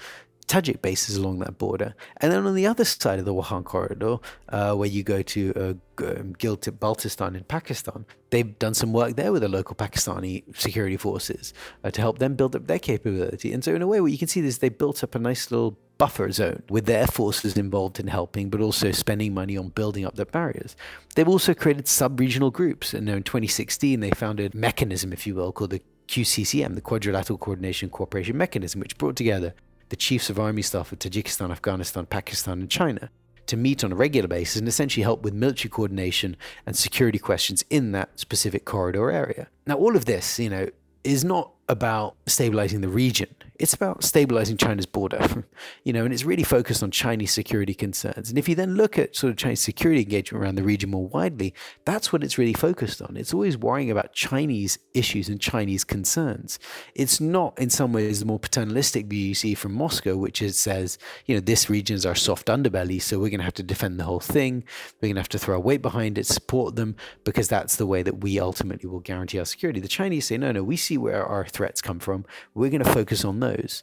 Tajik 0.50 0.82
bases 0.82 1.16
along 1.16 1.38
that 1.38 1.58
border. 1.58 1.94
And 2.16 2.32
then 2.32 2.44
on 2.44 2.56
the 2.56 2.66
other 2.66 2.84
side 2.84 3.20
of 3.20 3.24
the 3.24 3.32
Wakhan 3.32 3.62
corridor, 3.62 4.16
uh, 4.48 4.74
where 4.74 4.88
you 4.88 5.04
go 5.04 5.22
to 5.22 5.52
uh, 5.54 6.04
um, 6.04 6.34
Gilgit 6.34 6.78
Baltistan 6.78 7.36
in 7.36 7.44
Pakistan, 7.44 8.04
they've 8.30 8.58
done 8.58 8.74
some 8.74 8.92
work 8.92 9.14
there 9.14 9.30
with 9.30 9.42
the 9.42 9.48
local 9.48 9.76
Pakistani 9.76 10.42
security 10.58 10.96
forces 10.96 11.54
uh, 11.84 11.92
to 11.92 12.00
help 12.00 12.18
them 12.18 12.34
build 12.34 12.56
up 12.56 12.66
their 12.66 12.80
capability. 12.80 13.52
And 13.52 13.62
so, 13.62 13.76
in 13.76 13.80
a 13.80 13.86
way, 13.86 14.00
what 14.00 14.10
you 14.10 14.18
can 14.18 14.26
see 14.26 14.40
is 14.40 14.58
they 14.58 14.70
built 14.70 15.04
up 15.04 15.14
a 15.14 15.20
nice 15.20 15.52
little 15.52 15.78
buffer 15.98 16.32
zone 16.32 16.64
with 16.68 16.86
their 16.86 17.06
forces 17.06 17.56
involved 17.56 18.00
in 18.00 18.08
helping, 18.08 18.50
but 18.50 18.60
also 18.60 18.90
spending 18.90 19.32
money 19.32 19.56
on 19.56 19.68
building 19.68 20.04
up 20.04 20.16
their 20.16 20.26
barriers. 20.26 20.74
They've 21.14 21.28
also 21.28 21.54
created 21.54 21.86
sub 21.86 22.18
regional 22.18 22.50
groups. 22.50 22.92
And 22.92 23.08
in 23.08 23.22
2016, 23.22 24.00
they 24.00 24.10
founded 24.10 24.54
a 24.54 24.56
mechanism, 24.56 25.12
if 25.12 25.28
you 25.28 25.36
will, 25.36 25.52
called 25.52 25.70
the 25.70 25.82
QCCM, 26.08 26.74
the 26.74 26.80
Quadrilateral 26.80 27.38
Coordination 27.38 27.88
Cooperation 27.88 28.36
Mechanism, 28.36 28.80
which 28.80 28.98
brought 28.98 29.14
together 29.14 29.54
the 29.90 29.96
chiefs 29.96 30.30
of 30.30 30.40
army 30.40 30.62
staff 30.62 30.90
of 30.92 30.98
Tajikistan, 30.98 31.50
Afghanistan, 31.50 32.06
Pakistan, 32.06 32.60
and 32.60 32.70
China 32.70 33.10
to 33.46 33.56
meet 33.56 33.84
on 33.84 33.92
a 33.92 33.96
regular 33.96 34.28
basis 34.28 34.56
and 34.56 34.68
essentially 34.68 35.02
help 35.02 35.22
with 35.22 35.34
military 35.34 35.68
coordination 35.68 36.36
and 36.64 36.76
security 36.76 37.18
questions 37.18 37.64
in 37.68 37.92
that 37.92 38.18
specific 38.18 38.64
corridor 38.64 39.10
area. 39.10 39.48
Now, 39.66 39.74
all 39.76 39.96
of 39.96 40.04
this, 40.04 40.38
you 40.38 40.48
know, 40.48 40.68
is 41.02 41.24
not 41.24 41.52
about 41.70 42.16
stabilizing 42.26 42.80
the 42.80 42.88
region. 42.88 43.32
It's 43.60 43.74
about 43.74 44.02
stabilizing 44.02 44.56
China's 44.56 44.86
border, 44.86 45.44
you 45.84 45.92
know, 45.92 46.04
and 46.04 46.12
it's 46.12 46.24
really 46.24 46.42
focused 46.42 46.82
on 46.82 46.90
Chinese 46.90 47.30
security 47.30 47.74
concerns. 47.74 48.28
And 48.28 48.38
if 48.38 48.48
you 48.48 48.54
then 48.54 48.74
look 48.74 48.98
at 48.98 49.14
sort 49.14 49.30
of 49.30 49.36
Chinese 49.36 49.60
security 49.60 50.00
engagement 50.00 50.42
around 50.42 50.54
the 50.54 50.62
region 50.62 50.90
more 50.90 51.06
widely, 51.06 51.54
that's 51.84 52.10
what 52.10 52.24
it's 52.24 52.38
really 52.38 52.54
focused 52.54 53.02
on. 53.02 53.16
It's 53.16 53.34
always 53.34 53.56
worrying 53.56 53.90
about 53.90 54.14
Chinese 54.14 54.78
issues 54.94 55.28
and 55.28 55.40
Chinese 55.40 55.84
concerns. 55.84 56.58
It's 56.94 57.20
not, 57.20 57.56
in 57.58 57.70
some 57.70 57.92
ways, 57.92 58.18
the 58.18 58.26
more 58.26 58.38
paternalistic 58.40 59.06
view 59.06 59.28
you 59.28 59.34
see 59.34 59.54
from 59.54 59.74
Moscow, 59.74 60.16
which 60.16 60.42
is 60.42 60.58
says, 60.58 60.98
you 61.26 61.34
know, 61.36 61.40
this 61.40 61.70
region 61.70 61.94
is 61.94 62.06
our 62.06 62.16
soft 62.16 62.46
underbelly, 62.46 63.00
so 63.00 63.18
we're 63.18 63.30
going 63.30 63.40
to 63.40 63.44
have 63.44 63.54
to 63.54 63.62
defend 63.62 64.00
the 64.00 64.04
whole 64.04 64.20
thing. 64.20 64.64
We're 65.00 65.08
going 65.08 65.16
to 65.16 65.20
have 65.20 65.28
to 65.28 65.38
throw 65.38 65.56
our 65.56 65.60
weight 65.60 65.82
behind 65.82 66.18
it, 66.18 66.26
support 66.26 66.74
them, 66.74 66.96
because 67.24 67.46
that's 67.46 67.76
the 67.76 67.86
way 67.86 68.02
that 68.02 68.22
we 68.22 68.40
ultimately 68.40 68.88
will 68.88 69.00
guarantee 69.00 69.38
our 69.38 69.44
security. 69.44 69.80
The 69.80 69.88
Chinese 69.88 70.26
say, 70.26 70.38
no, 70.38 70.50
no, 70.50 70.64
we 70.64 70.76
see 70.76 70.96
where 70.96 71.24
our 71.26 71.44
threats 71.60 71.82
come 71.82 71.98
from. 71.98 72.24
We're 72.54 72.70
going 72.70 72.82
to 72.82 72.90
focus 72.90 73.22
on 73.22 73.40
those. 73.40 73.82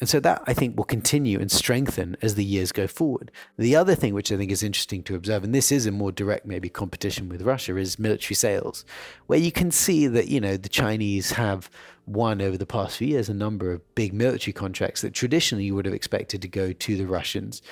And 0.00 0.08
so 0.08 0.18
that 0.18 0.42
I 0.48 0.54
think 0.54 0.76
will 0.76 0.82
continue 0.82 1.38
and 1.38 1.48
strengthen 1.48 2.16
as 2.20 2.34
the 2.34 2.44
years 2.44 2.72
go 2.72 2.88
forward. 2.88 3.30
The 3.56 3.76
other 3.76 3.94
thing 3.94 4.12
which 4.12 4.32
I 4.32 4.36
think 4.36 4.50
is 4.50 4.64
interesting 4.64 5.04
to 5.04 5.14
observe, 5.14 5.44
and 5.44 5.54
this 5.54 5.70
is 5.70 5.86
a 5.86 5.92
more 5.92 6.10
direct 6.10 6.44
maybe 6.44 6.68
competition 6.68 7.28
with 7.28 7.42
Russia, 7.42 7.76
is 7.76 8.00
military 8.00 8.34
sales, 8.34 8.84
where 9.28 9.38
you 9.38 9.52
can 9.52 9.70
see 9.70 10.08
that, 10.08 10.26
you 10.26 10.40
know, 10.40 10.56
the 10.56 10.68
Chinese 10.68 11.30
have 11.30 11.70
won 12.04 12.42
over 12.42 12.58
the 12.58 12.66
past 12.66 12.96
few 12.96 13.06
years 13.06 13.28
a 13.28 13.34
number 13.34 13.70
of 13.70 13.94
big 13.94 14.12
military 14.12 14.52
contracts 14.52 15.02
that 15.02 15.14
traditionally 15.14 15.66
you 15.66 15.76
would 15.76 15.86
have 15.86 15.94
expected 15.94 16.42
to 16.42 16.48
go 16.48 16.72
to 16.72 16.96
the 16.96 17.06
Russians. 17.06 17.62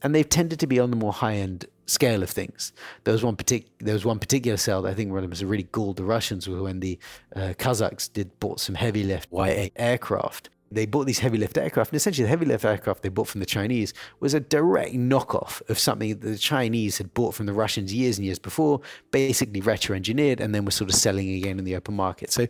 And 0.00 0.14
they've 0.14 0.28
tended 0.28 0.60
to 0.60 0.68
be 0.68 0.78
on 0.78 0.90
the 0.90 0.96
more 0.96 1.12
high 1.12 1.34
end 1.34 1.66
scale 1.90 2.22
of 2.22 2.30
things. 2.30 2.72
There 3.04 3.12
was 3.12 3.22
one 3.22 3.36
partic- 3.36 3.66
there 3.78 3.94
was 3.94 4.04
one 4.04 4.18
particular 4.18 4.56
sale 4.56 4.82
that 4.82 4.90
I 4.90 4.94
think 4.94 5.12
was 5.12 5.44
really 5.44 5.68
galled 5.72 5.96
the 5.96 6.04
Russians 6.04 6.48
when 6.48 6.80
the 6.80 6.98
uh, 7.34 7.54
Kazakhs 7.58 8.12
did 8.12 8.38
bought 8.40 8.60
some 8.60 8.74
heavy 8.74 9.02
lift 9.02 9.28
YA 9.32 9.68
aircraft. 9.76 10.50
They 10.72 10.86
bought 10.86 11.06
these 11.06 11.18
heavy 11.18 11.36
lift 11.36 11.58
aircraft, 11.58 11.90
and 11.90 11.96
essentially 11.96 12.22
the 12.22 12.28
heavy 12.28 12.46
lift 12.46 12.64
aircraft 12.64 13.02
they 13.02 13.08
bought 13.08 13.26
from 13.26 13.40
the 13.40 13.46
Chinese 13.46 13.92
was 14.20 14.34
a 14.34 14.40
direct 14.40 14.94
knockoff 14.94 15.68
of 15.68 15.80
something 15.80 16.10
that 16.10 16.20
the 16.20 16.38
Chinese 16.38 16.98
had 16.98 17.12
bought 17.12 17.34
from 17.34 17.46
the 17.46 17.52
Russians 17.52 17.92
years 17.92 18.18
and 18.18 18.24
years 18.24 18.38
before, 18.38 18.80
basically 19.10 19.60
retro 19.60 19.96
engineered, 19.96 20.40
and 20.40 20.54
then 20.54 20.64
was 20.64 20.76
sort 20.76 20.88
of 20.88 20.94
selling 20.94 21.28
again 21.28 21.58
in 21.58 21.64
the 21.64 21.74
open 21.74 21.94
market. 21.94 22.30
So 22.30 22.46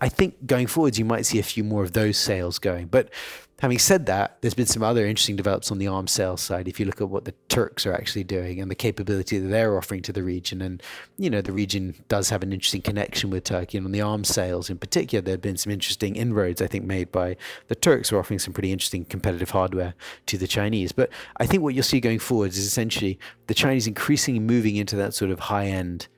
I 0.00 0.08
think 0.08 0.46
going 0.46 0.68
forwards, 0.68 0.98
you 0.98 1.04
might 1.04 1.26
see 1.26 1.38
a 1.38 1.42
few 1.42 1.64
more 1.64 1.82
of 1.82 1.92
those 1.92 2.16
sales 2.16 2.58
going. 2.58 2.86
But 2.86 3.10
Having 3.60 3.78
said 3.78 4.06
that, 4.06 4.38
there's 4.40 4.54
been 4.54 4.64
some 4.64 4.82
other 4.82 5.04
interesting 5.04 5.36
developments 5.36 5.70
on 5.70 5.76
the 5.76 5.86
arms 5.86 6.12
sales 6.12 6.40
side. 6.40 6.66
If 6.66 6.80
you 6.80 6.86
look 6.86 7.02
at 7.02 7.10
what 7.10 7.26
the 7.26 7.34
Turks 7.50 7.84
are 7.84 7.92
actually 7.92 8.24
doing 8.24 8.58
and 8.58 8.70
the 8.70 8.74
capability 8.74 9.38
that 9.38 9.48
they're 9.48 9.76
offering 9.76 10.00
to 10.02 10.14
the 10.14 10.22
region, 10.22 10.62
and 10.62 10.82
you 11.18 11.28
know 11.28 11.42
the 11.42 11.52
region 11.52 11.94
does 12.08 12.30
have 12.30 12.42
an 12.42 12.54
interesting 12.54 12.80
connection 12.80 13.28
with 13.28 13.44
Turkey. 13.44 13.76
And 13.76 13.86
on 13.86 13.92
the 13.92 14.00
arms 14.00 14.28
sales 14.28 14.70
in 14.70 14.78
particular, 14.78 15.20
there 15.20 15.34
have 15.34 15.42
been 15.42 15.58
some 15.58 15.72
interesting 15.72 16.16
inroads 16.16 16.62
I 16.62 16.68
think 16.68 16.86
made 16.86 17.12
by 17.12 17.36
the 17.68 17.74
Turks, 17.74 18.08
who 18.08 18.16
are 18.16 18.20
offering 18.20 18.38
some 18.38 18.54
pretty 18.54 18.72
interesting 18.72 19.04
competitive 19.04 19.50
hardware 19.50 19.92
to 20.26 20.38
the 20.38 20.46
Chinese. 20.48 20.92
But 20.92 21.10
I 21.36 21.44
think 21.44 21.62
what 21.62 21.74
you'll 21.74 21.84
see 21.84 22.00
going 22.00 22.18
forwards 22.18 22.56
is 22.56 22.64
essentially 22.64 23.18
the 23.46 23.54
Chinese 23.54 23.86
increasingly 23.86 24.40
moving 24.40 24.76
into 24.76 24.96
that 24.96 25.12
sort 25.12 25.30
of 25.30 25.38
high 25.38 25.66
end 25.66 26.08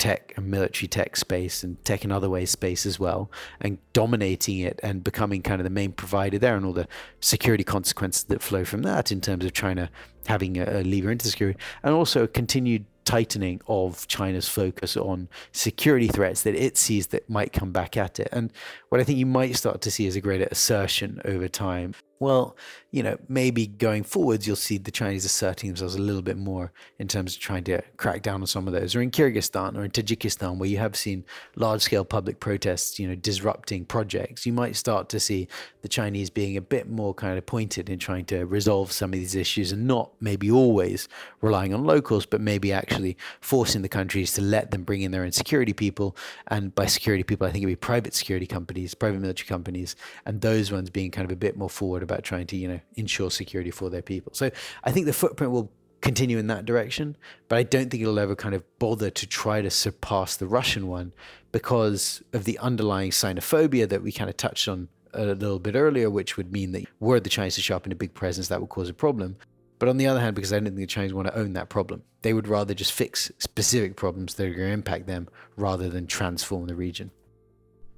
tech 0.00 0.32
and 0.36 0.46
military 0.46 0.88
tech 0.88 1.14
space 1.14 1.62
and 1.62 1.82
tech 1.84 2.04
in 2.04 2.10
other 2.10 2.30
ways 2.30 2.50
space 2.50 2.86
as 2.86 2.98
well 2.98 3.30
and 3.60 3.78
dominating 3.92 4.58
it 4.58 4.80
and 4.82 5.04
becoming 5.04 5.42
kind 5.42 5.60
of 5.60 5.64
the 5.64 5.70
main 5.70 5.92
provider 5.92 6.38
there 6.38 6.56
and 6.56 6.64
all 6.64 6.72
the 6.72 6.88
security 7.20 7.62
consequences 7.62 8.24
that 8.24 8.40
flow 8.40 8.64
from 8.64 8.80
that 8.80 9.12
in 9.12 9.20
terms 9.20 9.44
of 9.44 9.52
China 9.52 9.90
having 10.26 10.56
a, 10.56 10.80
a 10.80 10.82
lever 10.82 11.10
into 11.10 11.28
security 11.28 11.58
and 11.82 11.94
also 11.94 12.26
continued 12.26 12.86
tightening 13.04 13.60
of 13.66 14.08
China's 14.08 14.48
focus 14.48 14.96
on 14.96 15.28
security 15.52 16.08
threats 16.08 16.42
that 16.44 16.54
it 16.54 16.78
sees 16.78 17.08
that 17.08 17.28
might 17.28 17.52
come 17.52 17.70
back 17.70 17.96
at 17.96 18.18
it. 18.18 18.28
And 18.32 18.52
what 18.88 19.00
I 19.02 19.04
think 19.04 19.18
you 19.18 19.26
might 19.26 19.54
start 19.56 19.82
to 19.82 19.90
see 19.90 20.06
is 20.06 20.16
a 20.16 20.20
greater 20.20 20.48
assertion 20.50 21.20
over 21.26 21.46
time 21.46 21.94
well, 22.20 22.54
you 22.90 23.02
know, 23.02 23.16
maybe 23.28 23.66
going 23.66 24.02
forwards, 24.02 24.46
you'll 24.46 24.54
see 24.54 24.76
the 24.76 24.90
Chinese 24.90 25.24
asserting 25.24 25.70
themselves 25.70 25.94
a 25.94 26.00
little 26.00 26.20
bit 26.20 26.36
more 26.36 26.70
in 26.98 27.08
terms 27.08 27.34
of 27.34 27.40
trying 27.40 27.64
to 27.64 27.80
crack 27.96 28.20
down 28.20 28.42
on 28.42 28.46
some 28.46 28.66
of 28.66 28.74
those. 28.74 28.94
Or 28.94 29.00
in 29.00 29.10
Kyrgyzstan 29.10 29.74
or 29.74 29.84
in 29.84 29.90
Tajikistan, 29.90 30.58
where 30.58 30.68
you 30.68 30.76
have 30.76 30.96
seen 30.96 31.24
large 31.56 31.80
scale 31.80 32.04
public 32.04 32.38
protests, 32.38 32.98
you 32.98 33.08
know, 33.08 33.14
disrupting 33.14 33.86
projects, 33.86 34.44
you 34.44 34.52
might 34.52 34.76
start 34.76 35.08
to 35.08 35.20
see 35.20 35.48
the 35.80 35.88
Chinese 35.88 36.28
being 36.28 36.58
a 36.58 36.60
bit 36.60 36.90
more 36.90 37.14
kind 37.14 37.38
of 37.38 37.46
pointed 37.46 37.88
in 37.88 37.98
trying 37.98 38.26
to 38.26 38.44
resolve 38.44 38.92
some 38.92 39.14
of 39.14 39.18
these 39.18 39.34
issues 39.34 39.72
and 39.72 39.86
not 39.86 40.10
maybe 40.20 40.50
always 40.50 41.08
relying 41.40 41.72
on 41.72 41.84
locals, 41.84 42.26
but 42.26 42.40
maybe 42.42 42.70
actually 42.70 43.16
forcing 43.40 43.80
the 43.80 43.88
countries 43.88 44.34
to 44.34 44.42
let 44.42 44.72
them 44.72 44.82
bring 44.82 45.00
in 45.00 45.10
their 45.10 45.24
own 45.24 45.32
security 45.32 45.72
people. 45.72 46.14
And 46.48 46.74
by 46.74 46.84
security 46.84 47.22
people, 47.22 47.46
I 47.46 47.50
think 47.50 47.62
it'd 47.62 47.72
be 47.72 47.76
private 47.76 48.12
security 48.12 48.46
companies, 48.46 48.94
private 48.94 49.20
military 49.20 49.46
companies, 49.46 49.96
and 50.26 50.42
those 50.42 50.70
ones 50.70 50.90
being 50.90 51.10
kind 51.10 51.24
of 51.24 51.32
a 51.32 51.36
bit 51.36 51.56
more 51.56 51.70
forward 51.70 52.02
about 52.10 52.24
trying 52.24 52.46
to, 52.48 52.56
you 52.56 52.68
know, 52.68 52.80
ensure 52.96 53.30
security 53.30 53.70
for 53.70 53.90
their 53.90 54.02
people. 54.02 54.32
So 54.34 54.50
I 54.84 54.90
think 54.90 55.06
the 55.06 55.12
footprint 55.12 55.52
will 55.52 55.72
continue 56.00 56.38
in 56.38 56.46
that 56.48 56.64
direction, 56.64 57.16
but 57.48 57.58
I 57.58 57.62
don't 57.62 57.90
think 57.90 58.02
it'll 58.02 58.18
ever 58.18 58.34
kind 58.34 58.54
of 58.54 58.64
bother 58.78 59.10
to 59.10 59.26
try 59.26 59.60
to 59.60 59.70
surpass 59.70 60.36
the 60.36 60.46
Russian 60.46 60.88
one 60.88 61.12
because 61.52 62.22
of 62.32 62.44
the 62.44 62.58
underlying 62.58 63.10
xenophobia 63.10 63.88
that 63.88 64.02
we 64.02 64.12
kind 64.12 64.30
of 64.30 64.36
touched 64.36 64.66
on 64.68 64.88
a 65.12 65.24
little 65.24 65.58
bit 65.58 65.74
earlier, 65.74 66.08
which 66.08 66.36
would 66.36 66.52
mean 66.52 66.72
that 66.72 66.84
were 67.00 67.20
the 67.20 67.28
Chinese 67.28 67.56
to 67.56 67.62
sharpen 67.62 67.92
a 67.92 67.96
big 67.96 68.14
presence, 68.14 68.48
that 68.48 68.60
would 68.60 68.70
cause 68.70 68.88
a 68.88 68.94
problem. 68.94 69.36
But 69.78 69.88
on 69.88 69.96
the 69.96 70.06
other 70.06 70.20
hand, 70.20 70.36
because 70.36 70.52
I 70.52 70.56
don't 70.56 70.66
think 70.66 70.76
the 70.76 70.86
Chinese 70.86 71.14
want 71.14 71.28
to 71.28 71.36
own 71.36 71.54
that 71.54 71.68
problem, 71.68 72.02
they 72.22 72.34
would 72.34 72.48
rather 72.48 72.74
just 72.74 72.92
fix 72.92 73.32
specific 73.38 73.96
problems 73.96 74.34
that 74.34 74.46
are 74.46 74.54
going 74.54 74.68
to 74.68 74.74
impact 74.74 75.06
them 75.06 75.28
rather 75.56 75.88
than 75.88 76.06
transform 76.06 76.66
the 76.66 76.74
region. 76.74 77.10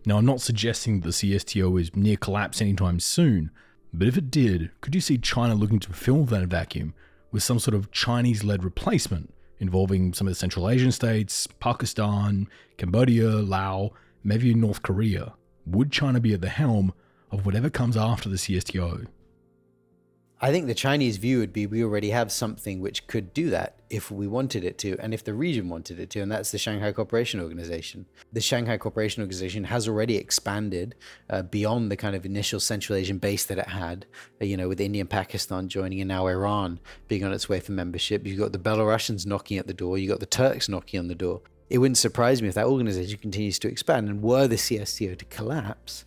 Now, 0.06 0.18
I'm 0.18 0.26
not 0.26 0.40
suggesting 0.40 1.00
that 1.00 1.06
the 1.06 1.12
CSTO 1.12 1.80
is 1.80 1.94
near 1.94 2.16
collapse 2.16 2.60
anytime 2.60 2.98
soon, 2.98 3.50
but 3.92 4.08
if 4.08 4.16
it 4.16 4.30
did, 4.30 4.70
could 4.80 4.94
you 4.94 5.00
see 5.00 5.18
China 5.18 5.54
looking 5.54 5.80
to 5.80 5.92
fill 5.92 6.24
that 6.24 6.48
vacuum 6.48 6.94
with 7.30 7.42
some 7.42 7.58
sort 7.58 7.74
of 7.74 7.90
Chinese 7.90 8.42
led 8.42 8.64
replacement 8.64 9.32
involving 9.58 10.12
some 10.12 10.26
of 10.26 10.30
the 10.32 10.38
Central 10.38 10.68
Asian 10.68 10.92
states, 10.92 11.46
Pakistan, 11.60 12.48
Cambodia, 12.78 13.28
Laos, 13.28 13.90
maybe 14.24 14.54
North 14.54 14.82
Korea? 14.82 15.34
Would 15.66 15.92
China 15.92 16.20
be 16.20 16.34
at 16.34 16.40
the 16.40 16.48
helm 16.48 16.92
of 17.30 17.46
whatever 17.46 17.70
comes 17.70 17.96
after 17.96 18.28
the 18.28 18.36
CSTO? 18.36 19.06
I 20.44 20.50
think 20.50 20.66
the 20.66 20.74
Chinese 20.74 21.18
view 21.18 21.38
would 21.38 21.52
be 21.52 21.68
we 21.68 21.84
already 21.84 22.10
have 22.10 22.32
something 22.32 22.80
which 22.80 23.06
could 23.06 23.32
do 23.32 23.48
that 23.50 23.76
if 23.90 24.10
we 24.10 24.26
wanted 24.26 24.64
it 24.64 24.76
to, 24.78 24.96
and 24.98 25.14
if 25.14 25.22
the 25.22 25.34
region 25.34 25.68
wanted 25.68 26.00
it 26.00 26.10
to, 26.10 26.20
and 26.20 26.32
that's 26.32 26.50
the 26.50 26.58
Shanghai 26.58 26.90
Cooperation 26.90 27.38
Organization. 27.38 28.06
The 28.32 28.40
Shanghai 28.40 28.76
Cooperation 28.76 29.22
Organization 29.22 29.62
has 29.62 29.86
already 29.86 30.16
expanded 30.16 30.96
uh, 31.30 31.42
beyond 31.42 31.92
the 31.92 31.96
kind 31.96 32.16
of 32.16 32.26
initial 32.26 32.58
Central 32.58 32.98
Asian 32.98 33.18
base 33.18 33.44
that 33.44 33.58
it 33.58 33.68
had, 33.68 34.04
uh, 34.40 34.44
you 34.44 34.56
know, 34.56 34.68
with 34.68 34.80
India 34.80 35.02
and 35.02 35.10
Pakistan 35.10 35.68
joining, 35.68 36.00
and 36.00 36.08
now 36.08 36.26
Iran 36.26 36.80
being 37.06 37.22
on 37.22 37.32
its 37.32 37.48
way 37.48 37.60
for 37.60 37.70
membership. 37.70 38.26
You've 38.26 38.40
got 38.40 38.50
the 38.50 38.58
Belarusians 38.58 39.24
knocking 39.24 39.58
at 39.58 39.68
the 39.68 39.74
door, 39.74 39.96
you've 39.96 40.10
got 40.10 40.18
the 40.18 40.26
Turks 40.26 40.68
knocking 40.68 40.98
on 40.98 41.06
the 41.06 41.14
door. 41.14 41.42
It 41.70 41.78
wouldn't 41.78 41.98
surprise 41.98 42.42
me 42.42 42.48
if 42.48 42.54
that 42.54 42.66
organization 42.66 43.20
continues 43.20 43.60
to 43.60 43.68
expand, 43.68 44.08
and 44.08 44.20
were 44.20 44.48
the 44.48 44.56
CSTO 44.56 45.16
to 45.18 45.24
collapse, 45.26 46.04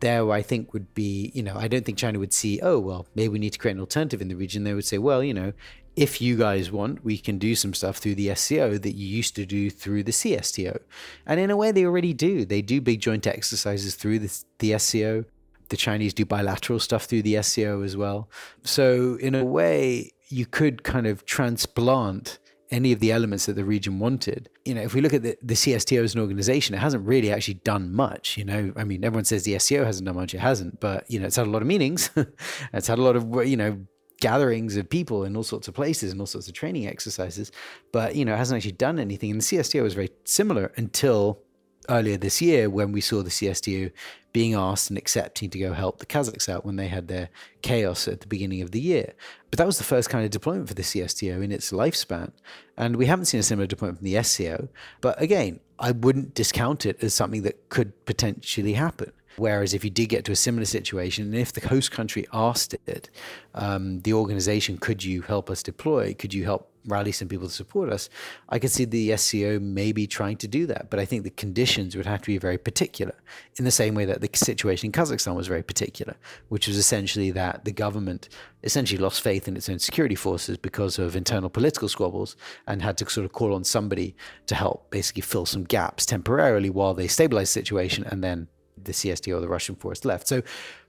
there 0.00 0.30
I 0.30 0.42
think 0.42 0.72
would 0.72 0.94
be, 0.94 1.30
you 1.34 1.42
know, 1.42 1.56
I 1.56 1.68
don't 1.68 1.84
think 1.84 1.98
China 1.98 2.18
would 2.18 2.32
see, 2.32 2.60
oh, 2.62 2.78
well, 2.78 3.06
maybe 3.14 3.28
we 3.28 3.38
need 3.38 3.52
to 3.54 3.58
create 3.58 3.74
an 3.74 3.80
alternative 3.80 4.20
in 4.20 4.28
the 4.28 4.34
region. 4.34 4.64
They 4.64 4.74
would 4.74 4.84
say, 4.84 4.98
well, 4.98 5.22
you 5.22 5.34
know, 5.34 5.52
if 5.96 6.20
you 6.20 6.36
guys 6.36 6.70
want, 6.70 7.02
we 7.04 7.16
can 7.16 7.38
do 7.38 7.54
some 7.54 7.72
stuff 7.72 7.96
through 7.96 8.16
the 8.16 8.34
SCO 8.34 8.76
that 8.76 8.94
you 8.94 9.06
used 9.06 9.34
to 9.36 9.46
do 9.46 9.70
through 9.70 10.02
the 10.02 10.12
CSTO. 10.12 10.78
And 11.26 11.40
in 11.40 11.50
a 11.50 11.56
way, 11.56 11.72
they 11.72 11.84
already 11.84 12.12
do. 12.12 12.44
They 12.44 12.60
do 12.60 12.80
big 12.80 13.00
joint 13.00 13.26
exercises 13.26 13.94
through 13.94 14.18
the, 14.18 14.44
the 14.58 14.78
SCO. 14.78 15.24
The 15.70 15.76
Chinese 15.76 16.12
do 16.12 16.24
bilateral 16.24 16.78
stuff 16.78 17.04
through 17.04 17.22
the 17.22 17.42
SCO 17.42 17.82
as 17.82 17.96
well. 17.96 18.28
So, 18.62 19.16
in 19.20 19.34
a 19.34 19.44
way, 19.44 20.12
you 20.28 20.46
could 20.46 20.82
kind 20.82 21.06
of 21.06 21.24
transplant 21.24 22.38
any 22.70 22.92
of 22.92 23.00
the 23.00 23.12
elements 23.12 23.46
that 23.46 23.54
the 23.54 23.64
region 23.64 23.98
wanted. 23.98 24.48
You 24.64 24.74
know, 24.74 24.82
if 24.82 24.94
we 24.94 25.00
look 25.00 25.14
at 25.14 25.22
the, 25.22 25.36
the 25.42 25.54
CSTO 25.54 26.02
as 26.02 26.14
an 26.14 26.20
organization, 26.20 26.74
it 26.74 26.78
hasn't 26.78 27.06
really 27.06 27.32
actually 27.32 27.54
done 27.54 27.92
much. 27.92 28.36
You 28.36 28.44
know, 28.44 28.72
I 28.76 28.84
mean, 28.84 29.04
everyone 29.04 29.24
says 29.24 29.44
the 29.44 29.58
SCO 29.58 29.84
hasn't 29.84 30.06
done 30.06 30.16
much. 30.16 30.34
It 30.34 30.38
hasn't, 30.38 30.80
but, 30.80 31.08
you 31.10 31.20
know, 31.20 31.26
it's 31.26 31.36
had 31.36 31.46
a 31.46 31.50
lot 31.50 31.62
of 31.62 31.68
meetings. 31.68 32.10
it's 32.72 32.86
had 32.86 32.98
a 32.98 33.02
lot 33.02 33.16
of, 33.16 33.46
you 33.46 33.56
know, 33.56 33.78
gatherings 34.20 34.76
of 34.76 34.88
people 34.88 35.24
in 35.24 35.36
all 35.36 35.42
sorts 35.42 35.68
of 35.68 35.74
places 35.74 36.10
and 36.10 36.20
all 36.20 36.26
sorts 36.26 36.48
of 36.48 36.54
training 36.54 36.86
exercises. 36.86 37.52
But, 37.92 38.16
you 38.16 38.24
know, 38.24 38.34
it 38.34 38.38
hasn't 38.38 38.56
actually 38.56 38.72
done 38.72 38.98
anything. 38.98 39.30
And 39.30 39.40
the 39.40 39.44
CSTO 39.44 39.82
was 39.82 39.94
very 39.94 40.10
similar 40.24 40.72
until 40.76 41.40
earlier 41.88 42.16
this 42.16 42.40
year 42.40 42.68
when 42.68 42.92
we 42.92 43.00
saw 43.00 43.22
the 43.22 43.30
CSTO 43.30 43.92
being 44.32 44.54
asked 44.54 44.90
and 44.90 44.98
accepting 44.98 45.48
to 45.48 45.58
go 45.58 45.72
help 45.72 45.98
the 45.98 46.06
Kazakhs 46.06 46.48
out 46.48 46.64
when 46.64 46.76
they 46.76 46.88
had 46.88 47.08
their 47.08 47.30
chaos 47.62 48.06
at 48.06 48.20
the 48.20 48.26
beginning 48.26 48.60
of 48.60 48.70
the 48.70 48.80
year. 48.80 49.14
But 49.50 49.58
that 49.58 49.66
was 49.66 49.78
the 49.78 49.84
first 49.84 50.10
kind 50.10 50.24
of 50.24 50.30
deployment 50.30 50.68
for 50.68 50.74
the 50.74 50.82
CSTO 50.82 51.42
in 51.42 51.50
its 51.50 51.72
lifespan. 51.72 52.32
And 52.76 52.96
we 52.96 53.06
haven't 53.06 53.24
seen 53.24 53.40
a 53.40 53.42
similar 53.42 53.66
deployment 53.66 53.98
from 53.98 54.04
the 54.04 54.22
SCO. 54.22 54.68
But 55.00 55.20
again, 55.22 55.60
I 55.78 55.92
wouldn't 55.92 56.34
discount 56.34 56.84
it 56.84 57.02
as 57.02 57.14
something 57.14 57.42
that 57.42 57.70
could 57.70 58.04
potentially 58.04 58.74
happen. 58.74 59.12
Whereas 59.36 59.74
if 59.74 59.84
you 59.84 59.90
did 59.90 60.08
get 60.08 60.24
to 60.26 60.32
a 60.32 60.36
similar 60.36 60.64
situation, 60.64 61.24
and 61.24 61.34
if 61.34 61.52
the 61.52 61.66
host 61.66 61.90
country 61.90 62.26
asked 62.32 62.74
it, 62.86 63.10
um, 63.54 64.00
the 64.00 64.14
organization, 64.14 64.78
could 64.78 65.04
you 65.04 65.22
help 65.22 65.50
us 65.50 65.62
deploy? 65.62 66.14
Could 66.14 66.32
you 66.32 66.44
help 66.44 66.70
rally 66.86 67.12
some 67.12 67.28
people 67.28 67.48
to 67.48 67.54
support 67.54 67.92
us? 67.92 68.08
I 68.48 68.58
could 68.58 68.70
see 68.70 68.84
the 68.84 69.16
SCO 69.16 69.58
maybe 69.58 70.06
trying 70.06 70.36
to 70.38 70.48
do 70.48 70.66
that. 70.66 70.90
But 70.90 71.00
I 71.00 71.04
think 71.04 71.24
the 71.24 71.30
conditions 71.30 71.96
would 71.96 72.06
have 72.06 72.22
to 72.22 72.26
be 72.26 72.38
very 72.38 72.58
particular, 72.58 73.14
in 73.56 73.64
the 73.64 73.70
same 73.70 73.94
way 73.94 74.04
that 74.04 74.20
the 74.20 74.30
situation 74.34 74.86
in 74.86 74.92
Kazakhstan 74.92 75.34
was 75.34 75.48
very 75.48 75.62
particular, 75.62 76.16
which 76.48 76.66
was 76.68 76.76
essentially 76.76 77.30
that 77.32 77.64
the 77.64 77.72
government 77.72 78.28
essentially 78.62 79.00
lost 79.00 79.20
faith 79.22 79.46
in 79.46 79.56
its 79.56 79.68
own 79.68 79.78
security 79.78 80.14
forces 80.14 80.56
because 80.58 80.98
of 80.98 81.14
internal 81.14 81.48
political 81.48 81.88
squabbles 81.88 82.36
and 82.66 82.82
had 82.82 82.96
to 82.98 83.08
sort 83.08 83.24
of 83.24 83.32
call 83.32 83.54
on 83.54 83.64
somebody 83.64 84.16
to 84.46 84.54
help 84.54 84.90
basically 84.90 85.22
fill 85.22 85.46
some 85.46 85.64
gaps 85.64 86.04
temporarily 86.04 86.70
while 86.70 86.94
they 86.94 87.06
stabilized 87.06 87.50
the 87.50 87.60
situation 87.60 88.04
and 88.04 88.24
then 88.24 88.48
the 88.86 88.92
CSTO 88.92 89.36
or 89.36 89.40
the 89.40 89.48
Russian 89.48 89.76
force 89.76 90.04
left. 90.04 90.26
So, 90.26 90.42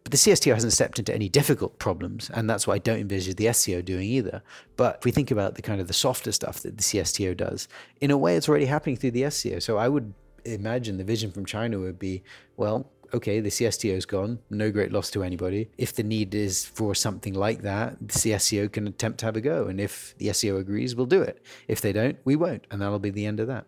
but 0.03 0.11
the 0.11 0.17
CSTO 0.17 0.53
hasn't 0.53 0.73
stepped 0.73 0.99
into 0.99 1.13
any 1.13 1.27
difficult 1.27 1.77
problems, 1.79 2.29
and 2.33 2.49
that's 2.49 2.65
what 2.65 2.75
I 2.75 2.79
don't 2.79 2.99
envisage 2.99 3.35
the 3.35 3.51
SCO 3.51 3.81
doing 3.81 4.07
either. 4.07 4.41
But 4.77 4.97
if 4.99 5.05
we 5.05 5.11
think 5.11 5.31
about 5.31 5.55
the 5.55 5.61
kind 5.61 5.81
of 5.81 5.87
the 5.87 5.93
softer 5.93 6.31
stuff 6.31 6.61
that 6.61 6.77
the 6.77 6.83
CSTO 6.83 7.35
does, 7.35 7.67
in 7.99 8.11
a 8.11 8.17
way, 8.17 8.35
it's 8.35 8.47
already 8.47 8.65
happening 8.65 8.95
through 8.95 9.11
the 9.11 9.29
SCO. 9.29 9.59
So 9.59 9.77
I 9.77 9.89
would 9.89 10.13
imagine 10.45 10.97
the 10.97 11.03
vision 11.03 11.31
from 11.31 11.45
China 11.45 11.79
would 11.79 11.99
be, 11.99 12.23
well, 12.55 12.89
okay, 13.13 13.39
the 13.39 13.49
CSTO's 13.49 14.05
gone, 14.05 14.39
no 14.49 14.71
great 14.71 14.91
loss 14.91 15.09
to 15.11 15.23
anybody. 15.23 15.69
If 15.77 15.95
the 15.95 16.03
need 16.03 16.35
is 16.35 16.65
for 16.65 16.95
something 16.95 17.33
like 17.33 17.61
that, 17.61 17.97
the 17.99 18.13
CSTO 18.13 18.71
can 18.71 18.87
attempt 18.87 19.19
to 19.19 19.25
have 19.25 19.35
a 19.35 19.41
go. 19.41 19.67
And 19.67 19.79
if 19.79 20.15
the 20.17 20.31
SCO 20.33 20.57
agrees, 20.57 20.95
we'll 20.95 21.05
do 21.05 21.21
it. 21.21 21.43
If 21.67 21.81
they 21.81 21.93
don't, 21.93 22.17
we 22.25 22.35
won't. 22.35 22.65
And 22.71 22.81
that'll 22.81 22.99
be 22.99 23.09
the 23.09 23.25
end 23.25 23.39
of 23.39 23.47
that 23.47 23.65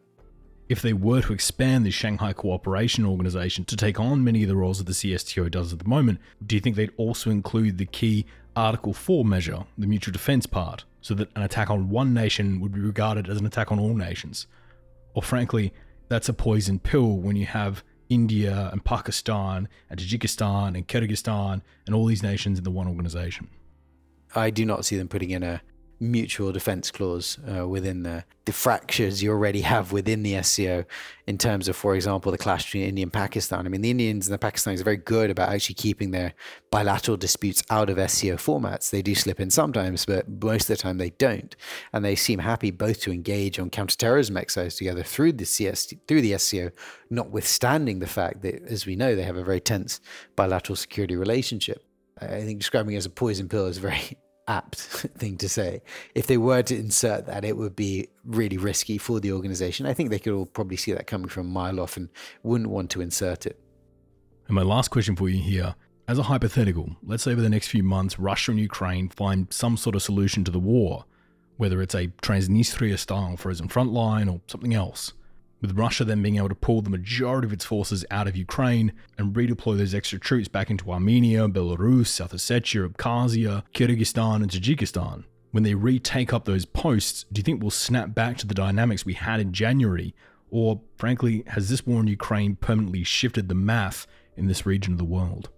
if 0.70 0.84
they 0.84 0.94
were 0.94 1.22
to 1.24 1.34
expand 1.34 1.84
the 1.84 1.92
Shanghai 1.92 2.32
Cooperation 2.32 3.04
Organization 3.04 3.66
to 3.66 3.76
take 3.76 4.00
on 4.00 4.24
many 4.24 4.44
of 4.44 4.50
the 4.50 4.56
roles 4.56 4.78
that 4.78 4.86
the 4.86 4.94
CSTO 4.94 5.50
does 5.50 5.74
at 5.74 5.80
the 5.80 5.88
moment, 5.88 6.20
do 6.46 6.56
you 6.56 6.62
think 6.62 6.76
they'd 6.76 6.92
also 6.96 7.32
include 7.32 7.80
the 7.80 7.88
key 7.88 8.26
Article 8.56 8.94
4 8.94 9.26
measure, 9.26 9.66
the 9.78 9.88
mutual 9.88 10.12
defense 10.12 10.46
part, 10.46 10.86
so 11.02 11.16
that 11.16 11.30
an 11.36 11.42
attack 11.42 11.72
on 11.72 11.90
one 11.90 12.14
nation 12.14 12.60
would 12.62 12.72
be 12.72 12.80
regarded 12.80 13.28
as 13.28 13.40
an 13.40 13.48
attack 13.48 13.72
on 13.72 13.80
all 13.80 13.96
nations? 13.96 14.46
Or 15.16 15.24
frankly, 15.24 15.74
that's 16.08 16.30
a 16.30 16.34
poison 16.34 16.78
pill 16.78 17.18
when 17.18 17.36
you 17.36 17.48
have 17.48 17.84
India 18.10 18.70
and 18.72 18.84
Pakistan 18.86 19.68
and 19.90 20.00
Tajikistan 20.00 20.76
and 20.76 20.88
Kyrgyzstan 20.88 21.62
and 21.88 21.96
all 21.96 22.06
these 22.06 22.24
nations 22.24 22.60
in 22.60 22.64
the 22.64 22.72
one 22.72 22.88
organization. 22.88 23.50
I 24.36 24.52
do 24.52 24.66
not 24.66 24.86
see 24.86 24.98
them 24.98 25.08
putting 25.08 25.32
in 25.32 25.42
a 25.42 25.62
mutual 26.00 26.52
defense 26.52 26.92
clause 26.92 27.38
uh, 27.48 27.68
within 27.68 28.04
the, 28.04 28.24
the 28.46 28.52
fractures 28.52 29.22
you 29.22 29.32
already 29.32 29.62
have 29.62 29.92
within 29.92 30.24
the 30.24 30.42
SCO 30.42 30.86
in 31.28 31.38
terms 31.38 31.68
of, 31.68 31.76
for 31.76 31.96
example, 31.96 32.32
the 32.32 32.38
clash 32.38 32.66
between 32.66 32.84
India 32.84 33.04
and 33.04 33.12
Pakistan. 33.12 33.66
I 33.66 33.70
mean, 33.70 33.82
the 33.82 33.92
Indians 33.92 34.28
and 34.28 34.34
the 34.34 34.46
Pakistanis 34.46 34.80
are 34.80 34.86
very 34.86 34.98
good 34.98 35.30
about 35.30 35.50
actually 35.50 35.76
keeping 35.76 36.12
their 36.12 36.34
bilateral 36.72 37.18
disputes 37.18 37.64
out 37.70 37.90
of 37.90 37.98
SCO 38.10 38.36
formats. 38.36 38.90
They 38.90 39.02
do 39.02 39.14
slip 39.14 39.40
in 39.40 39.50
sometimes, 39.50 40.06
but 40.06 40.28
most 40.28 40.70
of 40.70 40.78
the 40.78 40.82
time 40.82 40.98
they 40.98 41.12
don't. 41.12 41.56
And 41.92 42.04
they 42.06 42.16
seem 42.16 42.40
happy 42.40 42.72
both 42.72 43.02
to 43.02 43.12
engage 43.12 43.60
on 43.60 43.70
counterterrorism 43.70 44.38
exercises 44.38 44.78
together 44.78 45.04
through 45.04 45.34
the 45.34 45.46
CS 45.46 45.94
through 46.08 46.22
the 46.22 46.38
SCO, 46.38 46.72
notwithstanding 47.10 48.00
the 48.00 48.08
fact 48.08 48.42
that, 48.44 48.64
as 48.64 48.86
we 48.86 48.96
know, 48.96 49.16
they 49.16 49.24
have 49.24 49.38
a 49.38 49.44
very 49.44 49.60
tense 49.60 50.00
bilateral 50.36 50.76
security 50.76 51.16
relationship. 51.16 51.84
I 52.22 52.42
think 52.42 52.60
describing 52.60 52.96
it 52.96 52.98
as 52.98 53.06
a 53.06 53.10
poison 53.10 53.48
pill 53.48 53.68
is 53.68 53.78
very 53.78 54.18
apt 54.50 54.76
thing 55.18 55.38
to 55.38 55.48
say. 55.48 55.82
If 56.16 56.28
they 56.28 56.38
were 56.38 56.62
to 56.64 56.76
insert 56.76 57.28
that, 57.28 57.46
it 57.46 57.56
would 57.56 57.76
be 57.76 58.10
really 58.26 58.58
risky 58.58 58.98
for 58.98 59.22
the 59.22 59.32
organization. 59.32 59.86
I 59.86 59.94
think 59.94 60.10
they 60.10 60.20
could 60.20 60.34
all 60.34 60.46
probably 60.46 60.76
see 60.76 60.92
that 60.92 61.08
coming 61.08 61.30
from 61.30 61.48
a 61.48 61.50
mile 61.50 61.80
off 61.80 61.96
and 61.96 62.10
wouldn't 62.44 62.70
want 62.70 62.90
to 62.92 63.02
insert 63.02 63.46
it. 63.46 63.58
And 64.48 64.56
my 64.56 64.64
last 64.64 64.90
question 64.90 65.16
for 65.16 65.30
you 65.30 65.42
here 65.42 65.76
as 66.08 66.18
a 66.18 66.24
hypothetical, 66.24 66.98
let's 67.04 67.24
say 67.24 67.32
over 67.32 67.42
the 67.42 67.50
next 67.50 67.68
few 67.68 67.84
months, 67.84 68.18
Russia 68.18 68.52
and 68.52 68.60
Ukraine 68.60 69.10
find 69.10 69.48
some 69.54 69.78
sort 69.78 69.96
of 69.96 70.02
solution 70.02 70.44
to 70.44 70.52
the 70.52 70.60
war, 70.60 71.06
whether 71.58 71.82
it's 71.82 71.94
a 71.94 72.08
Transnistria 72.24 72.98
style 72.98 73.38
frozen 73.38 73.68
front 73.68 73.94
line 73.94 74.28
or 74.28 74.42
something 74.48 74.74
else 74.74 75.14
with 75.62 75.78
Russia 75.78 76.06
then 76.06 76.22
being 76.22 76.38
able 76.38 76.50
to 76.50 76.56
pull 76.56 76.82
the 76.82 76.90
majority 76.90 77.46
of 77.46 77.54
its 77.54 77.66
forces 77.66 78.06
out 78.12 78.28
of 78.28 78.38
Ukraine 78.38 78.94
and 79.18 79.36
redeploy 79.36 79.78
those 79.78 79.94
extra 79.94 80.20
troops 80.20 80.48
back 80.48 80.70
into 80.70 80.92
Armenia, 80.92 81.48
Belarus, 81.48 82.08
South 82.08 82.34
Ossetia, 82.34 82.88
Abkhazia, 82.88 83.64
Kyrgyzstan, 83.74 84.38
and 84.38 84.50
Tajikistan. 84.50 85.26
When 85.52 85.64
they 85.64 85.74
retake 85.74 86.32
up 86.32 86.46
those 86.46 86.66
posts, 86.66 87.26
do 87.32 87.40
you 87.40 87.44
think 87.44 87.62
we'll 87.62 87.72
snap 87.72 88.14
back 88.14 88.38
to 88.38 88.48
the 88.48 88.54
dynamics 88.54 89.06
we 89.06 89.14
had 89.14 89.40
in 89.40 89.52
January? 89.52 90.14
Or, 90.52 90.82
frankly, 90.98 91.44
has 91.48 91.70
this 91.70 91.86
war 91.86 92.02
in 92.02 92.08
Ukraine 92.08 92.56
permanently 92.56 93.04
shifted 93.04 93.50
the 93.50 93.56
math 93.56 94.08
in 94.38 94.48
this 94.48 94.66
region 94.66 94.94
of 94.94 95.00
the 95.00 95.06
world? 95.06 95.50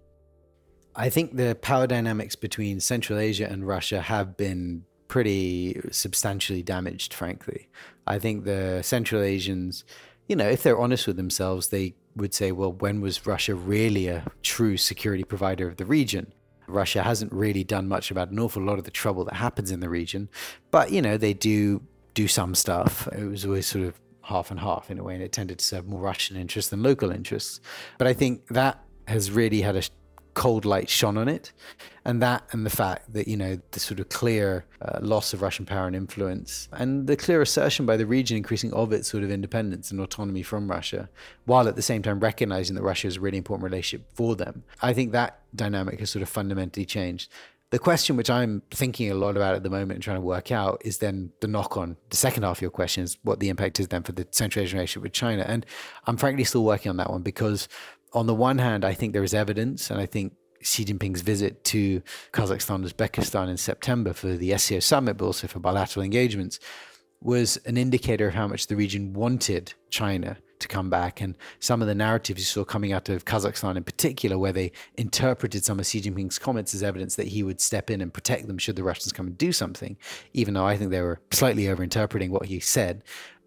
I 0.94 1.08
think 1.08 1.36
the 1.36 1.56
power 1.60 1.86
dynamics 1.86 2.36
between 2.36 2.80
Central 2.80 3.18
Asia 3.18 3.48
and 3.50 3.66
Russia 3.66 4.00
have 4.00 4.36
been 4.36 4.84
pretty 5.08 5.78
substantially 5.90 6.62
damaged, 6.62 7.12
frankly. 7.12 7.68
I 8.06 8.18
think 8.18 8.44
the 8.44 8.82
Central 8.82 9.22
Asians, 9.22 9.84
you 10.28 10.36
know, 10.36 10.48
if 10.48 10.62
they're 10.62 10.78
honest 10.78 11.06
with 11.06 11.16
themselves, 11.16 11.68
they 11.68 11.94
would 12.16 12.34
say, 12.34 12.52
well, 12.52 12.72
when 12.72 13.00
was 13.00 13.26
Russia 13.26 13.54
really 13.54 14.08
a 14.08 14.24
true 14.42 14.76
security 14.76 15.24
provider 15.24 15.68
of 15.68 15.76
the 15.76 15.86
region? 15.86 16.32
Russia 16.66 17.02
hasn't 17.02 17.32
really 17.32 17.64
done 17.64 17.88
much 17.88 18.10
about 18.10 18.30
an 18.30 18.38
awful 18.38 18.62
lot 18.62 18.78
of 18.78 18.84
the 18.84 18.90
trouble 18.90 19.24
that 19.24 19.34
happens 19.34 19.70
in 19.70 19.80
the 19.80 19.88
region, 19.88 20.28
but 20.70 20.92
you 20.92 21.02
know 21.02 21.16
they 21.16 21.34
do 21.34 21.82
do 22.14 22.28
some 22.28 22.54
stuff. 22.54 23.08
It 23.08 23.24
was 23.24 23.44
always 23.44 23.66
sort 23.66 23.84
of 23.84 24.00
half 24.22 24.50
and 24.50 24.60
half 24.60 24.90
in 24.90 24.98
a 24.98 25.02
way, 25.02 25.14
and 25.14 25.22
it 25.22 25.32
tended 25.32 25.58
to 25.58 25.64
serve 25.64 25.86
more 25.86 26.00
Russian 26.00 26.36
interests 26.36 26.70
than 26.70 26.82
local 26.82 27.10
interests. 27.10 27.60
But 27.98 28.06
I 28.06 28.12
think 28.12 28.46
that 28.48 28.82
has 29.08 29.30
really 29.30 29.62
had 29.62 29.76
a 29.76 29.82
cold 30.34 30.64
light 30.64 30.88
shone 30.88 31.16
on 31.16 31.28
it. 31.28 31.52
And 32.04 32.20
that 32.20 32.42
and 32.50 32.66
the 32.66 32.70
fact 32.70 33.12
that, 33.12 33.28
you 33.28 33.36
know, 33.36 33.60
the 33.70 33.80
sort 33.80 34.00
of 34.00 34.08
clear 34.08 34.64
uh, 34.80 34.98
loss 35.00 35.32
of 35.32 35.40
Russian 35.40 35.64
power 35.64 35.86
and 35.86 35.94
influence 35.94 36.68
and 36.72 37.06
the 37.06 37.16
clear 37.16 37.40
assertion 37.40 37.86
by 37.86 37.96
the 37.96 38.06
region 38.06 38.36
increasing 38.36 38.72
of 38.72 38.92
its 38.92 39.08
sort 39.08 39.22
of 39.22 39.30
independence 39.30 39.92
and 39.92 40.00
autonomy 40.00 40.42
from 40.42 40.68
Russia, 40.68 41.08
while 41.44 41.68
at 41.68 41.76
the 41.76 41.82
same 41.82 42.02
time 42.02 42.18
recognizing 42.18 42.74
that 42.74 42.82
Russia 42.82 43.06
is 43.06 43.18
a 43.18 43.20
really 43.20 43.38
important 43.38 43.64
relationship 43.64 44.08
for 44.14 44.34
them. 44.34 44.64
I 44.80 44.92
think 44.92 45.12
that 45.12 45.40
dynamic 45.54 46.00
has 46.00 46.10
sort 46.10 46.22
of 46.22 46.28
fundamentally 46.28 46.86
changed. 46.86 47.30
The 47.70 47.78
question 47.78 48.16
which 48.16 48.28
I'm 48.28 48.62
thinking 48.70 49.10
a 49.10 49.14
lot 49.14 49.34
about 49.34 49.54
at 49.54 49.62
the 49.62 49.70
moment 49.70 49.92
and 49.92 50.02
trying 50.02 50.18
to 50.18 50.20
work 50.20 50.52
out 50.52 50.82
is 50.84 50.98
then 50.98 51.32
the 51.40 51.48
knock 51.48 51.78
on. 51.78 51.96
The 52.10 52.16
second 52.16 52.42
half 52.42 52.58
of 52.58 52.62
your 52.62 52.70
question 52.70 53.02
is 53.02 53.16
what 53.22 53.40
the 53.40 53.48
impact 53.48 53.80
is 53.80 53.88
then 53.88 54.02
for 54.02 54.12
the 54.12 54.26
Central 54.30 54.62
Asian 54.62 54.76
relationship 54.76 55.02
with 55.02 55.12
China. 55.12 55.44
And 55.48 55.64
I'm 56.06 56.18
frankly 56.18 56.44
still 56.44 56.64
working 56.64 56.90
on 56.90 56.98
that 56.98 57.08
one 57.08 57.22
because 57.22 57.68
on 58.14 58.26
the 58.26 58.34
one 58.34 58.58
hand, 58.58 58.84
I 58.84 58.94
think 58.94 59.12
there 59.12 59.24
is 59.24 59.34
evidence, 59.34 59.90
and 59.90 60.00
I 60.00 60.06
think 60.06 60.34
Xi 60.62 60.84
Jinping's 60.84 61.22
visit 61.22 61.64
to 61.64 62.02
Kazakhstan 62.32 62.76
and 62.76 62.84
Uzbekistan 62.84 63.48
in 63.48 63.56
September 63.56 64.12
for 64.12 64.36
the 64.36 64.56
SCO 64.56 64.80
summit, 64.80 65.16
but 65.16 65.26
also 65.26 65.46
for 65.46 65.58
bilateral 65.58 66.04
engagements, 66.04 66.58
was 67.20 67.56
an 67.66 67.76
indicator 67.76 68.28
of 68.28 68.34
how 68.34 68.48
much 68.48 68.66
the 68.66 68.76
region 68.76 69.12
wanted 69.12 69.74
China 69.90 70.36
to 70.58 70.68
come 70.68 70.90
back. 70.90 71.20
And 71.20 71.36
some 71.60 71.82
of 71.82 71.88
the 71.88 71.94
narratives 71.94 72.40
you 72.40 72.44
saw 72.44 72.64
coming 72.64 72.92
out 72.92 73.08
of 73.08 73.24
Kazakhstan 73.24 73.76
in 73.76 73.84
particular, 73.84 74.38
where 74.38 74.52
they 74.52 74.72
interpreted 74.96 75.64
some 75.64 75.78
of 75.78 75.86
Xi 75.86 76.00
Jinping's 76.00 76.38
comments 76.38 76.74
as 76.74 76.82
evidence 76.82 77.16
that 77.16 77.28
he 77.28 77.42
would 77.42 77.60
step 77.60 77.90
in 77.90 78.00
and 78.00 78.12
protect 78.12 78.46
them 78.46 78.58
should 78.58 78.76
the 78.76 78.84
Russians 78.84 79.12
come 79.12 79.26
and 79.26 79.38
do 79.38 79.52
something, 79.52 79.96
even 80.32 80.54
though 80.54 80.66
I 80.66 80.76
think 80.76 80.90
they 80.90 81.00
were 81.00 81.20
slightly 81.30 81.64
overinterpreting 81.64 82.30
what 82.30 82.46
he 82.46 82.60
said 82.60 83.02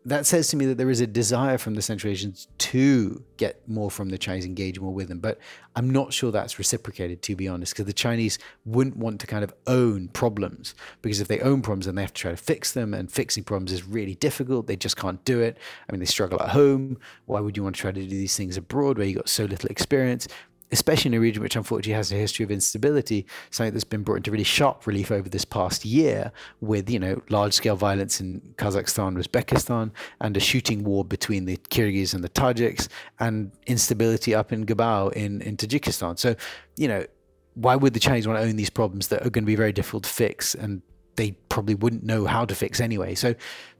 that 0.05 0.27
says 0.27 0.49
to 0.49 0.57
me 0.57 0.65
that 0.67 0.77
there 0.77 0.91
is 0.91 1.01
a 1.01 1.07
desire 1.07 1.57
from 1.57 1.73
the 1.73 1.81
Central 1.81 2.11
Asians 2.11 2.47
to 2.59 3.23
get 3.37 3.67
more 3.67 3.89
from 3.89 4.09
the 4.09 4.17
Chinese, 4.19 4.45
engage 4.45 4.79
more 4.79 4.93
with 4.93 5.07
them. 5.07 5.19
But 5.19 5.39
I'm 5.75 5.89
not 5.89 6.13
sure 6.13 6.31
that's 6.31 6.59
reciprocated, 6.59 7.23
to 7.23 7.35
be 7.35 7.47
honest, 7.47 7.73
because 7.73 7.87
the 7.87 7.93
Chinese 7.93 8.37
wouldn't 8.65 8.97
want 8.97 9.19
to 9.21 9.27
kind 9.27 9.43
of 9.43 9.51
own 9.65 10.09
problems. 10.09 10.75
Because 11.01 11.21
if 11.21 11.27
they 11.27 11.39
own 11.39 11.63
problems, 11.63 11.87
then 11.87 11.95
they 11.95 12.03
have 12.03 12.13
to 12.13 12.21
try 12.21 12.31
to 12.31 12.37
fix 12.37 12.71
them. 12.71 12.93
And 12.93 13.11
fixing 13.11 13.43
problems 13.43 13.71
is 13.71 13.83
really 13.83 14.15
difficult. 14.15 14.67
They 14.67 14.75
just 14.75 14.95
can't 14.95 15.23
do 15.25 15.41
it. 15.41 15.57
I 15.89 15.91
mean, 15.91 15.99
they 15.99 16.05
struggle 16.05 16.39
at 16.41 16.49
home. 16.49 16.97
Why 17.25 17.39
would 17.39 17.57
you 17.57 17.63
want 17.63 17.75
to 17.75 17.81
try 17.81 17.91
to 17.91 18.01
do 18.01 18.07
these 18.07 18.37
things 18.37 18.57
abroad 18.57 18.99
where 18.99 19.07
you 19.07 19.15
got 19.15 19.27
so 19.27 19.45
little 19.45 19.69
experience? 19.69 20.27
Especially 20.71 21.09
in 21.09 21.13
a 21.13 21.19
region 21.19 21.43
which 21.43 21.55
unfortunately 21.55 21.93
has 21.93 22.11
a 22.11 22.15
history 22.15 22.43
of 22.43 22.51
instability, 22.51 23.25
something 23.51 23.73
that's 23.73 23.83
been 23.83 24.03
brought 24.03 24.17
into 24.17 24.31
really 24.31 24.43
sharp 24.43 24.87
relief 24.87 25.11
over 25.11 25.29
this 25.29 25.45
past 25.45 25.85
year 25.85 26.31
with, 26.59 26.89
you 26.89 26.99
know, 26.99 27.21
large 27.29 27.53
scale 27.53 27.75
violence 27.75 28.19
in 28.19 28.41
Kazakhstan, 28.57 29.17
Uzbekistan, 29.17 29.91
and 30.21 30.35
a 30.35 30.39
shooting 30.39 30.83
war 30.83 31.05
between 31.05 31.45
the 31.45 31.57
Kyrgyz 31.57 32.13
and 32.13 32.23
the 32.23 32.29
Tajiks, 32.29 32.87
and 33.19 33.51
instability 33.67 34.33
up 34.33 34.51
in 34.51 34.65
GBAO 34.65 35.13
in, 35.13 35.41
in 35.41 35.55
Tajikistan. 35.55 36.17
So, 36.17 36.35
you 36.77 36.87
know, 36.87 37.05
why 37.53 37.75
would 37.75 37.93
the 37.93 37.99
Chinese 37.99 38.27
want 38.27 38.39
to 38.39 38.47
own 38.47 38.55
these 38.55 38.69
problems 38.69 39.07
that 39.09 39.21
are 39.25 39.29
going 39.29 39.43
to 39.43 39.47
be 39.47 39.55
very 39.55 39.71
difficult 39.71 40.03
to 40.03 40.09
fix 40.09 40.55
and 40.55 40.81
they 41.15 41.31
probably 41.47 41.75
wouldn't 41.75 42.03
know 42.03 42.25
how 42.25 42.43
to 42.43 42.55
fix 42.55 42.79
anyway? 42.79 43.15
So, 43.15 43.35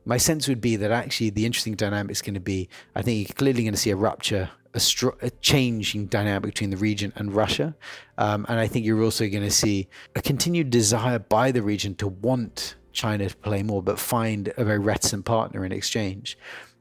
my 0.06 0.18
sense 0.18 0.48
would 0.48 0.62
be 0.62 0.76
that 0.78 0.92
actually 0.92 1.32
the 1.32 1.46
interesting 1.46 1.74
dynamic 1.74 2.12
is 2.12 2.22
going 2.22 2.36
to 2.36 2.40
be 2.40 2.70
I 2.96 3.02
think 3.02 3.28
you're 3.28 3.36
clearly 3.36 3.64
going 3.64 3.74
to 3.74 3.80
see 3.80 3.90
a 3.90 3.96
rupture 3.96 4.50
a, 4.76 4.80
str- 4.80 5.18
a 5.22 5.32
changing 5.42 6.06
dynamic 6.08 6.44
between 6.54 6.70
the 6.70 6.78
region 6.78 7.12
and 7.16 7.34
Russia. 7.34 7.76
Um, 8.18 8.46
and 8.48 8.60
I 8.60 8.68
think 8.68 8.86
you're 8.86 9.02
also 9.04 9.28
going 9.28 9.44
to 9.44 9.52
see 9.52 9.88
a 10.16 10.22
continued 10.22 10.70
desire 10.70 11.18
by 11.18 11.52
the 11.52 11.64
region 11.64 11.96
to 11.96 12.08
want 12.08 12.76
China 12.92 13.28
to 13.28 13.36
play 13.38 13.64
more, 13.64 13.82
but 13.82 13.98
find 13.98 14.54
a 14.58 14.64
very 14.64 14.80
reticent 14.80 15.26
partner 15.26 15.66
in 15.66 15.72
exchange. 15.72 16.38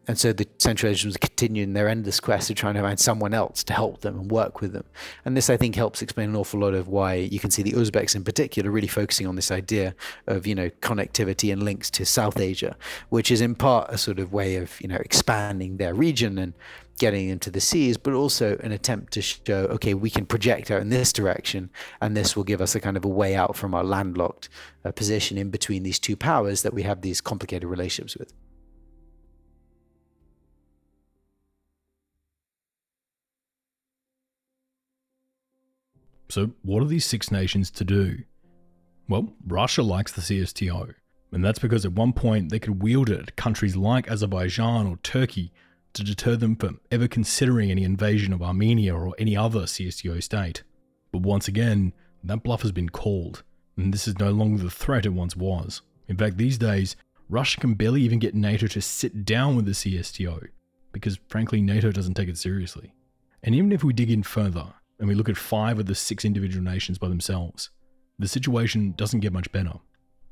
And 0.07 0.19
so 0.19 0.35
the 0.35 0.47
Central 0.59 0.93
Asians 0.93 1.16
continue 1.16 1.62
in 1.62 1.73
their 1.73 1.89
endless 1.89 2.21
quest 2.21 2.51
of 2.51 2.57
trying 2.57 2.75
to 2.75 2.83
find 2.83 3.01
someone 3.01 3.33
else 3.33 3.65
to 3.65 3.73
help 3.73 4.03
them 4.03 4.19
and 4.21 4.31
work 4.31 4.61
with 4.61 4.75
them. 4.75 4.85
And 5.25 5.35
this, 5.35 5.49
I 5.49 5.57
think, 5.57 5.75
helps 5.77 6.03
explain 6.03 6.29
an 6.29 6.37
awful 6.37 6.61
lot 6.61 6.75
of 6.75 6.89
why 6.89 7.15
you 7.15 7.41
can 7.41 7.51
see 7.51 7.62
the 7.62 7.73
Uzbeks 7.73 8.15
in 8.15 8.23
particular 8.23 8.71
really 8.71 8.87
focusing 8.87 9.27
on 9.27 9.37
this 9.37 9.51
idea 9.51 9.95
of, 10.27 10.47
you 10.47 10.55
know, 10.55 10.69
connectivity 10.83 11.51
and 11.53 11.62
links 11.62 11.91
to 11.93 12.05
South 12.05 12.39
Asia, 12.39 12.77
which 13.09 13.31
is 13.31 13.41
in 13.41 13.55
part 13.55 13.89
a 13.91 13.97
sort 13.97 14.19
of 14.19 14.33
way 14.33 14.57
of, 14.57 14.79
you 14.81 14.89
know, 14.89 14.97
expanding 14.97 15.79
their 15.79 15.95
region 15.95 16.37
and 16.37 16.53
getting 16.99 17.29
into 17.29 17.51
the 17.51 17.61
seas, 17.61 17.97
but 17.97 18.12
also 18.12 18.57
an 18.62 18.73
attempt 18.73 19.12
to 19.15 19.23
show, 19.23 19.65
okay, 19.65 19.95
we 19.95 20.11
can 20.11 20.27
project 20.27 20.71
out 20.71 20.81
in 20.81 20.91
this 20.91 21.12
direction, 21.12 21.71
and 22.01 22.16
this 22.16 22.37
will 22.37 22.45
give 22.45 22.61
us 22.61 22.75
a 22.75 22.81
kind 22.81 22.97
of 22.97 23.05
a 23.05 23.09
way 23.09 23.35
out 23.35 23.57
from 23.57 23.75
our 23.75 23.85
landlocked 23.85 24.49
uh, 24.85 24.93
position 24.93 25.37
in 25.37 25.51
between 25.51 25.83
these 25.83 25.99
two 25.99 26.16
powers 26.16 26.62
that 26.62 26.75
we 26.75 26.83
have 26.83 27.01
these 27.01 27.21
complicated 27.21 27.69
relationships 27.69 28.16
with. 28.16 28.33
So, 36.29 36.51
what 36.62 36.83
are 36.83 36.87
these 36.87 37.05
six 37.05 37.31
nations 37.31 37.71
to 37.73 37.85
do? 37.85 38.25
Well, 39.09 39.35
Russia 39.47 39.83
likes 39.83 40.11
the 40.12 40.23
CSTO, 40.23 40.95
and 41.31 41.45
that's 41.45 41.59
because 41.59 41.85
at 41.85 41.93
one 41.93 42.12
point 42.12 42.51
they 42.51 42.59
could 42.59 42.83
wield 42.83 43.11
it 43.11 43.21
at 43.21 43.37
countries 43.37 43.77
like 43.77 44.11
Azerbaijan 44.11 44.87
or 44.87 44.97
Turkey 44.99 45.53
to 45.95 46.05
deter 46.05 46.37
them 46.37 46.57
from 46.57 46.81
ever 46.91 47.09
considering 47.09 47.71
any 47.71 47.85
invasion 47.85 48.33
of 48.33 48.43
Armenia 48.43 48.95
or 48.95 49.15
any 49.19 49.37
other 49.37 49.62
CSTO 49.62 50.23
state. 50.23 50.62
But 51.12 51.23
once 51.23 51.49
again, 51.49 51.93
that 52.23 52.43
bluff 52.43 52.62
has 52.62 52.73
been 52.73 52.89
called, 52.89 53.43
and 53.77 53.93
this 53.93 54.07
is 54.09 54.19
no 54.19 54.31
longer 54.31 54.62
the 54.62 54.71
threat 54.71 55.07
it 55.07 55.11
once 55.11 55.37
was. 55.37 55.83
In 56.09 56.16
fact, 56.16 56.37
these 56.37 56.59
days, 56.59 56.97
Russia 57.29 57.61
can 57.61 57.75
barely 57.75 58.03
even 58.03 58.19
get 58.19 58.35
NATO 58.35 58.66
to 58.66 58.81
sit 58.81 59.25
down 59.25 59.57
with 59.57 59.65
the 59.65 59.73
CSTO, 59.73 60.49
because 60.93 61.19
frankly, 61.29 61.61
NATO 61.61 61.91
doesn't 61.91 62.15
take 62.15 62.29
it 62.29 62.39
seriously. 62.39 62.93
And 63.43 63.55
even 63.55 63.73
if 63.73 63.85
we 63.85 63.93
dig 63.93 64.11
in 64.11 64.23
further, 64.23 64.75
and 64.99 65.09
we 65.09 65.15
look 65.15 65.29
at 65.29 65.37
five 65.37 65.79
of 65.79 65.87
the 65.87 65.95
six 65.95 66.25
individual 66.25 66.65
nations 66.65 66.99
by 66.99 67.09
themselves, 67.09 67.71
the 68.19 68.29
situation 68.29 68.95
doesn't 68.97 69.21
get 69.21 69.33
much 69.33 69.51
better. 69.53 69.75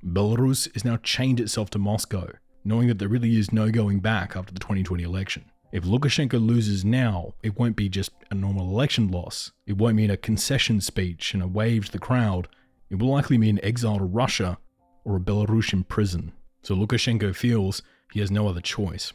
Belarus 0.04 0.74
is 0.76 0.84
now 0.84 0.96
chained 0.98 1.40
itself 1.40 1.70
to 1.70 1.78
Moscow, 1.78 2.28
knowing 2.64 2.88
that 2.88 2.98
there 2.98 3.08
really 3.08 3.36
is 3.36 3.52
no 3.52 3.70
going 3.70 4.00
back 4.00 4.36
after 4.36 4.52
the 4.52 4.60
2020 4.60 5.02
election. 5.02 5.44
If 5.72 5.84
Lukashenko 5.84 6.34
loses 6.34 6.84
now, 6.84 7.32
it 7.42 7.58
won't 7.58 7.76
be 7.76 7.88
just 7.88 8.12
a 8.30 8.34
normal 8.34 8.68
election 8.68 9.10
loss. 9.10 9.52
It 9.66 9.78
won't 9.78 9.96
mean 9.96 10.10
a 10.10 10.18
concession 10.18 10.82
speech 10.82 11.32
and 11.32 11.42
a 11.42 11.48
wave 11.48 11.86
to 11.86 11.92
the 11.92 11.98
crowd. 11.98 12.46
It 12.90 12.98
will 12.98 13.08
likely 13.08 13.38
mean 13.38 13.58
exile 13.62 13.96
to 13.96 14.04
Russia 14.04 14.58
or 15.06 15.16
a 15.16 15.20
Belarusian 15.20 15.88
prison. 15.88 16.32
So 16.62 16.76
Lukashenko 16.76 17.34
feels 17.34 17.80
he 18.12 18.20
has 18.20 18.30
no 18.30 18.48
other 18.48 18.60
choice. 18.60 19.14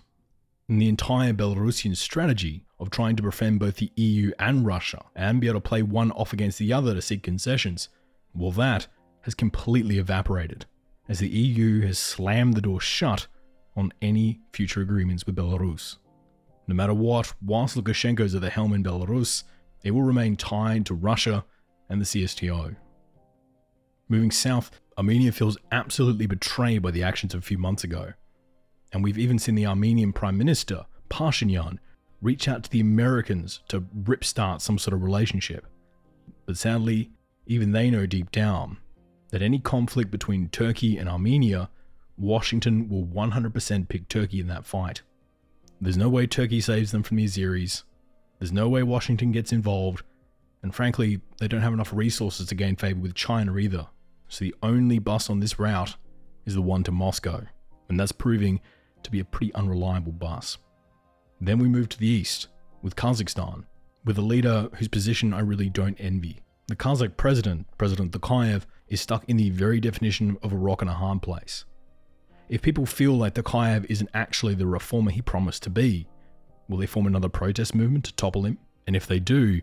And 0.67 0.81
the 0.81 0.89
entire 0.89 1.31
Belarusian 1.31 1.95
strategy 1.95 2.65
of 2.79 2.89
trying 2.89 3.15
to 3.17 3.23
befriend 3.23 3.59
both 3.59 3.75
the 3.75 3.91
EU 3.95 4.31
and 4.39 4.65
Russia 4.65 5.05
and 5.15 5.39
be 5.39 5.47
able 5.47 5.61
to 5.61 5.69
play 5.69 5.83
one 5.83 6.11
off 6.13 6.33
against 6.33 6.57
the 6.57 6.73
other 6.73 6.95
to 6.95 7.01
seek 7.03 7.21
concessions, 7.21 7.89
well, 8.33 8.51
that 8.51 8.87
has 9.21 9.35
completely 9.35 9.99
evaporated, 9.99 10.65
as 11.07 11.19
the 11.19 11.29
EU 11.29 11.85
has 11.85 11.99
slammed 11.99 12.55
the 12.55 12.61
door 12.61 12.81
shut 12.81 13.27
on 13.75 13.93
any 14.01 14.39
future 14.53 14.81
agreements 14.81 15.25
with 15.25 15.35
Belarus. 15.35 15.97
No 16.67 16.75
matter 16.75 16.93
what, 16.93 17.33
whilst 17.41 17.77
Lukashenko's 17.77 18.35
at 18.35 18.41
the 18.41 18.49
helm 18.49 18.73
in 18.73 18.83
Belarus, 18.83 19.43
it 19.83 19.91
will 19.91 20.03
remain 20.03 20.35
tied 20.35 20.85
to 20.85 20.93
Russia 20.93 21.45
and 21.89 22.01
the 22.01 22.05
CSTO. 22.05 22.75
Moving 24.09 24.31
south, 24.31 24.71
Armenia 24.97 25.31
feels 25.31 25.57
absolutely 25.71 26.25
betrayed 26.27 26.81
by 26.81 26.91
the 26.91 27.03
actions 27.03 27.33
of 27.33 27.39
a 27.39 27.45
few 27.45 27.57
months 27.57 27.83
ago. 27.83 28.13
And 28.91 29.03
we've 29.03 29.17
even 29.17 29.39
seen 29.39 29.55
the 29.55 29.65
Armenian 29.65 30.13
Prime 30.13 30.37
Minister, 30.37 30.85
Pashinyan, 31.09 31.77
reach 32.21 32.47
out 32.47 32.63
to 32.63 32.69
the 32.69 32.79
Americans 32.79 33.61
to 33.67 33.81
ripstart 33.81 34.61
some 34.61 34.77
sort 34.77 34.93
of 34.93 35.03
relationship. 35.03 35.67
But 36.45 36.57
sadly, 36.57 37.11
even 37.45 37.71
they 37.71 37.89
know 37.89 38.05
deep 38.05 38.31
down 38.31 38.77
that 39.29 39.41
any 39.41 39.59
conflict 39.59 40.09
between 40.09 40.49
Turkey 40.49 40.97
and 40.97 41.07
Armenia, 41.07 41.69
Washington 42.17 42.89
will 42.89 43.05
100% 43.05 43.87
pick 43.87 44.09
Turkey 44.09 44.39
in 44.39 44.47
that 44.47 44.65
fight. 44.65 45.01
There's 45.79 45.97
no 45.97 46.09
way 46.09 46.27
Turkey 46.27 46.61
saves 46.61 46.91
them 46.91 47.03
from 47.03 47.17
the 47.17 47.25
Azeris. 47.25 47.83
There's 48.39 48.51
no 48.51 48.67
way 48.69 48.83
Washington 48.83 49.31
gets 49.31 49.51
involved. 49.51 50.03
And 50.63 50.73
frankly, 50.73 51.21
they 51.39 51.47
don't 51.47 51.61
have 51.61 51.73
enough 51.73 51.93
resources 51.93 52.47
to 52.47 52.55
gain 52.55 52.75
favor 52.75 52.99
with 52.99 53.13
China 53.13 53.57
either. 53.57 53.87
So 54.27 54.45
the 54.45 54.55
only 54.63 54.99
bus 54.99 55.29
on 55.29 55.39
this 55.39 55.59
route 55.59 55.95
is 56.45 56.55
the 56.55 56.61
one 56.61 56.83
to 56.83 56.91
Moscow. 56.91 57.41
And 57.89 57.99
that's 57.99 58.11
proving 58.11 58.59
to 59.03 59.11
be 59.11 59.19
a 59.19 59.25
pretty 59.25 59.53
unreliable 59.53 60.11
bus. 60.11 60.57
Then 61.39 61.59
we 61.59 61.67
move 61.67 61.89
to 61.89 61.99
the 61.99 62.07
east, 62.07 62.47
with 62.81 62.95
Kazakhstan, 62.95 63.65
with 64.03 64.17
a 64.17 64.21
leader 64.21 64.69
whose 64.75 64.87
position 64.87 65.33
I 65.33 65.41
really 65.41 65.69
don't 65.69 65.99
envy. 65.99 66.39
The 66.67 66.75
Kazakh 66.75 67.15
president, 67.15 67.67
President 67.77 68.11
Tokayev, 68.11 68.63
is 68.89 68.99
stuck 68.99 69.23
in 69.29 69.37
the 69.37 69.51
very 69.51 69.79
definition 69.79 70.37
of 70.41 70.51
a 70.51 70.57
rock 70.57 70.81
and 70.81 70.89
a 70.89 70.95
hard 70.95 71.21
place. 71.21 71.63
If 72.49 72.61
people 72.61 72.85
feel 72.85 73.13
like 73.13 73.33
Tokayev 73.33 73.85
isn't 73.89 74.09
actually 74.13 74.55
the 74.55 74.67
reformer 74.67 75.11
he 75.11 75.21
promised 75.21 75.63
to 75.63 75.69
be, 75.69 76.07
will 76.69 76.77
they 76.77 76.85
form 76.85 77.05
another 77.05 77.29
protest 77.29 77.75
movement 77.75 78.05
to 78.05 78.13
topple 78.13 78.45
him? 78.45 78.57
And 78.85 78.95
if 78.95 79.05
they 79.05 79.19
do, 79.19 79.61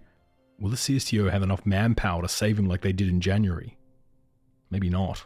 will 0.61 0.71
the 0.71 0.77
CSTO 0.77 1.31
have 1.31 1.43
enough 1.43 1.65
manpower 1.65 2.21
to 2.21 2.29
save 2.29 2.59
him 2.59 2.69
like 2.69 2.83
they 2.83 2.93
did 2.93 3.09
in 3.09 3.23
January? 3.23 3.79
Maybe 4.71 4.91
not. 4.91 5.25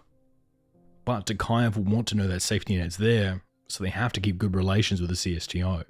But 1.04 1.26
Tokayev 1.26 1.76
will 1.76 1.84
want 1.84 2.06
to 2.08 2.16
know 2.16 2.28
that 2.28 2.42
safety 2.42 2.76
net's 2.76 2.96
there, 2.96 3.42
so 3.68 3.82
they 3.82 3.90
have 3.90 4.12
to 4.12 4.20
keep 4.20 4.38
good 4.38 4.54
relations 4.54 5.00
with 5.00 5.10
the 5.10 5.16
CSTO, 5.16 5.84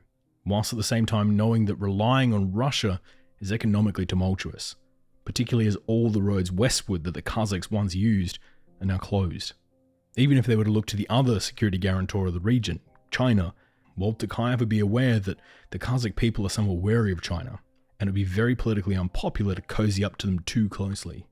whilst 0.46 0.72
at 0.72 0.78
the 0.78 0.82
same 0.82 1.04
time 1.04 1.36
knowing 1.36 1.66
that 1.66 1.76
relying 1.76 2.32
on 2.32 2.52
Russia 2.52 3.00
is 3.40 3.52
economically 3.52 4.06
tumultuous, 4.06 4.74
particularly 5.26 5.68
as 5.68 5.76
all 5.86 6.08
the 6.08 6.22
roads 6.22 6.50
westward 6.50 7.04
that 7.04 7.14
the 7.14 7.22
Kazakhs 7.22 7.70
once 7.70 7.94
used 7.94 8.38
are 8.80 8.86
now 8.86 8.98
closed. 8.98 9.52
Even 10.16 10.36
if 10.36 10.46
they 10.46 10.56
were 10.56 10.64
to 10.64 10.70
look 10.70 10.86
to 10.86 10.96
the 10.96 11.08
other 11.08 11.38
security 11.40 11.78
guarantor 11.78 12.26
of 12.26 12.34
the 12.34 12.40
region, 12.40 12.80
China, 13.10 13.54
well, 13.96 14.12
Tokayev 14.12 14.60
would 14.60 14.68
be 14.68 14.78
aware 14.78 15.18
that 15.18 15.38
the 15.70 15.78
Kazakh 15.78 16.16
people 16.16 16.46
are 16.46 16.50
somewhat 16.50 16.78
wary 16.78 17.12
of 17.12 17.20
China, 17.20 17.60
and 17.98 18.08
it 18.08 18.10
would 18.10 18.14
be 18.14 18.24
very 18.24 18.54
politically 18.54 18.96
unpopular 18.96 19.54
to 19.54 19.62
cozy 19.62 20.04
up 20.04 20.16
to 20.18 20.26
them 20.26 20.38
too 20.40 20.68
closely, 20.68 21.26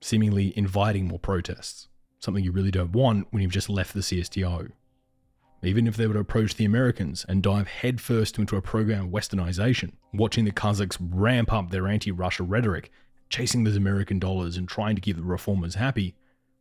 seemingly 0.00 0.56
inviting 0.56 1.06
more 1.06 1.18
protests, 1.18 1.88
something 2.18 2.42
you 2.42 2.52
really 2.52 2.70
don't 2.70 2.92
want 2.92 3.26
when 3.30 3.42
you've 3.42 3.52
just 3.52 3.68
left 3.68 3.92
the 3.92 4.00
CSTO. 4.00 4.70
Even 5.62 5.86
if 5.86 5.96
they 5.96 6.06
were 6.06 6.14
to 6.14 6.20
approach 6.20 6.54
the 6.54 6.64
Americans 6.64 7.26
and 7.28 7.42
dive 7.42 7.68
headfirst 7.68 8.38
into 8.38 8.56
a 8.56 8.62
program 8.62 9.06
of 9.06 9.10
westernization, 9.10 9.92
watching 10.14 10.46
the 10.46 10.52
Kazakhs 10.52 10.96
ramp 10.98 11.52
up 11.52 11.70
their 11.70 11.86
anti 11.86 12.10
Russia 12.10 12.42
rhetoric, 12.42 12.90
chasing 13.28 13.64
those 13.64 13.76
American 13.76 14.18
dollars 14.18 14.56
and 14.56 14.66
trying 14.66 14.94
to 14.94 15.02
keep 15.02 15.16
the 15.16 15.22
reformers 15.22 15.74
happy, 15.74 16.14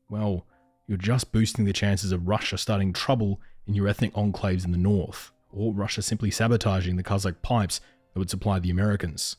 well, 0.10 0.46
you're 0.90 0.98
just 0.98 1.32
boosting 1.32 1.66
the 1.66 1.72
chances 1.72 2.12
of 2.12 2.28
Russia 2.28 2.58
starting 2.58 2.92
trouble 2.92 3.40
in 3.68 3.76
your 3.76 3.88
ethnic 3.88 4.12
enclaves 4.16 4.66
in 4.66 4.72
the 4.72 4.78
north, 4.78 5.32
or 5.52 5.72
Russia 5.72 6.02
simply 6.02 6.32
sabotaging 6.32 6.96
the 6.96 7.04
Kazakh 7.04 7.44
pipes 7.44 7.80
that 8.12 8.20
would 8.20 8.32
supply 8.32 8.58
the 8.58 8.72
Americans. 8.72 9.36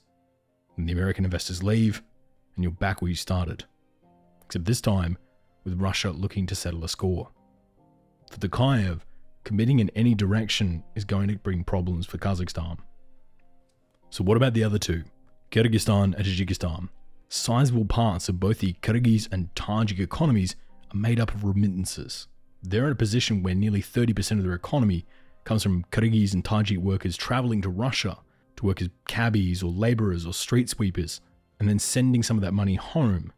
And 0.76 0.88
the 0.88 0.92
American 0.92 1.24
investors 1.24 1.60
leave, 1.60 2.04
and 2.54 2.62
you're 2.62 2.70
back 2.70 3.02
where 3.02 3.08
you 3.08 3.16
started. 3.16 3.64
Except 4.44 4.64
this 4.64 4.80
time, 4.80 5.18
with 5.64 5.80
Russia 5.80 6.12
looking 6.12 6.46
to 6.46 6.54
settle 6.54 6.84
a 6.84 6.88
score. 6.88 7.30
For 8.30 8.38
Tokayev, 8.38 9.00
committing 9.42 9.80
in 9.80 9.90
any 9.96 10.14
direction 10.14 10.84
is 10.94 11.04
going 11.04 11.26
to 11.26 11.36
bring 11.36 11.64
problems 11.64 12.06
for 12.06 12.18
Kazakhstan. 12.18 12.78
So, 14.10 14.22
what 14.22 14.36
about 14.36 14.54
the 14.54 14.62
other 14.62 14.78
two, 14.78 15.02
Kyrgyzstan 15.50 16.14
and 16.14 16.24
Tajikistan? 16.24 16.90
Sizable 17.28 17.86
parts 17.86 18.28
of 18.28 18.38
both 18.38 18.60
the 18.60 18.74
Kyrgyz 18.74 19.28
and 19.32 19.52
Tajik 19.56 19.98
economies 19.98 20.54
are 20.92 20.96
made 20.96 21.20
up 21.20 21.34
of 21.34 21.44
remittances. 21.44 22.26
They're 22.62 22.86
in 22.86 22.92
a 22.92 22.96
position 22.96 23.42
where 23.42 23.54
nearly 23.54 23.82
30% 23.82 24.38
of 24.38 24.44
their 24.44 24.54
economy 24.54 25.06
comes 25.44 25.62
from 25.62 25.84
Kyrgyz 25.90 26.34
and 26.34 26.44
Tajik 26.44 26.78
workers 26.78 27.16
traveling 27.16 27.62
to 27.62 27.70
Russia 27.70 28.18
to 28.56 28.66
work 28.66 28.82
as 28.82 28.90
cabbies 29.06 29.62
or 29.62 29.70
laborers 29.70 30.26
or 30.26 30.34
street 30.34 30.68
sweepers, 30.68 31.20
and 31.58 31.68
then 31.68 31.78
sending 31.78 32.22
some 32.22 32.36
of 32.36 32.42
that 32.42 32.52
money 32.52 32.74
home. 32.74 33.32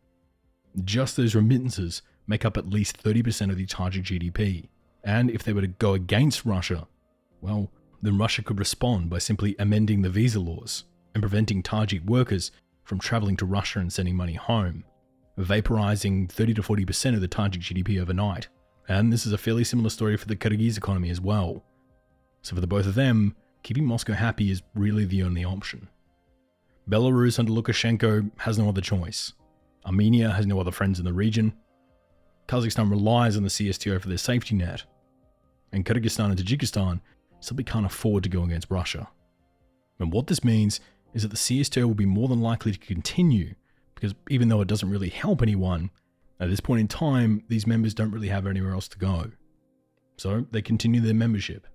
Just 0.85 1.16
those 1.16 1.35
remittances 1.35 2.03
make 2.27 2.45
up 2.45 2.57
at 2.57 2.70
least 2.70 3.03
30% 3.03 3.51
of 3.51 3.57
the 3.57 3.66
Tajik 3.66 4.05
GDP. 4.05 4.69
And 5.05 5.31
if 5.31 5.43
they 5.43 5.53
were 5.53 5.61
to 5.61 5.66
go 5.69 5.95
against 5.95 6.45
Russia, 6.45 6.87
well, 7.41 7.70
then 8.01 8.19
Russia 8.19 8.43
could 8.43 8.59
respond 8.59 9.11
by 9.11 9.19
simply 9.19 9.55
amending 9.59 10.03
the 10.03 10.09
visa 10.09 10.41
laws 10.41 10.85
and 11.15 11.23
preventing 11.23 11.62
Tajik 11.62 12.05
workers 12.05 12.51
from 12.85 12.99
traveling 12.99 13.37
to 13.37 13.47
Russia 13.47 13.79
and 13.79 13.93
sending 13.93 14.16
money 14.16 14.35
home, 14.35 14.85
vaporizing 15.39 16.29
30 16.31 16.55
to 16.55 16.63
40% 16.63 17.15
of 17.15 17.21
the 17.21 17.29
Tajik 17.29 17.61
GDP 17.61 18.01
overnight. 18.01 18.49
And 18.89 19.13
this 19.13 19.27
is 19.27 19.33
a 19.33 19.39
fairly 19.39 19.65
similar 19.65 19.91
story 19.91 20.17
for 20.17 20.27
the 20.27 20.37
Kyrgyz 20.37 20.77
economy 20.77 21.11
as 21.11 21.21
well. 21.21 21.65
So 22.43 22.55
for 22.55 22.61
the 22.61 22.67
both 22.67 22.87
of 22.87 22.95
them, 22.95 23.37
keeping 23.63 23.85
Moscow 23.85 24.13
happy 24.13 24.51
is 24.51 24.63
really 24.75 25.05
the 25.05 25.23
only 25.23 25.45
option. 25.45 25.89
Belarus 26.89 27.39
under 27.39 27.53
Lukashenko 27.53 28.31
has 28.39 28.59
no 28.59 28.69
other 28.69 28.81
choice. 28.81 29.33
Armenia 29.87 30.31
has 30.31 30.47
no 30.47 30.61
other 30.61 30.73
friends 30.73 30.99
in 30.99 31.05
the 31.05 31.13
region. 31.13 31.53
Kazakhstan 32.49 32.91
relies 32.91 33.37
on 33.37 33.45
the 33.45 33.49
CSTO 33.49 34.01
for 34.01 34.09
their 34.09 34.19
safety 34.19 34.55
net. 34.57 34.83
And 35.73 35.85
Kyrgyzstan 35.85 36.27
and 36.31 36.37
Tajikistan 36.37 37.01
simply 37.41 37.65
can't 37.65 37.87
afford 37.87 38.25
to 38.25 38.29
go 38.29 38.43
against 38.43 38.71
Russia. 38.71 39.09
And 39.99 40.13
what 40.13 40.27
this 40.27 40.45
means 40.45 40.81
is 41.15 41.23
that 41.23 41.31
the 41.31 41.37
CSTO 41.37 41.85
will 41.85 41.95
be 41.95 42.07
more 42.07 42.29
than 42.29 42.41
likely 42.41 42.73
to 42.73 42.79
continue, 42.79 43.55
because 44.03 44.16
even 44.29 44.49
though 44.49 44.61
it 44.61 44.66
doesn't 44.66 44.91
really 44.91 45.11
help 45.11 45.43
anyone, 45.43 45.89
at 46.41 46.51
this 46.51 46.59
point 46.59 46.81
in 46.81 46.89
time, 46.89 47.45
these 47.47 47.69
members 47.69 47.95
don't 47.95 48.11
really 48.11 48.27
have 48.27 48.49
anywhere 48.49 48.73
else 48.73 48.89
to 48.89 48.99
go. 48.99 49.31
So 50.16 50.45
they 50.51 50.61
continue 50.61 51.01
their 51.01 51.15
membership, 51.15 51.69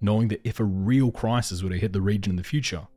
knowing 0.00 0.28
that 0.28 0.40
if 0.44 0.58
a 0.58 0.64
real 0.64 1.12
crisis 1.12 1.62
were 1.62 1.68
to 1.68 1.78
hit 1.78 1.92
the 1.92 2.00
region 2.00 2.30
in 2.30 2.36
the 2.36 2.42
future, 2.42 2.88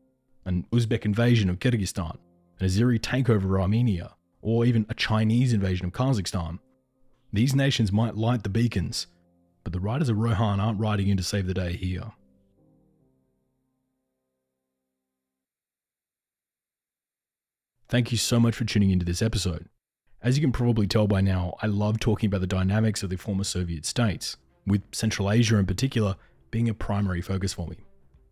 an 0.46 0.66
Uzbek 0.72 1.04
invasion 1.04 1.50
of 1.50 1.60
Kyrgyzstan, 1.60 2.16
an 2.62 2.66
Azeri 2.66 2.98
takeover 2.98 3.56
of 3.56 3.62
Armenia, 3.62 4.16
or 4.42 4.64
even 4.64 4.86
a 4.88 4.94
Chinese 4.94 5.52
invasion 5.52 5.88
of 5.88 5.92
Kazakhstan, 5.92 6.60
these 7.34 7.54
nations 7.54 7.92
might 7.92 8.16
light 8.16 8.44
the 8.44 8.50
beacons, 8.50 9.08
but 9.66 9.74
the 9.74 9.82
riders 9.82 10.08
of 10.08 10.18
Rohan 10.18 10.62
aren't 10.62 10.80
riding 10.80 11.10
in 11.10 11.18
to 11.18 11.24
save 11.24 11.46
the 11.46 11.54
day 11.54 11.74
here. 11.74 12.14
Thank 17.90 18.12
you 18.12 18.18
so 18.18 18.38
much 18.38 18.56
for 18.56 18.66
tuning 18.66 18.90
into 18.90 19.06
this 19.06 19.22
episode. 19.22 19.70
As 20.22 20.38
you 20.38 20.42
can 20.42 20.52
probably 20.52 20.88
tell 20.88 21.08
by 21.08 21.22
now, 21.22 21.56
I 21.62 21.68
love 21.68 22.02
talking 22.02 22.28
about 22.28 22.42
the 22.42 22.48
dynamics 22.48 23.02
of 23.02 23.10
the 23.10 23.16
former 23.16 23.46
Soviet 23.46 23.86
states, 23.86 24.36
with 24.66 24.82
Central 24.92 25.32
Asia 25.32 25.56
in 25.56 25.66
particular 25.66 26.18
being 26.52 26.68
a 26.68 26.74
primary 26.74 27.22
focus 27.22 27.54
for 27.54 27.66
me. 27.68 27.78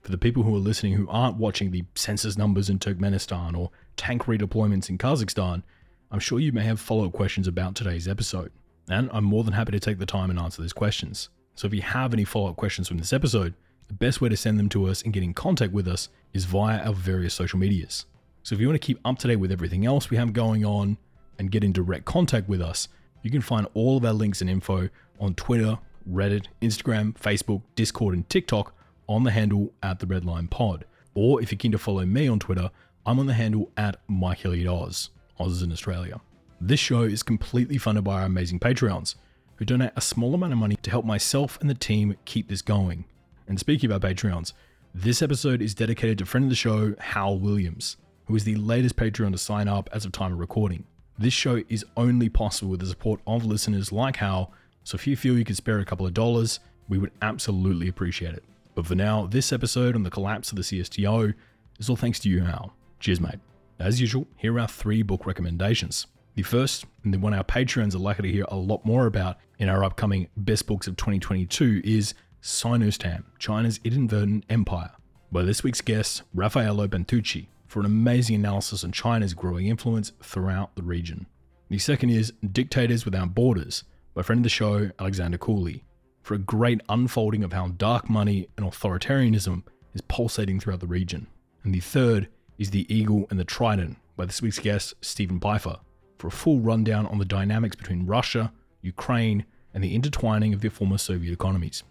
For 0.02 0.11
the 0.11 0.18
people 0.18 0.44
who 0.44 0.53
are 0.53 0.60
listening 0.60 0.91
who 0.94 1.07
aren't 1.07 1.38
watching 1.38 1.72
the 1.72 1.86
census 1.95 2.38
numbers 2.38 2.69
in 2.69 2.80
Turkmenistan 2.80 3.57
or 3.57 3.72
tank 3.95 4.23
redeployments 4.23 4.90
in 4.90 4.98
Kazakhstan, 4.98 5.64
I'm 6.11 6.19
sure 6.19 6.40
you 6.40 6.52
may 6.52 6.64
have 6.65 6.82
follow 6.82 7.06
up 7.06 7.14
questions 7.14 7.48
about 7.48 7.76
today's 7.76 8.10
episode, 8.10 8.52
and 8.90 9.10
I'm 9.14 9.23
more 9.23 9.45
than 9.45 9.53
happy 9.53 9.72
to 9.72 9.80
take 9.80 9.99
the 9.99 10.06
time 10.06 10.30
and 10.30 10.38
answer 10.38 10.61
those 10.61 10.73
questions. 10.73 11.30
So 11.56 11.65
if 11.65 11.73
you 11.73 11.82
have 11.82 12.14
any 12.14 12.26
follow 12.26 12.49
up 12.49 12.57
questions 12.57 12.90
from 12.90 12.98
this 12.98 13.14
episode, 13.14 13.53
the 13.88 13.94
best 13.94 14.19
way 14.19 14.27
to 14.27 14.36
send 14.36 14.60
them 14.60 14.68
to 14.69 14.88
us 14.88 15.02
and 15.02 15.14
get 15.14 15.23
in 15.23 15.34
contact 15.34 15.72
with 15.72 15.88
us 15.88 16.10
is 16.34 16.44
via 16.44 16.86
our 16.86 16.94
various 16.94 17.34
social 17.34 17.57
medias. 17.57 18.06
So 18.45 18.53
if 18.53 18.61
you 18.61 18.67
want 18.67 18.80
to 18.80 18.85
keep 18.85 18.99
up 19.03 19.17
to 19.17 19.27
date 19.27 19.38
with 19.38 19.51
everything 19.51 19.88
else 19.88 20.11
we 20.11 20.17
have 20.17 20.31
going 20.31 20.63
on 20.63 20.99
and 21.39 21.49
get 21.49 21.63
in 21.63 21.72
direct 21.72 22.05
contact 22.05 22.47
with 22.47 22.61
us, 22.61 22.88
you 23.23 23.31
can 23.31 23.41
find 23.41 23.67
all 23.73 23.97
of 23.97 24.05
our 24.05 24.13
links 24.13 24.39
and 24.39 24.47
info 24.47 24.88
on 25.19 25.34
Twitter, 25.34 25.80
Reddit, 26.07 26.45
Instagram, 26.61 27.15
Facebook, 27.15 27.63
Discord, 27.73 28.13
and 28.13 28.30
TikTok 28.30 28.76
on 29.09 29.23
the 29.23 29.31
handle 29.31 29.73
at 29.81 29.97
the 29.97 30.05
Redline 30.05 30.47
Pod. 30.47 30.85
Or 31.15 31.41
if 31.41 31.51
you're 31.51 31.57
keen 31.57 31.72
to 31.72 31.80
follow 31.80 32.05
me 32.05 32.27
on 32.27 32.38
Twitter, 32.38 32.69
I'm 33.03 33.17
on 33.17 33.26
the 33.26 33.34
handle 33.34 33.72
at 33.77 33.99
Mike 34.07 34.41
Hilliard 34.41 34.67
Oz. 34.67 35.09
Oz 35.39 35.53
is 35.53 35.63
in 35.63 35.72
Australia. 35.72 36.22
This 36.61 36.80
show 36.80 37.01
is 37.01 37.23
completely 37.23 37.80
funded 37.80 38.03
by 38.03 38.19
our 38.19 38.27
amazing 38.27 38.59
Patreons, 38.59 39.15
who 39.55 39.65
donate 39.65 39.93
a 39.95 40.01
small 40.01 40.35
amount 40.35 40.53
of 40.53 40.59
money 40.59 40.76
to 40.84 40.91
help 40.91 41.03
myself 41.03 41.57
and 41.61 41.67
the 41.67 41.73
team 41.73 42.15
keep 42.26 42.47
this 42.47 42.61
going. 42.61 43.05
And 43.47 43.59
speaking 43.59 43.91
about 43.91 44.07
Patreons, 44.07 44.53
this 44.93 45.23
episode 45.23 45.63
is 45.63 45.73
dedicated 45.73 46.19
to 46.19 46.27
friend 46.27 46.43
of 46.43 46.51
the 46.51 46.55
show, 46.55 46.93
Hal 46.99 47.39
Williams, 47.39 47.97
who 48.26 48.35
is 48.35 48.43
the 48.43 48.56
latest 48.56 48.95
Patreon 48.95 49.31
to 49.31 49.38
sign 49.38 49.68
up 49.68 49.89
as 49.91 50.06
of 50.06 50.11
time 50.11 50.34
of 50.34 50.39
recording. 50.39 50.85
This 51.18 51.34
show 51.34 51.64
is 51.69 51.85
only 51.95 52.30
possible 52.30 52.72
with 52.72 52.81
the 52.81 52.88
support 52.88 53.22
of 53.26 53.45
listeners 53.45 53.91
like 53.91 54.18
Hal, 54.18 54.52
so 54.84 54.95
if 54.95 55.07
you 55.07 55.15
feel 55.15 55.38
you 55.38 55.45
could 55.45 55.56
spare 55.56 55.80
a 55.80 55.85
couple 55.85 56.06
of 56.06 56.14
dollars, 56.14 56.60
we 56.89 56.97
would 56.97 57.11
absolutely 57.22 57.88
appreciate 57.88 58.35
it. 58.35 58.43
But 58.76 58.85
for 58.85 58.95
now, 58.95 59.26
this 59.26 59.53
episode 59.53 59.95
on 59.95 60.03
the 60.03 60.10
collapse 60.10 60.52
of 60.52 60.57
the 60.57 60.61
CSTO 60.61 61.34
is 61.80 61.89
all 61.89 61.95
thanks 61.95 62.19
to 62.19 62.30
you, 62.30 62.43
Hal. 62.43 62.73
Cheers, 62.99 63.22
mate. 63.22 63.39
As 63.80 64.02
usual, 64.02 64.27
here 64.35 64.60
are 64.60 64.68
three 64.68 65.02
book 65.02 65.26
recommendations. 65.26 66.07
The 66.35 66.43
first, 66.43 66.85
and 67.03 67.14
the 67.14 67.19
one 67.19 67.34
our 67.34 67.43
patrons 67.43 67.95
are 67.95 67.99
likely 67.99 68.30
to 68.30 68.34
hear 68.34 68.45
a 68.49 68.57
lot 68.57 68.85
more 68.85 69.06
about 69.06 69.38
in 69.57 69.69
our 69.69 69.84
upcoming 69.84 70.27
Best 70.35 70.68
Books 70.68 70.88
of 70.88 70.97
2022, 70.97 71.81
is 71.85 72.14
Sinostan, 72.41 73.23
China's 73.39 73.80
Inadvertent 73.84 74.43
Empire, 74.49 74.91
by 75.31 75.43
this 75.43 75.64
week's 75.64 75.81
guest, 75.81 76.23
Raffaello 76.34 76.88
Pantucci, 76.88 77.47
for 77.76 77.81
an 77.81 77.85
amazing 77.85 78.38
analysis 78.38 78.85
on 78.85 78.91
China's 78.93 79.34
growing 79.34 79.68
influence 79.68 80.14
throughout 80.23 80.73
the 80.77 80.81
region. 80.81 81.26
The 81.68 81.77
second 81.77 82.11
is 82.11 82.31
Dictators 82.53 83.03
Without 83.03 83.35
Borders, 83.35 83.84
by 84.14 84.22
friend 84.22 84.39
of 84.39 84.43
the 84.43 84.49
show, 84.49 84.91
Alexander 84.97 85.38
Cooley, 85.38 85.84
for 86.22 86.35
a 86.35 86.38
great 86.38 86.80
unfolding 86.88 87.43
of 87.43 87.52
how 87.52 87.68
dark 87.68 88.10
money 88.10 88.47
and 88.56 88.65
authoritarianism 88.65 89.64
is 89.93 89.99
pulsating 90.07 90.57
throughout 90.57 90.80
the 90.80 90.88
region. 90.88 91.27
And 91.65 91.76
the 91.76 91.81
third 91.81 92.30
is 92.57 92.69
The 92.69 92.88
Eagle 92.88 93.27
and 93.30 93.38
the 93.38 93.43
Trident, 93.43 93.97
by 94.15 94.26
this 94.26 94.41
week's 94.41 94.60
guest, 94.60 94.93
Steven 95.02 95.41
Pifer, 95.41 95.76
for 96.18 96.27
a 96.27 96.31
full 96.31 96.61
rundown 96.61 97.06
on 97.07 97.18
the 97.18 97.26
dynamics 97.26 97.76
between 97.76 98.06
Russia, 98.06 98.53
Ukraine, 98.84 99.43
and 99.73 99.84
the 99.84 99.93
intertwining 99.93 100.53
of 100.53 100.61
their 100.61 100.72
former 100.72 100.97
Soviet 100.97 101.34
economies. 101.34 101.84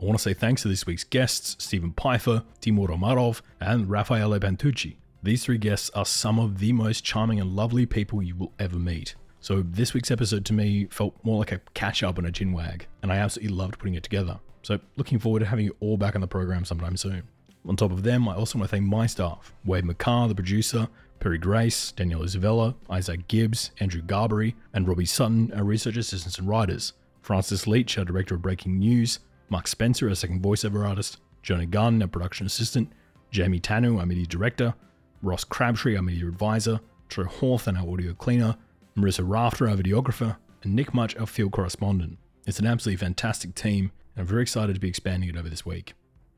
I 0.00 0.04
want 0.04 0.16
to 0.16 0.22
say 0.22 0.34
thanks 0.34 0.62
to 0.62 0.68
this 0.68 0.86
week's 0.86 1.02
guests, 1.02 1.56
Steven 1.58 1.90
Pifer, 1.90 2.44
Temur 2.60 2.90
Umarov, 2.90 3.42
and 3.60 3.90
Raffaello 3.90 4.38
Pantucci. 4.38 4.98
These 5.24 5.44
three 5.44 5.58
guests 5.58 5.88
are 5.90 6.04
some 6.04 6.40
of 6.40 6.58
the 6.58 6.72
most 6.72 7.04
charming 7.04 7.38
and 7.38 7.54
lovely 7.54 7.86
people 7.86 8.20
you 8.24 8.34
will 8.34 8.52
ever 8.58 8.76
meet. 8.76 9.14
So 9.38 9.62
this 9.62 9.94
week's 9.94 10.10
episode 10.10 10.44
to 10.46 10.52
me 10.52 10.88
felt 10.90 11.14
more 11.22 11.38
like 11.38 11.52
a 11.52 11.60
catch 11.74 12.02
up 12.02 12.18
and 12.18 12.26
a 12.26 12.32
chin 12.32 12.52
wag, 12.52 12.88
and 13.02 13.12
I 13.12 13.18
absolutely 13.18 13.54
loved 13.54 13.78
putting 13.78 13.94
it 13.94 14.02
together. 14.02 14.40
So 14.62 14.80
looking 14.96 15.20
forward 15.20 15.38
to 15.40 15.46
having 15.46 15.66
you 15.66 15.76
all 15.78 15.96
back 15.96 16.16
on 16.16 16.22
the 16.22 16.26
program 16.26 16.64
sometime 16.64 16.96
soon. 16.96 17.22
On 17.68 17.76
top 17.76 17.92
of 17.92 18.02
them, 18.02 18.28
I 18.28 18.34
also 18.34 18.58
want 18.58 18.68
to 18.68 18.76
thank 18.76 18.84
my 18.84 19.06
staff, 19.06 19.54
Wade 19.64 19.84
McCarr, 19.84 20.26
the 20.26 20.34
producer, 20.34 20.88
Perry 21.20 21.38
Grace, 21.38 21.92
Danielle 21.92 22.24
Isabella, 22.24 22.74
Isaac 22.90 23.28
Gibbs, 23.28 23.70
Andrew 23.78 24.02
Garbery, 24.02 24.54
and 24.74 24.88
Robbie 24.88 25.06
Sutton, 25.06 25.52
our 25.54 25.62
research 25.62 25.96
assistants 25.96 26.38
and 26.38 26.48
writers, 26.48 26.94
Francis 27.20 27.68
Leach, 27.68 27.96
our 27.96 28.04
director 28.04 28.34
of 28.34 28.42
breaking 28.42 28.76
news, 28.76 29.20
Mark 29.50 29.68
Spencer, 29.68 30.08
our 30.08 30.16
second 30.16 30.42
voiceover 30.42 30.84
artist, 30.84 31.18
Jonah 31.44 31.66
Gunn, 31.66 32.02
our 32.02 32.08
production 32.08 32.44
assistant, 32.44 32.90
Jamie 33.30 33.60
Tanu, 33.60 34.00
our 34.00 34.06
media 34.06 34.26
director, 34.26 34.74
Ross 35.22 35.44
Crabtree, 35.44 35.96
our 35.96 36.02
media 36.02 36.26
advisor, 36.26 36.80
Drew 37.08 37.24
Hawthorne, 37.24 37.76
our 37.76 37.88
audio 37.88 38.12
cleaner, 38.12 38.56
Marissa 38.96 39.24
Rafter, 39.24 39.68
our 39.68 39.76
videographer, 39.76 40.36
and 40.62 40.74
Nick 40.74 40.92
Much, 40.92 41.16
our 41.16 41.26
field 41.26 41.52
correspondent. 41.52 42.18
It's 42.46 42.58
an 42.58 42.66
absolutely 42.66 43.04
fantastic 43.04 43.54
team, 43.54 43.92
and 44.14 44.22
I'm 44.22 44.26
very 44.26 44.42
excited 44.42 44.74
to 44.74 44.80
be 44.80 44.88
expanding 44.88 45.28
it 45.28 45.36
over 45.36 45.48
this 45.48 45.64
week. 45.64 45.94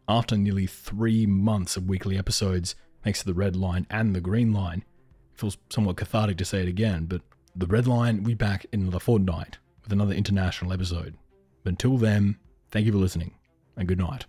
After 0.07 0.37
nearly 0.37 0.67
three 0.67 1.25
months 1.25 1.77
of 1.77 1.89
weekly 1.89 2.19
episodes, 2.19 2.75
thanks 3.03 3.21
to 3.21 3.27
the 3.27 3.35
red 3.35 3.57
line 3.57 3.87
and 3.89 4.15
the 4.15 4.21
green 4.21 4.53
line, 4.53 4.85
it 5.33 5.41
feels 5.41 5.57
somewhat 5.71 5.97
cathartic 5.97 6.37
to 6.37 6.45
say 6.45 6.61
it 6.61 6.69
again, 6.69 7.07
but 7.07 7.23
the 7.57 7.67
red 7.67 7.87
line 7.87 8.19
will 8.19 8.29
be 8.29 8.35
back 8.35 8.67
in 8.73 8.83
another 8.83 9.01
fortnight 9.01 9.59
with 9.83 9.93
another 9.93 10.15
international 10.15 10.73
episode. 10.73 11.17
But 11.63 11.71
until 11.71 11.97
then, 11.97 12.37
thank 12.71 12.85
you 12.85 12.93
for 12.93 12.99
listening, 12.99 13.33
and 13.77 13.89
good 13.89 13.99
night. 13.99 14.27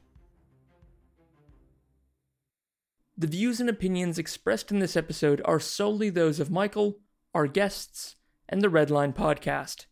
The 3.17 3.27
views 3.27 3.61
and 3.61 3.69
opinions 3.69 4.19
expressed 4.19 4.71
in 4.71 4.79
this 4.79 4.97
episode 4.97 5.41
are 5.45 5.59
solely 5.59 6.09
those 6.09 6.41
of 6.41 6.51
Michael, 6.51 6.97
our 7.33 7.47
guests, 7.47 8.17
and 8.49 8.61
the 8.61 8.67
Redline 8.67 9.15
podcast. 9.15 9.85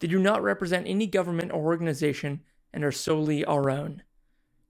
They 0.00 0.08
do 0.08 0.18
not 0.18 0.42
represent 0.42 0.86
any 0.86 1.06
government 1.06 1.52
or 1.52 1.66
organization 1.66 2.40
and 2.72 2.84
are 2.84 2.92
solely 2.92 3.44
our 3.44 3.68
own. 3.68 4.02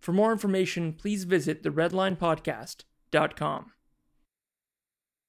For 0.00 0.12
more 0.12 0.32
information, 0.32 0.92
please 0.92 1.22
visit 1.22 1.62
theredlinepodcast.com. 1.62 3.72